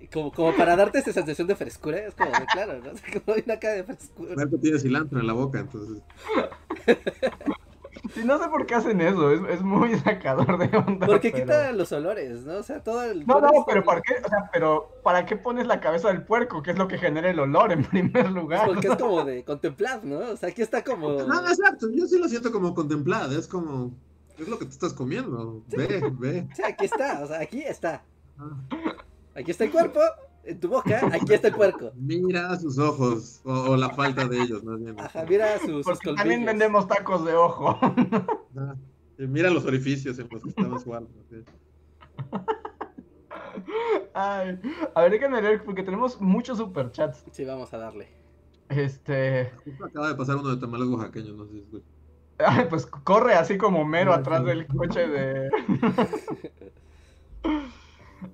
y 0.00 0.06
Como, 0.08 0.32
como 0.32 0.54
para 0.56 0.76
darte 0.76 0.98
esa 0.98 1.12
sensación 1.12 1.46
de 1.46 1.56
frescura, 1.56 1.98
es 1.98 2.14
como 2.14 2.30
de 2.30 2.46
claro, 2.46 2.74
¿no? 2.78 2.92
Como 3.24 3.36
una 3.44 3.58
cara 3.58 3.74
de 3.74 3.84
frescura. 3.84 4.34
Marco 4.36 4.58
tiene 4.58 4.78
cilantro 4.78 5.20
en 5.20 5.26
la 5.26 5.32
boca, 5.32 5.60
entonces. 5.60 6.02
Y 8.16 8.24
no 8.24 8.38
sé 8.42 8.48
por 8.48 8.66
qué 8.66 8.74
hacen 8.74 9.00
eso, 9.00 9.30
es, 9.30 9.40
es 9.48 9.62
muy 9.62 9.94
sacador 10.00 10.58
de 10.58 10.76
onda. 10.76 11.06
Porque 11.06 11.30
pero- 11.30 11.44
quita 11.44 11.72
los 11.72 11.92
olores, 11.92 12.44
¿no? 12.44 12.56
O 12.58 12.62
sea, 12.62 12.82
todo 12.82 13.02
el. 13.04 13.26
No, 13.26 13.40
no, 13.40 13.50
pero 13.66 13.84
¿para 13.84 14.00
qué? 14.02 14.14
O 14.24 14.28
sea, 14.28 14.50
pero 14.52 14.90
¿para 15.02 15.24
qué 15.24 15.36
pones 15.36 15.66
la 15.66 15.80
cabeza 15.80 16.08
del 16.08 16.24
puerco? 16.24 16.62
Que 16.62 16.72
es 16.72 16.78
lo 16.78 16.88
que 16.88 16.98
genera 16.98 17.30
el 17.30 17.38
olor 17.38 17.72
en 17.72 17.84
primer 17.90 18.30
lugar. 18.30 18.66
Porque 18.66 18.88
es 18.88 18.96
como 18.96 19.24
de 19.24 19.44
contemplar, 19.44 20.04
¿no? 20.04 20.18
O 20.18 20.36
sea, 20.36 20.48
aquí 20.48 20.62
está 20.62 20.82
como. 20.82 21.10
No, 21.12 21.48
exacto, 21.48 21.88
yo 21.94 22.06
sí 22.06 22.18
lo 22.18 22.28
siento 22.28 22.50
como 22.52 22.74
contemplada, 22.74 23.38
es 23.38 23.46
como. 23.46 23.92
Es 24.38 24.48
lo 24.48 24.58
que 24.58 24.64
te 24.64 24.72
estás 24.72 24.92
comiendo. 24.94 25.62
Ve, 25.68 26.02
ve. 26.18 26.48
Sí, 26.56 26.62
aquí 26.64 26.86
está, 26.86 27.20
o 27.22 27.26
sea, 27.26 27.40
aquí 27.40 27.60
está. 27.62 28.02
Ah, 28.38 28.56
Aquí 29.34 29.50
está 29.50 29.64
el 29.64 29.70
cuerpo, 29.70 30.00
en 30.44 30.60
tu 30.60 30.68
boca, 30.68 31.00
aquí 31.12 31.34
está 31.34 31.48
el 31.48 31.54
puerco. 31.54 31.92
Mira 31.96 32.56
sus 32.58 32.78
ojos, 32.78 33.40
o, 33.44 33.52
o 33.52 33.76
la 33.76 33.90
falta 33.90 34.26
de 34.26 34.40
ellos, 34.42 34.64
más 34.64 34.80
bien. 34.80 34.98
Ajá, 34.98 35.24
mira 35.28 35.58
sus, 35.60 35.84
sus 35.86 35.98
también 36.16 36.44
vendemos 36.44 36.86
tacos 36.88 37.24
de 37.24 37.34
ojo. 37.34 37.78
Ah, 38.54 38.74
y 39.18 39.26
mira 39.26 39.48
los 39.48 39.64
orificios 39.64 40.18
en 40.18 40.28
los 40.30 40.42
que 40.42 40.50
estaba 40.50 40.78
su 40.78 40.94
alma. 40.94 41.08
sí. 41.30 41.36
Ay, 44.14 44.60
a 44.94 45.00
ver, 45.02 45.10
déjenme 45.10 45.40
leer, 45.40 45.64
porque 45.64 45.82
tenemos 45.82 46.20
muchos 46.20 46.58
superchats. 46.58 47.24
Sí, 47.32 47.44
vamos 47.46 47.72
a 47.72 47.78
darle. 47.78 48.08
Este. 48.68 49.50
Acaba 49.82 50.08
de 50.08 50.14
pasar 50.16 50.36
uno 50.36 50.50
de 50.50 50.58
tamales 50.60 50.88
oaxaqueños, 50.88 51.34
no 51.36 51.46
sé 51.46 51.52
si 51.52 51.58
escucha. 51.60 51.86
Ay, 52.38 52.66
pues 52.68 52.84
corre 52.86 53.34
así 53.34 53.56
como 53.56 53.84
mero 53.84 54.12
Sí, 54.12 54.20
atrás 54.20 54.40
sí. 54.40 54.46
del 54.46 54.66
coche 54.66 55.08
de. 55.08 55.50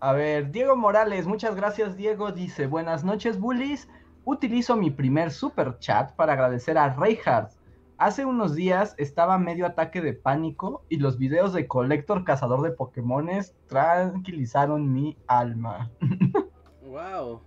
A 0.01 0.13
ver, 0.13 0.53
Diego 0.53 0.77
Morales, 0.77 1.27
muchas 1.27 1.57
gracias, 1.57 1.97
Diego. 1.97 2.31
Dice: 2.31 2.67
Buenas 2.67 3.05
noches, 3.05 3.39
bullies. 3.39 3.89
Utilizo 4.25 4.77
mi 4.77 4.91
primer 4.91 5.31
super 5.31 5.79
chat 5.79 6.13
para 6.13 6.35
agradecer 6.35 6.79
a 6.79 6.95
Reinhardt. 6.95 7.53
Hace 7.97 8.25
unos 8.25 8.55
días 8.55 8.95
estaba 8.97 9.39
medio 9.39 9.67
ataque 9.67 10.01
de 10.01 10.13
pánico 10.13 10.85
y 10.89 10.99
los 10.99 11.19
videos 11.19 11.53
de 11.53 11.67
Collector 11.67 12.25
Cazador 12.25 12.63
de 12.63 12.71
Pokémones 12.71 13.57
tranquilizaron 13.67 14.93
mi 14.93 15.17
alma. 15.27 15.91
Wow. 16.89 17.43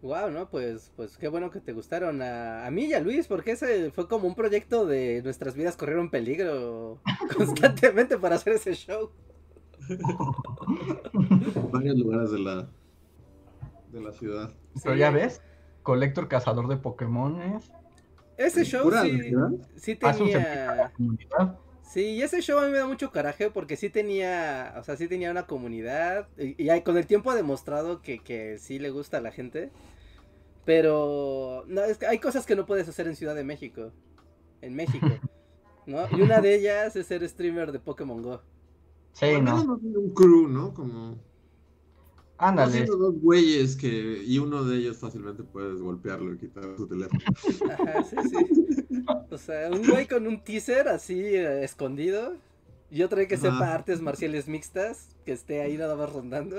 Wow, 0.00 0.30
¿no? 0.30 0.48
Pues, 0.48 0.90
pues 0.96 1.18
qué 1.18 1.28
bueno 1.28 1.50
que 1.50 1.60
te 1.60 1.74
gustaron 1.74 2.22
a, 2.22 2.66
a 2.66 2.70
mí 2.70 2.86
y 2.86 2.94
a 2.94 3.00
Luis, 3.00 3.26
porque 3.26 3.50
ese 3.50 3.90
fue 3.90 4.08
como 4.08 4.26
un 4.26 4.34
proyecto 4.34 4.86
de 4.86 5.20
nuestras 5.22 5.54
vidas 5.54 5.76
corrieron 5.76 6.10
peligro 6.10 7.02
constantemente 7.36 8.16
para 8.16 8.36
hacer 8.36 8.54
ese 8.54 8.72
show. 8.74 9.10
Varios 11.72 11.96
lugares 11.98 12.30
de 12.30 12.38
la, 12.38 12.68
de 13.92 14.00
la 14.00 14.12
ciudad. 14.12 14.52
Pero 14.82 14.94
Sí. 14.94 15.00
ya 15.00 15.10
ves, 15.10 15.42
Collector 15.82 16.28
Cazador 16.28 16.68
de 16.68 16.76
Pokémones. 16.76 17.70
Ese 18.36 18.64
show 18.64 18.90
sí, 18.90 19.10
velocidad. 19.10 19.48
sí 19.76 19.98
Hace 20.00 20.22
un 20.22 20.30
servicio 20.30 20.70
a 20.70 20.92
tenía... 20.96 21.58
Sí, 21.82 22.02
y 22.10 22.22
ese 22.22 22.40
show 22.40 22.58
a 22.60 22.66
mí 22.66 22.70
me 22.70 22.78
da 22.78 22.86
mucho 22.86 23.10
coraje 23.10 23.50
porque 23.50 23.76
sí 23.76 23.90
tenía, 23.90 24.74
o 24.78 24.84
sea, 24.84 24.96
sí 24.96 25.08
tenía 25.08 25.30
una 25.32 25.46
comunidad 25.48 26.28
y, 26.38 26.62
y 26.62 26.70
hay- 26.70 26.82
con 26.82 26.96
el 26.96 27.06
tiempo 27.06 27.32
ha 27.32 27.34
demostrado 27.34 28.00
que, 28.00 28.20
que 28.20 28.58
sí 28.58 28.78
le 28.78 28.90
gusta 28.90 29.18
a 29.18 29.20
la 29.20 29.32
gente. 29.32 29.72
Pero 30.64 31.64
no, 31.66 31.82
es 31.82 31.98
que 31.98 32.06
hay 32.06 32.18
cosas 32.18 32.46
que 32.46 32.54
no 32.54 32.64
puedes 32.66 32.88
hacer 32.88 33.08
en 33.08 33.16
Ciudad 33.16 33.34
de 33.34 33.42
México, 33.44 33.92
en 34.60 34.74
México, 34.76 35.06
¿no? 35.86 36.06
Y 36.16 36.20
una 36.22 36.40
de 36.40 36.54
ellas 36.54 36.94
es 36.96 37.06
ser 37.06 37.28
streamer 37.28 37.72
de 37.72 37.80
Pokémon 37.80 38.22
Go. 38.22 38.42
Sí, 39.12 39.40
no. 39.40 39.64
no 39.64 39.74
un 39.74 40.14
crew, 40.14 40.48
¿no? 40.48 40.72
Como. 40.74 41.18
Ándale. 42.38 42.70
Haciendo 42.70 42.96
dos 42.96 43.14
güeyes 43.20 43.76
que. 43.76 44.22
Y 44.24 44.38
uno 44.38 44.64
de 44.64 44.78
ellos 44.78 44.98
fácilmente 44.98 45.42
puedes 45.42 45.80
golpearlo 45.80 46.32
y 46.34 46.38
quitar 46.38 46.64
su 46.76 46.86
teléfono. 46.86 47.20
Ajá, 47.70 48.02
sí, 48.02 48.16
sí. 48.28 48.96
O 49.30 49.38
sea, 49.38 49.70
un 49.70 49.86
güey 49.86 50.06
con 50.06 50.26
un 50.26 50.42
teaser 50.42 50.88
así 50.88 51.20
eh, 51.20 51.64
escondido 51.64 52.34
y 52.90 53.02
otro 53.02 53.26
que 53.28 53.36
sepa 53.36 53.56
Ajá. 53.56 53.74
artes 53.74 54.00
marciales 54.00 54.48
mixtas, 54.48 55.16
que 55.24 55.32
esté 55.32 55.62
ahí 55.62 55.76
nada 55.76 55.94
más 55.94 56.12
rondando. 56.12 56.56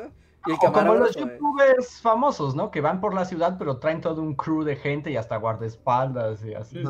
Y 0.47 0.52
el 0.52 0.58
O 0.62 0.72
como 0.72 0.95
los 0.95 1.16
eh. 1.16 1.20
youtubers 1.20 2.02
famosos, 2.02 2.56
¿no? 2.56 2.72
Que 2.72 2.82
van 2.82 3.02
por 3.02 3.14
la 3.14 3.26
ciudad, 3.26 3.58
pero 3.60 3.78
traen 3.78 4.02
todo 4.02 4.22
un 4.22 4.36
crew 4.36 4.64
de 4.64 4.76
gente 4.76 5.12
y 5.12 5.18
hasta 5.18 5.38
guardaespaldas 5.38 6.43
y 6.45 6.54
así. 6.54 6.84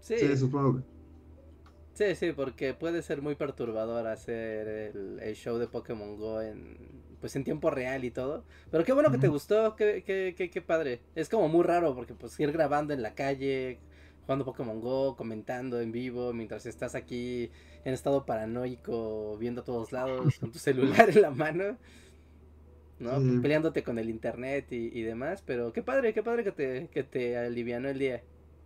Sí, 0.00 0.14
Sí, 0.18 0.36
supongo. 0.36 0.80
Sí, 1.98 2.14
sí, 2.14 2.30
porque 2.30 2.74
puede 2.74 3.02
ser 3.02 3.22
muy 3.22 3.34
perturbador 3.34 4.06
hacer 4.06 4.68
el, 4.68 5.18
el 5.20 5.34
show 5.34 5.58
de 5.58 5.66
Pokémon 5.66 6.16
Go 6.16 6.40
en 6.40 6.76
pues 7.20 7.34
en 7.34 7.42
tiempo 7.42 7.70
real 7.70 8.04
y 8.04 8.12
todo. 8.12 8.44
Pero 8.70 8.84
qué 8.84 8.92
bueno 8.92 9.10
que 9.10 9.18
te 9.18 9.26
gustó, 9.26 9.74
qué, 9.74 10.04
qué, 10.06 10.32
qué, 10.36 10.48
qué 10.48 10.62
padre. 10.62 11.00
Es 11.16 11.28
como 11.28 11.48
muy 11.48 11.64
raro 11.64 11.96
porque 11.96 12.14
pues 12.14 12.38
ir 12.38 12.52
grabando 12.52 12.94
en 12.94 13.02
la 13.02 13.16
calle, 13.16 13.80
jugando 14.22 14.44
Pokémon 14.44 14.80
Go, 14.80 15.16
comentando 15.16 15.80
en 15.80 15.90
vivo, 15.90 16.32
mientras 16.32 16.66
estás 16.66 16.94
aquí 16.94 17.50
en 17.84 17.94
estado 17.94 18.24
paranoico, 18.24 19.36
viendo 19.36 19.62
a 19.62 19.64
todos 19.64 19.90
lados, 19.90 20.38
con 20.38 20.52
tu 20.52 20.60
celular 20.60 21.10
en 21.10 21.22
la 21.22 21.32
mano. 21.32 21.78
¿No? 23.00 23.42
Peleándote 23.42 23.82
con 23.82 23.98
el 23.98 24.08
internet 24.08 24.70
y, 24.70 24.96
y 24.96 25.02
demás. 25.02 25.42
Pero 25.44 25.72
qué 25.72 25.82
padre, 25.82 26.14
qué 26.14 26.22
padre 26.22 26.44
que 26.44 26.52
te, 26.52 26.88
que 26.92 27.02
te 27.02 27.36
alivianó 27.36 27.88
el 27.88 27.98
día. 27.98 28.22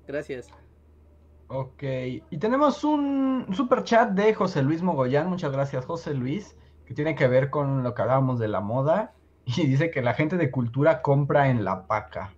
Gracias. 0.07 0.62
Ok, 1.55 1.83
y 1.83 2.39
tenemos 2.39 2.83
un 2.83 3.47
super 3.53 3.85
chat 3.85 4.13
de 4.13 4.33
José 4.33 4.63
Luis 4.63 4.81
Mogollán, 4.81 5.29
muchas 5.29 5.53
gracias 5.53 5.85
José 5.85 6.15
Luis, 6.15 6.57
que 6.87 6.95
tiene 6.95 7.15
que 7.15 7.29
ver 7.29 7.51
con 7.51 7.83
lo 7.83 7.95
que 7.95 8.01
hablábamos 8.01 8.39
de 8.39 8.49
la 8.49 8.63
moda, 8.63 9.13
y 9.45 9.67
dice 9.67 9.91
que 9.91 10.01
la 10.01 10.15
gente 10.15 10.39
de 10.39 10.51
cultura 10.51 11.03
compra 11.03 11.51
en 11.51 11.63
la 11.63 11.87
paca. 11.87 12.35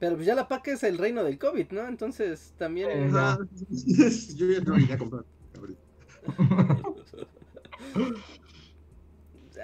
Pero 0.00 0.16
pues 0.16 0.26
ya 0.26 0.34
la 0.34 0.48
PAC 0.48 0.66
es 0.68 0.82
el 0.82 0.98
reino 0.98 1.22
del 1.22 1.38
COVID, 1.38 1.70
¿no? 1.70 1.86
Entonces 1.86 2.52
también... 2.58 2.90
Eh. 2.90 3.10
Yo 4.36 4.46
ya 4.46 4.60
no 4.60 4.76
iría 4.76 4.96
a 4.96 4.98
comprar. 4.98 5.24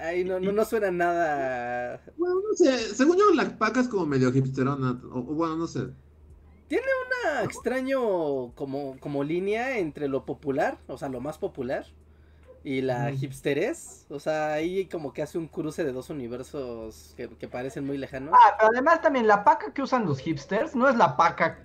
Ay, 0.01 0.23
no, 0.23 0.39
no, 0.39 0.53
no 0.53 0.63
suena 0.65 0.89
nada... 0.91 2.01
Bueno, 2.17 2.35
no 2.35 2.53
sé. 2.53 2.77
Según 2.93 3.17
yo, 3.17 3.33
la 3.33 3.57
paca 3.57 3.79
es 3.79 3.87
como 3.87 4.05
medio 4.05 4.29
hipsterona. 4.29 5.01
O, 5.09 5.19
o 5.19 5.23
bueno, 5.35 5.55
no 5.55 5.67
sé. 5.67 5.87
Una 6.69 7.43
extraño 7.43 8.51
como, 8.55 8.99
como 8.99 9.23
línea 9.23 9.77
entre 9.77 10.07
lo 10.07 10.25
popular, 10.25 10.77
o 10.87 10.97
sea, 10.97 11.09
lo 11.09 11.21
más 11.21 11.37
popular, 11.37 11.85
y 12.63 12.81
la 12.81 13.11
Ujú. 13.11 13.25
hipsterez. 13.25 14.05
O 14.09 14.19
sea, 14.19 14.53
ahí 14.53 14.85
como 14.87 15.13
que 15.13 15.21
hace 15.21 15.37
un 15.37 15.47
cruce 15.47 15.83
de 15.83 15.91
dos 15.91 16.09
universos 16.09 17.13
que, 17.17 17.29
que 17.29 17.47
parecen 17.47 17.85
muy 17.85 17.97
lejanos. 17.97 18.33
Ah, 18.33 18.55
pero 18.57 18.69
además 18.73 19.01
también 19.01 19.27
la 19.27 19.43
paca 19.43 19.73
que 19.73 19.81
usan 19.81 20.05
los 20.05 20.19
hipsters 20.19 20.75
no 20.75 20.89
es 20.89 20.95
la 20.95 21.15
paca 21.15 21.59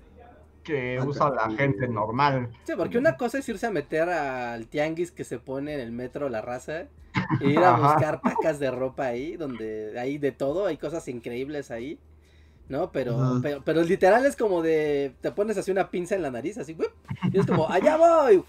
que 0.64 0.98
Paca. 0.98 1.08
usa 1.08 1.30
la 1.30 1.50
gente 1.50 1.88
normal. 1.88 2.50
Sí, 2.64 2.74
porque 2.76 2.98
una 2.98 3.16
cosa 3.16 3.38
es 3.38 3.48
irse 3.48 3.66
a 3.66 3.70
meter 3.70 4.08
al 4.08 4.66
tianguis 4.68 5.10
que 5.10 5.24
se 5.24 5.38
pone 5.38 5.74
en 5.74 5.80
el 5.80 5.92
metro 5.92 6.28
La 6.28 6.42
Raza 6.42 6.86
e 7.38 7.48
ir 7.48 7.64
a 7.64 7.72
buscar 7.80 8.20
pacas 8.20 8.58
de 8.60 8.70
ropa 8.70 9.06
ahí, 9.06 9.36
donde 9.36 9.98
hay 9.98 10.18
de 10.18 10.32
todo, 10.32 10.66
hay 10.66 10.76
cosas 10.76 11.08
increíbles 11.08 11.70
ahí, 11.70 11.98
¿no? 12.70 12.92
Pero, 12.92 13.40
pero, 13.42 13.62
pero 13.64 13.82
literal 13.82 14.24
es 14.26 14.36
como 14.36 14.62
de, 14.62 15.14
te 15.20 15.32
pones 15.32 15.58
así 15.58 15.72
una 15.72 15.90
pinza 15.90 16.14
en 16.14 16.22
la 16.22 16.30
nariz, 16.30 16.56
así, 16.58 16.74
¡whip! 16.74 16.92
y 17.32 17.38
es 17.40 17.46
como, 17.46 17.68
allá 17.68 17.96
voy, 17.98 18.44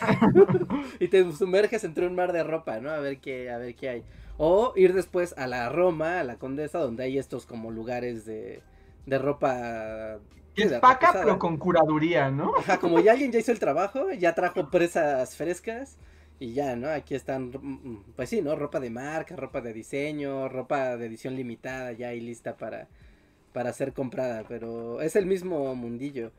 y 1.00 1.08
te 1.08 1.32
sumerges 1.32 1.84
entre 1.84 2.06
un 2.06 2.14
mar 2.16 2.32
de 2.32 2.42
ropa, 2.42 2.80
¿no? 2.80 2.90
A 2.90 2.98
ver 2.98 3.20
qué, 3.20 3.50
a 3.50 3.58
ver 3.58 3.76
qué 3.76 3.88
hay. 3.88 4.04
O 4.36 4.72
ir 4.76 4.94
después 4.94 5.34
a 5.38 5.46
la 5.46 5.68
Roma, 5.68 6.20
a 6.20 6.24
la 6.24 6.38
Condesa, 6.38 6.78
donde 6.80 7.04
hay 7.04 7.18
estos 7.18 7.46
como 7.46 7.70
lugares 7.70 8.24
de, 8.24 8.64
de 9.06 9.18
ropa... 9.18 10.18
sí, 10.56 10.64
Es 10.64 10.72
paca, 10.80 10.98
pesada. 10.98 11.20
pero 11.20 11.38
con 11.38 11.56
curaduría, 11.58 12.30
¿no? 12.30 12.56
Ajá, 12.56 12.78
como 12.80 13.00
ya 13.00 13.12
alguien 13.12 13.32
ya 13.32 13.38
hizo 13.38 13.52
el 13.52 13.58
trabajo, 13.60 14.10
ya 14.12 14.34
trajo 14.34 14.70
presas 14.70 15.36
frescas 15.36 15.98
y 16.38 16.54
ya, 16.54 16.76
¿no? 16.76 16.88
Aquí 16.88 17.14
están, 17.14 17.50
mm, 17.52 18.12
pues 18.16 18.30
sí, 18.30 18.42
¿no? 18.42 18.56
Ropa 18.56 18.80
de 18.80 18.90
marca, 18.90 19.36
ropa 19.36 19.60
de 19.60 19.72
diseño, 19.72 20.48
ropa 20.48 20.96
de 20.96 21.06
edición 21.06 21.36
limitada 21.36 21.92
ya 21.92 22.14
y 22.14 22.20
lista 22.20 22.56
para, 22.56 22.88
para 23.52 23.72
ser 23.72 23.92
comprada, 23.92 24.44
pero 24.48 25.00
es 25.00 25.16
el 25.16 25.26
mismo 25.26 25.74
mundillo. 25.74 26.30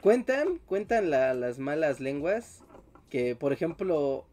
Cuentan, 0.00 0.58
cuentan 0.66 1.10
la- 1.10 1.34
las 1.34 1.58
malas 1.58 2.00
lenguas 2.00 2.62
que, 3.10 3.34
por 3.34 3.52
ejemplo, 3.52 4.24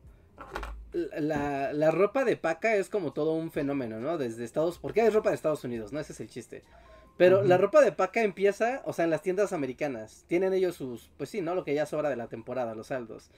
la, 0.94 1.74
la 1.74 1.92
ropa 1.92 2.24
de 2.24 2.38
paca 2.38 2.76
es 2.76 2.90
como 2.90 3.14
todo 3.14 3.34
un 3.34 3.52
fenómeno, 3.52 4.00
¿no? 4.00 4.18
Desde 4.18 4.44
Estados... 4.44 4.78
Porque 4.78 5.06
es 5.06 5.14
ropa 5.14 5.30
de 5.30 5.36
Estados 5.36 5.64
Unidos, 5.64 5.92
¿no? 5.92 6.00
Ese 6.00 6.14
es 6.14 6.20
el 6.20 6.30
chiste. 6.30 6.64
Pero 7.18 7.44
la 7.44 7.58
ropa 7.58 7.82
de 7.82 7.92
paca 7.92 8.22
empieza, 8.24 8.82
o 8.86 8.94
sea, 8.94 9.06
en 9.06 9.12
las 9.12 9.22
tiendas 9.22 9.54
americanas. 9.54 10.26
Tienen 10.28 10.54
ellos 10.54 10.76
sus, 10.76 11.12
pues 11.18 11.30
sí, 11.30 11.42
¿no? 11.42 11.54
Lo 11.56 11.64
que 11.64 11.74
ya 11.74 11.86
sobra 11.86 12.10
de 12.10 12.16
la 12.16 12.28
temporada, 12.28 12.74
los 12.76 12.88
saldos. 12.88 13.30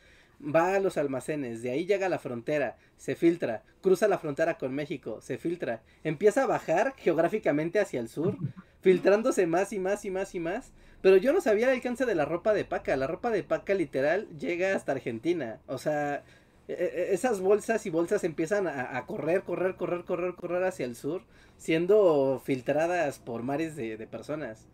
Va 0.42 0.76
a 0.76 0.80
los 0.80 0.98
almacenes, 0.98 1.62
de 1.62 1.72
ahí 1.72 1.86
llega 1.86 2.08
a 2.08 2.10
la 2.10 2.20
frontera, 2.20 2.78
se 2.98 3.16
filtra, 3.16 3.64
cruza 3.82 4.08
la 4.08 4.18
frontera 4.20 4.58
con 4.58 4.74
México, 4.74 5.22
se 5.22 5.38
filtra, 5.38 5.82
empieza 6.04 6.44
a 6.44 6.48
bajar 6.48 6.94
geográficamente 6.98 7.80
hacia 7.80 8.00
el 8.00 8.10
sur, 8.10 8.40
filtrándose 8.82 9.48
más 9.48 9.72
y 9.74 9.80
más 9.80 10.06
y 10.06 10.12
más 10.12 10.36
y 10.36 10.40
más. 10.40 10.72
Pero 11.02 11.18
yo 11.18 11.34
no 11.34 11.42
sabía 11.42 11.68
el 11.68 11.76
alcance 11.76 12.06
de 12.06 12.16
la 12.16 12.26
ropa 12.26 12.54
de 12.54 12.66
paca. 12.66 12.96
La 12.96 13.08
ropa 13.08 13.30
de 13.30 13.44
paca 13.44 13.74
literal 13.74 14.28
llega 14.38 14.76
hasta 14.76 14.92
Argentina. 14.94 15.62
O 15.68 15.78
sea, 15.78 16.24
e- 16.68 16.74
e- 16.74 17.14
esas 17.14 17.42
bolsas 17.42 17.86
y 17.86 17.90
bolsas 17.90 18.24
empiezan 18.24 18.68
a, 18.68 18.98
a 18.98 19.06
correr, 19.06 19.44
correr, 19.44 19.76
correr, 19.76 20.04
correr, 20.06 20.36
correr 20.36 20.64
hacia 20.64 20.86
el 20.86 20.96
sur, 20.96 21.24
siendo 21.58 22.42
filtradas 22.44 23.20
por 23.20 23.44
mares 23.44 23.76
de, 23.76 23.98
de 23.98 24.08
personas. 24.08 24.68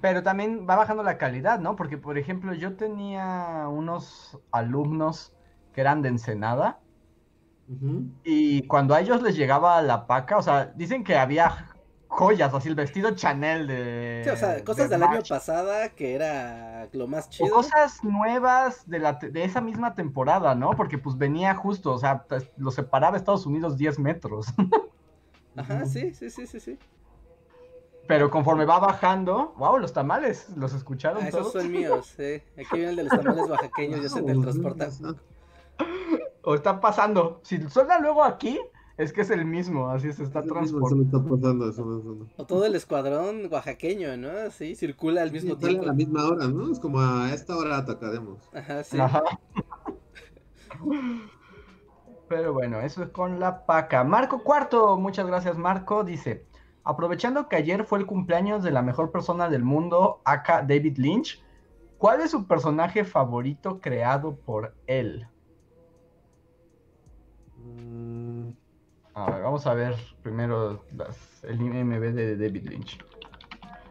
Pero 0.00 0.22
también 0.22 0.66
va 0.68 0.76
bajando 0.76 1.02
la 1.02 1.16
calidad, 1.16 1.58
¿no? 1.58 1.74
Porque, 1.74 1.96
por 1.96 2.18
ejemplo, 2.18 2.52
yo 2.52 2.76
tenía 2.76 3.66
unos 3.68 4.38
alumnos 4.50 5.32
que 5.72 5.80
eran 5.80 6.02
de 6.02 6.10
Ensenada 6.10 6.80
y 8.24 8.66
cuando 8.66 8.94
a 8.94 9.00
ellos 9.00 9.22
les 9.22 9.36
llegaba 9.36 9.80
la 9.82 10.06
paca, 10.06 10.38
o 10.38 10.42
sea, 10.42 10.72
dicen 10.74 11.04
que 11.04 11.16
había 11.16 11.66
joyas, 12.06 12.52
así 12.54 12.68
el 12.68 12.74
vestido 12.74 13.10
Chanel 13.10 13.66
de... 13.66 14.22
Sí, 14.24 14.30
o 14.30 14.36
sea, 14.36 14.64
cosas 14.64 14.88
de 14.88 14.96
del 14.96 15.02
año 15.04 15.20
pasada 15.28 15.90
que 15.90 16.14
era 16.14 16.88
lo 16.92 17.06
más 17.06 17.26
O 17.26 17.30
chido. 17.30 17.50
cosas 17.54 18.02
nuevas 18.02 18.88
de, 18.88 18.98
la 18.98 19.12
de 19.14 19.44
esa 19.44 19.60
misma 19.60 19.94
temporada, 19.94 20.54
¿no? 20.54 20.70
Porque 20.70 20.96
pues 20.96 21.18
venía 21.18 21.54
justo, 21.54 21.92
o 21.92 21.98
sea, 21.98 22.24
lo 22.56 22.70
separaba 22.70 23.18
Estados 23.18 23.44
Unidos 23.44 23.76
10 23.76 23.98
metros. 23.98 24.46
Ajá, 25.54 25.84
sí, 25.86 26.14
sí, 26.14 26.30
sí, 26.30 26.46
sí, 26.46 26.60
sí. 26.60 26.78
Pero 28.08 28.30
conforme 28.30 28.64
va 28.64 28.80
bajando, 28.80 29.54
wow, 29.58 29.78
los 29.78 29.92
tamales, 29.92 30.48
¿los 30.56 30.72
escucharon 30.74 31.22
Ah, 31.22 31.28
esos 31.28 31.52
todos? 31.52 31.62
son 31.62 31.70
míos, 31.78 32.18
eh. 32.18 32.42
Aquí 32.54 32.76
viene 32.76 32.90
el 32.90 32.96
de 32.96 33.04
los 33.04 33.12
tamales 33.12 33.48
oaxaqueños, 33.48 34.02
ya 34.02 34.08
se 34.08 34.20
Wow, 34.20 34.26
teletransporta. 34.26 34.84
ajá. 34.86 35.14
O 36.42 36.54
está 36.54 36.80
pasando. 36.80 37.40
Si 37.44 37.60
suena 37.68 38.00
luego 38.00 38.24
aquí, 38.24 38.58
es 38.96 39.12
que 39.12 39.20
es 39.20 39.30
el 39.30 39.44
mismo, 39.44 39.90
así 39.90 40.10
se 40.12 40.24
está 40.24 40.42
transportando. 40.42 40.86
Eso 40.86 40.96
me 40.96 41.04
está 41.04 41.18
pasando, 41.22 41.68
eso 41.70 41.84
me 41.84 41.96
está 41.98 42.08
pasando. 42.08 42.26
O 42.38 42.46
todo 42.46 42.64
el 42.64 42.74
escuadrón 42.74 43.52
oaxaqueño, 43.52 44.16
¿no? 44.16 44.50
Sí, 44.50 44.74
circula 44.74 45.22
al 45.22 45.30
mismo 45.30 45.54
Sí, 45.54 45.60
sale 45.60 45.68
tiempo. 45.74 45.84
a 45.84 45.86
la 45.88 45.92
misma 45.92 46.24
hora, 46.26 46.48
¿no? 46.48 46.72
Es 46.72 46.80
como 46.80 46.98
a 47.00 47.30
esta 47.32 47.56
hora 47.56 47.76
atacaremos. 47.76 48.38
Ajá, 48.54 48.82
sí. 48.82 48.98
Ajá. 48.98 49.22
Pero 52.28 52.52
bueno, 52.52 52.80
eso 52.80 53.02
es 53.02 53.10
con 53.10 53.40
la 53.40 53.64
paca. 53.66 54.04
Marco 54.04 54.42
Cuarto, 54.42 54.96
muchas 54.98 55.26
gracias 55.26 55.56
Marco, 55.56 56.04
dice, 56.04 56.44
aprovechando 56.88 57.50
que 57.50 57.56
ayer 57.56 57.84
fue 57.84 57.98
el 57.98 58.06
cumpleaños 58.06 58.62
de 58.62 58.70
la 58.70 58.80
mejor 58.80 59.12
persona 59.12 59.50
del 59.50 59.62
mundo, 59.62 60.22
acá 60.24 60.62
David 60.62 60.96
Lynch, 60.96 61.44
¿cuál 61.98 62.22
es 62.22 62.30
su 62.30 62.46
personaje 62.46 63.04
favorito 63.04 63.78
creado 63.78 64.36
por 64.36 64.74
él? 64.86 65.28
Mm, 67.58 68.52
A 69.12 69.30
ver, 69.32 69.42
vamos 69.42 69.66
a 69.66 69.74
ver 69.74 69.96
primero 70.22 70.82
las- 70.96 71.44
el 71.44 71.60
IMB 71.60 72.12
de 72.14 72.36
David 72.38 72.68
Lynch. 72.70 72.98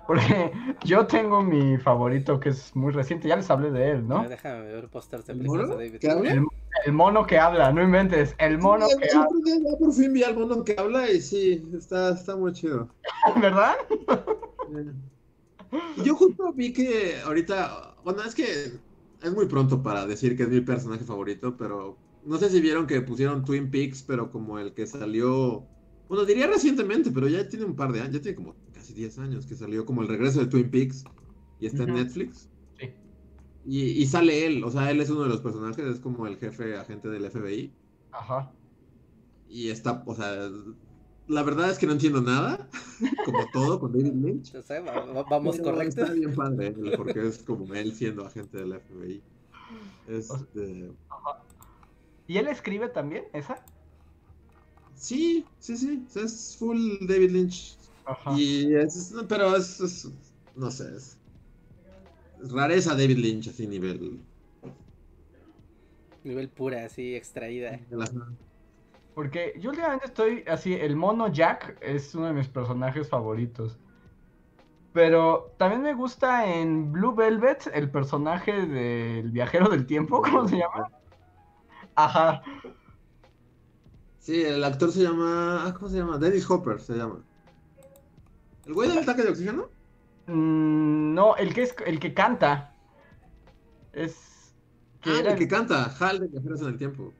Porque 0.08 0.52
yo 0.86 1.06
tengo 1.06 1.44
mi 1.44 1.78
favorito 1.78 2.40
que 2.40 2.50
es 2.50 2.76
muy 2.76 2.92
reciente, 2.94 3.28
ya 3.28 3.36
les 3.36 3.50
hablé 3.50 3.72
de 3.72 3.92
él, 3.92 4.08
¿no? 4.08 4.28
Déjame 4.28 4.62
ver 4.62 4.90
posters 4.90 5.26
de 5.26 5.34
¿El 5.34 5.44
mono? 5.44 5.68
David. 5.68 5.98
¿Qué 6.00 6.10
habla? 6.10 6.32
El, 6.32 6.46
el 6.86 6.94
mono 6.94 7.26
que 7.26 7.38
habla, 7.38 7.72
no 7.72 7.84
inventes, 7.84 8.36
el 8.38 8.58
mono 8.58 8.88
Sí, 8.88 8.96
que 9.00 9.10
habla, 9.16 9.30
ya 9.46 9.78
por 9.78 9.94
fin 9.94 10.14
vi 10.14 10.24
al 10.24 10.38
mono 10.38 10.64
que 10.64 10.76
habla 10.78 11.12
y 11.12 11.22
sí, 11.22 11.64
está, 11.76 12.12
está 12.12 12.36
muy 12.36 12.54
chido. 12.54 12.88
¿verdad? 13.42 13.76
Yo 16.04 16.16
justo 16.16 16.54
vi 16.54 16.72
que 16.74 17.20
ahorita, 17.26 17.98
bueno, 18.04 18.24
es 18.24 18.34
que 18.36 18.80
es 19.22 19.34
muy 19.34 19.48
pronto 19.48 19.82
para 19.84 20.06
decir 20.06 20.38
que 20.38 20.44
es 20.44 20.50
mi 20.50 20.62
personaje 20.62 21.04
favorito, 21.04 21.58
pero 21.58 21.98
no 22.24 22.38
sé 22.38 22.50
si 22.50 22.62
vieron 22.62 22.88
que 22.88 23.02
pusieron 23.02 23.44
Twin 23.44 23.70
Peaks, 23.72 24.04
pero 24.04 24.32
como 24.32 24.60
el 24.60 24.74
que 24.74 24.88
salió, 24.88 25.70
bueno, 26.08 26.26
diría 26.26 26.48
recientemente, 26.48 27.12
pero 27.12 27.28
ya 27.28 27.48
tiene 27.48 27.66
un 27.66 27.76
par 27.76 27.92
de 27.92 28.02
años, 28.02 28.14
ya 28.16 28.22
tiene 28.22 28.36
como 28.36 28.56
casi 28.88 28.93
10 28.93 29.19
años 29.19 29.45
que 29.45 29.55
salió 29.55 29.85
como 29.85 30.01
el 30.01 30.07
regreso 30.07 30.39
de 30.39 30.45
Twin 30.47 30.69
Peaks 30.72 31.03
y 31.59 31.65
está 31.68 31.84
en. 31.84 31.93
Netflix. 31.93 32.49
Sí. 32.80 32.89
Y, 33.65 33.81
y 34.01 34.05
sale 34.05 34.45
él, 34.45 34.64
o 34.64 34.72
sea, 34.72 34.89
él 34.91 35.01
es 35.01 35.09
uno 35.09 35.23
de 35.23 35.30
los 35.30 35.41
personajes, 35.41 35.85
es 35.85 35.99
como 35.99 36.26
el 36.27 36.38
jefe 36.38 36.77
agente 36.77 37.09
del 37.09 37.30
FBI. 37.30 37.72
Ajá. 38.11 38.51
Y 39.49 39.69
está, 39.69 40.03
o 40.05 40.15
sea, 40.15 40.49
la 41.27 41.43
verdad 41.43 41.69
es 41.69 41.77
que 41.77 41.85
no 41.85 41.93
entiendo 41.93 42.22
nada, 42.22 42.69
como 43.26 43.45
todo 43.51 43.80
con 43.80 43.91
David 43.91 44.14
Lynch. 44.14 44.55
O 44.55 44.64
sea, 44.64 44.80
va- 44.81 45.05
va- 45.05 45.23
vamos 45.23 45.59
correcto. 45.59 46.01
Está 46.01 46.14
bien 46.14 46.34
padre, 46.34 46.72
porque 46.97 47.27
es 47.27 47.39
como 47.39 47.73
él 47.73 47.93
siendo 47.93 48.26
agente 48.26 48.57
del 48.57 48.80
FBI. 48.80 49.22
Este, 50.07 50.91
¿Y 52.27 52.38
él 52.38 52.47
escribe 52.47 52.88
también 52.89 53.26
esa? 53.34 53.64
sí, 54.95 55.45
sí, 55.59 55.77
sí, 55.77 56.05
es 56.15 56.55
full 56.57 56.80
David 57.07 57.31
Lynch. 57.31 57.77
Ajá. 58.08 58.32
Y 58.36 58.74
es, 58.76 59.14
pero 59.28 59.56
es, 59.56 59.80
es- 59.82 60.12
no 60.56 60.72
sé, 60.72 60.96
es, 60.96 61.22
es 62.42 62.52
rareza 62.52 62.92
David 62.96 63.18
Lynch, 63.18 63.50
así 63.50 63.68
nivel. 63.68 64.26
Nivel 66.24 66.50
pura, 66.50 66.86
así, 66.86 67.16
extraída. 67.16 67.80
Porque 69.14 69.54
yo 69.60 69.72
últimamente 69.72 70.06
estoy 70.08 70.44
así, 70.48 70.74
el 70.74 70.96
mono 70.96 71.32
Jack 71.32 71.78
es 71.82 72.14
uno 72.16 72.28
de 72.28 72.34
mis 72.34 72.48
personajes 72.50 73.10
favoritos. 73.10 73.80
Pero 74.94 75.56
también 75.58 75.82
me 75.84 75.94
gusta 75.94 76.52
en 76.54 76.92
Blue 76.92 77.14
Velvet 77.16 77.68
el 77.74 77.92
personaje 77.92 78.66
del 78.66 79.32
viajero 79.32 79.70
del 79.70 79.86
tiempo, 79.86 80.22
¿cómo 80.24 80.48
se 80.48 80.58
llama? 80.58 80.90
Ajá. 81.96 82.42
Sí, 84.20 84.44
el 84.44 84.64
actor 84.64 84.92
se 84.92 85.02
llama, 85.04 85.66
ah, 85.68 85.74
¿cómo 85.74 85.90
se 85.90 85.98
llama? 85.98 86.18
Dennis 86.20 86.50
Hopper 86.50 86.80
se 86.82 86.96
llama. 86.96 87.27
¿El 88.68 88.73
güey 88.73 88.89
del 88.89 88.99
ataque 88.99 89.23
de 89.23 89.30
oxígeno? 89.30 89.69
Mm, 90.27 91.14
no, 91.14 91.35
el 91.38 91.53
que 91.53 91.64
es 91.64 91.76
el 91.85 91.99
que 91.99 92.14
canta. 92.14 92.76
Es. 93.94 94.53
que 95.02 95.10
Ah, 95.10 95.19
el 95.31 95.38
que 95.38 95.48
canta, 95.48 95.85
Hal 95.99 96.19
de 96.19 96.27
Viajeros 96.27 96.61
en 96.61 96.68
el 96.68 96.77
Tiempo. 96.77 97.14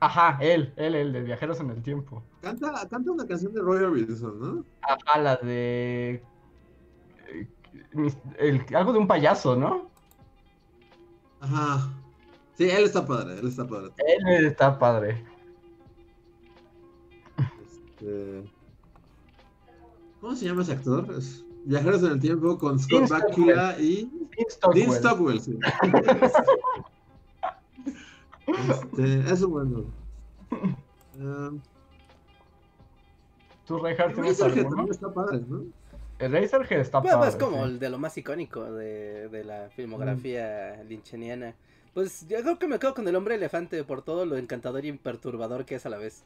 Ajá, 0.00 0.38
él, 0.40 0.72
él, 0.76 0.94
el 0.94 1.12
de 1.12 1.22
Viajeros 1.22 1.60
en 1.60 1.70
el 1.70 1.82
Tiempo. 1.82 2.22
Canta, 2.42 2.86
canta 2.88 3.10
una 3.10 3.26
canción 3.26 3.52
de 3.54 3.60
Roy 3.60 3.82
Orbison, 3.82 4.38
¿no? 4.40 4.64
Ajá, 4.82 5.18
la 5.20 5.36
de. 5.36 6.22
eh, 7.28 7.48
el- 8.38 8.64
algo 8.76 8.92
de 8.92 8.98
un 8.98 9.08
payaso, 9.08 9.56
¿no? 9.56 9.90
Ajá. 11.40 11.90
Sí, 12.56 12.70
él 12.70 12.84
está 12.84 13.04
padre, 13.04 13.38
él 13.40 13.48
está 13.48 13.66
padre. 13.66 13.90
Él 14.28 14.46
está 14.46 14.78
padre. 14.78 15.24
Este, 17.64 18.44
¿Cómo 20.24 20.34
se 20.36 20.46
llama 20.46 20.62
ese 20.62 20.72
actor? 20.72 21.14
Es 21.18 21.44
Viajeros 21.66 22.02
en 22.02 22.12
el 22.12 22.18
Tiempo 22.18 22.56
con 22.56 22.78
Scott 22.78 23.10
Bakula 23.10 23.78
y 23.78 24.10
Dean 24.72 24.90
Stockwell. 24.90 25.38
Sí. 25.38 25.58
Este, 28.46 29.20
eso 29.30 29.48
bueno. 29.50 29.84
Um, 31.18 31.60
¿Tú, 33.66 33.78
Reinhardt, 33.78 34.14
tienes 34.14 34.40
alguno? 34.40 34.90
está 34.90 35.12
padre, 35.12 35.42
¿no? 35.46 35.62
El 36.18 36.32
Razorhead 36.32 36.80
está 36.80 37.00
Bueno, 37.00 37.18
padre. 37.18 37.30
pues 37.32 37.44
como 37.44 37.64
sí. 37.66 37.70
el 37.72 37.78
de 37.78 37.90
lo 37.90 37.98
más 37.98 38.16
icónico 38.16 38.64
de, 38.64 39.28
de 39.28 39.44
la 39.44 39.68
filmografía 39.76 40.82
lyncheniana. 40.84 41.54
Pues 41.92 42.26
yo 42.28 42.40
creo 42.40 42.58
que 42.58 42.66
me 42.66 42.78
quedo 42.78 42.94
con 42.94 43.06
el 43.08 43.16
hombre 43.16 43.34
elefante 43.34 43.84
por 43.84 44.00
todo 44.00 44.24
lo 44.24 44.38
encantador 44.38 44.86
y 44.86 44.92
perturbador 44.92 45.66
que 45.66 45.74
es 45.74 45.84
a 45.84 45.90
la 45.90 45.98
vez. 45.98 46.24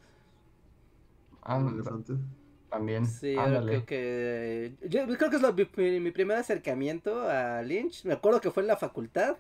Ah, 1.43 1.57
Un 1.57 1.75
elefante. 1.75 2.13
También. 2.69 3.07
Sí, 3.07 3.35
yo 3.35 3.65
creo 3.65 3.87
que. 3.87 4.75
Yo 4.89 5.07
creo 5.07 5.31
que 5.31 5.37
es 5.37 5.43
lo- 5.43 5.53
mi, 5.55 6.01
mi 6.01 6.11
primer 6.11 6.37
acercamiento 6.37 7.23
a 7.23 7.63
Lynch. 7.63 8.05
Me 8.05 8.15
acuerdo 8.15 8.41
que 8.41 8.51
fue 8.51 8.63
en 8.63 8.67
la 8.69 8.77
facultad. 8.77 9.37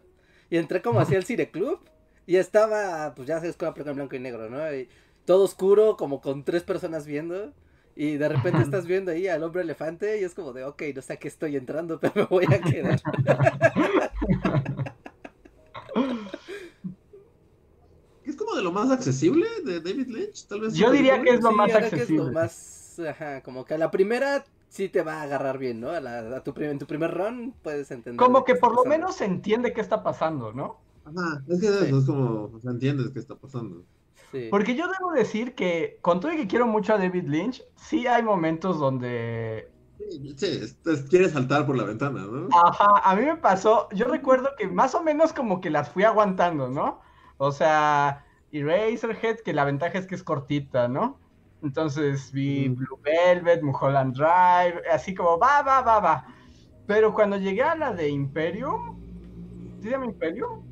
Y 0.50 0.56
entré 0.56 0.80
como 0.82 1.00
hacia 1.00 1.16
el 1.18 1.24
cineclub. 1.24 1.80
Y 2.26 2.36
estaba, 2.36 3.14
pues 3.14 3.26
ya 3.28 3.38
sabes, 3.40 3.56
con 3.56 3.72
película 3.72 3.92
en 3.92 3.96
blanco 3.96 4.16
y 4.16 4.20
negro, 4.20 4.50
¿no? 4.50 4.72
Y 4.74 4.88
todo 5.24 5.44
oscuro, 5.44 5.96
como 5.96 6.20
con 6.20 6.44
tres 6.44 6.62
personas 6.62 7.06
viendo. 7.06 7.52
Y 7.96 8.16
de 8.16 8.28
repente 8.28 8.62
estás 8.62 8.86
viendo 8.86 9.10
ahí 9.12 9.28
al 9.28 9.42
hombre 9.42 9.62
elefante. 9.62 10.20
Y 10.20 10.24
es 10.24 10.34
como 10.34 10.52
de, 10.52 10.64
ok, 10.64 10.82
no 10.94 11.02
sé 11.02 11.14
a 11.14 11.16
qué 11.18 11.28
estoy 11.28 11.56
entrando, 11.56 11.98
pero 12.00 12.12
me 12.16 12.24
voy 12.24 12.46
a 12.46 12.60
quedar. 12.60 13.00
Es 18.24 18.36
como 18.36 18.55
de 18.55 18.62
lo 18.62 18.72
más 18.72 18.90
accesible 18.90 19.46
de 19.64 19.80
David 19.80 20.09
Lynch, 20.09 20.46
tal 20.46 20.60
vez. 20.60 20.74
Yo 20.74 20.90
diría 20.90 21.22
que 21.22 21.30
es 21.30 21.40
lo 21.40 21.50
Sí, 21.50 21.56
más 21.56 21.66
que 21.68 21.76
es 22.98 23.08
ajá, 23.10 23.42
como 23.42 23.64
que 23.64 23.74
a 23.74 23.78
la 23.78 23.90
primera 23.90 24.44
sí 24.68 24.88
te 24.88 25.02
va 25.02 25.14
a 25.20 25.22
agarrar 25.22 25.58
bien, 25.58 25.80
¿no? 25.80 25.90
A 25.90 26.00
la- 26.00 26.36
a 26.36 26.42
tu 26.44 26.52
en 26.60 26.78
tu 26.78 26.86
primer 26.86 27.12
run 27.14 27.54
puedes 27.62 27.90
entender. 27.90 28.16
Como 28.16 28.44
que 28.44 28.54
por 28.56 28.70
lo 28.74 28.84
pasando. 28.84 28.90
menos 28.96 29.16
se 29.16 29.24
entiende 29.24 29.72
qué 29.72 29.80
está 29.80 30.02
pasando, 30.02 30.52
¿no? 30.52 30.78
Ajá, 31.04 31.42
es 31.48 31.60
que 31.60 31.66
es 31.68 32.04
como, 32.06 32.44
o 32.54 32.60
sea, 32.60 32.70
entiendes 32.72 33.10
qué 33.12 33.18
está 33.18 33.34
pasando. 33.36 33.84
Sí. 34.30 34.48
Porque 34.50 34.74
yo 34.76 34.86
debo 34.88 35.12
decir 35.12 35.54
que, 35.54 35.98
con 36.02 36.20
todo 36.20 36.32
y 36.32 36.36
que 36.36 36.46
quiero 36.48 36.66
mucho 36.66 36.94
a 36.94 36.98
David 36.98 37.24
Lynch, 37.28 37.62
sí 37.76 38.06
hay 38.06 38.22
momentos 38.22 38.78
donde 38.78 39.70
Sí, 39.98 40.34
sí, 40.36 40.46
es- 40.46 40.78
es- 40.86 41.02
quieres 41.08 41.32
saltar 41.32 41.66
por 41.66 41.76
la 41.76 41.84
ventana, 41.84 42.22
¿no? 42.26 42.48
Ajá, 42.50 42.86
a 43.04 43.14
mí 43.16 43.22
me 43.26 43.36
pasó, 43.36 43.88
yo 43.92 44.06
recuerdo 44.06 44.50
que 44.56 44.68
más 44.68 44.94
o 44.94 45.02
menos 45.02 45.32
como 45.32 45.60
que 45.60 45.70
las 45.70 45.90
fui 45.90 46.04
aguantando, 46.04 46.68
¿no? 46.70 47.00
O 47.36 47.52
sea, 47.52 48.24
Eraserhead, 48.52 49.40
que 49.40 49.52
la 49.52 49.64
ventaja 49.64 49.98
es 49.98 50.06
que 50.06 50.14
es 50.14 50.22
cortita, 50.24 50.88
¿no? 50.88 51.20
Entonces 51.62 52.30
vi 52.32 52.68
Mm. 52.68 52.74
Blue 52.76 53.01
Velvet, 53.02 53.62
Mulholland 53.62 54.14
Drive, 54.14 54.82
así 54.93 55.14
como 55.14 55.39
va, 55.39 55.62
va, 55.62 55.80
va, 55.80 56.01
va. 56.01 56.26
Pero 56.86 57.12
cuando 57.12 57.36
llegué 57.36 57.62
a 57.62 57.74
la 57.74 57.93
de 57.93 58.09
Imperium, 58.09 58.98
¿sí 59.76 59.85
se 59.85 59.90
llama 59.90 60.06
Imperium? 60.06 60.62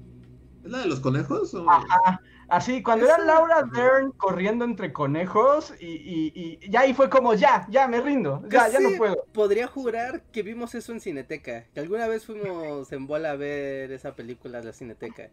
¿Es 0.64 0.70
la 0.70 0.78
de 0.78 0.86
los 0.86 1.00
conejos? 1.00 1.54
O... 1.54 1.68
Ajá, 1.70 2.20
así, 2.48 2.82
cuando 2.82 3.06
era 3.06 3.18
Laura 3.18 3.62
Dern 3.72 4.12
corriendo 4.12 4.64
entre 4.64 4.92
conejos 4.92 5.74
y, 5.78 5.86
y, 5.86 6.32
y 6.34 6.70
ya 6.70 6.80
ahí 6.80 6.94
fue 6.94 7.10
como, 7.10 7.34
ya, 7.34 7.66
ya 7.68 7.86
me 7.86 8.00
rindo, 8.00 8.42
ya, 8.50 8.68
ya 8.68 8.80
no 8.80 8.90
puedo. 8.96 9.24
Podría 9.32 9.66
jurar 9.66 10.22
que 10.32 10.42
vimos 10.42 10.74
eso 10.74 10.92
en 10.92 11.00
Cineteca. 11.00 11.66
Que 11.74 11.80
alguna 11.80 12.06
vez 12.08 12.24
fuimos 12.24 12.90
en 12.92 13.06
bola 13.06 13.32
a 13.32 13.36
ver 13.36 13.92
esa 13.92 14.14
película 14.14 14.58
de 14.60 14.64
la 14.64 14.72
Cineteca. 14.72 15.30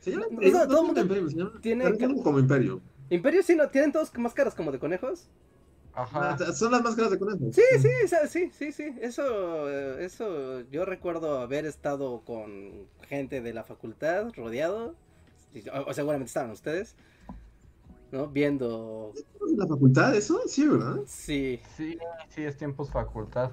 Se 0.00 0.10
llama 0.10 0.26
No, 0.30 0.66
no, 0.66 1.90
no 2.08 2.22
como 2.22 2.38
Imperio. 2.38 2.82
Imperio 3.10 3.42
sí, 3.42 3.54
¿no? 3.54 3.68
¿Tienen 3.68 3.92
todos 3.92 4.16
máscaras 4.16 4.54
como 4.54 4.72
de 4.72 4.78
conejos? 4.78 5.28
Ajá. 5.94 6.36
Ah, 6.40 6.52
Son 6.52 6.72
las 6.72 6.82
máscaras 6.82 7.12
de 7.12 7.18
conejos. 7.18 7.54
Sí, 7.54 7.62
sí, 7.80 7.88
sí, 8.28 8.50
sí, 8.52 8.72
sí. 8.72 8.94
Eso, 9.00 9.70
eso, 9.98 10.60
yo 10.70 10.84
recuerdo 10.84 11.38
haber 11.38 11.66
estado 11.66 12.22
con 12.24 12.88
gente 13.02 13.40
de 13.40 13.54
la 13.54 13.64
facultad, 13.64 14.32
rodeado. 14.34 14.94
O, 15.86 15.92
seguramente 15.92 16.28
estaban 16.28 16.50
ustedes. 16.50 16.96
¿No? 18.10 18.28
Viendo. 18.28 19.12
¿En 19.48 19.58
la 19.58 19.66
facultad 19.66 20.14
eso? 20.14 20.40
Sí, 20.46 20.66
¿verdad? 20.66 21.00
Sí. 21.06 21.60
Sí, 21.76 21.98
sí, 22.28 22.42
es 22.44 22.56
tiempos 22.56 22.90
facultad. 22.90 23.50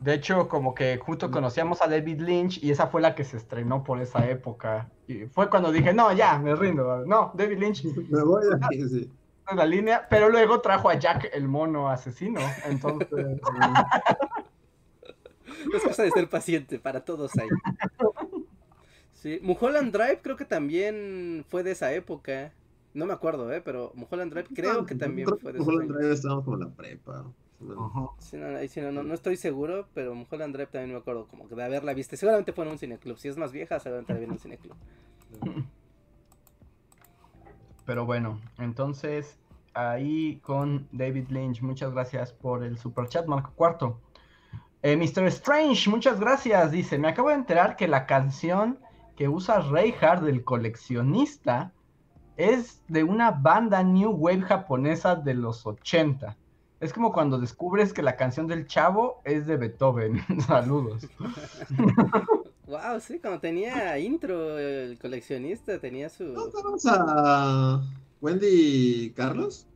De 0.00 0.14
hecho, 0.14 0.48
como 0.48 0.74
que 0.74 0.98
justo 0.98 1.30
conocíamos 1.30 1.80
a 1.80 1.88
David 1.88 2.20
Lynch 2.20 2.62
y 2.62 2.70
esa 2.70 2.86
fue 2.88 3.00
la 3.00 3.14
que 3.14 3.24
se 3.24 3.36
estrenó 3.36 3.82
por 3.82 4.00
esa 4.00 4.28
época. 4.28 4.90
Y 5.08 5.26
fue 5.26 5.48
cuando 5.48 5.72
dije, 5.72 5.94
no, 5.94 6.12
ya, 6.12 6.38
me 6.38 6.54
rindo. 6.54 7.04
No, 7.06 7.32
David 7.34 7.58
Lynch 7.58 7.84
Me 8.10 8.22
voy 8.22 8.46
de 8.46 8.56
aquí, 8.56 8.88
sí. 8.88 9.10
en 9.50 9.56
la 9.56 9.66
línea, 9.66 10.06
pero 10.10 10.28
luego 10.28 10.60
trajo 10.60 10.90
a 10.90 10.94
Jack 10.94 11.30
el 11.32 11.48
mono 11.48 11.88
asesino. 11.88 12.40
Entonces, 12.66 13.08
Es 15.74 15.82
cosa 15.82 16.02
de 16.02 16.10
ser 16.10 16.28
paciente 16.28 16.78
para 16.78 17.04
todos 17.04 17.32
ahí. 17.38 17.48
Sí. 19.12 19.40
Mulholland 19.42 19.92
Drive 19.92 20.20
creo 20.22 20.36
que 20.36 20.44
también 20.44 21.44
fue 21.48 21.62
de 21.62 21.72
esa 21.72 21.92
época. 21.92 22.52
No 22.94 23.06
me 23.06 23.12
acuerdo, 23.12 23.52
¿eh? 23.52 23.60
Pero 23.64 23.92
Mulholland 23.94 24.32
Drive 24.32 24.48
creo 24.54 24.86
que 24.86 24.94
también 24.94 25.26
Creo 25.26 25.38
fue 25.38 25.52
de 25.52 25.58
que 25.58 25.62
esos 25.62 25.74
Mulholland. 25.74 25.98
Drive 25.98 26.14
estábamos 26.14 26.44
como 26.44 26.56
la 26.58 26.68
prepa. 26.68 27.24
Sí, 28.18 28.36
no, 28.36 28.46
ahí 28.56 28.68
sí, 28.68 28.80
no, 28.80 28.92
no, 28.92 29.02
no 29.02 29.14
estoy 29.14 29.36
seguro, 29.36 29.88
pero 29.94 30.14
Mulholland 30.14 30.54
Drive 30.54 30.70
también 30.70 30.92
me 30.92 30.98
acuerdo 30.98 31.26
como 31.26 31.48
que 31.48 31.54
de 31.54 31.64
haberla 31.64 31.94
visto. 31.94 32.16
Seguramente 32.16 32.52
fue 32.52 32.64
en 32.66 32.72
un 32.72 32.78
cineclub. 32.78 33.18
Si 33.18 33.28
es 33.28 33.36
más 33.36 33.52
vieja, 33.52 33.80
seguramente 33.80 34.12
la 34.12 34.18
vi 34.18 34.24
en 34.26 34.32
un 34.32 34.38
cineclub. 34.38 34.76
pero 37.86 38.04
bueno, 38.04 38.40
entonces 38.58 39.38
ahí 39.74 40.38
con 40.42 40.88
David 40.92 41.28
Lynch, 41.28 41.62
muchas 41.62 41.92
gracias 41.92 42.32
por 42.32 42.64
el 42.64 42.78
super 42.78 43.08
chat, 43.08 43.26
Marco 43.26 43.52
Cuarto. 43.54 44.00
Eh, 44.82 44.96
Mr. 44.96 45.26
Strange, 45.26 45.88
muchas 45.88 46.20
gracias. 46.20 46.70
Dice, 46.70 46.98
me 46.98 47.08
acabo 47.08 47.30
de 47.30 47.36
enterar 47.36 47.76
que 47.76 47.88
la 47.88 48.06
canción 48.06 48.78
que 49.16 49.28
usa 49.28 49.60
Reinhardt 49.60 50.22
del 50.22 50.44
coleccionista 50.44 51.72
es 52.36 52.82
de 52.88 53.02
una 53.02 53.30
banda 53.30 53.82
New 53.82 54.10
Wave 54.10 54.42
japonesa 54.42 55.16
de 55.16 55.34
los 55.34 55.66
80. 55.66 56.36
Es 56.80 56.92
como 56.92 57.12
cuando 57.12 57.38
descubres 57.38 57.92
que 57.92 58.02
la 58.02 58.16
canción 58.16 58.46
del 58.46 58.66
chavo 58.66 59.20
es 59.24 59.46
de 59.46 59.56
Beethoven. 59.56 60.20
Saludos. 60.46 61.06
wow, 62.66 63.00
sí, 63.00 63.18
cuando 63.18 63.40
tenía 63.40 63.98
intro, 63.98 64.58
el 64.58 64.98
coleccionista 64.98 65.78
tenía 65.78 66.08
su. 66.08 66.24
¿No 66.24 66.50
vamos 66.50 66.84
a 66.86 67.82
Wendy 68.20 69.12
Carlos? 69.16 69.66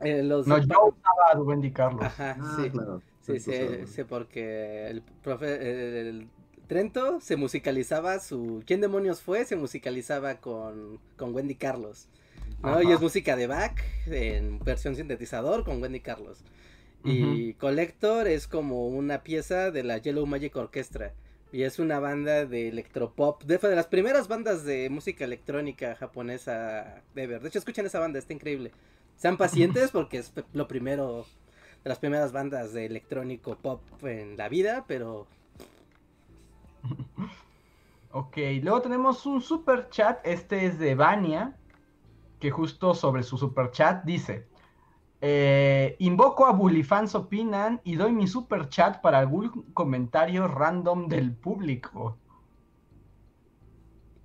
Eh, 0.00 0.22
los... 0.22 0.46
No, 0.46 0.58
yo 0.58 0.66
usaba 0.66 1.32
a 1.34 1.38
Wendy 1.40 1.70
Carlos. 1.72 2.02
Ajá, 2.04 2.36
Ah, 2.40 2.56
sí. 2.62 2.70
claro. 2.70 3.02
Sí, 3.20 3.38
sí, 3.38 3.52
sí, 3.86 4.04
porque 4.04 4.86
el 4.88 5.02
profe, 5.22 6.08
el 6.08 6.28
Trento 6.66 7.20
se 7.20 7.36
musicalizaba 7.36 8.18
su 8.18 8.62
¿Quién 8.66 8.80
demonios 8.80 9.20
fue? 9.20 9.44
se 9.44 9.56
musicalizaba 9.56 10.36
con, 10.36 10.98
con 11.16 11.34
Wendy 11.34 11.54
Carlos. 11.54 12.08
¿No? 12.58 12.78
Ajá. 12.78 12.82
Y 12.82 12.92
es 12.92 13.00
música 13.00 13.36
de 13.36 13.46
Bach 13.46 13.78
en 14.06 14.58
versión 14.60 14.96
sintetizador 14.96 15.64
con 15.64 15.82
Wendy 15.82 16.00
Carlos. 16.00 16.44
Y 17.02 17.54
Collector 17.54 18.28
es 18.28 18.46
como 18.46 18.86
una 18.88 19.22
pieza 19.22 19.70
de 19.70 19.82
la 19.84 19.98
Yellow 19.98 20.26
Magic 20.26 20.54
Orchestra. 20.56 21.14
Y 21.52 21.62
es 21.62 21.78
una 21.78 21.98
banda 21.98 22.46
de 22.46 22.68
electropop. 22.68 23.42
De, 23.44 23.58
de 23.58 23.76
las 23.76 23.86
primeras 23.86 24.28
bandas 24.28 24.64
de 24.64 24.88
música 24.90 25.24
electrónica 25.24 25.96
japonesa 25.96 27.02
ever. 27.16 27.40
De 27.40 27.48
hecho, 27.48 27.58
escuchen 27.58 27.86
esa 27.86 28.00
banda, 28.00 28.18
está 28.18 28.32
increíble. 28.34 28.72
Sean 29.16 29.36
pacientes 29.38 29.90
porque 29.92 30.18
es 30.18 30.32
lo 30.52 30.68
primero 30.68 31.26
de 31.82 31.88
las 31.88 31.98
primeras 31.98 32.32
bandas 32.32 32.72
de 32.72 32.86
electrónico 32.86 33.56
pop 33.58 33.82
en 34.04 34.36
la 34.36 34.48
vida, 34.48 34.84
pero 34.86 35.26
Ok, 38.12 38.36
luego 38.62 38.82
tenemos 38.82 39.24
un 39.26 39.40
super 39.40 39.88
chat. 39.88 40.20
Este 40.26 40.66
es 40.66 40.78
de 40.78 40.94
Vania. 40.94 41.59
Que 42.40 42.50
justo 42.50 42.94
sobre 42.94 43.22
su 43.22 43.36
super 43.36 43.70
chat 43.70 44.04
dice: 44.04 44.48
eh, 45.20 45.96
Invoco 45.98 46.46
a 46.46 46.52
Bullyfans 46.52 47.14
Opinan 47.14 47.80
y 47.84 47.96
doy 47.96 48.12
mi 48.12 48.26
super 48.26 48.68
chat 48.68 49.00
para 49.02 49.18
algún 49.18 49.50
comentario 49.74 50.48
random 50.48 51.08
del 51.08 51.32
público. 51.36 52.16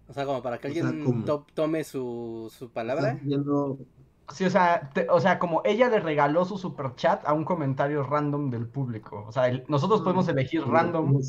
o 0.07 0.13
sea, 0.13 0.25
como 0.25 0.41
para 0.41 0.57
que 0.59 0.69
O 0.69 0.73
sea, 0.73 0.87
alguien 0.87 1.25
tome 1.53 1.83
su, 1.83 2.51
su 2.55 2.69
palabra. 2.69 3.19
Viendo- 3.21 3.77
Sí, 4.33 4.43
o 4.43 4.49
sea, 4.49 4.89
te- 4.91 5.07
o 5.09 5.19
sea, 5.19 5.37
como 5.37 5.61
ella 5.65 5.87
le 5.87 5.99
regaló 5.99 6.45
su 6.45 6.57
super 6.57 6.95
chat 6.95 7.27
a 7.27 7.33
un 7.33 7.45
comentario 7.45 8.01
random 8.01 8.49
del 8.49 8.67
público. 8.67 9.23
O 9.27 9.31
sea, 9.31 9.49
el- 9.49 9.65
nosotros 9.67 10.01
podemos 10.01 10.27
elegir 10.27 10.61
random 10.65 11.21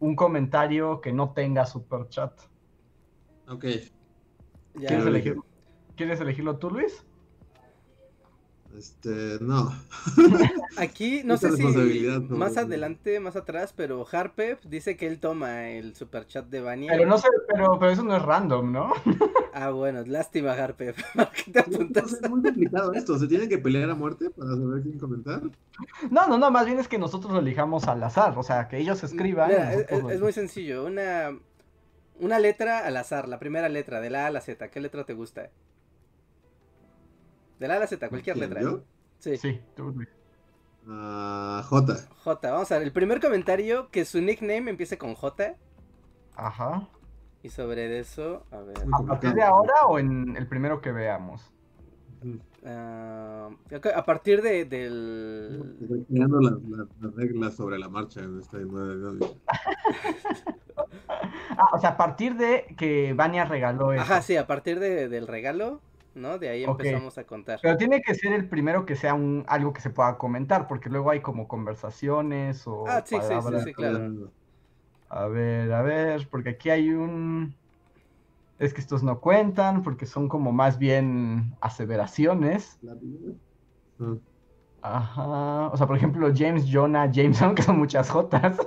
un 0.00 0.14
comentario 0.14 1.00
que 1.00 1.12
no 1.12 1.32
tenga 1.32 1.64
super 1.64 2.08
chat. 2.08 2.38
Ok. 3.48 3.64
Ya. 4.74 4.88
¿Quieres, 4.88 5.06
elegir-. 5.06 5.36
¿Quieres 5.98 6.20
elegirlo 6.20 6.56
tú, 6.58 6.70
Luis? 6.70 7.04
Este, 8.76 9.38
no. 9.40 9.72
Aquí, 10.76 11.22
no 11.24 11.36
sé 11.36 11.50
si 11.56 11.64
más 12.28 12.56
adelante, 12.56 13.18
más 13.18 13.34
atrás, 13.34 13.74
pero 13.74 14.06
Harpep 14.10 14.62
dice 14.62 14.96
que 14.96 15.08
él 15.08 15.18
toma 15.18 15.70
el 15.70 15.96
super 15.96 16.24
chat 16.28 16.46
de 16.46 16.60
Vania. 16.60 16.92
Pero 16.92 17.08
no 17.08 17.18
sé, 17.18 17.26
pero, 17.52 17.76
pero 17.80 17.90
eso 17.90 18.04
no 18.04 18.16
es 18.16 18.22
random, 18.22 18.72
¿no? 18.72 18.92
Ah, 19.60 19.70
bueno, 19.70 20.04
lástima, 20.06 20.52
Harpep. 20.52 20.94
¿Por 21.16 21.30
qué 21.32 21.50
te 21.50 21.58
apuntas? 21.58 22.12
Es 22.12 22.30
muy 22.30 22.42
complicado 22.42 22.92
esto. 22.92 23.18
¿Se 23.18 23.26
tienen 23.26 23.48
que 23.48 23.58
pelear 23.58 23.90
a 23.90 23.94
muerte 23.96 24.30
para 24.30 24.50
saber 24.50 24.82
quién 24.82 25.00
comentar? 25.00 25.42
No, 26.12 26.28
no, 26.28 26.38
no, 26.38 26.52
más 26.52 26.64
bien 26.64 26.78
es 26.78 26.86
que 26.86 26.96
nosotros 26.96 27.32
lo 27.32 27.40
elijamos 27.40 27.88
al 27.88 28.00
azar, 28.04 28.38
o 28.38 28.44
sea, 28.44 28.68
que 28.68 28.78
ellos 28.78 29.02
escriban. 29.02 29.48
Mira, 29.48 29.74
es, 29.74 29.90
es 29.90 30.20
muy 30.20 30.32
sencillo. 30.32 30.84
Una, 30.84 31.36
una 32.20 32.38
letra 32.38 32.86
al 32.86 32.96
azar, 32.98 33.26
la 33.26 33.40
primera 33.40 33.68
letra, 33.68 34.00
de 34.00 34.10
la 34.10 34.24
A 34.24 34.26
a 34.28 34.30
la 34.30 34.40
Z. 34.42 34.68
¿Qué 34.68 34.80
letra 34.80 35.04
te 35.04 35.14
gusta? 35.14 35.50
De 37.58 37.68
la 37.68 37.74
A 37.74 37.76
a 37.78 37.80
la 37.80 37.86
Z, 37.86 38.08
cualquier 38.08 38.36
¿Quién, 38.36 38.48
letra. 38.50 38.62
yo? 38.62 38.82
Sí. 39.18 39.36
Sí, 39.36 39.60
tú. 39.76 39.94
Ah, 40.88 41.62
J. 41.68 41.94
J, 42.24 42.50
vamos 42.52 42.70
a 42.72 42.78
ver. 42.78 42.86
El 42.86 42.92
primer 42.92 43.20
comentario, 43.20 43.88
que 43.90 44.04
su 44.04 44.20
nickname 44.20 44.70
empiece 44.70 44.96
con 44.96 45.14
J. 45.14 45.54
Ajá. 46.36 46.88
Y 47.42 47.50
sobre 47.50 47.98
eso, 47.98 48.44
a 48.50 48.60
ver. 48.60 48.76
¿A 48.92 49.02
partir 49.06 49.32
de 49.34 49.42
ahora 49.42 49.86
o 49.88 49.98
en 49.98 50.36
el 50.36 50.46
primero 50.46 50.80
que 50.80 50.92
veamos? 50.92 51.52
ah, 52.64 53.48
a 53.94 54.04
partir 54.04 54.42
de, 54.42 54.64
del. 54.64 55.76
Estoy 55.80 56.04
creando 56.04 56.40
las, 56.40 56.52
las- 56.62 56.88
las 57.00 57.14
reglas 57.14 57.54
sobre 57.54 57.78
la 57.78 57.88
marcha 57.88 58.20
en 58.20 58.38
este 58.40 58.58
nueve 58.64 58.94
nueve. 58.98 59.26
Ah, 61.60 61.70
o 61.74 61.78
sea, 61.80 61.90
a 61.90 61.96
partir 61.96 62.36
de 62.36 62.66
que 62.78 63.12
Vania 63.14 63.44
regaló 63.44 63.92
eso. 63.92 64.02
Ajá, 64.02 64.22
sí, 64.22 64.36
a 64.36 64.46
partir 64.46 64.78
de- 64.78 65.08
del 65.08 65.26
regalo, 65.26 65.80
¿no? 66.14 66.38
De 66.38 66.48
ahí 66.48 66.64
empezamos 66.64 67.18
a 67.18 67.24
contar. 67.24 67.58
Pero 67.62 67.76
tiene 67.76 68.00
que 68.00 68.14
ser 68.14 68.32
el 68.32 68.48
primero 68.48 68.86
que 68.86 68.96
sea 68.96 69.14
un, 69.14 69.44
algo 69.48 69.72
que 69.72 69.80
se 69.80 69.90
pueda 69.90 70.18
comentar, 70.18 70.66
porque 70.66 70.90
luego 70.90 71.10
hay 71.10 71.20
como 71.20 71.48
conversaciones 71.48 72.66
o 72.66 72.84
Ah, 72.86 73.02
sí, 73.04 73.16
sí, 73.20 73.34
sí, 73.64 73.72
claro. 73.72 74.30
A 75.08 75.26
ver, 75.26 75.72
a 75.72 75.82
ver, 75.82 76.28
porque 76.30 76.50
aquí 76.50 76.70
hay 76.70 76.90
un... 76.90 77.54
Es 78.58 78.74
que 78.74 78.80
estos 78.80 79.02
no 79.02 79.20
cuentan, 79.20 79.82
porque 79.82 80.04
son 80.04 80.28
como 80.28 80.52
más 80.52 80.78
bien 80.78 81.54
aseveraciones. 81.60 82.78
Ah, 82.82 84.16
Ajá. 84.82 85.68
O 85.68 85.76
sea, 85.76 85.86
por 85.86 85.96
ejemplo, 85.96 86.30
James 86.34 86.64
Jonah 86.70 87.10
Jameson, 87.10 87.54
que 87.54 87.62
son 87.62 87.78
muchas 87.78 88.10
jotas, 88.10 88.58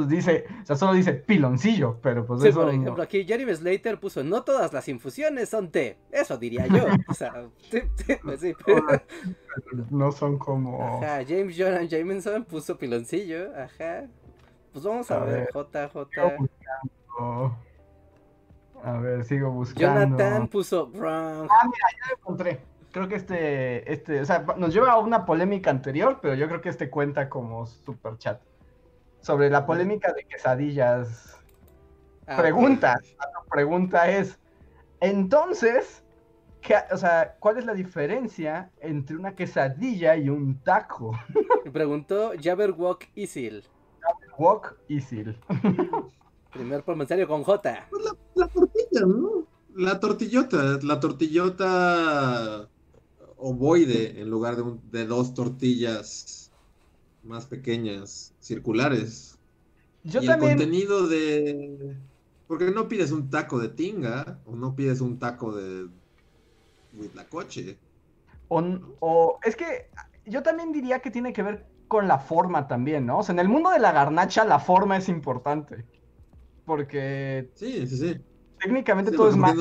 dice, 0.00 0.44
o 0.62 0.66
sea, 0.66 0.76
solo 0.76 0.94
dice 0.94 1.12
piloncillo, 1.14 1.98
pero 2.02 2.24
pues 2.26 2.42
Sí, 2.42 2.48
eso 2.48 2.60
por 2.60 2.72
no- 2.74 2.80
ejemplo, 2.80 3.02
aquí 3.02 3.24
Jeremy 3.24 3.54
Slater 3.54 3.98
puso, 4.00 4.22
no 4.24 4.42
todas 4.42 4.72
las 4.72 4.88
infusiones 4.88 5.48
son 5.48 5.70
té. 5.70 5.98
Eso 6.10 6.36
diría 6.38 6.66
yo. 6.66 6.84
O 7.08 7.14
sea, 7.14 7.46
sí, 7.70 7.80
sí, 7.96 8.14
pues 8.22 8.40
sí. 8.40 8.54
no 9.90 10.10
son 10.12 10.38
como... 10.38 10.82
Ajá, 11.02 11.20
James 11.28 11.54
Jonah 11.56 11.82
Jameson 11.84 12.44
puso 12.44 12.76
piloncillo. 12.78 13.50
Ajá. 13.56 14.06
Pues 14.72 14.84
vamos 14.84 15.10
a, 15.10 15.16
A 15.16 15.24
ver, 15.24 15.34
ver. 15.40 15.48
J, 15.52 15.88
Sigo 15.88 16.04
J. 16.14 16.36
buscando. 16.38 17.56
A 18.84 18.98
ver, 18.98 19.24
sigo 19.24 19.50
buscando. 19.50 20.00
Jonathan 20.16 20.48
puso 20.48 20.86
wrong. 20.94 21.46
lo 21.48 22.16
encontré. 22.18 22.60
Creo 22.90 23.08
que 23.08 23.14
este, 23.16 23.90
este, 23.92 24.20
o 24.20 24.24
sea, 24.24 24.44
nos 24.56 24.74
lleva 24.74 24.92
a 24.92 24.98
una 24.98 25.24
polémica 25.24 25.70
anterior, 25.70 26.18
pero 26.20 26.34
yo 26.34 26.46
creo 26.48 26.60
que 26.60 26.68
este 26.68 26.90
cuenta 26.90 27.28
como 27.28 27.66
super 27.66 28.18
chat. 28.18 28.40
Sobre 29.22 29.48
la 29.50 29.64
polémica 29.64 30.12
de 30.12 30.24
quesadillas. 30.24 31.36
Ah, 32.26 32.36
Pregunta, 32.36 33.00
la 33.18 33.44
pregunta 33.50 34.10
es, 34.10 34.38
entonces, 35.00 36.04
¿qué- 36.60 36.76
o 36.92 36.96
sea, 36.96 37.36
¿cuál 37.40 37.58
es 37.58 37.64
la 37.66 37.74
diferencia 37.74 38.70
entre 38.80 39.16
una 39.16 39.34
quesadilla 39.34 40.16
y 40.16 40.28
un 40.28 40.62
taco? 40.62 41.18
Me 41.64 41.70
preguntó 41.70 42.32
Jabberwock 42.40 43.04
Isil. 43.14 43.64
Wok 44.38 44.76
y 44.88 45.00
sil. 45.02 45.38
Primer 46.52 46.82
comentario 46.84 47.28
con 47.28 47.44
J. 47.44 47.86
Pues 47.90 48.04
la, 48.04 48.12
la 48.34 48.48
tortilla, 48.48 49.06
¿no? 49.06 49.46
La 49.74 50.00
tortillota, 50.00 50.78
la 50.82 51.00
tortillota 51.00 52.68
ovoide 53.36 54.20
en 54.20 54.28
lugar 54.30 54.56
de, 54.56 54.62
un- 54.62 54.90
de 54.90 55.06
dos 55.06 55.34
tortillas 55.34 56.50
más 57.22 57.46
pequeñas, 57.46 58.31
circulares. 58.42 59.40
Yo 60.04 60.22
y 60.22 60.24
también, 60.24 60.60
el 60.60 60.70
contenido 60.70 61.08
de... 61.08 62.00
Porque 62.46 62.70
no 62.70 62.88
pides 62.88 63.12
un 63.12 63.30
taco 63.30 63.58
de 63.60 63.70
tinga 63.70 64.42
o 64.44 64.56
no 64.56 64.76
pides 64.76 65.00
un 65.00 65.18
taco 65.18 65.54
de 65.56 65.88
huitlacoche. 66.92 67.80
o, 68.48 68.60
o- 69.00 69.38
es 69.42 69.56
que 69.56 69.90
yo 70.24 70.42
también 70.42 70.72
diría 70.72 71.00
que 71.00 71.10
tiene 71.10 71.32
que 71.32 71.42
ver 71.42 71.68
con 71.88 72.08
la 72.08 72.18
forma 72.18 72.68
también, 72.68 73.06
¿no? 73.06 73.18
O 73.18 73.22
sea, 73.22 73.32
en 73.34 73.38
el 73.40 73.48
mundo 73.48 73.70
de 73.70 73.78
la 73.78 73.92
garnacha 73.92 74.44
la 74.44 74.58
forma 74.58 74.96
es 74.96 75.08
importante. 75.08 75.88
Porque 76.64 77.52
Sí, 77.54 77.86
sí, 77.86 77.96
sí. 77.96 78.14
técnicamente 78.58 79.12
Sí, 79.12 79.16
todo 79.16 79.28
es 79.30 79.36
más... 79.36 79.56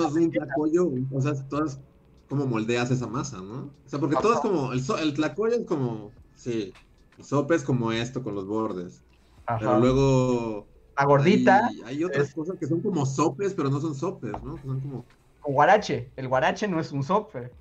o 1.11 1.21
sea, 1.21 1.33
todas 1.49 1.81
como 2.27 2.45
moldeas 2.47 2.91
esa 2.91 3.07
masa, 3.07 3.37
¿no? 3.41 3.77
O 3.85 3.89
sea, 3.89 3.99
porque 3.99 4.15
todo 4.17 4.33
es 4.33 4.39
como, 4.41 4.71
el, 4.73 4.81
el 5.01 5.13
tlacoyo 5.13 5.55
es 5.55 5.65
como, 5.65 6.17
sí, 6.33 6.73
el 7.21 7.25
sope 7.27 7.55
es 7.55 7.63
como 7.63 7.91
esto 7.91 8.23
con 8.23 8.33
los 8.35 8.47
bordes, 8.47 9.03
Ajá. 9.45 9.59
pero 9.59 9.79
luego 9.79 10.65
La 10.97 11.05
gordita, 11.05 11.67
hay, 11.67 11.81
hay 11.85 12.03
otras 12.03 12.29
es- 12.29 12.33
cosas 12.33 12.57
que 12.59 12.65
son 12.65 12.81
como 12.81 13.05
sopes, 13.05 13.53
pero 13.53 13.69
no 13.69 13.79
son 13.79 13.93
sopes, 13.95 14.31
¿no? 14.43 14.57
Son 14.57 14.79
como, 14.81 15.05
con 15.39 15.53
guarache. 15.53 16.11
El 16.15 16.27
guarache 16.27 16.67
no 16.67 16.79
es 16.79 16.91
un 16.91 17.03
sope. 17.03 17.51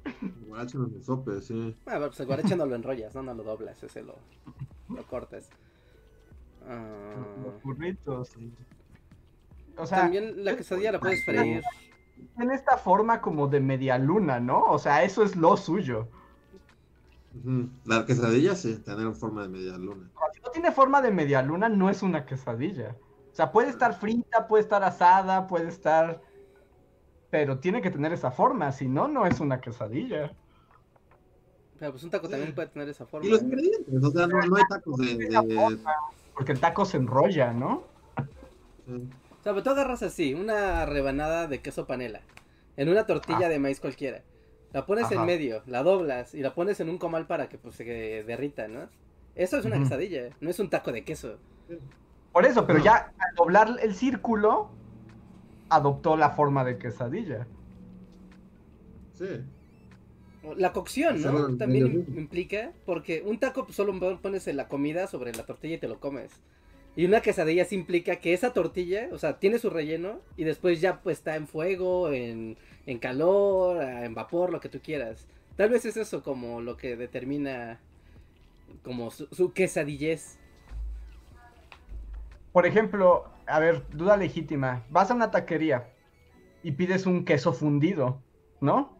guarache 0.46 0.78
no 0.78 0.88
son 0.88 1.02
sopes, 1.04 1.46
sí. 1.46 1.76
Ah, 1.86 1.92
bueno, 1.92 2.06
pues 2.06 2.20
el 2.20 2.26
guarache 2.26 2.56
no 2.56 2.66
lo 2.66 2.74
enrollas, 2.74 3.14
no, 3.14 3.22
no 3.22 3.34
lo 3.34 3.42
doblas, 3.44 3.82
ese 3.82 4.02
lo, 4.02 4.14
lo 4.88 5.02
cortas. 5.06 5.48
Ah, 6.66 7.14
Los 7.44 7.62
burritos. 7.62 8.30
O 9.76 9.86
sea, 9.86 9.98
también 10.02 10.44
la 10.44 10.56
quesadilla 10.56 10.92
la 10.92 11.00
puedes 11.00 11.24
freír. 11.24 11.62
tiene 12.36 12.54
esta 12.54 12.76
forma 12.76 13.20
como 13.22 13.48
de 13.48 13.60
media 13.60 13.96
luna, 13.98 14.40
¿no? 14.40 14.62
O 14.64 14.78
sea, 14.78 15.04
eso 15.04 15.22
es 15.22 15.36
lo 15.36 15.56
suyo. 15.56 16.08
Ujú. 17.40 17.68
La 17.84 18.04
quesadilla 18.06 18.54
sí, 18.54 18.76
tener 18.78 19.12
forma 19.14 19.42
de 19.42 19.48
media 19.48 19.76
luna. 19.78 20.10
Si 20.34 20.40
no 20.40 20.50
tiene 20.50 20.72
forma 20.72 21.00
de 21.02 21.10
media 21.10 21.42
luna, 21.42 21.68
no 21.68 21.88
es 21.90 22.02
una 22.02 22.24
quesadilla. 22.26 22.96
O 23.32 23.34
sea, 23.34 23.52
puede 23.52 23.68
estar 23.70 23.94
frita, 23.94 24.46
puede 24.48 24.62
estar 24.62 24.82
asada, 24.84 25.46
puede 25.46 25.68
estar... 25.68 26.20
Pero 27.30 27.58
tiene 27.60 27.80
que 27.80 27.90
tener 27.90 28.12
esa 28.12 28.30
forma, 28.32 28.72
si 28.72 28.88
no, 28.88 29.06
no 29.08 29.24
es 29.26 29.38
una 29.40 29.60
quesadilla. 29.60 30.32
Pero 31.78 31.92
pues 31.92 32.02
un 32.04 32.10
taco 32.10 32.28
también 32.28 32.54
puede 32.54 32.68
tener 32.68 32.88
esa 32.88 33.06
forma. 33.06 33.26
Y 33.26 33.30
los 33.30 33.42
ingredientes, 33.42 34.04
o 34.04 34.10
sea, 34.10 34.26
no, 34.26 34.40
no 34.42 34.56
hay 34.56 34.62
tacos 34.68 34.96
de... 34.98 35.16
de- 35.16 35.78
Porque 36.34 36.52
el 36.52 36.60
taco 36.60 36.84
se 36.84 36.96
enrolla, 36.96 37.52
¿no? 37.52 37.84
sí. 38.86 39.08
O 39.40 39.42
sea, 39.42 39.52
pero 39.52 39.62
tú 39.62 39.70
agarras 39.70 40.02
así, 40.02 40.34
una 40.34 40.84
rebanada 40.84 41.46
de 41.46 41.62
queso 41.62 41.86
panela, 41.86 42.20
en 42.76 42.90
una 42.90 43.06
tortilla 43.06 43.46
Ah. 43.46 43.48
de 43.48 43.58
maíz 43.58 43.80
cualquiera. 43.80 44.22
La 44.72 44.86
pones 44.86 45.10
en 45.10 45.24
medio, 45.26 45.62
la 45.66 45.82
doblas 45.82 46.34
y 46.34 46.40
la 46.40 46.54
pones 46.54 46.78
en 46.80 46.88
un 46.88 46.98
comal 46.98 47.26
para 47.26 47.48
que 47.48 47.58
pues 47.58 47.74
se 47.74 47.84
derrita, 47.84 48.68
¿no? 48.68 48.88
Eso 49.34 49.58
es 49.58 49.64
una 49.64 49.78
quesadilla, 49.78 50.30
no 50.40 50.50
es 50.50 50.58
un 50.60 50.70
taco 50.70 50.92
de 50.92 51.04
queso. 51.04 51.38
Por 52.32 52.46
eso, 52.46 52.66
pero 52.66 52.78
No. 52.78 52.84
ya 52.84 53.12
al 53.18 53.34
doblar 53.36 53.76
el 53.82 53.94
círculo, 53.94 54.70
adoptó 55.68 56.16
la 56.16 56.30
forma 56.30 56.64
de 56.64 56.78
quesadilla. 56.78 57.46
Sí. 59.14 59.26
La 60.56 60.72
cocción, 60.72 61.20
¿no? 61.20 61.56
También 61.56 62.06
implica, 62.16 62.72
porque 62.86 63.22
un 63.26 63.38
taco 63.38 63.64
pues, 63.64 63.76
solo 63.76 63.98
pones 64.20 64.46
la 64.46 64.68
comida 64.68 65.06
sobre 65.06 65.32
la 65.32 65.44
tortilla 65.44 65.76
y 65.76 65.78
te 65.78 65.88
lo 65.88 66.00
comes. 66.00 66.32
Y 66.96 67.04
una 67.04 67.20
quesadilla 67.22 67.64
sí 67.64 67.76
implica 67.76 68.16
que 68.16 68.32
esa 68.34 68.52
tortilla, 68.52 69.08
o 69.12 69.18
sea, 69.18 69.38
tiene 69.38 69.58
su 69.58 69.70
relleno 69.70 70.20
y 70.36 70.44
después 70.44 70.80
ya 70.80 71.00
pues 71.00 71.18
está 71.18 71.36
en 71.36 71.46
fuego, 71.46 72.10
en, 72.12 72.56
en 72.86 72.98
calor, 72.98 73.82
en 73.82 74.14
vapor, 74.14 74.50
lo 74.50 74.60
que 74.60 74.68
tú 74.68 74.80
quieras. 74.82 75.26
Tal 75.56 75.70
vez 75.70 75.84
es 75.84 75.96
eso 75.96 76.22
como 76.22 76.60
lo 76.60 76.76
que 76.76 76.96
determina 76.96 77.80
como 78.82 79.10
su, 79.10 79.26
su 79.26 79.52
quesadillez. 79.52 80.38
Por 82.52 82.66
ejemplo, 82.66 83.30
a 83.46 83.60
ver, 83.60 83.84
duda 83.90 84.16
legítima. 84.16 84.84
Vas 84.90 85.10
a 85.10 85.14
una 85.14 85.30
taquería 85.30 85.88
y 86.62 86.72
pides 86.72 87.06
un 87.06 87.24
queso 87.24 87.52
fundido, 87.52 88.20
¿no? 88.60 88.96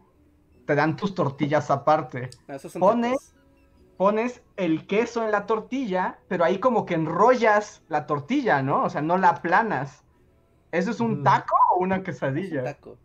Te 0.65 0.75
dan 0.75 0.95
tus 0.95 1.13
tortillas 1.13 1.69
aparte. 1.69 2.29
Ah, 2.47 2.55
esos 2.55 2.71
son 2.71 2.79
Pone- 2.79 3.09
tacos. 3.11 3.33
Pones 4.01 4.41
el 4.57 4.87
queso 4.87 5.23
en 5.23 5.29
la 5.29 5.45
tortilla, 5.45 6.17
pero 6.27 6.43
ahí 6.43 6.59
como 6.59 6.87
que 6.87 6.95
enrollas 6.95 7.83
la 7.87 8.07
tortilla, 8.07 8.63
¿no? 8.63 8.85
O 8.85 8.89
sea, 8.89 9.03
no 9.03 9.15
la 9.19 9.29
aplanas. 9.29 10.03
¿Eso 10.71 10.89
es 10.89 10.99
un 11.01 11.11
Ujú. 11.11 11.23
taco 11.23 11.55
o 11.75 11.83
una 11.83 11.97
Es 11.97 11.99
un 11.99 12.03
quesadilla? 12.05 12.63
taco. 12.63 12.97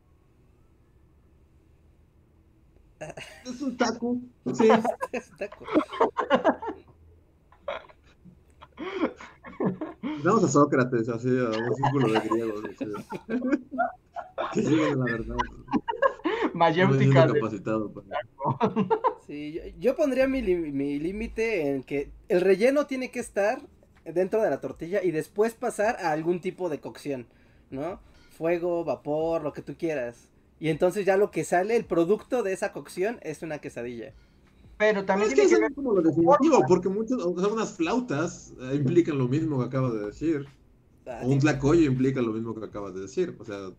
Es 3.45 3.61
un 3.61 3.77
taco. 3.77 4.17
Sí. 4.55 4.71
Es 5.13 5.31
un 5.33 5.37
taco. 5.37 5.67
Vamos 10.25 10.45
a 10.45 10.49
Sócrates, 10.49 11.11
así, 11.11 11.29
a 11.29 11.51
un 11.59 11.75
círculo 11.75 12.11
de 12.11 12.21
griegos. 12.21 12.65
así. 12.65 12.87
Que 14.55 14.63
lleguen 14.63 14.95
a 14.95 14.97
la 14.97 15.05
verdad. 15.13 15.37
Mayéutica 16.55 17.27
capacitado 17.27 17.93
para- 17.93 18.21
Sí, 19.27 19.53
yo, 19.55 19.63
yo 19.79 19.97
pondría 19.97 20.29
mi, 20.29 20.41
límite 20.43 21.69
en 21.69 21.83
que 21.83 22.11
el 22.29 22.41
relleno 22.41 22.87
tiene 22.87 23.11
que 23.11 23.21
estar 23.21 23.61
dentro 24.05 24.43
de 24.43 24.51
la 24.51 24.61
tortilla 24.61 25.03
y 25.03 25.11
después 25.11 25.55
pasar 25.55 25.97
a 26.01 26.13
algún 26.13 26.41
tipo 26.41 26.69
de 26.69 26.81
cocción, 26.81 27.27
¿no? 27.71 28.01
Fuego, 28.37 28.85
vapor, 28.85 29.43
lo 29.43 29.53
que 29.53 29.63
tú 29.63 29.75
quieras. 29.77 30.29
Y 30.61 30.69
entonces 30.69 31.05
ya 31.05 31.17
lo 31.17 31.31
que 31.31 31.45
sale, 31.45 31.77
el 31.77 31.85
producto 31.85 32.43
de 32.43 32.53
esa 32.53 32.73
cocción 32.73 33.19
es 33.23 33.43
una 33.43 33.59
quesadilla. 33.59 34.13
Pero 34.79 35.01
No, 35.01 35.07
también 35.07 35.31
es 35.31 35.35
que 35.35 35.47
tiene 35.47 35.69
que 35.69 35.75
como 35.75 35.93
lo 35.93 36.03
definitivo, 36.03 36.63
porque 36.69 36.89
muchas, 36.89 37.19
o 37.19 37.39
sea, 37.39 37.49
unas 37.49 37.77
flautas 37.77 38.53
eh, 38.61 38.75
implican 38.77 39.19
lo 39.19 39.27
mismo 39.29 39.59
que 39.59 39.65
acabas 39.67 39.95
de 39.95 40.07
decir. 40.07 40.47
Ah, 41.07 41.21
O 41.25 41.29
un 41.29 41.39
tlacoyo 41.39 41.83
implica 41.91 42.21
lo 42.21 42.33
mismo 42.33 42.55
que 42.55 42.65
acabas 42.67 42.95
de 42.95 43.01
decir. 43.01 43.35
O 43.39 43.45
sea, 43.45 43.71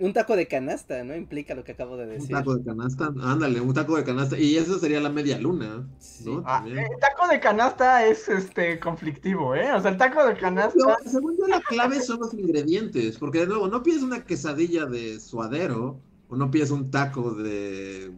un 0.00 0.12
taco 0.12 0.34
de 0.36 0.48
canasta, 0.48 1.04
¿no? 1.04 1.14
Implica 1.14 1.54
lo 1.54 1.62
que 1.64 1.72
acabo 1.72 1.96
de 1.96 2.04
un 2.04 2.10
decir. 2.10 2.36
taco 2.36 2.56
de 2.56 2.64
canasta, 2.64 3.12
ándale, 3.22 3.60
un 3.60 3.74
taco 3.74 3.96
de 3.96 4.04
canasta. 4.04 4.38
Y 4.38 4.56
eso 4.56 4.78
sería 4.78 5.00
la 5.00 5.10
media 5.10 5.38
luna, 5.38 5.86
Sí. 5.98 6.24
¿no? 6.24 6.42
Ah, 6.46 6.64
el 6.66 6.98
taco 7.00 7.28
de 7.28 7.38
canasta 7.40 8.06
es 8.06 8.28
este 8.28 8.80
conflictivo, 8.80 9.54
¿eh? 9.54 9.72
O 9.72 9.80
sea, 9.80 9.90
el 9.92 9.98
taco 9.98 10.26
de 10.26 10.36
canasta. 10.36 10.78
No, 10.78 10.96
según 11.04 11.36
yo, 11.38 11.46
la 11.48 11.60
clave 11.60 12.00
son 12.00 12.20
los 12.20 12.34
ingredientes. 12.34 13.18
Porque 13.18 13.40
de 13.40 13.46
nuevo, 13.46 13.68
no 13.68 13.82
pides 13.82 14.02
una 14.02 14.24
quesadilla 14.24 14.86
de 14.86 15.20
suadero 15.20 16.00
o 16.28 16.36
no 16.36 16.50
pides 16.50 16.70
un 16.70 16.90
taco 16.90 17.32
de. 17.34 18.12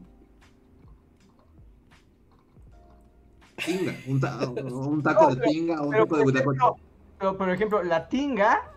Tinga, 3.64 3.94
un, 4.06 4.20
ta- 4.20 4.48
un 4.48 5.02
taco 5.02 5.28
No, 5.30 5.34
de 5.36 5.46
tinga 5.46 5.80
o 5.82 5.84
un 5.86 5.90
Pero, 5.90 6.06
taco 6.06 6.16
de 6.32 6.40
ejemplo, 6.40 6.76
pero, 7.18 7.38
por 7.38 7.50
ejemplo, 7.50 7.82
la 7.84 8.08
tinga 8.08 8.71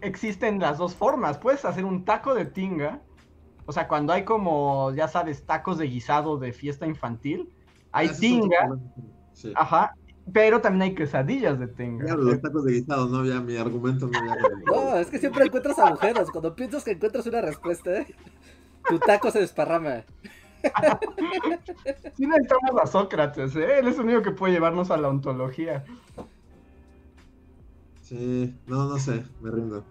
existe 0.00 0.48
en 0.48 0.58
las 0.58 0.78
dos 0.78 0.94
formas. 0.94 1.38
Puedes 1.38 1.64
hacer 1.64 1.84
un 1.84 2.04
taco 2.04 2.34
de 2.34 2.44
tinga. 2.44 3.00
O 3.66 3.72
sea, 3.72 3.86
cuando 3.88 4.12
hay 4.12 4.24
como, 4.24 4.92
ya 4.94 5.08
sabes, 5.08 5.44
tacos 5.44 5.78
de 5.78 5.86
guisado 5.86 6.38
de 6.38 6.52
fiesta 6.52 6.86
infantil, 6.86 7.50
hay 7.92 8.08
Ah, 8.08 8.16
tinga. 8.18 8.78
Sí. 9.32 9.52
ajá, 9.54 9.94
pero 10.32 10.60
también 10.60 10.82
hay 10.82 10.94
quesadillas 10.94 11.58
de 11.58 11.68
tinga. 11.68 12.04
Claro, 12.06 12.22
los 12.22 12.40
tacos 12.40 12.64
de 12.64 12.72
guisado, 12.72 13.08
no 13.08 13.18
había 13.18 13.40
mi 13.40 13.56
argumento, 13.56 14.08
no 14.08 14.18
había. 14.18 14.36
No, 14.66 14.96
es 14.96 15.08
que 15.08 15.18
siempre 15.18 15.44
encuentras 15.44 15.78
agujeros. 15.78 16.30
Cuando 16.30 16.54
piensas 16.54 16.84
que 16.84 16.92
encuentras 16.92 17.26
una 17.26 17.40
respuesta, 17.40 18.06
tu 18.88 18.98
taco 18.98 19.30
se 19.30 19.40
desparrama. 19.40 20.04
Sí 22.16 22.26
necesitamos 22.26 22.82
a 22.82 22.86
Sócrates, 22.86 23.54
¿eh? 23.54 23.78
Él 23.78 23.88
es 23.88 23.98
el 23.98 24.06
único 24.06 24.22
que 24.22 24.32
puede 24.32 24.54
llevarnos 24.54 24.90
a 24.90 24.96
la 24.96 25.08
ontología. 25.08 25.84
Sí, 28.08 28.54
no, 28.66 28.88
no 28.88 28.98
sé, 28.98 29.22
me 29.42 29.50
rindo. 29.50 29.84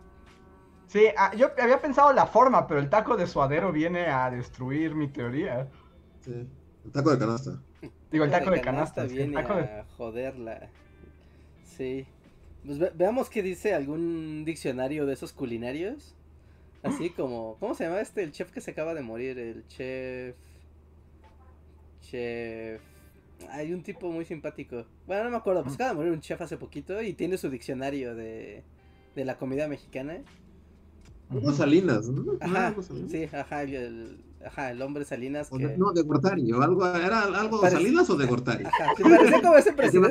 Sí, 0.88 1.04
ah, 1.16 1.36
yo 1.36 1.52
había 1.62 1.80
pensado 1.80 2.12
la 2.14 2.26
forma, 2.26 2.66
pero 2.66 2.80
el 2.80 2.90
taco 2.90 3.16
de 3.16 3.28
suadero 3.28 3.72
viene 3.72 4.08
a 4.08 4.32
destruir 4.32 4.96
mi 4.96 5.08
teoría. 5.08 5.68
Sí. 6.22 6.48
El 6.86 6.92
taco 6.92 7.12
de 7.12 7.20
canasta. 7.20 7.62
Digo, 8.10 8.24
el 8.26 8.32
taco 8.32 8.50
de 8.50 8.62
canasta. 8.62 9.04
viene 9.04 9.34
taco 9.34 9.56
de- 9.56 9.64
a 9.66 9.86
joderla. 9.98 10.70
Sí. 11.64 12.08
Pues 12.66 12.80
ve- 12.80 12.92
veamos 12.96 13.30
qué 13.30 13.44
dice 13.44 13.76
algún 13.76 14.46
diccionario 14.46 15.06
de 15.06 15.14
esos 15.14 15.32
culinarios. 15.32 16.16
Así 16.82 17.12
como, 17.12 17.58
¿cómo 17.60 17.76
se 17.76 17.84
llama 17.84 18.00
este? 18.02 18.24
El 18.24 18.32
chef 18.32 18.52
que 18.52 18.62
se 18.62 18.72
acaba 18.72 18.96
de 18.96 19.02
morir, 19.04 19.38
el 19.38 19.68
chef... 19.68 20.36
Chef... 22.02 22.82
Hay 23.52 23.74
un 23.74 23.84
tipo 23.84 24.12
muy 24.12 24.26
simpático. 24.26 24.86
Bueno, 25.06 25.26
no 25.26 25.30
me 25.32 25.38
acuerdo, 25.38 25.64
pues 25.64 25.76
acaba 25.76 25.92
de 25.92 25.96
morir 25.98 26.12
un 26.12 26.22
chef 26.22 26.42
hace 26.42 26.58
poquito 26.58 27.02
y 27.02 27.14
tiene 27.14 27.38
su 27.38 27.50
diccionario 27.50 28.16
de, 28.16 28.64
de 29.16 29.26
la 29.26 29.38
comida 29.38 29.68
mexicana. 29.68 30.18
Hugo 31.30 31.52
Salinas, 31.52 32.08
¿no? 32.08 32.34
Ajá, 32.40 32.74
Salinas. 32.82 33.12
sí, 33.12 33.24
ajá, 33.36 33.64
el, 33.64 34.18
ajá, 34.46 34.72
el 34.72 34.82
hombre 34.82 35.04
Salinas 35.04 35.50
O 35.52 35.58
que... 35.58 35.68
de- 35.68 35.78
no, 35.78 35.92
de 35.92 36.02
Gortari, 36.04 36.50
o 36.54 36.62
algo, 36.62 36.88
¿era 36.88 37.22
algo 37.24 37.60
Salinas 37.70 38.10
o 38.10 38.16
de 38.16 38.26
Gortari? 38.26 38.64
Ajá, 38.66 38.94
que 38.96 39.04
parecía 39.04 39.42
como 39.42 39.58
ese 39.58 39.74
presidente. 39.74 40.10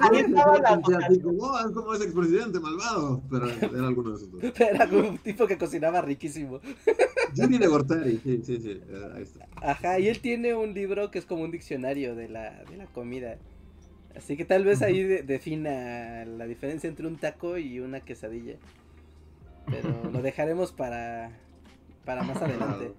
como, 1.23 1.43
"Oh, 1.43 1.59
es 1.59 1.71
como 1.73 1.95
ese 1.95 2.05
expresidente 2.05 2.61
malvado, 2.61 3.23
pero 3.31 3.49
era 3.49 3.87
alguno 3.89 4.11
de 4.11 4.17
esos 4.17 4.31
dos. 4.31 4.43
Era 4.61 4.87
como 4.89 5.09
un 5.09 5.19
tipo 5.19 5.47
que 5.47 5.57
cocinaba 5.57 6.03
riquísimo. 6.03 6.61
Gianni 7.35 7.59
de 7.59 7.67
Gortari, 7.67 8.19
sí, 8.23 8.41
sí, 8.45 8.59
sí, 8.61 8.81
eh, 8.89 9.11
ahí 9.15 9.23
está. 9.23 9.47
Ajá, 9.57 9.99
y 9.99 10.09
él 10.09 10.21
tiene 10.21 10.55
un 10.55 10.75
libro 10.75 11.11
que 11.11 11.19
es 11.19 11.27
como 11.27 11.43
un 11.45 11.51
diccionario 11.51 12.15
de 12.15 12.29
la, 12.29 12.63
de 12.65 12.77
la 12.77 12.87
comida. 12.87 13.37
Así 14.17 14.37
que 14.37 14.45
tal 14.45 14.65
vez 14.65 14.81
ahí 14.83 15.03
de- 15.03 15.23
defina 15.23 16.25
la 16.25 16.47
diferencia 16.47 16.89
entre 16.89 17.07
un 17.07 17.17
taco 17.19 17.59
y 17.59 17.81
una 17.81 18.01
quesadilla. 18.01 18.57
Pero 19.67 19.89
lo 20.13 20.23
dejaremos 20.23 20.73
para, 20.73 21.31
para 22.05 22.23
más 22.23 22.41
adelante. 22.41 22.93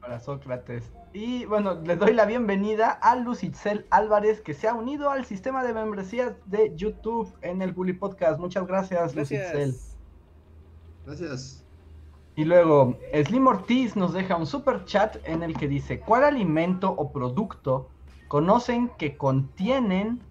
para 0.00 0.20
Sócrates. 0.20 0.90
Y 1.12 1.44
bueno, 1.46 1.80
les 1.82 1.98
doy 1.98 2.14
la 2.14 2.24
bienvenida 2.24 2.90
a 2.90 3.16
Lucitzel 3.16 3.86
Álvarez, 3.90 4.40
que 4.40 4.54
se 4.54 4.68
ha 4.68 4.74
unido 4.74 5.10
al 5.10 5.24
sistema 5.26 5.64
de 5.64 5.74
membresías 5.74 6.34
de 6.46 6.72
YouTube 6.76 7.30
en 7.42 7.60
el 7.62 7.72
Bully 7.72 7.92
Podcast. 7.94 8.38
Muchas 8.40 8.66
gracias, 8.66 9.14
Lucitzel. 9.16 9.74
Gracias. 9.74 9.96
Gracias. 11.04 11.64
Y 12.36 12.44
luego, 12.44 12.96
Slim 13.12 13.46
Ortiz 13.46 13.96
nos 13.96 14.12
deja 14.12 14.36
un 14.36 14.46
super 14.46 14.84
chat 14.84 15.16
en 15.24 15.42
el 15.42 15.56
que 15.56 15.68
dice: 15.68 16.00
¿Cuál 16.00 16.24
alimento 16.24 16.90
o 16.90 17.12
producto 17.12 17.90
conocen 18.30 18.92
que 18.96 19.16
contienen. 19.16 20.22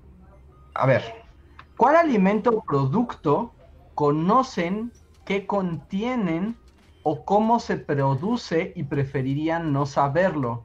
A 0.74 0.86
ver, 0.86 1.04
¿cuál 1.76 1.98
alimento 1.98 2.50
o 2.52 2.64
producto 2.64 3.52
conocen 3.94 4.94
que 5.26 5.46
contienen 5.46 6.56
o 7.04 7.26
cómo 7.26 7.60
se 7.60 7.76
produce 7.76 8.72
y 8.74 8.84
preferirían 8.84 9.74
no 9.74 9.86
saberlo? 9.86 10.64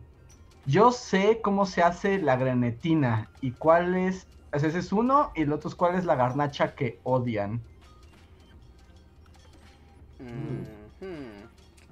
Yo 0.64 0.92
sé 0.92 1.40
cómo 1.42 1.66
se 1.66 1.82
hace 1.82 2.18
la 2.18 2.36
grenetina 2.36 3.28
y 3.40 3.50
cuál 3.50 3.96
es. 3.96 4.28
Ese 4.52 4.68
es 4.68 4.92
uno, 4.92 5.32
y 5.34 5.42
el 5.42 5.52
otro 5.52 5.68
es 5.68 5.74
cuál 5.74 5.96
es 5.96 6.04
la 6.04 6.14
garnacha 6.14 6.76
que 6.76 7.00
odian. 7.02 7.64
Mm. 10.20 10.83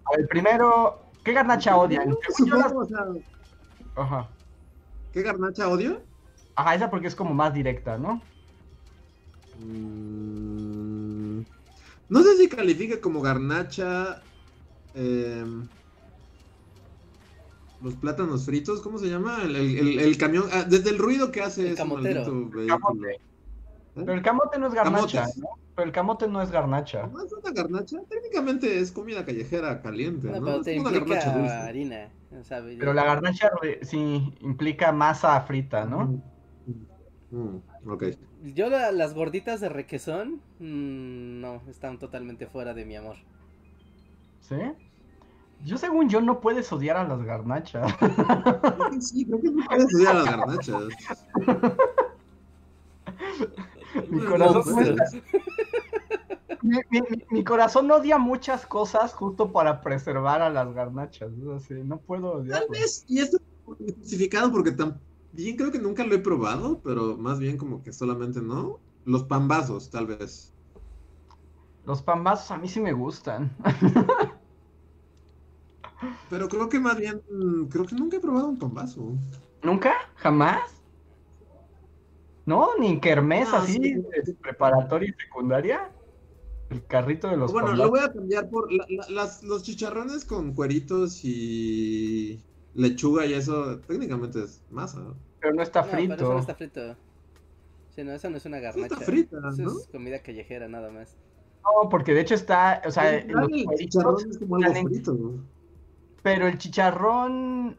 A 0.05 0.17
ver, 0.17 0.27
primero, 0.29 1.13
¿qué 1.25 1.33
garnacha 1.33 1.77
odian? 1.77 2.09
Las- 2.11 2.73
o 2.73 2.85
sea, 2.87 3.07
Ajá. 3.97 4.31
¿qué 5.13 5.23
garnacha 5.23 5.69
odio? 5.69 6.03
Ajá, 6.55 6.75
esa 6.75 6.91
porque 6.91 7.07
es 7.09 7.15
como 7.15 7.35
más 7.35 7.55
directa, 7.55 7.97
¿no? 7.99 8.23
Mm, 9.59 11.43
No 12.09 12.23
sé 12.23 12.37
si 12.37 12.49
califica 12.49 13.01
como 13.01 13.21
garnacha. 13.23 14.23
eh, 14.95 15.45
los 17.81 17.97
plátanos 17.97 18.45
fritos, 18.45 18.81
¿cómo 18.83 18.99
se 18.99 19.09
llama? 19.09 19.43
El, 19.43 19.57
el- 19.57 19.79
el- 19.79 19.99
el 20.01 20.19
camión, 20.19 20.45
ah, 20.53 20.65
desde 20.65 20.91
el 20.91 20.99
ruido 20.99 21.33
que 21.33 21.41
hace 21.43 21.63
El 21.63 21.67
ese 21.69 21.77
camotero. 21.77 22.21
maldito 22.21 22.51
vehículo. 22.51 22.79
Camote. 22.79 23.21
Pero 23.95 24.13
el 24.15 24.23
camote 24.23 24.59
no 24.59 24.69
es 24.69 24.75
garnacha, 24.75 25.21
Camotes. 25.23 25.37
¿no? 25.39 25.49
Pero 25.75 25.87
el 25.87 25.93
camote 25.93 26.29
no 26.29 26.41
es 26.43 26.51
garnacha. 26.51 27.07
¿No 27.09 27.25
es 27.25 27.33
una 27.33 27.51
garnacha? 27.53 27.99
Técnicamente 28.09 28.79
es 28.79 28.91
comida 28.93 29.25
callejera 29.25 29.81
caliente, 29.83 30.29
No, 30.29 30.39
¿no? 30.41 30.45
pero 30.47 30.57
Es 30.59 30.65
te 30.65 30.81
una 30.81 30.91
garnacha 30.91 31.33
dulce. 31.33 31.53
harina. 31.55 32.09
o 32.41 32.45
sea, 32.45 32.63
Pero 32.63 32.93
la 32.95 33.05
garnacha 33.05 33.51
sí 33.83 34.35
implica 34.41 34.93
masa 34.93 35.39
frita, 35.43 35.85
¿no? 35.85 36.23
Mm, 37.31 37.57
ok. 37.91 38.05
Yo 38.55 38.69
la- 38.71 38.93
las 38.93 39.15
gorditas 39.15 39.61
de 39.61 39.69
requesón, 39.69 40.41
mm, 40.59 41.41
no, 41.41 41.63
están 41.69 41.99
totalmente 41.99 42.47
fuera 42.47 42.73
de 42.75 42.85
mi 42.87 42.97
amor. 42.97 43.17
¿Sí? 44.41 44.57
Yo 45.65 45.79
según 45.79 46.09
yo 46.09 46.21
no 46.21 46.41
puedes 46.41 46.73
odiar 46.73 46.97
a 46.97 47.05
las 47.07 47.23
garnachas. 47.23 47.95
Creo 47.97 48.91
que 48.91 49.01
sí, 49.01 49.25
creo 49.27 49.41
que 49.41 49.51
no 49.51 49.65
puedes 49.67 49.85
estudiar 49.85 50.15
las 50.17 50.25
garnachas. 50.25 50.83
Mi 54.09 54.25
corazón 54.25 54.63
mi, 56.63 56.79
mi- 56.91 57.01
mi- 57.11 57.25
mi 57.31 57.45
corazón 57.45 57.91
odia 57.91 58.19
muchas 58.19 58.67
cosas 58.67 59.13
justo 59.13 59.53
para 59.53 59.81
preservar 59.81 60.43
a 60.43 60.51
las 60.51 60.73
garnachas. 60.73 61.31
Así, 61.57 61.75
no 61.75 61.99
puedo 61.99 62.45
Tal 62.45 62.67
vez, 62.71 63.05
y 63.09 63.19
esto 63.19 63.37
es 63.39 63.43
justificado 63.97 64.53
porque 64.53 64.73
también 64.73 65.57
creo 65.57 65.73
que 65.73 65.79
nunca 65.79 66.05
lo 66.05 66.15
he 66.15 66.19
probado, 66.19 66.81
pero 66.83 67.17
más 67.17 67.39
bien 67.39 67.57
como 67.57 67.83
que 67.83 67.93
solamente 67.93 68.41
no. 68.41 68.79
Los 69.05 69.25
pambazos, 69.25 69.91
tal 69.91 70.07
vez. 70.07 70.55
Los 71.85 72.01
pambazos 72.03 72.53
a 72.53 72.59
mí 72.59 72.69
sí 72.69 72.81
me 72.81 72.93
gustan. 72.93 73.51
Pero 76.31 76.49
creo 76.49 76.69
que 76.69 76.79
más 76.79 76.97
bien, 76.97 77.21
creo 77.69 77.85
que 77.85 77.95
nunca 77.97 78.17
he 78.17 78.21
probado 78.21 78.49
un 78.49 78.59
pambazo. 78.59 79.13
¿Nunca? 79.63 79.93
¿Jamás? 80.17 80.82
¿No? 82.45 82.71
Ni 82.79 82.89
en 82.89 83.01
kermés 83.01 83.49
No, 83.51 83.57
así, 83.59 83.75
sí. 83.75 83.95
de 83.95 84.35
preparatoria 84.41 85.09
y 85.17 85.23
secundaria. 85.23 85.91
El 86.71 86.85
carrito 86.87 87.29
de 87.29 87.37
los 87.37 87.53
bueno, 87.53 87.73
lo 87.75 87.91
voy 87.91 88.01
a 88.01 88.13
cambiar 88.13 88.49
por 88.49 88.73
la- 88.73 88.87
la- 88.89 89.09
las, 89.11 89.43
los 89.43 89.63
chicharrones 89.63 90.25
con 90.25 90.55
cueritos 90.55 91.21
y 91.25 92.41
lechuga 92.75 93.27
y 93.27 93.35
eso, 93.35 93.79
técnicamente 93.81 94.43
es 94.43 94.63
masa. 94.71 95.01
¿no? 95.01 95.15
Pero 95.41 95.55
no 95.55 95.63
está 95.63 95.83
No, 95.83 95.89
pero 95.91 95.99
eso 96.03 96.09
frito. 96.17 96.33
no 96.33 96.39
está 96.41 96.55
frito. 96.55 96.97
Sí, 97.95 98.03
no, 98.05 98.13
eso 98.13 98.31
no 98.31 98.39
es 98.39 98.47
una 98.47 98.57
Sí 98.59 98.63
garnacha. 98.65 98.95
está 98.95 99.05
frita, 99.05 99.37
Eso 99.53 99.63
¿no? 99.63 99.79
es 99.79 99.87
comida 99.89 100.23
callejera 100.23 100.67
nada 100.67 100.91
más. 100.91 101.15
No, 101.63 101.89
porque 101.91 102.15
de 102.15 102.23
hecho 102.23 102.35
está, 102.35 102.81
o 102.87 102.91
sea, 102.91 103.19
En 103.19 103.31
los 103.33 103.49
el 103.51 103.67
chicharrón 103.79 104.17
es 104.31 104.39
como 104.39 104.57
algo 104.57 104.75
en- 104.75 104.87
frito. 104.89 105.13
¿no? 105.13 105.45
pero 106.23 106.47
el 106.47 106.57
chicharrón 106.57 107.77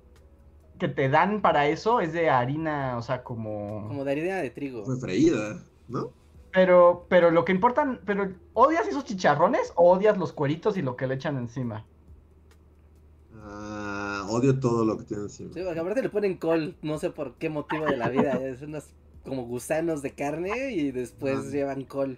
que 0.80 0.88
te 0.88 1.10
dan 1.10 1.42
para 1.42 1.68
eso 1.68 2.00
es 2.02 2.14
de 2.14 2.30
harina, 2.30 2.98
o 2.98 3.02
sea, 3.02 3.24
como... 3.24 3.88
Como 3.88 4.04
de 4.04 4.12
harina 4.12 4.38
de 4.38 4.50
trigo. 4.50 4.84
Fue 4.86 4.98
freída, 4.98 5.64
¿no? 5.88 6.12
Pero, 6.52 7.06
pero 7.10 7.32
lo 7.32 7.46
que 7.46 7.52
importa, 7.52 8.00
pero 8.06 8.32
¿odias 8.54 8.88
esos 8.88 9.06
chicharrones 9.06 9.74
o 9.76 9.92
odias 9.92 10.18
los 10.18 10.34
cueritos 10.34 10.78
y 10.78 10.82
lo 10.82 10.96
que 10.96 11.08
le 11.08 11.16
echan 11.16 11.38
encima? 11.38 11.86
Ah, 13.36 14.26
odio 14.30 14.60
todo 14.60 14.86
lo 14.86 14.98
que 14.98 15.06
tiene 15.06 15.24
encima. 15.24 15.54
Sí, 15.54 15.62
porque 15.64 15.80
aparte 15.80 16.02
le 16.02 16.10
ponen 16.10 16.38
col, 16.38 16.76
no 16.82 16.98
sé 17.00 17.10
por 17.10 17.36
qué 17.38 17.50
motivo 17.50 17.86
de 17.86 17.98
la 17.98 18.10
vida. 18.10 18.34
Es 18.44 18.62
unos 18.62 18.86
como 19.24 19.46
gusanos 19.46 20.02
de 20.02 20.12
carne 20.12 20.72
y 20.74 20.92
después 20.92 21.40
Ah. 21.40 21.50
llevan 21.52 21.86
col 21.86 22.18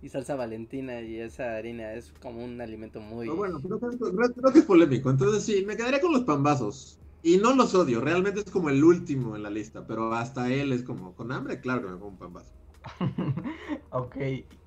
y 0.00 0.08
salsa 0.08 0.34
valentina 0.36 1.00
y 1.00 1.18
esa 1.20 1.56
harina 1.56 1.94
es 1.94 2.12
como 2.20 2.44
un 2.44 2.60
alimento 2.60 3.00
muy... 3.00 3.26
Pero 3.26 3.36
bueno, 3.36 3.60
creo 3.60 3.78
creo- 3.80 4.32
creo 4.34 4.52
que 4.52 4.58
es 4.60 4.64
polémico. 4.64 5.10
Entonces 5.10 5.44
sí, 5.44 5.64
me 5.66 5.76
quedaría 5.76 6.00
con 6.00 6.12
los 6.12 6.22
pambazos. 6.24 7.01
Y 7.22 7.36
no 7.38 7.54
los 7.54 7.74
odio, 7.74 8.00
realmente 8.00 8.40
es 8.40 8.50
como 8.50 8.68
el 8.68 8.82
último 8.82 9.36
en 9.36 9.44
la 9.44 9.50
lista, 9.50 9.86
pero 9.86 10.12
hasta 10.12 10.52
él 10.52 10.72
es 10.72 10.82
como, 10.82 11.14
con 11.14 11.30
hambre, 11.30 11.60
claro 11.60 11.82
que 11.82 11.88
me 11.88 11.98
como 11.98 12.08
un 12.08 12.18
pambazo. 12.18 12.52
ok, 13.90 14.16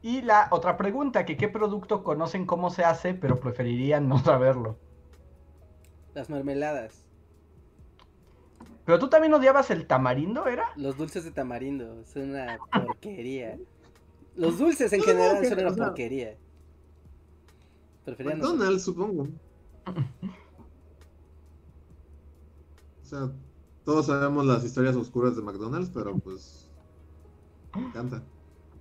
y 0.02 0.22
la 0.22 0.48
otra 0.52 0.78
pregunta, 0.78 1.26
que 1.26 1.36
qué 1.36 1.50
producto 1.50 2.02
conocen 2.02 2.46
cómo 2.46 2.70
se 2.70 2.86
hace, 2.86 3.14
pero 3.14 3.42
preferirían 3.42 4.08
no 4.08 4.20
saberlo. 4.20 4.78
Las 6.14 6.30
mermeladas, 6.30 7.06
Pero 8.86 9.00
tú 9.00 9.10
también 9.10 9.34
odiabas 9.34 9.70
el 9.70 9.86
tamarindo, 9.86 10.48
¿era? 10.48 10.70
los 10.78 10.96
dulces 10.98 11.26
de 11.26 11.32
tamarindo, 11.32 12.00
es 12.00 12.16
una 12.16 12.58
porquería. 12.72 13.58
Los 14.36 14.58
dulces 14.58 14.94
en 14.94 15.02
general 15.02 15.46
son 15.46 15.60
una 15.60 15.76
porquería. 15.76 16.38
Prefería 18.06 18.36
no 18.36 18.54
McDonald's, 18.54 18.84
supongo. 18.84 19.28
O 23.06 23.08
sea, 23.08 23.32
todos 23.84 24.08
sabemos 24.08 24.46
las 24.46 24.64
historias 24.64 24.96
oscuras 24.96 25.36
de 25.36 25.44
McDonald's, 25.44 25.92
pero 25.94 26.18
pues 26.18 26.72
me 27.76 27.84
encanta. 27.86 28.24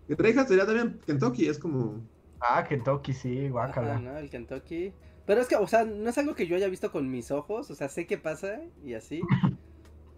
Que 0.08 0.16
Treja 0.16 0.46
sería 0.46 0.64
también 0.64 0.98
Kentucky, 1.04 1.46
es 1.46 1.58
como... 1.58 2.00
Ah, 2.40 2.64
Kentucky, 2.64 3.12
sí, 3.12 3.50
guácala. 3.50 3.98
¿no? 3.98 4.16
El 4.16 4.30
Kentucky. 4.30 4.94
Pero 5.26 5.42
es 5.42 5.48
que, 5.48 5.56
o 5.56 5.66
sea, 5.66 5.84
no 5.84 6.08
es 6.08 6.16
algo 6.16 6.34
que 6.34 6.46
yo 6.46 6.56
haya 6.56 6.68
visto 6.68 6.90
con 6.90 7.10
mis 7.10 7.30
ojos, 7.30 7.70
o 7.70 7.74
sea, 7.74 7.90
sé 7.90 8.06
qué 8.06 8.16
pasa 8.16 8.60
y 8.82 8.94
así. 8.94 9.20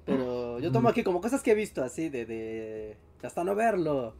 Pero 0.05 0.61
yo 0.61 0.71
tomo 0.71 0.89
aquí 0.89 1.03
como 1.03 1.21
cosas 1.21 1.43
que 1.43 1.51
he 1.51 1.57
visto 1.57 1.83
así, 1.83 2.09
de, 2.09 2.25
de 2.25 2.97
hasta 3.25 3.43
no 3.43 3.57
verlo. 3.57 4.15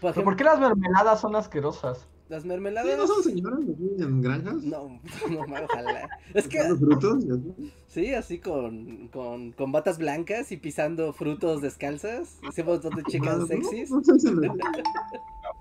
¿Pero 0.00 0.10
ejemplo, 0.10 0.24
por 0.24 0.36
qué 0.36 0.44
las 0.44 0.60
mermeladas 0.60 1.20
son 1.20 1.34
asquerosas? 1.34 2.06
Las 2.28 2.42
¿Sí, 2.42 2.48
mermeladas. 2.48 2.96
¿No 2.96 3.06
son 3.06 3.22
señoras 3.22 3.60
en 3.60 4.20
granjas? 4.20 4.62
No, 4.62 5.00
no, 5.30 5.46
no, 5.46 5.64
ojalá. 5.64 6.08
Es 6.34 6.46
que, 6.46 6.58
frutos 6.76 7.24
sí, 7.86 8.12
así 8.12 8.38
con, 8.38 9.08
con, 9.08 9.52
con 9.52 9.72
batas 9.72 9.98
blancas 9.98 10.52
y 10.52 10.56
pisando 10.56 11.12
frutos 11.12 11.62
descalzas. 11.62 12.38
Ese 12.48 12.64
montón 12.64 12.94
de 12.96 13.02
chicas 13.04 13.46
sexys. 13.48 13.90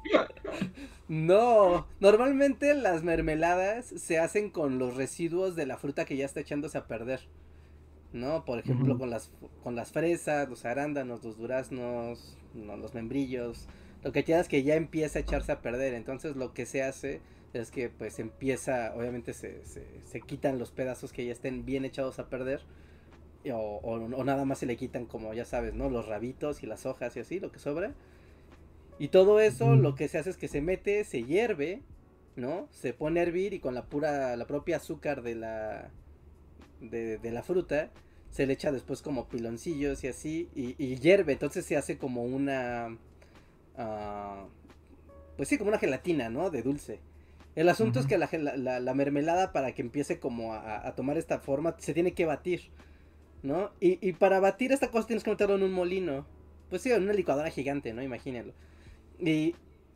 no 1.07 1.87
normalmente 1.99 2.73
las 2.73 3.03
mermeladas 3.03 3.85
se 3.85 4.19
hacen 4.19 4.49
con 4.49 4.77
los 4.77 4.95
residuos 4.95 5.55
de 5.55 5.65
la 5.65 5.77
fruta 5.77 6.05
que 6.05 6.17
ya 6.17 6.25
está 6.25 6.41
echándose 6.41 6.77
a 6.77 6.87
perder. 6.87 7.21
¿No? 8.13 8.45
Por 8.45 8.57
ejemplo, 8.59 8.97
con 8.97 9.09
las 9.09 9.31
con 9.63 9.75
las 9.75 9.91
fresas, 9.91 10.49
los 10.49 10.63
arándanos, 10.65 11.23
los 11.23 11.37
duraznos, 11.37 12.37
no, 12.53 12.77
los 12.77 12.93
membrillos. 12.93 13.67
Lo 14.07 14.13
que 14.13 14.23
queda 14.23 14.39
es 14.39 14.47
que 14.47 14.63
ya 14.63 14.75
empieza 14.75 15.19
a 15.19 15.21
echarse 15.21 15.51
a 15.51 15.61
perder. 15.61 15.93
Entonces 15.93 16.37
lo 16.37 16.53
que 16.53 16.65
se 16.65 16.81
hace 16.81 17.19
es 17.51 17.71
que 17.71 17.89
pues 17.89 18.19
empieza, 18.19 18.93
obviamente 18.95 19.33
se, 19.33 19.65
se, 19.65 19.83
se 20.05 20.21
quitan 20.21 20.57
los 20.59 20.71
pedazos 20.71 21.11
que 21.11 21.25
ya 21.25 21.33
estén 21.33 21.65
bien 21.65 21.83
echados 21.83 22.17
a 22.17 22.29
perder. 22.29 22.61
O, 23.51 23.81
o- 23.83 23.95
o 24.17 24.23
nada 24.23 24.45
más 24.45 24.59
se 24.59 24.65
le 24.65 24.77
quitan 24.77 25.07
como 25.07 25.33
ya 25.33 25.45
sabes, 25.45 25.73
¿no? 25.73 25.89
Los 25.89 26.07
rabitos 26.07 26.63
y 26.63 26.67
las 26.67 26.85
hojas 26.85 27.17
y 27.17 27.19
así, 27.19 27.41
lo 27.41 27.51
que 27.51 27.59
sobra. 27.59 27.95
Y 28.99 29.09
todo 29.09 29.39
eso 29.39 29.75
lo 29.75 29.95
que 29.95 30.07
se 30.07 30.17
hace 30.17 30.31
es 30.31 30.37
que 30.37 30.47
se 30.47 30.61
mete, 30.61 31.03
se 31.03 31.23
hierve, 31.23 31.81
¿no? 32.35 32.67
Se 32.71 32.93
pone 32.93 33.19
a 33.19 33.23
hervir 33.23 33.53
y 33.53 33.59
con 33.59 33.75
la 33.75 33.85
pura, 33.85 34.35
la 34.35 34.47
propia 34.47 34.77
azúcar 34.77 35.21
de 35.21 35.35
la, 35.35 35.89
de, 36.81 37.17
de 37.17 37.31
la 37.31 37.43
fruta, 37.43 37.91
se 38.31 38.47
le 38.47 38.53
echa 38.53 38.71
después 38.71 39.01
como 39.01 39.29
piloncillos 39.29 40.03
y 40.03 40.07
así, 40.09 40.49
y, 40.55 40.75
y 40.83 40.97
hierve, 40.97 41.33
entonces 41.33 41.65
se 41.65 41.77
hace 41.77 41.97
como 41.97 42.23
una, 42.23 42.97
ah, 43.77 44.45
pues 45.35 45.49
sí, 45.49 45.57
como 45.57 45.69
una 45.69 45.79
gelatina, 45.79 46.29
¿no? 46.29 46.49
De 46.49 46.61
dulce. 46.61 46.99
El 47.55 47.69
asunto 47.69 47.99
es 47.99 48.05
que 48.05 48.17
la, 48.17 48.27
gel- 48.29 48.55
la- 48.57 48.79
la 48.79 48.93
mermelada 48.93 49.51
para 49.51 49.73
que 49.73 49.81
empiece 49.81 50.19
como 50.19 50.53
a, 50.53 50.87
a 50.87 50.95
tomar 50.95 51.17
esta 51.17 51.39
forma 51.39 51.75
se 51.79 51.93
tiene 51.93 52.13
que 52.13 52.25
batir, 52.25 52.69
¿no? 53.43 53.71
Y, 53.79 53.97
y 54.07 54.13
para 54.13 54.39
batir 54.39 54.71
esta 54.71 54.89
cosa 54.91 55.07
tienes 55.07 55.23
que 55.23 55.31
meterlo 55.31 55.55
en 55.55 55.63
un 55.63 55.71
molino. 55.73 56.25
Pues 56.69 56.81
sí, 56.81 56.91
en 56.91 57.03
una 57.03 57.13
licuadora 57.13 57.49
gigante, 57.49 57.93
¿no? 57.93 58.03
Imagínenlo. 58.03 58.53
Y 59.19 59.55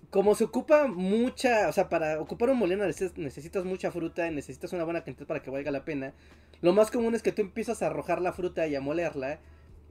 como 0.09 0.35
se 0.35 0.45
ocupa 0.45 0.87
mucha, 0.87 1.67
o 1.69 1.71
sea, 1.73 1.87
para 1.89 2.19
ocupar 2.19 2.49
un 2.49 2.57
molino 2.57 2.83
neces- 2.85 3.15
necesitas 3.15 3.63
mucha 3.65 3.91
fruta 3.91 4.27
y 4.27 4.33
necesitas 4.33 4.73
una 4.73 4.83
buena 4.83 5.03
cantidad 5.03 5.27
para 5.27 5.41
que 5.41 5.51
valga 5.51 5.69
la 5.71 5.85
pena. 5.85 6.13
Lo 6.61 6.73
más 6.73 6.89
común 6.91 7.13
es 7.13 7.21
que 7.21 7.31
tú 7.31 7.41
empiezas 7.41 7.81
a 7.81 7.87
arrojar 7.87 8.21
la 8.21 8.33
fruta 8.33 8.65
y 8.67 8.75
a 8.75 8.81
molerla. 8.81 9.39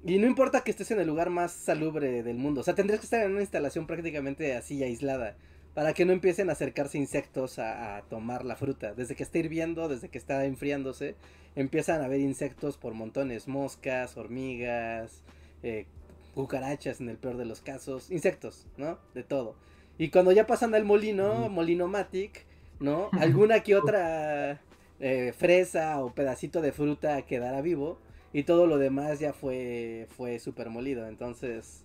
Y 0.05 0.19
no 0.19 0.27
importa 0.27 0.63
que 0.63 0.71
estés 0.71 0.91
en 0.91 1.01
el 1.01 1.07
lugar 1.07 1.31
más 1.31 1.53
salubre 1.53 2.23
del 2.23 2.37
mundo. 2.37 2.63
O 2.63 2.65
sea, 2.65 2.75
tendrías 2.75 3.01
que 3.01 3.07
estar 3.07 3.25
en 3.25 3.33
una 3.33 3.43
instalación 3.43 3.87
prácticamente 3.87 4.55
así 4.55 4.83
aislada. 4.83 5.37
Para 5.75 5.93
que 5.93 6.05
no 6.05 6.13
empiecen 6.13 6.49
a 6.49 6.53
acercarse 6.53 6.99
insectos 6.99 7.59
a, 7.59 7.97
a 7.97 8.03
tomar 8.03 8.45
la 8.45 8.57
fruta. 8.57 8.95
Desde 8.95 9.15
que 9.15 9.23
está 9.23 9.39
hirviendo, 9.39 9.89
desde 9.89 10.09
que 10.09 10.19
está 10.19 10.45
enfriándose, 10.45 11.15
empiezan 11.55 12.01
a 12.01 12.07
haber 12.07 12.21
insectos 12.21 12.77
por 12.77 12.95
montones. 12.95 13.47
Moscas, 13.47 14.17
hormigas, 14.17 15.23
eh, 15.63 15.87
cucarachas 16.35 17.01
en 17.01 17.09
el 17.09 17.17
peor 17.17 17.37
de 17.37 17.45
los 17.45 17.61
casos. 17.61 18.11
Insectos, 18.11 18.67
¿no? 18.77 18.99
De 19.15 19.23
todo. 19.23 19.55
Y 19.99 20.09
cuando 20.09 20.33
ya 20.33 20.47
pasan 20.47 20.75
al 20.75 20.85
molino, 20.85 21.49
molino 21.49 21.87
Matic, 21.87 22.47
¿no? 22.79 23.11
Alguna 23.21 23.61
que 23.61 23.77
otra 23.77 24.61
eh, 24.99 25.35
fresa 25.37 26.03
o 26.03 26.15
pedacito 26.15 26.63
de 26.63 26.73
fruta 26.73 27.23
quedará 27.23 27.61
vivo. 27.61 27.99
Y 28.33 28.45
todo 28.45 28.67
lo 28.67 28.79
demás 28.79 29.19
ya 29.19 29.33
fue, 29.33 30.07
fue 30.17 30.39
super 30.39 30.71
molido. 30.71 31.07
Entonces, 31.09 31.85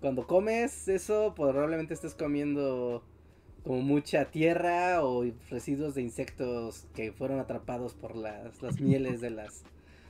cuando 0.00 0.26
comes 0.26 0.88
eso, 0.88 1.34
probablemente 1.36 1.94
estés 1.94 2.14
comiendo 2.14 3.04
como 3.64 3.82
mucha 3.82 4.30
tierra 4.30 5.04
o 5.04 5.24
residuos 5.50 5.94
de 5.94 6.02
insectos 6.02 6.86
que 6.94 7.12
fueron 7.12 7.38
atrapados 7.40 7.94
por 7.94 8.16
las, 8.16 8.62
las 8.62 8.80
mieles 8.80 9.20
de 9.20 9.30
las, 9.30 9.62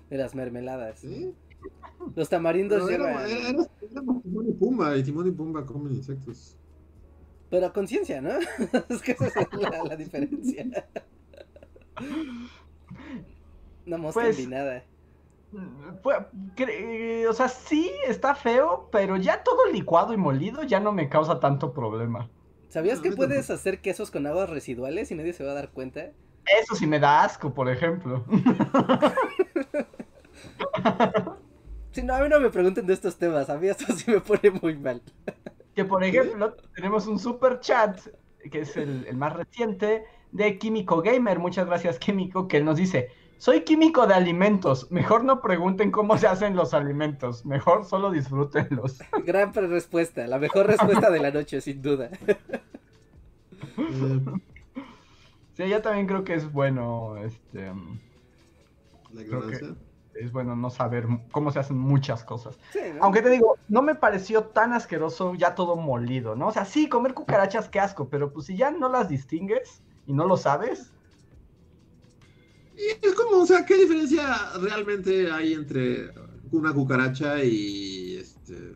de 0.09 0.17
las 0.19 0.35
mermeladas. 0.35 1.01
¿Sí? 1.01 1.35
Los 2.17 2.29
tamarindos 2.31 2.85
Pero 2.87 3.07
llevan... 3.07 3.27
era, 3.27 3.29
era, 3.29 3.49
era- 3.51 3.67
era 3.91 4.03
Timón 4.23 4.49
y 4.49 4.53
Pumba, 4.53 4.97
y 4.97 5.03
Timón 5.03 5.27
y 5.27 5.31
Pumba 5.33 5.67
comen 5.67 5.95
insectos. 5.95 6.57
Pero 7.51 7.67
a 7.67 7.73
conciencia, 7.73 8.23
¿no? 8.23 8.31
es 8.89 9.03
que 9.03 9.13
esa 9.13 9.27
es 9.41 9.49
la, 9.53 9.85
la 9.85 9.97
diferencia. 9.97 10.65
Una 13.87 13.99
mosca 13.99 14.21
Pues-. 14.21 14.37
Pues, 14.37 14.49
cre- 14.49 14.53
o 15.53 17.33
sea, 17.33 17.49
sí 17.49 17.91
está 18.07 18.35
feo, 18.35 18.89
pero 18.93 19.17
ya 19.17 19.43
todo 19.43 19.71
licuado 19.73 20.13
y 20.13 20.17
molido 20.17 20.63
ya 20.63 20.81
no 20.81 20.93
me 20.93 21.09
causa 21.09 21.41
tanto 21.41 21.73
problema. 21.73 22.29
¿Sabías 22.69 23.01
que 23.01 23.13
puedes 23.13 23.51
hacer 23.51 23.81
quesos 23.81 24.11
con 24.11 24.27
aguas 24.27 24.49
residuales 24.49 25.11
y 25.11 25.17
nadie 25.17 25.33
se 25.33 25.45
va 25.45 25.51
a 25.51 25.55
dar 25.55 25.71
cuenta? 25.71 26.13
Eso 26.47 26.77
sí 26.77 26.87
me 26.87 27.01
da 27.01 27.25
asco, 27.25 27.53
por 27.53 27.69
ejemplo. 27.69 28.25
Si 31.93 32.05
no, 32.05 32.15
a 32.15 32.21
mí 32.21 32.29
no 32.29 32.39
me 32.39 32.51
pregunten 32.51 32.87
de 32.87 32.95
estos 32.95 33.19
temas, 33.19 33.51
a 33.51 33.59
mí 33.59 33.67
esto 33.67 33.93
sí 33.93 34.11
me 34.11 34.21
pone 34.21 34.53
muy 34.63 34.77
mal. 34.77 35.03
Que 35.75 35.85
por 35.85 36.05
ejemplo, 36.05 36.55
tenemos 36.75 37.09
un 37.09 37.19
super 37.19 37.59
chat, 37.59 37.99
que 38.51 38.61
es 38.61 38.77
el, 38.77 39.07
el 39.07 39.17
más 39.17 39.33
reciente, 39.33 40.05
de 40.31 40.57
Químico 40.59 41.03
Gamer. 41.03 41.41
Muchas 41.41 41.67
gracias, 41.67 41.99
Químico, 41.99 42.47
que 42.47 42.61
nos 42.61 42.77
dice: 42.77 43.09
Soy 43.41 43.63
químico 43.63 44.07
de 44.07 44.13
alimentos. 44.13 44.91
Mejor 44.93 45.25
no 45.25 45.41
pregunten 45.41 45.91
cómo 45.91 46.19
se 46.19 46.27
hacen 46.27 46.55
los 46.55 46.75
alimentos. 46.75 47.47
Mejor 47.47 47.87
solo 47.87 48.11
disfrútenlos. 48.11 48.99
Gran 49.25 49.55
respuesta, 49.55 50.27
la 50.27 50.39
mejor 50.39 50.67
respuesta 50.67 51.09
de 51.11 51.21
la 51.21 51.31
noche, 51.31 51.63
sin 51.63 51.81
duda. 51.81 52.11
Sí, 55.55 55.69
yo 55.71 55.81
también 55.81 56.07
creo 56.07 56.23
que 56.23 56.35
es 56.35 56.53
bueno, 56.53 57.17
este, 57.17 57.65
la 57.67 57.73
Creo 59.25 59.41
que- 59.47 59.55
ignorancia. 59.57 59.75
es 60.17 60.33
bueno 60.33 60.55
no 60.55 60.69
saber 60.69 61.07
cómo 61.33 61.51
se 61.51 61.61
hacen 61.61 61.79
muchas 61.79 62.23
cosas. 62.25 62.59
Sí, 62.75 62.81
¿no? 62.95 63.05
Aunque 63.05 63.23
te 63.23 63.31
digo, 63.31 63.57
no 63.69 63.81
me 63.81 63.95
pareció 63.95 64.45
tan 64.45 64.75
asqueroso 64.75 65.35
ya 65.35 65.55
todo 65.55 65.77
molido, 65.77 66.37
¿no? 66.37 66.49
O 66.49 66.53
sea, 66.53 66.67
sí, 66.67 66.91
comer 66.91 67.15
cucarachas, 67.15 67.71
qué 67.71 67.81
asco, 67.81 68.11
pero 68.11 68.35
pues 68.35 68.45
si 68.47 68.57
ya 68.59 68.71
no 68.71 68.91
las 68.91 69.09
distingues 69.09 69.83
y 70.07 70.13
no 70.13 70.27
lo 70.27 70.37
sabes, 70.37 70.93
Y 72.81 73.07
es 73.07 73.15
como, 73.15 73.43
o 73.43 73.47
sea, 73.47 73.67
¿qué 73.67 73.77
diferencia 73.77 74.53
realmente 74.59 75.31
hay 75.31 75.53
entre 75.53 76.11
una 76.51 76.73
cucaracha 76.73 77.45
y 77.45 78.17
este. 78.17 78.75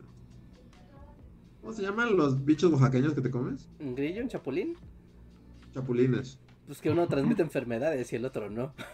¿Cómo 1.62 1.72
se 1.72 1.82
llaman 1.82 2.14
los 2.14 2.44
bichos 2.44 2.70
oaxaqueños 2.72 3.14
que 3.14 3.22
te 3.22 3.30
comes? 3.30 3.66
¿Un 3.80 3.94
grillo, 3.94 4.22
un 4.22 4.28
chapulín? 4.28 4.76
Chapulines. 5.72 6.38
Pues 6.66 6.80
que 6.80 6.90
uno 6.90 7.08
transmite 7.08 7.40
enfermedades 7.40 8.12
y 8.12 8.16
el 8.16 8.24
otro 8.24 8.50
no. 8.50 8.74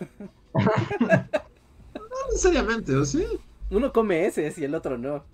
No 1.95 2.27
necesariamente, 2.29 2.95
¿o 2.95 3.05
sí? 3.05 3.25
Uno 3.71 3.93
come 3.93 4.27
ese 4.27 4.53
y 4.57 4.65
el 4.65 4.75
otro 4.75 4.99
no. 4.99 5.25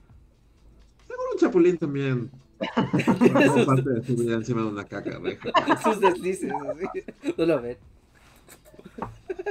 Seguro 1.07 1.29
un 1.33 1.39
chapulín 1.39 1.77
también. 1.77 2.31
Como 3.05 3.67
parte 3.67 3.91
de 3.91 4.03
su 4.03 4.17
vida 4.17 4.37
encima 4.37 4.63
de 4.63 4.69
una 4.69 4.85
caca, 4.85 5.19
reja. 5.19 5.51
Sus 5.83 6.01
deslices, 6.01 6.53
así. 6.53 7.33
No 7.37 7.47
lo 7.47 7.61
ven. 7.61 7.77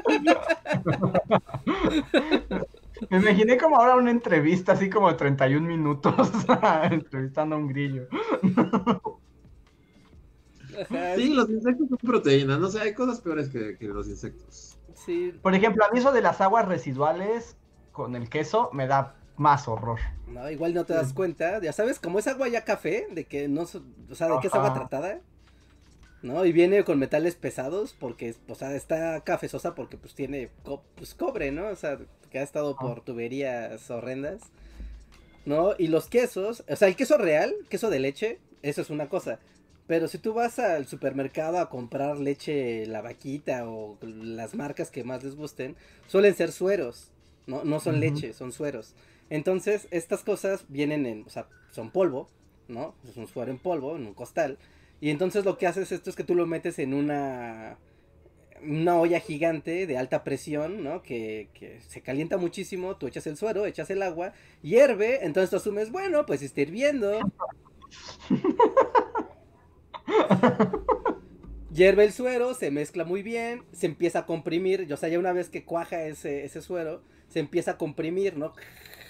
me 3.10 3.18
imaginé 3.18 3.58
como 3.58 3.78
ahora 3.78 3.96
una 3.96 4.12
entrevista 4.12 4.74
así 4.74 4.90
como 4.90 5.10
de 5.10 5.16
31 5.16 5.68
minutos 5.68 6.14
entrevistando 6.92 7.56
a 7.56 7.60
un 7.60 7.68
grillo. 7.68 8.08
Ajá, 10.78 11.16
Sí, 11.16 11.34
los 11.34 11.50
insectos 11.50 11.90
son 11.90 11.98
proteínas. 12.00 12.60
No 12.60 12.70
sé, 12.70 12.82
hay 12.82 12.94
cosas 12.94 13.22
peores 13.22 13.50
que, 13.50 13.78
que 13.78 13.88
los 13.88 14.08
insectos. 14.08 14.78
sí. 14.94 15.34
Por 15.42 15.56
ejemplo, 15.56 15.86
a 15.86 15.92
mí 15.92 16.00
eso 16.00 16.12
de 16.12 16.22
las 16.22 16.42
aguas 16.42 16.68
residuales 16.68 17.58
con 17.92 18.16
el 18.16 18.30
queso 18.30 18.70
me 18.74 18.88
da 18.88 19.16
más 19.38 19.68
horror. 19.68 20.00
No, 20.28 20.50
igual 20.50 20.74
no 20.74 20.86
te 20.86 20.94
das 20.94 21.14
cuenta. 21.14 21.62
Ya 21.62 21.74
sabes, 21.74 22.00
como 22.00 22.20
es 22.20 22.28
agua 22.28 22.48
ya 22.48 22.64
café, 22.66 23.08
de 23.12 23.26
que 23.26 23.48
no, 23.48 23.62
o 23.62 24.16
sea, 24.16 24.30
de 24.30 24.40
que 24.40 24.48
es 24.48 24.56
agua 24.56 24.70
Ajá. 24.70 24.74
tratada. 24.74 25.22
¿No? 26.26 26.44
Y 26.44 26.52
viene 26.52 26.84
con 26.84 26.98
metales 26.98 27.36
pesados 27.36 27.96
porque, 28.00 28.34
o 28.48 28.56
sea, 28.56 28.76
está 28.76 29.22
cafezosa 29.22 29.76
porque 29.76 29.96
pues 29.96 30.16
tiene 30.16 30.50
co- 30.64 30.82
pues, 30.96 31.14
cobre, 31.14 31.52
¿no? 31.52 31.68
O 31.68 31.76
sea, 31.76 32.00
que 32.32 32.40
ha 32.40 32.42
estado 32.42 32.76
por 32.76 33.02
tuberías 33.02 33.92
horrendas. 33.92 34.42
¿No? 35.46 35.76
Y 35.78 35.88
los 35.88 36.10
quesos, 36.10 36.64
o 36.68 36.76
sea, 36.76 36.88
el 36.88 36.96
queso 36.96 37.20
real, 37.20 37.54
queso 37.70 37.92
de 37.92 38.00
leche, 38.00 38.40
eso 38.64 38.82
es 38.82 38.90
una 38.90 39.08
cosa. 39.08 39.40
Pero 39.86 40.08
si 40.08 40.18
tú 40.18 40.34
vas 40.34 40.58
al 40.58 40.88
supermercado 40.88 41.60
a 41.60 41.70
comprar 41.70 42.18
leche 42.18 42.88
la 42.88 43.02
vaquita 43.04 43.70
o 43.70 44.00
las 44.02 44.56
marcas 44.56 44.90
que 44.90 45.04
más 45.04 45.24
les 45.24 45.36
gusten, 45.36 45.76
suelen 46.08 46.34
ser 46.34 46.52
sueros, 46.52 47.12
no, 47.46 47.64
no 47.64 47.80
son 47.80 48.00
leche, 48.00 48.34
son 48.34 48.52
sueros. 48.52 48.96
Entonces, 49.30 49.88
estas 49.92 50.24
cosas 50.24 50.66
vienen 50.70 51.06
en, 51.06 51.24
o 51.28 51.30
sea, 51.30 51.48
son 51.70 51.92
polvo, 51.92 52.28
¿no? 52.68 52.96
Es 53.08 53.16
un 53.16 53.28
suero 53.28 53.52
en 53.52 53.60
polvo, 53.60 53.96
en 53.96 54.08
un 54.08 54.16
costal. 54.16 54.58
Y 55.06 55.12
entonces 55.12 55.46
lo 55.46 55.60
que 55.60 55.68
haces 55.68 55.92
esto 55.92 56.10
es 56.10 56.16
que 56.16 56.24
tú 56.24 56.34
lo 56.34 56.48
metes 56.48 56.80
en 56.80 56.96
una, 56.96 57.78
una 58.64 59.00
olla 59.00 59.20
gigante 59.20 59.86
de 59.86 60.00
alta 60.00 60.24
presión, 60.24 60.84
¿no? 60.84 61.04
Que, 61.04 61.50
que 61.54 61.80
se 61.82 62.02
calienta 62.02 62.38
muchísimo, 62.38 62.98
tú 62.98 63.06
echas 63.06 63.28
el 63.28 63.38
suero, 63.38 63.68
echas 63.68 63.92
el 63.92 64.02
agua, 64.02 64.34
hierve, 64.64 65.24
entonces 65.24 65.52
tú 65.52 65.58
asumes, 65.58 65.92
bueno, 65.92 66.26
pues 66.26 66.42
está 66.42 66.62
hirviendo. 66.62 67.20
Hierve 71.72 72.06
el 72.06 72.12
suero, 72.12 72.56
se 72.56 72.72
mezcla 72.72 73.04
muy 73.04 73.22
bien, 73.22 73.64
se 73.74 73.86
empieza 73.86 74.20
a 74.20 74.26
comprimir, 74.26 74.92
o 74.92 74.98
sea, 74.98 75.10
ya 75.10 75.20
una 75.20 75.34
vez 75.34 75.50
que 75.50 75.66
cuaja 75.66 76.08
ese, 76.08 76.46
ese 76.46 76.64
suero, 76.64 77.04
se 77.28 77.40
empieza 77.40 77.72
a 77.72 77.78
comprimir, 77.78 78.38
¿no? 78.38 78.54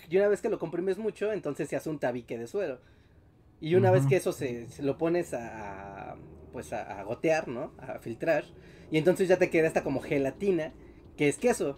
Y 0.10 0.18
una 0.18 0.28
vez 0.28 0.42
que 0.42 0.50
lo 0.50 0.60
comprimes 0.60 0.98
mucho, 0.98 1.32
entonces 1.32 1.70
se 1.70 1.78
hace 1.78 1.90
un 1.90 2.00
tabique 2.00 2.38
de 2.38 2.48
suero. 2.48 2.82
Y 3.61 3.76
una 3.76 3.90
vez 3.91 4.06
que 4.06 4.15
eso 4.18 4.32
se, 4.32 4.69
se 4.69 4.84
lo 4.84 4.98
pones 4.98 5.34
a, 5.34 6.15
pues 6.53 6.72
a, 6.73 6.99
a 6.99 7.03
gotear, 7.03 7.48
¿no? 7.48 7.72
A 7.80 7.99
filtrar. 7.99 8.44
Y 8.91 8.98
entonces 8.98 9.27
ya 9.27 9.38
te 9.38 9.49
queda 9.49 9.68
esta 9.68 9.84
como 9.84 10.02
gelatina, 10.02 10.73
que 11.18 11.27
es 11.30 11.38
queso. 11.38 11.77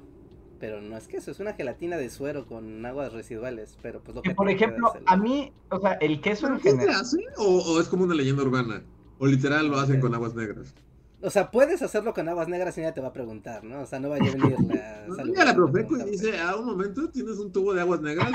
Pero 0.60 0.82
no 0.82 0.98
es 0.98 1.08
queso, 1.08 1.30
es 1.30 1.40
una 1.40 1.54
gelatina 1.54 1.98
de 1.98 2.10
suero 2.10 2.48
con 2.48 2.84
aguas 2.86 3.14
residuales. 3.14 3.78
Pero 3.82 4.02
pues 4.04 4.16
lo 4.16 4.22
que 4.24 4.32
Y 4.32 4.34
por 4.34 4.50
ejemplo, 4.50 4.92
el- 4.96 5.04
a 5.06 5.16
mí, 5.16 5.54
o 5.70 5.80
sea, 5.80 5.94
el 5.94 6.20
queso 6.20 6.48
¿Pero 6.48 6.56
en 6.56 6.62
qué 6.62 6.72
se 6.72 6.78
general. 6.80 7.02
hace? 7.02 7.18
¿O, 7.38 7.44
o 7.60 7.80
es 7.80 7.88
como 7.88 8.04
una 8.06 8.16
leyenda 8.16 8.42
urbana? 8.44 8.84
¿O 9.20 9.28
literal 9.28 9.68
lo 9.68 9.80
hacen 9.80 10.00
con 10.02 10.14
aguas 10.16 10.34
negras? 10.36 10.74
O 11.20 11.32
sea, 11.32 11.50
puedes 11.50 11.82
hacerlo 11.82 12.14
con 12.14 12.30
aguas 12.30 12.48
negras 12.48 12.78
y 12.78 12.82
nadie 12.82 12.94
te 12.94 13.02
va 13.02 13.08
a 13.08 13.14
preguntar, 13.14 13.64
¿no? 13.64 13.82
O 13.82 13.86
sea, 13.88 14.00
no 14.00 14.10
vaya 14.10 14.30
a 14.30 14.34
venir 14.36 14.56
la... 14.68 15.08
No, 15.08 15.46
la 15.46 15.56
Profeco 15.56 15.98
y 15.98 16.12
dice, 16.12 16.40
a 16.40 16.56
un 16.56 16.66
momento 16.66 17.10
tienes 17.10 17.38
un 17.40 17.52
tubo 17.52 17.74
de 17.74 17.82
aguas 17.82 18.02
negras 18.02 18.32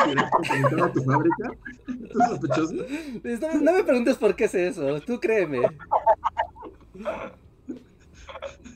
conectado 0.49 0.85
a 0.85 0.93
tu 0.93 1.03
fábrica. 1.05 1.53
Es 1.87 2.29
sospechoso. 2.29 2.75
Pues, 3.23 3.41
No, 3.41 3.55
no 3.61 3.73
me 3.73 3.85
preguntes 3.85 4.17
por 4.17 4.35
qué 4.35 4.45
es 4.45 4.55
eso, 4.55 5.01
tú 5.03 5.21
créeme. 5.21 5.61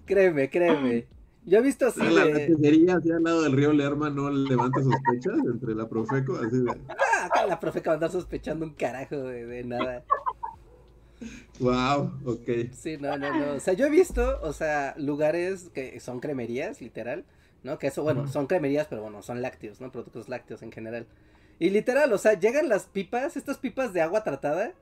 Créeme, 0.04 0.50
créeme. 0.50 1.06
Yo 1.44 1.58
he 1.58 1.62
visto 1.62 1.86
así 1.86 2.00
La 2.00 2.24
de... 2.24 2.92
así 2.92 3.10
al 3.12 3.22
lado 3.22 3.42
del 3.42 3.52
río 3.52 3.72
Lerma 3.72 4.10
no 4.10 4.30
levanta 4.30 4.82
sospechas 4.82 5.38
entre 5.46 5.74
la 5.76 5.88
Profeco, 5.88 6.36
así 6.36 6.58
de, 6.58 6.70
Ah, 6.88 7.26
acá 7.26 7.46
la 7.46 7.60
profe 7.60 7.82
que 7.82 7.88
va 7.88 7.92
a 7.92 7.96
andar 7.96 8.10
sospechando 8.10 8.66
un 8.66 8.74
carajo 8.74 9.16
de, 9.16 9.46
de 9.46 9.64
nada. 9.64 10.04
Wow, 11.60 12.12
ok. 12.24 12.48
Sí, 12.72 12.96
no, 12.98 13.16
no, 13.18 13.32
no. 13.34 13.52
O 13.54 13.60
sea, 13.60 13.74
yo 13.74 13.86
he 13.86 13.90
visto, 13.90 14.40
o 14.42 14.52
sea, 14.52 14.94
lugares 14.98 15.70
que 15.74 15.98
son 16.00 16.20
cremerías, 16.20 16.80
literal, 16.80 17.24
¿no? 17.62 17.78
Que 17.78 17.88
eso, 17.88 18.02
bueno, 18.02 18.26
son 18.28 18.46
cremerías, 18.46 18.86
pero 18.88 19.02
bueno, 19.02 19.22
son 19.22 19.42
lácteos, 19.42 19.80
¿no? 19.80 19.90
Productos 19.90 20.28
lácteos 20.28 20.62
en 20.62 20.72
general. 20.72 21.06
Y 21.58 21.70
literal, 21.70 22.12
o 22.12 22.18
sea, 22.18 22.34
llegan 22.34 22.68
las 22.68 22.86
pipas, 22.86 23.36
estas 23.36 23.56
pipas 23.58 23.92
de 23.94 24.02
agua 24.02 24.22
tratada, 24.24 24.72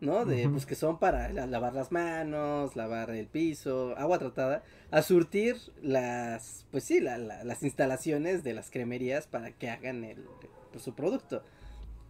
¿no? 0.00 0.24
De, 0.24 0.48
pues 0.48 0.64
que 0.64 0.74
son 0.74 0.98
para 0.98 1.28
la- 1.28 1.46
lavar 1.46 1.74
las 1.74 1.92
manos, 1.92 2.74
lavar 2.74 3.10
el 3.10 3.26
piso, 3.26 3.94
agua 3.98 4.18
tratada, 4.18 4.62
a 4.90 5.02
surtir 5.02 5.56
las, 5.82 6.64
pues 6.70 6.84
sí, 6.84 7.00
la- 7.00 7.18
la- 7.18 7.44
las 7.44 7.62
instalaciones 7.62 8.42
de 8.42 8.54
las 8.54 8.70
cremerías 8.70 9.26
para 9.26 9.52
que 9.52 9.68
hagan 9.68 10.04
el, 10.04 10.24
pues, 10.72 10.82
su 10.82 10.94
producto. 10.94 11.42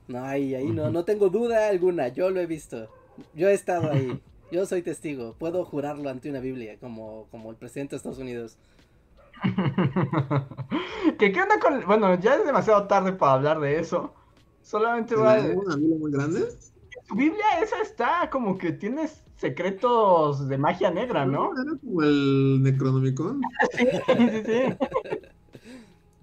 No, 0.06 0.24
ahí, 0.24 0.54
ahí 0.54 0.66
no, 0.70 0.90
no 0.90 1.04
tengo 1.04 1.30
duda 1.30 1.68
alguna, 1.68 2.06
yo 2.08 2.30
lo 2.30 2.40
he 2.40 2.46
visto. 2.46 2.88
Yo 3.34 3.48
he 3.48 3.54
estado 3.54 3.90
ahí. 3.90 4.20
Yo 4.52 4.66
soy 4.66 4.82
testigo. 4.82 5.34
Puedo 5.38 5.64
jurarlo 5.64 6.08
ante 6.08 6.28
una 6.28 6.40
Biblia, 6.40 6.76
como, 6.80 7.26
como 7.30 7.50
el 7.50 7.56
presidente 7.56 7.92
de 7.92 7.96
Estados 7.98 8.18
Unidos. 8.18 8.58
¿Qué, 11.18 11.32
¿Qué 11.32 11.42
onda 11.42 11.58
con.? 11.60 11.84
Bueno, 11.86 12.18
ya 12.20 12.34
es 12.34 12.44
demasiado 12.44 12.86
tarde 12.86 13.12
para 13.12 13.34
hablar 13.34 13.60
de 13.60 13.78
eso. 13.78 14.12
Solamente 14.62 15.14
voy 15.14 15.28
a. 15.28 15.36
¿Tenemos 15.36 15.66
una 15.66 15.76
Biblia 15.76 15.98
muy 15.98 16.12
grande? 16.12 16.48
Tu 17.08 17.14
Biblia 17.14 17.44
esa 17.62 17.80
está 17.80 18.28
como 18.30 18.58
que 18.58 18.72
tienes 18.72 19.22
secretos 19.36 20.48
de 20.48 20.58
magia 20.58 20.90
negra, 20.90 21.24
¿no? 21.24 21.52
Era 21.52 21.78
como 21.80 22.02
el 22.02 22.62
Necronomicon. 22.62 23.40
Sí, 23.72 23.86
sí, 23.86 24.42
sí. 24.44 24.62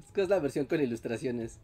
Es 0.06 0.12
que 0.14 0.22
es 0.22 0.30
la 0.30 0.40
versión 0.40 0.66
con 0.66 0.82
ilustraciones. 0.82 1.60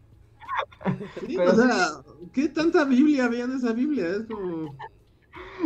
Sí, 1.19 1.35
Pero 1.37 1.51
o 1.51 1.55
sea, 1.55 1.87
¿qué 2.33 2.49
tanta 2.49 2.83
Biblia 2.85 3.25
había 3.25 3.45
en 3.45 3.53
esa 3.53 3.71
Biblia? 3.73 4.07
Es 4.09 4.23
como... 4.23 4.75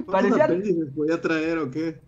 ¿Cuántos 0.06 0.38
Parecía- 0.38 0.76
podía 0.96 1.22
traer 1.22 1.58
o 1.60 1.72
qué? 1.72 2.00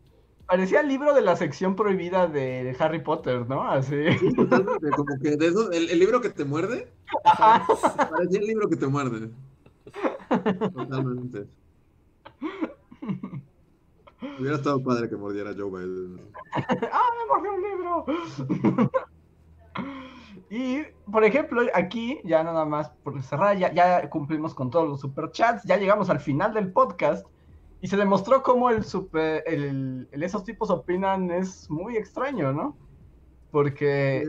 Parecía 0.47 0.81
el 0.81 0.87
libro 0.87 1.13
de 1.13 1.21
la 1.21 1.35
sección 1.35 1.75
prohibida 1.75 2.27
de 2.27 2.75
Harry 2.79 3.03
Potter, 3.03 3.47
¿no? 3.47 3.61
Así. 3.69 3.95
Sí, 4.17 4.33
como 4.35 5.17
que 5.21 5.37
de 5.37 5.47
el, 5.47 5.89
el 5.91 5.99
libro 5.99 6.21
que 6.21 6.29
te 6.29 6.43
muerde, 6.43 6.91
parecía 7.23 8.39
el 8.39 8.47
libro 8.47 8.67
que 8.67 8.75
te 8.75 8.87
muerde. 8.87 9.29
Totalmente. 10.73 11.45
Hubiera 14.39 14.57
estado 14.57 14.83
padre 14.83 15.07
que 15.09 15.15
mordiera 15.15 15.51
a 15.51 15.53
Joe 15.53 15.69
Biden. 15.69 16.19
¡Ah, 16.91 17.09
me 17.17 17.25
mordió 17.27 17.53
un 17.53 17.61
libro! 17.61 18.05
y, 20.49 20.81
por 21.11 21.23
ejemplo, 21.23 21.61
aquí, 21.73 22.19
ya 22.23 22.43
nada 22.43 22.65
más 22.65 22.89
por 23.03 23.21
cerrar, 23.21 23.57
ya, 23.57 23.71
ya 23.71 24.09
cumplimos 24.09 24.53
con 24.53 24.69
todos 24.71 24.89
los 24.89 24.99
superchats, 24.99 25.63
ya 25.63 25.77
llegamos 25.77 26.09
al 26.09 26.19
final 26.19 26.53
del 26.53 26.71
podcast 26.71 27.25
y 27.81 27.87
se 27.87 27.97
demostró 27.97 28.43
cómo 28.43 28.69
el 28.69 28.83
super, 28.83 29.43
el, 29.47 30.07
el 30.11 30.23
esos 30.23 30.43
tipos 30.43 30.69
opinan 30.69 31.31
es 31.31 31.69
muy 31.69 31.97
extraño, 31.97 32.51
¿no? 32.51 32.77
Porque, 33.51 34.25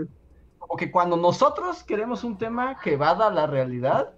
como 0.58 0.76
que 0.76 0.90
cuando 0.90 1.16
nosotros 1.16 1.82
queremos 1.82 2.24
un 2.24 2.38
tema 2.38 2.78
que 2.78 2.96
vada 2.96 3.26
a 3.26 3.30
la 3.30 3.46
realidad, 3.46 4.14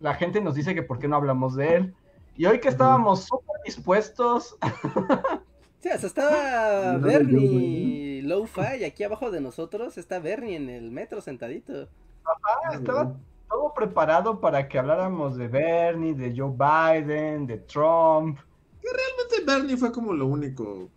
la 0.00 0.14
gente 0.14 0.40
nos 0.40 0.54
dice 0.54 0.74
que 0.74 0.82
por 0.82 0.98
qué 0.98 1.08
no 1.08 1.16
hablamos 1.16 1.56
de 1.56 1.76
él. 1.76 1.94
Y 2.36 2.46
hoy 2.46 2.60
que 2.60 2.68
estábamos 2.68 3.24
súper 3.24 3.56
dispuestos 3.64 4.56
Sí, 5.80 5.90
o 5.94 5.98
sea, 5.98 6.08
estaba 6.08 6.92
No, 6.94 7.00
Bernie 7.00 8.22
Low-Fi 8.22 8.80
y 8.80 8.84
aquí 8.84 9.04
abajo 9.04 9.30
de 9.30 9.40
nosotros 9.40 9.96
está 9.96 10.18
Bernie 10.18 10.56
en 10.56 10.68
el 10.68 10.90
metro 10.90 11.20
sentadito. 11.20 11.88
Ah, 12.24 12.74
estaba 12.74 13.14
todo 13.48 13.72
preparado 13.74 14.40
para 14.40 14.68
que 14.68 14.78
habláramos 14.78 15.36
de 15.36 15.46
Bernie, 15.46 16.14
de 16.14 16.34
Joe 16.36 16.50
Biden, 16.50 17.46
de 17.46 17.58
Trump. 17.58 18.38
Realmente 18.92 19.44
Bernie 19.46 19.76
fue 19.76 19.92
como 19.92 20.12
lo 20.12 20.26
único 20.26 20.90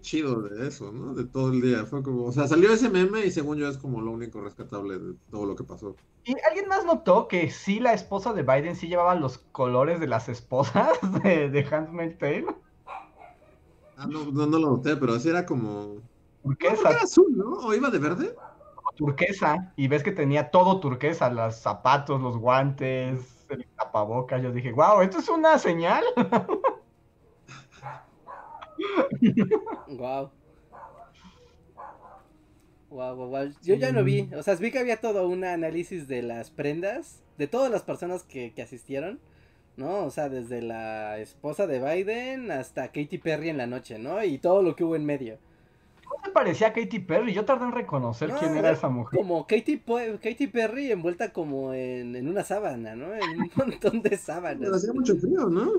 chido 0.00 0.42
de 0.42 0.68
eso, 0.68 0.92
¿no? 0.92 1.14
De 1.14 1.24
todo 1.24 1.52
el 1.52 1.60
día. 1.60 1.84
Fue 1.86 2.02
como, 2.02 2.24
o 2.24 2.32
sea, 2.32 2.46
salió 2.46 2.72
ese 2.72 2.88
meme 2.88 3.24
y 3.24 3.30
según 3.30 3.58
yo 3.58 3.68
es 3.68 3.78
como 3.78 4.00
lo 4.00 4.12
único 4.12 4.40
rescatable 4.40 4.98
de 4.98 5.14
todo 5.30 5.46
lo 5.46 5.56
que 5.56 5.64
pasó. 5.64 5.96
¿Y 6.24 6.34
alguien 6.48 6.68
más 6.68 6.84
notó 6.84 7.28
que 7.28 7.50
sí 7.50 7.78
la 7.80 7.92
esposa 7.92 8.32
de 8.32 8.42
Biden 8.42 8.76
sí 8.76 8.88
llevaba 8.88 9.14
los 9.14 9.38
colores 9.38 10.00
de 10.00 10.08
las 10.08 10.28
esposas 10.28 10.98
de, 11.22 11.50
de 11.50 11.66
Handmaid's 11.70 12.18
Tale? 12.18 12.46
Ah, 13.96 14.06
no, 14.06 14.24
no, 14.30 14.46
no 14.46 14.58
lo 14.58 14.70
noté, 14.70 14.96
pero 14.96 15.14
así 15.14 15.28
era 15.28 15.46
como. 15.46 15.96
Turquesa, 16.42 16.90
era 16.90 17.02
azul, 17.02 17.34
¿no? 17.36 17.52
¿O 17.52 17.74
iba 17.74 17.90
de 17.90 17.98
verde? 17.98 18.36
turquesa. 18.96 19.72
Y 19.76 19.88
ves 19.88 20.02
que 20.02 20.12
tenía 20.12 20.50
todo 20.50 20.80
turquesa, 20.80 21.30
los 21.30 21.56
zapatos, 21.56 22.20
los 22.20 22.36
guantes, 22.38 23.46
el 23.48 23.66
tapabocas. 23.76 24.42
Yo 24.42 24.52
dije, 24.52 24.72
wow, 24.72 25.02
¿esto 25.02 25.18
es 25.18 25.28
una 25.28 25.58
señal? 25.58 26.04
Wow. 29.86 30.30
Wow, 32.88 33.16
wow, 33.16 33.28
wow. 33.28 33.52
Yo 33.62 33.74
ya 33.74 33.92
no 33.92 34.04
vi, 34.04 34.28
o 34.36 34.42
sea, 34.42 34.54
vi 34.56 34.70
que 34.70 34.78
había 34.78 35.00
todo 35.00 35.28
un 35.28 35.44
análisis 35.44 36.06
de 36.08 36.22
las 36.22 36.50
prendas, 36.50 37.22
de 37.36 37.48
todas 37.48 37.70
las 37.70 37.82
personas 37.82 38.22
que, 38.22 38.52
que 38.54 38.62
asistieron, 38.62 39.20
¿no? 39.76 40.04
O 40.06 40.10
sea, 40.10 40.28
desde 40.28 40.62
la 40.62 41.18
esposa 41.18 41.66
de 41.66 41.80
Biden 41.80 42.50
hasta 42.52 42.88
Katy 42.92 43.18
Perry 43.18 43.50
en 43.50 43.58
la 43.58 43.66
noche, 43.66 43.98
¿no? 43.98 44.22
Y 44.24 44.38
todo 44.38 44.62
lo 44.62 44.76
que 44.76 44.84
hubo 44.84 44.96
en 44.96 45.04
medio. 45.06 45.38
¿No 46.04 46.22
te 46.22 46.30
parecía 46.30 46.72
Katy 46.72 47.00
Perry? 47.00 47.32
Yo 47.34 47.44
tardé 47.44 47.64
en 47.66 47.72
reconocer 47.72 48.30
No, 48.30 48.38
quién 48.38 48.56
era 48.56 48.70
esa 48.70 48.88
mujer. 48.88 49.18
Como 49.18 49.46
Katy, 49.46 49.76
Perry 50.48 50.92
envuelta 50.92 51.32
como 51.32 51.72
en, 51.74 52.14
en 52.16 52.28
una 52.28 52.44
sábana, 52.44 52.94
¿no? 52.96 53.14
En 53.14 53.40
un 53.40 53.50
montón 53.56 54.02
de 54.02 54.10
Pero 54.10 54.22
sábanas. 54.22 54.72
hacía 54.74 54.92
mucho 54.92 55.16
frío, 55.16 55.48
¿no? 55.48 55.72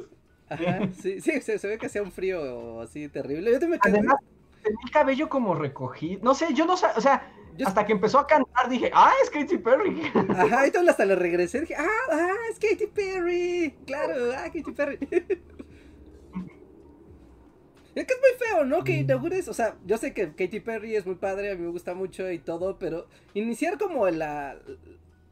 Ajá, 0.49 0.89
sí, 0.93 1.19
sí, 1.21 1.41
se, 1.41 1.59
se 1.59 1.67
ve 1.67 1.77
que 1.77 1.87
hacía 1.87 2.01
un 2.03 2.11
frío 2.11 2.81
así 2.81 3.09
terrible. 3.09 3.51
Yo 3.51 3.59
te 3.59 3.67
me 3.67 3.79
quedé. 3.79 3.99
Además, 3.99 4.17
tenía 4.63 4.79
el 4.85 4.91
cabello 4.91 5.29
como 5.29 5.55
recogido. 5.55 6.21
No 6.23 6.33
sé, 6.35 6.53
yo 6.53 6.65
no 6.65 6.77
sé, 6.77 6.87
o 6.95 7.01
sea, 7.01 7.29
yo- 7.57 7.67
hasta 7.67 7.85
que 7.85 7.91
empezó 7.93 8.19
a 8.19 8.27
cantar 8.27 8.69
dije, 8.69 8.91
ah, 8.93 9.11
es 9.23 9.29
Katy 9.29 9.57
Perry. 9.57 10.01
Ajá, 10.29 10.67
y 10.67 10.71
todo 10.71 10.89
hasta 10.89 11.05
le 11.05 11.15
regresé. 11.15 11.61
Dije, 11.61 11.75
ah, 11.75 11.87
ah, 12.11 12.35
es 12.51 12.59
Katy 12.59 12.87
Perry. 12.87 13.75
Claro, 13.85 14.31
ah, 14.37 14.43
Katy 14.45 14.71
Perry. 14.71 14.99
Es 17.95 18.05
que 18.05 18.13
es 18.13 18.19
muy 18.19 18.47
feo, 18.47 18.63
¿no? 18.63 18.83
Que 18.83 18.97
inaugures, 18.97 19.47
o 19.47 19.53
sea, 19.55 19.75
yo 19.85 19.97
sé 19.97 20.13
que 20.13 20.29
Katy 20.35 20.59
Perry 20.59 20.95
es 20.95 21.05
muy 21.07 21.15
padre, 21.15 21.51
a 21.51 21.55
mí 21.55 21.63
me 21.63 21.69
gusta 21.71 21.95
mucho 21.95 22.29
y 22.31 22.37
todo, 22.37 22.77
pero 22.77 23.07
iniciar 23.33 23.79
como 23.79 24.07
la, 24.09 24.55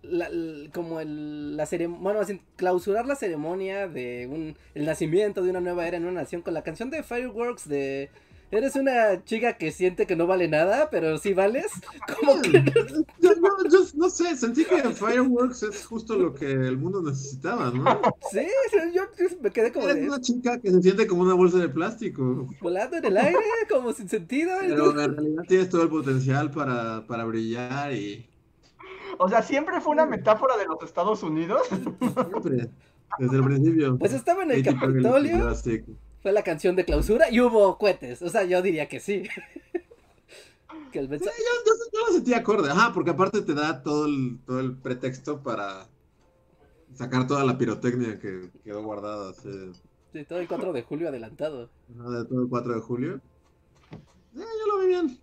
la, 0.09 0.29
la- 0.29 0.71
como 0.71 0.99
el, 0.99 1.57
la 1.57 1.65
ceremonia, 1.65 2.03
bueno, 2.03 2.25
bien, 2.25 2.41
clausurar 2.55 3.05
la 3.05 3.15
ceremonia 3.15 3.87
de 3.87 4.27
un, 4.31 4.55
el 4.73 4.85
nacimiento 4.85 5.43
de 5.43 5.49
una 5.49 5.61
nueva 5.61 5.87
era 5.87 5.97
en 5.97 6.05
una 6.05 6.21
nación 6.21 6.41
con 6.41 6.53
la 6.53 6.63
canción 6.63 6.89
de 6.89 7.03
Fireworks 7.03 7.67
de, 7.67 8.09
eres 8.51 8.75
una 8.75 9.23
chica 9.23 9.57
que 9.57 9.71
siente 9.71 10.05
que 10.05 10.15
no 10.15 10.27
vale 10.27 10.47
nada, 10.47 10.89
pero 10.89 11.17
sí 11.17 11.33
vales, 11.33 11.67
como 12.19 12.41
que 12.41 12.51
Yo, 13.19 13.35
no, 13.35 13.69
yo 13.69 13.79
no 13.95 14.09
sé, 14.09 14.35
sentí 14.35 14.65
que 14.65 14.81
Fireworks 14.81 15.63
es 15.63 15.85
justo 15.85 16.15
lo 16.15 16.33
que 16.33 16.51
el 16.51 16.77
mundo 16.77 17.01
necesitaba, 17.01 17.71
¿no? 17.71 18.01
Sí, 18.31 18.45
sí, 18.71 18.77
yo 18.93 19.03
me 19.41 19.51
quedé 19.51 19.71
como 19.71 19.87
Eres 19.89 20.01
de, 20.01 20.07
una 20.07 20.21
chica 20.21 20.59
que 20.59 20.71
se 20.71 20.81
siente 20.81 21.07
como 21.07 21.23
una 21.23 21.33
bolsa 21.33 21.57
de 21.57 21.69
plástico, 21.69 22.47
volando 22.61 22.97
en 22.97 23.05
el 23.05 23.17
aire, 23.17 23.39
como 23.69 23.91
sin 23.93 24.09
sentido. 24.09 24.51
pero 24.61 24.91
en 25.01 25.15
realidad 25.15 25.43
tienes 25.47 25.69
todo 25.69 25.83
el 25.83 25.89
potencial 25.89 26.51
para, 26.51 27.05
para 27.07 27.25
brillar 27.25 27.93
y 27.93 28.25
O 29.17 29.29
sea, 29.29 29.41
siempre 29.41 29.79
fue 29.81 29.93
una 29.93 30.05
metáfora 30.05 30.57
de 30.57 30.65
los 30.65 30.81
Estados 30.83 31.23
Unidos. 31.23 31.61
siempre, 31.69 32.69
desde 33.19 33.35
el 33.37 33.43
principio. 33.43 33.97
Pues 33.97 34.13
estaba 34.13 34.43
en 34.43 34.51
el 34.51 34.63
Capitolio, 34.63 35.53
fue 36.21 36.31
la 36.31 36.43
canción 36.43 36.75
de 36.75 36.85
clausura 36.85 37.29
y 37.29 37.39
hubo 37.39 37.77
cohetes. 37.77 38.21
O 38.21 38.29
sea, 38.29 38.43
yo 38.43 38.61
diría 38.61 38.87
que 38.89 38.99
sí. 38.99 39.23
que 40.91 40.99
el 40.99 41.05
Sí, 41.05 41.11
mensaje. 41.11 41.37
yo, 41.37 41.71
yo- 41.71 41.91
yo 41.99 42.07
lo 42.07 42.13
sentí 42.13 42.33
acorde, 42.33 42.69
ajá, 42.69 42.91
porque 42.93 43.11
aparte 43.11 43.41
te 43.41 43.53
da 43.53 43.83
todo 43.83 44.05
el, 44.05 44.39
todo 44.45 44.59
el 44.59 44.75
pretexto 44.75 45.41
para 45.43 45.87
sacar 46.93 47.27
toda 47.27 47.43
la 47.45 47.57
pirotecnia 47.57 48.19
que 48.19 48.49
quedó 48.63 48.83
guardada 48.83 49.29
así, 49.31 49.49
Sí, 50.13 50.23
todo 50.23 50.39
el 50.39 50.47
4 50.47 50.71
de 50.73 50.81
julio 50.83 51.09
adelantado. 51.09 51.69
¿no? 51.89 52.09
de 52.09 52.23
todo 52.25 52.41
el 52.41 52.47
4 52.49 52.73
de 52.75 52.81
julio. 52.81 53.21
Eh, 53.91 53.97
yo 54.39 54.67
lo 54.73 54.79
vi 54.79 54.87
bien. 54.87 55.19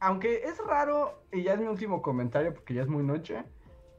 Aunque 0.00 0.42
es 0.44 0.58
raro, 0.58 1.22
y 1.32 1.42
ya 1.42 1.54
es 1.54 1.60
mi 1.60 1.66
último 1.66 2.02
comentario 2.02 2.54
porque 2.54 2.74
ya 2.74 2.82
es 2.82 2.88
muy 2.88 3.02
noche, 3.02 3.44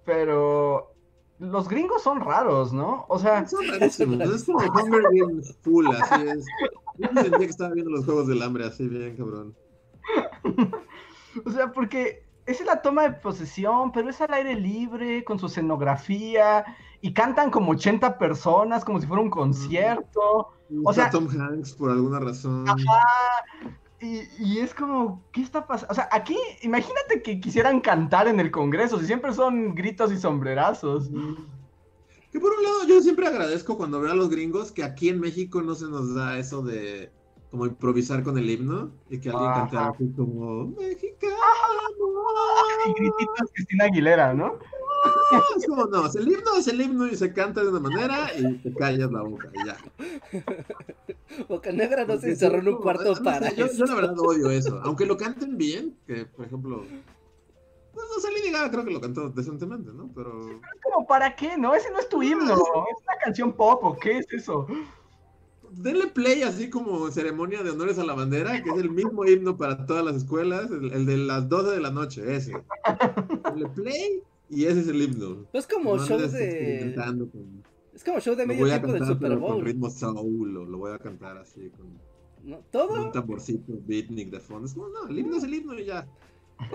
pero 0.06 0.94
los 1.40 1.68
gringos 1.68 2.02
son 2.04 2.22
raros, 2.22 2.74
¿no? 2.74 3.06
O 3.10 3.20
sea, 3.20 3.48
Son 3.48 3.66
rarísimos, 3.68 4.20
es 4.36 4.44
como 4.46 4.60
Hunger 4.60 5.04
Games 5.12 5.58
full, 5.62 5.88
así 5.88 6.28
es. 6.28 6.46
Yo 6.98 7.08
sentía 7.14 7.38
que 7.40 7.46
estaba 7.46 7.74
viendo 7.74 7.92
los 7.92 8.06
Juegos 8.06 8.28
del 8.28 8.42
Hambre 8.42 8.66
así 8.66 8.88
bien, 8.88 9.16
cabrón. 9.16 9.56
o 11.46 11.52
sea, 11.52 11.72
porque 11.72 12.26
es 12.46 12.66
la 12.66 12.82
toma 12.82 13.04
de 13.04 13.12
posesión, 13.12 13.92
pero 13.92 14.10
es 14.10 14.20
al 14.22 14.34
aire 14.34 14.56
libre, 14.56 15.24
con 15.24 15.38
su 15.40 15.46
escenografía, 15.46 16.66
y 17.02 17.14
cantan 17.14 17.52
como 17.52 17.72
80 17.72 18.18
personas, 18.18 18.84
como 18.84 19.00
si 19.00 19.08
fuera 19.08 19.22
un 19.22 19.30
concierto. 19.30 20.50
O 20.84 20.94
sea- 20.94 21.10
Tom 21.10 21.28
Hanks 21.30 21.74
por 21.74 21.92
alguna 21.92 22.20
razón. 22.20 22.66
Y, 24.02 24.22
y 24.40 24.60
es 24.60 24.74
como, 24.74 25.24
¿qué 25.34 25.42
está 25.42 25.68
pasando? 25.68 25.92
O 25.92 25.96
sea, 25.96 26.08
aquí, 26.12 26.38
imagínate 26.62 27.22
que 27.22 27.40
quisieran 27.40 27.82
cantar 27.82 28.28
en 28.28 28.40
el 28.40 28.50
Congreso, 28.50 29.00
si 29.00 29.06
siempre 29.06 29.34
son 29.34 29.76
gritos 29.76 30.12
y 30.12 30.18
sombrerazos. 30.18 31.10
Que 32.32 32.40
por 32.40 32.52
un 32.54 32.64
lado 32.64 32.84
yo 32.88 33.02
siempre 33.02 33.28
agradezco 33.28 33.76
cuando 33.76 34.00
veo 34.00 34.12
a 34.12 34.16
los 34.16 34.30
gringos 34.30 34.72
que 34.72 34.84
aquí 34.84 35.10
en 35.10 35.20
México 35.20 35.62
no 35.62 35.76
se 35.76 35.88
nos 35.88 36.14
da 36.14 36.38
eso 36.38 36.62
de 36.62 37.12
como 37.50 37.66
improvisar 37.66 38.24
con 38.24 38.38
el 38.38 38.50
himno 38.50 38.92
y 39.10 39.20
que 39.20 39.30
alguien 39.30 39.52
cante 39.52 39.78
Ajá. 39.78 39.90
así 39.90 40.12
como 40.16 40.68
mexicano. 40.68 41.36
Y 42.86 42.94
grititos 42.94 43.52
Cristina 43.54 43.86
Aguilera, 43.86 44.34
¿no? 44.34 44.60
Es 45.58 45.66
como 45.68 45.86
no, 45.86 46.06
el 46.12 46.28
himno 46.28 46.58
es 46.58 46.68
el 46.68 46.82
himno 46.82 47.08
y 47.08 47.16
se 47.16 47.34
canta 47.34 47.62
de 47.62 47.70
una 47.70 47.80
manera 47.80 48.32
y 48.38 48.58
te 48.58 48.74
callas 48.74 49.12
la 49.12 49.22
boca 49.22 49.50
y 49.54 49.66
ya. 49.66 49.78
Boca 51.48 51.72
Negra 51.72 52.06
no 52.06 52.20
se 52.20 52.32
encerró 52.32 52.62
sí, 52.62 52.68
en 52.68 52.74
un 52.74 52.82
cuarto 52.82 53.04
no 53.04 53.16
sé, 53.16 53.24
para 53.24 53.54
yo, 53.54 53.68
yo 53.72 53.86
la 53.86 53.96
verdad 53.96 54.20
odio 54.20 54.50
eso. 54.50 54.80
Aunque 54.84 55.06
lo 55.06 55.18
canten 55.18 55.58
bien, 55.58 55.98
que 56.08 56.26
por 56.26 56.46
ejemplo, 56.46 56.84
pues 57.94 58.06
no 58.16 58.22
sé, 58.22 58.32
Lady 58.32 58.52
Gaga 58.52 58.72
creo 58.72 58.86
que 58.86 58.92
lo 58.92 59.02
cantó 59.02 59.30
decentemente, 59.30 59.92
¿no? 59.94 60.10
Pero 60.16 60.50
Es 60.50 60.82
como, 60.82 61.06
¿para 61.06 61.36
qué? 61.36 61.58
No, 61.58 61.76
ese 61.76 61.92
no 61.92 62.00
es 62.00 62.10
tu 62.10 62.24
himno, 62.24 62.54
es 62.54 63.04
una 63.04 63.18
canción 63.24 63.54
pop, 63.54 63.84
¿o 63.84 63.98
qué 63.98 64.18
es 64.18 64.34
eso? 64.34 64.68
denle 65.72 66.08
play 66.08 66.42
así 66.42 66.70
como 66.70 67.12
ceremonia 67.12 67.64
de 67.64 67.70
honores 67.70 68.00
a 68.00 68.04
la 68.04 68.14
bandera, 68.14 68.64
que 68.64 68.70
es 68.70 68.78
el 68.78 68.90
mismo 68.90 69.26
himno 69.26 69.58
para 69.58 69.86
todas 69.86 70.04
las 70.04 70.16
escuelas, 70.16 70.70
el, 70.72 70.92
el 70.92 71.06
de 71.06 71.18
las 71.18 71.48
12 71.48 71.72
de 71.72 71.80
la 71.80 71.92
noche, 71.92 72.36
ese. 72.36 72.54
Denle 73.44 73.70
play 73.70 74.24
y 74.50 74.66
ese 74.66 74.82
es 74.82 74.88
el 74.88 75.02
himno. 75.02 75.46
Es 75.54 75.68
como 75.68 75.96
No 75.98 76.06
show 76.06 76.18
andes 76.18 76.32
de. 76.34 76.94
con- 77.32 77.64
Es 77.94 78.04
como 78.04 78.20
show 78.20 78.36
de 78.36 78.44
Lo 78.44 78.48
medio 78.48 78.66
tiempo 78.66 78.88
del 78.88 78.98
cantar 79.00 79.08
Super 79.16 79.30
pero 79.30 79.42
con 79.42 79.52
Bowl. 79.56 79.66
ritmo 79.66 79.90
soul, 79.90 80.58
o 80.58 80.66
lo 80.66 80.78
voy 80.78 80.94
a 80.94 81.00
cantar 81.00 81.38
así 81.38 81.70
con 81.70 81.88
¿no? 82.44 82.56
con 82.56 82.56
un 82.58 82.64
Todo 82.72 83.12
tamborcito 83.12 83.74
beatnik 83.86 84.30
de 84.32 84.40
fondo. 84.40 84.68
Como, 84.74 84.88
no, 84.90 85.08
el 85.10 85.20
himno 85.20 85.38
es 85.38 85.44
el 85.44 85.54
himno 85.54 85.78
y 85.78 85.86
ya. 85.86 86.08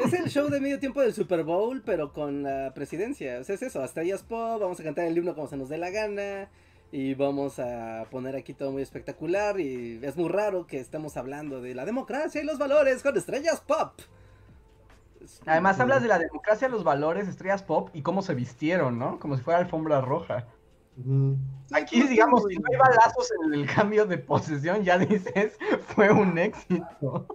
es 0.05 0.13
el 0.13 0.29
show 0.31 0.49
de 0.51 0.61
medio 0.61 0.79
tiempo 0.79 1.01
del 1.01 1.13
Super 1.15 1.43
Bowl, 1.45 1.83
pero 1.85 2.13
con 2.13 2.43
la 2.43 2.73
presidencia. 2.75 3.39
O 3.41 3.45
sea, 3.45 3.55
es 3.55 3.63
eso, 3.63 3.83
hasta 3.83 4.03
ellas 4.03 4.23
pop, 4.23 4.61
vamos 4.61 4.79
a 4.81 4.83
cantar 4.83 5.07
el 5.07 5.17
himno 5.17 5.35
como 5.35 5.49
se 5.49 5.57
nos 5.57 5.69
dé 5.69 5.79
la 5.79 5.91
gana. 5.91 6.51
Y 6.93 7.15
vamos 7.15 7.59
a 7.59 8.07
poner 8.11 8.37
aquí 8.37 8.55
todo 8.55 8.71
muy 8.71 8.83
espectacular 8.83 9.59
y 9.59 9.99
es 10.03 10.17
muy 10.17 10.29
raro 10.29 10.67
que 10.69 10.79
estemos 10.79 11.17
hablando 11.17 11.61
de 11.61 11.75
la 11.75 11.85
democracia 11.85 12.41
y 12.41 12.45
los 12.45 12.57
valores 12.59 13.03
con 13.03 13.17
estrellas 13.17 13.61
pop. 13.67 13.95
Además 15.47 15.81
hablas 15.81 16.03
de 16.03 16.09
la 16.09 16.19
democracia, 16.19 16.69
los 16.69 16.85
valores, 16.85 17.29
estrellas 17.29 17.63
pop 17.63 17.91
y 17.93 18.03
cómo 18.03 18.23
se 18.23 18.35
vistieron, 18.35 18.99
¿no? 18.99 19.19
Como 19.19 19.37
si 19.37 19.43
fuera 19.43 19.61
alfombra 19.61 20.01
roja. 20.01 20.47
Aquí, 21.73 22.03
digamos, 22.07 22.45
si 22.49 22.57
no 22.57 22.63
hay 22.71 22.79
balazos 22.79 23.33
en 23.45 23.55
el 23.55 23.67
cambio 23.67 24.07
de 24.07 24.19
posesión, 24.19 24.85
ya 24.85 24.99
dices, 24.99 25.59
fue 25.89 26.11
un 26.13 26.39
éxito. 26.39 27.27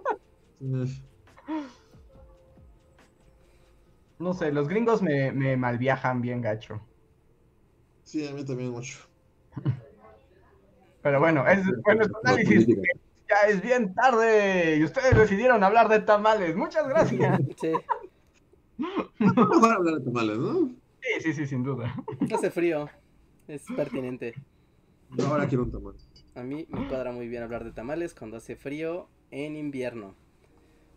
No 4.18 4.34
sé, 4.34 4.52
los 4.52 4.68
gringos 4.68 5.02
me, 5.02 5.32
me 5.32 5.56
malviajan 5.56 6.20
bien 6.20 6.42
gacho. 6.42 6.80
Sí, 8.04 8.26
a 8.26 8.32
mí 8.32 8.44
también 8.44 8.70
mucho. 8.70 8.98
Pero 11.02 11.20
bueno, 11.20 11.46
es, 11.48 11.64
bueno, 11.84 12.02
es 12.02 12.10
análisis. 12.24 12.66
Ya 13.30 13.48
es 13.48 13.62
bien 13.62 13.94
tarde 13.94 14.76
y 14.76 14.84
ustedes 14.84 15.16
decidieron 15.16 15.62
hablar 15.62 15.88
de 15.88 16.00
tamales. 16.00 16.56
Muchas 16.56 16.86
gracias. 16.88 17.40
Sí. 17.60 17.72
Vamos 19.18 19.62
a 19.62 19.74
hablar 19.74 19.96
de 19.96 20.04
tamales, 20.04 20.38
¿no? 20.38 20.70
Sí, 21.02 21.20
sí, 21.20 21.32
sí, 21.34 21.46
sin 21.46 21.62
duda. 21.62 21.94
Hace 22.32 22.50
frío. 22.50 22.88
Es 23.46 23.62
pertinente. 23.76 24.34
Ahora 25.26 25.46
quiero 25.46 25.64
un 25.64 25.72
tamal. 25.72 25.94
A 26.34 26.42
mí 26.42 26.66
me 26.70 26.88
cuadra 26.88 27.12
muy 27.12 27.28
bien 27.28 27.42
hablar 27.42 27.64
de 27.64 27.72
tamales 27.72 28.14
cuando 28.14 28.38
hace 28.38 28.56
frío 28.56 29.08
en 29.30 29.56
invierno. 29.56 30.14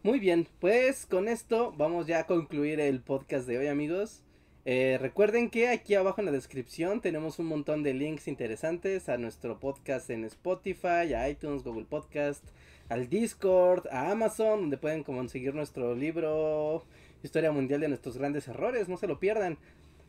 Muy 0.03 0.19
bien, 0.19 0.47
pues 0.59 1.05
con 1.05 1.27
esto 1.27 1.73
vamos 1.77 2.07
ya 2.07 2.19
a 2.19 2.27
concluir 2.27 2.79
el 2.79 3.01
podcast 3.01 3.47
de 3.47 3.57
hoy 3.57 3.67
amigos. 3.67 4.23
Eh, 4.65 4.97
recuerden 5.01 5.49
que 5.49 5.67
aquí 5.67 5.95
abajo 5.95 6.21
en 6.21 6.25
la 6.25 6.31
descripción 6.31 7.01
tenemos 7.01 7.37
un 7.37 7.47
montón 7.47 7.83
de 7.83 7.93
links 7.93 8.29
interesantes 8.29 9.09
a 9.09 9.17
nuestro 9.17 9.59
podcast 9.59 10.09
en 10.09 10.23
Spotify, 10.23 11.13
a 11.13 11.27
iTunes, 11.29 11.63
Google 11.63 11.85
Podcast, 11.85 12.43
al 12.87 13.09
Discord, 13.09 13.87
a 13.91 14.11
Amazon, 14.11 14.61
donde 14.61 14.77
pueden 14.77 15.03
conseguir 15.03 15.53
nuestro 15.53 15.95
libro 15.95 16.85
Historia 17.23 17.51
Mundial 17.51 17.81
de 17.81 17.89
nuestros 17.89 18.17
grandes 18.17 18.47
errores, 18.47 18.87
no 18.87 18.97
se 18.97 19.07
lo 19.07 19.19
pierdan. 19.19 19.57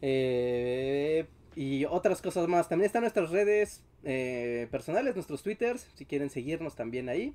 Eh, 0.02 1.26
y 1.56 1.84
otras 1.84 2.20
cosas 2.20 2.48
más. 2.48 2.68
También 2.68 2.86
están 2.86 3.02
nuestras 3.02 3.30
redes 3.30 3.82
eh, 4.04 4.68
personales, 4.70 5.14
nuestros 5.14 5.42
twitters, 5.42 5.88
si 5.94 6.04
quieren 6.04 6.30
seguirnos 6.30 6.74
también 6.74 7.08
ahí. 7.08 7.34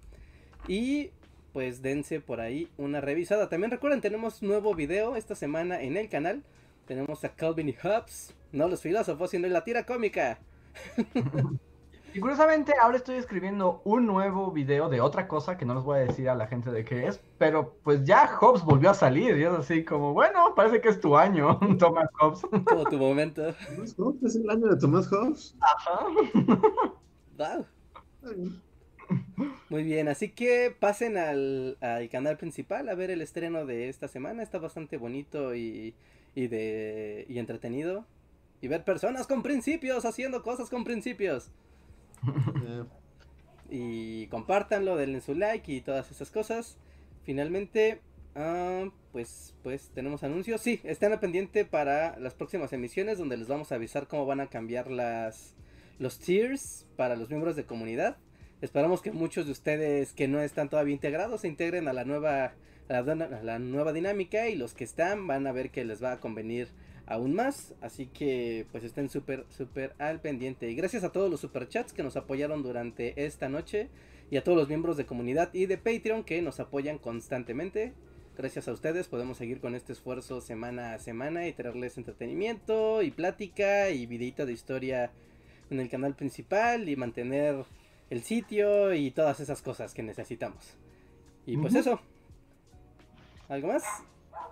Y 0.68 1.12
pues 1.54 1.82
dense 1.82 2.20
por 2.20 2.42
ahí 2.42 2.70
una 2.78 3.02
revisada. 3.02 3.50
También 3.50 3.72
recuerden, 3.72 4.02
tenemos 4.02 4.44
nuevo 4.44 4.76
video 4.76 5.16
esta 5.16 5.36
semana 5.36 5.82
en 5.82 5.98
el 5.98 6.10
canal. 6.10 6.44
Tenemos 6.90 7.24
a 7.24 7.30
Calvin 7.30 7.70
y 7.70 7.74
Hobbes, 7.74 8.34
no 8.52 8.68
los 8.68 8.82
filósofos, 8.82 9.30
sino 9.30 9.48
la 9.48 9.64
tira 9.64 9.86
cómica. 9.86 10.40
Y 12.12 12.20
curiosamente 12.20 12.74
ahora 12.82 12.98
estoy 12.98 13.18
escribiendo 13.18 13.84
un 13.86 14.08
nuevo 14.08 14.52
video 14.52 14.90
de 14.90 15.00
otra 15.00 15.28
cosa 15.28 15.56
que 15.60 15.64
no 15.64 15.76
les 15.76 15.84
voy 15.84 16.00
a 16.00 16.02
decir 16.02 16.28
a 16.28 16.34
la 16.34 16.48
gente 16.48 16.72
de 16.72 16.84
qué 16.84 17.06
es, 17.06 17.22
pero 17.38 17.76
pues 17.84 18.04
ya 18.04 18.26
Hobbes 18.26 18.64
volvió 18.64 18.90
a 18.90 18.96
salir 18.96 19.38
y 19.38 19.44
es 19.44 19.52
así 19.52 19.86
como, 19.86 20.14
bueno, 20.14 20.56
parece 20.56 20.82
que 20.82 20.90
es 20.90 21.00
tu 21.00 21.16
año, 21.16 21.60
Thomas 21.78 22.10
Hobbes. 22.20 22.42
Como 22.66 22.84
tu 22.86 22.98
momento. 22.98 23.54
¿Tomás 23.54 23.94
Hobbes? 23.96 24.24
¿Es 24.24 24.36
el 24.38 24.50
año 24.50 24.66
de 24.70 24.78
Tomás 24.78 25.08
Hobbes? 25.10 25.56
Ajá. 25.62 26.08
Wow. 27.38 27.66
Muy 29.70 29.84
bien, 29.84 30.08
así 30.08 30.30
que 30.30 30.76
pasen 30.78 31.16
al, 31.20 31.78
al 31.82 32.10
canal 32.10 32.38
principal 32.38 32.90
a 32.90 32.96
ver 32.96 33.12
el 33.12 33.22
estreno 33.22 33.68
de 33.68 33.90
esta 33.90 34.08
semana. 34.08 34.42
Está 34.42 34.58
bastante 34.58 34.98
bonito 34.98 35.54
y, 35.54 35.94
y 36.40 36.48
de 36.48 37.26
y 37.28 37.40
entretenido. 37.40 38.06
Y 38.62 38.68
ver 38.68 38.84
personas 38.84 39.28
con 39.28 39.44
principios 39.44 40.06
haciendo 40.06 40.42
cosas 40.42 40.70
con 40.70 40.84
principios. 40.84 41.52
Y 43.72 44.26
compártanlo, 44.30 44.96
denle 44.98 45.22
su 45.22 45.36
like 45.36 45.72
y 45.72 45.82
todas 45.82 46.10
esas 46.10 46.32
cosas. 46.32 46.80
Finalmente, 47.24 48.02
ah, 48.34 48.90
pues, 49.12 49.54
pues 49.62 49.92
tenemos 49.94 50.24
anuncios. 50.24 50.60
Sí, 50.60 50.82
estén 50.84 51.12
al 51.12 51.20
pendiente 51.20 51.66
para 51.66 52.18
las 52.18 52.34
próximas 52.34 52.74
emisiones 52.74 53.20
donde 53.20 53.38
les 53.38 53.48
vamos 53.48 53.72
a 53.72 53.76
avisar 53.76 54.08
cómo 54.08 54.26
van 54.26 54.40
a 54.40 54.48
cambiar 54.48 54.90
las 54.90 55.54
los 56.00 56.18
tiers 56.18 56.88
para 56.96 57.16
los 57.16 57.30
miembros 57.30 57.56
de 57.56 57.66
comunidad. 57.66 58.18
Esperamos 58.62 59.04
que 59.04 59.12
muchos 59.12 59.46
de 59.46 59.52
ustedes 59.52 60.14
que 60.14 60.28
no 60.28 60.42
están 60.42 60.70
todavía 60.70 60.96
integrados 60.96 61.42
se 61.42 61.48
integren 61.48 61.88
a 61.88 61.94
la 61.94 62.06
nueva 62.06 62.54
la, 62.90 63.60
nueva 63.60 63.94
dinámica 63.94 64.50
y 64.50 64.56
los 64.56 64.74
que 64.74 64.84
están 64.84 65.28
van 65.28 65.46
a 65.48 65.52
ver 65.52 65.70
que 65.70 65.86
les 65.86 66.04
va 66.04 66.14
a 66.14 66.20
convenir 66.20 66.68
aún 67.06 67.34
más. 67.34 67.76
Así 67.82 68.08
que 68.08 68.66
pues 68.72 68.84
estén 68.84 69.10
súper, 69.10 69.46
súper 69.50 69.94
al 70.00 70.20
pendiente. 70.20 70.70
Y 70.70 70.76
gracias 70.76 71.04
a 71.04 71.12
todos 71.12 71.30
los 71.30 71.40
superchats 71.40 71.94
que 71.94 72.04
nos 72.04 72.18
apoyaron 72.18 72.64
durante 72.64 73.26
esta 73.26 73.48
noche. 73.48 73.90
Y 74.32 74.38
a 74.38 74.44
todos 74.44 74.58
los 74.58 74.68
miembros 74.68 74.98
de 74.98 75.06
comunidad 75.06 75.54
y 75.54 75.66
de 75.66 75.78
Patreon 75.78 76.24
que 76.24 76.42
nos 76.42 76.60
apoyan 76.60 76.98
constantemente. 76.98 77.94
Gracias 78.38 78.68
a 78.68 78.72
ustedes 78.72 79.08
podemos 79.08 79.38
seguir 79.38 79.60
con 79.60 79.76
este 79.76 79.94
esfuerzo 79.94 80.40
semana 80.40 80.94
a 80.94 81.00
semana 81.00 81.48
y 81.48 81.54
traerles 81.54 81.98
entretenimiento 81.98 83.02
y 83.02 83.12
plática 83.12 83.90
y 83.90 84.06
videito 84.06 84.46
de 84.46 84.54
historia 84.54 85.12
en 85.70 85.80
el 85.80 85.90
canal 85.90 86.16
principal 86.16 86.88
y 86.88 86.96
mantener 86.96 87.66
el 88.10 88.24
sitio 88.24 88.94
y 88.94 89.12
todas 89.12 89.40
esas 89.40 89.62
cosas 89.62 89.94
que 89.94 90.04
necesitamos. 90.04 90.78
Y 91.46 91.58
pues 91.58 91.76
eso. 91.76 92.00
¿Algo 93.50 93.68
más? 93.70 93.84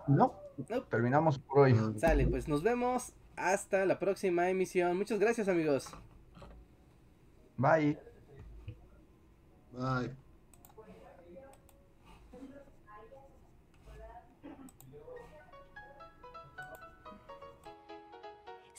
No, 0.07 0.33
No. 0.69 0.81
terminamos 0.83 1.37
por 1.39 1.59
hoy. 1.59 1.75
Sale, 1.99 2.27
pues 2.27 2.47
nos 2.47 2.63
vemos 2.63 3.13
hasta 3.35 3.85
la 3.85 3.99
próxima 3.99 4.49
emisión. 4.49 4.97
Muchas 4.97 5.19
gracias 5.19 5.47
amigos. 5.47 5.89
Bye. 7.57 7.97
Bye. 9.71 10.26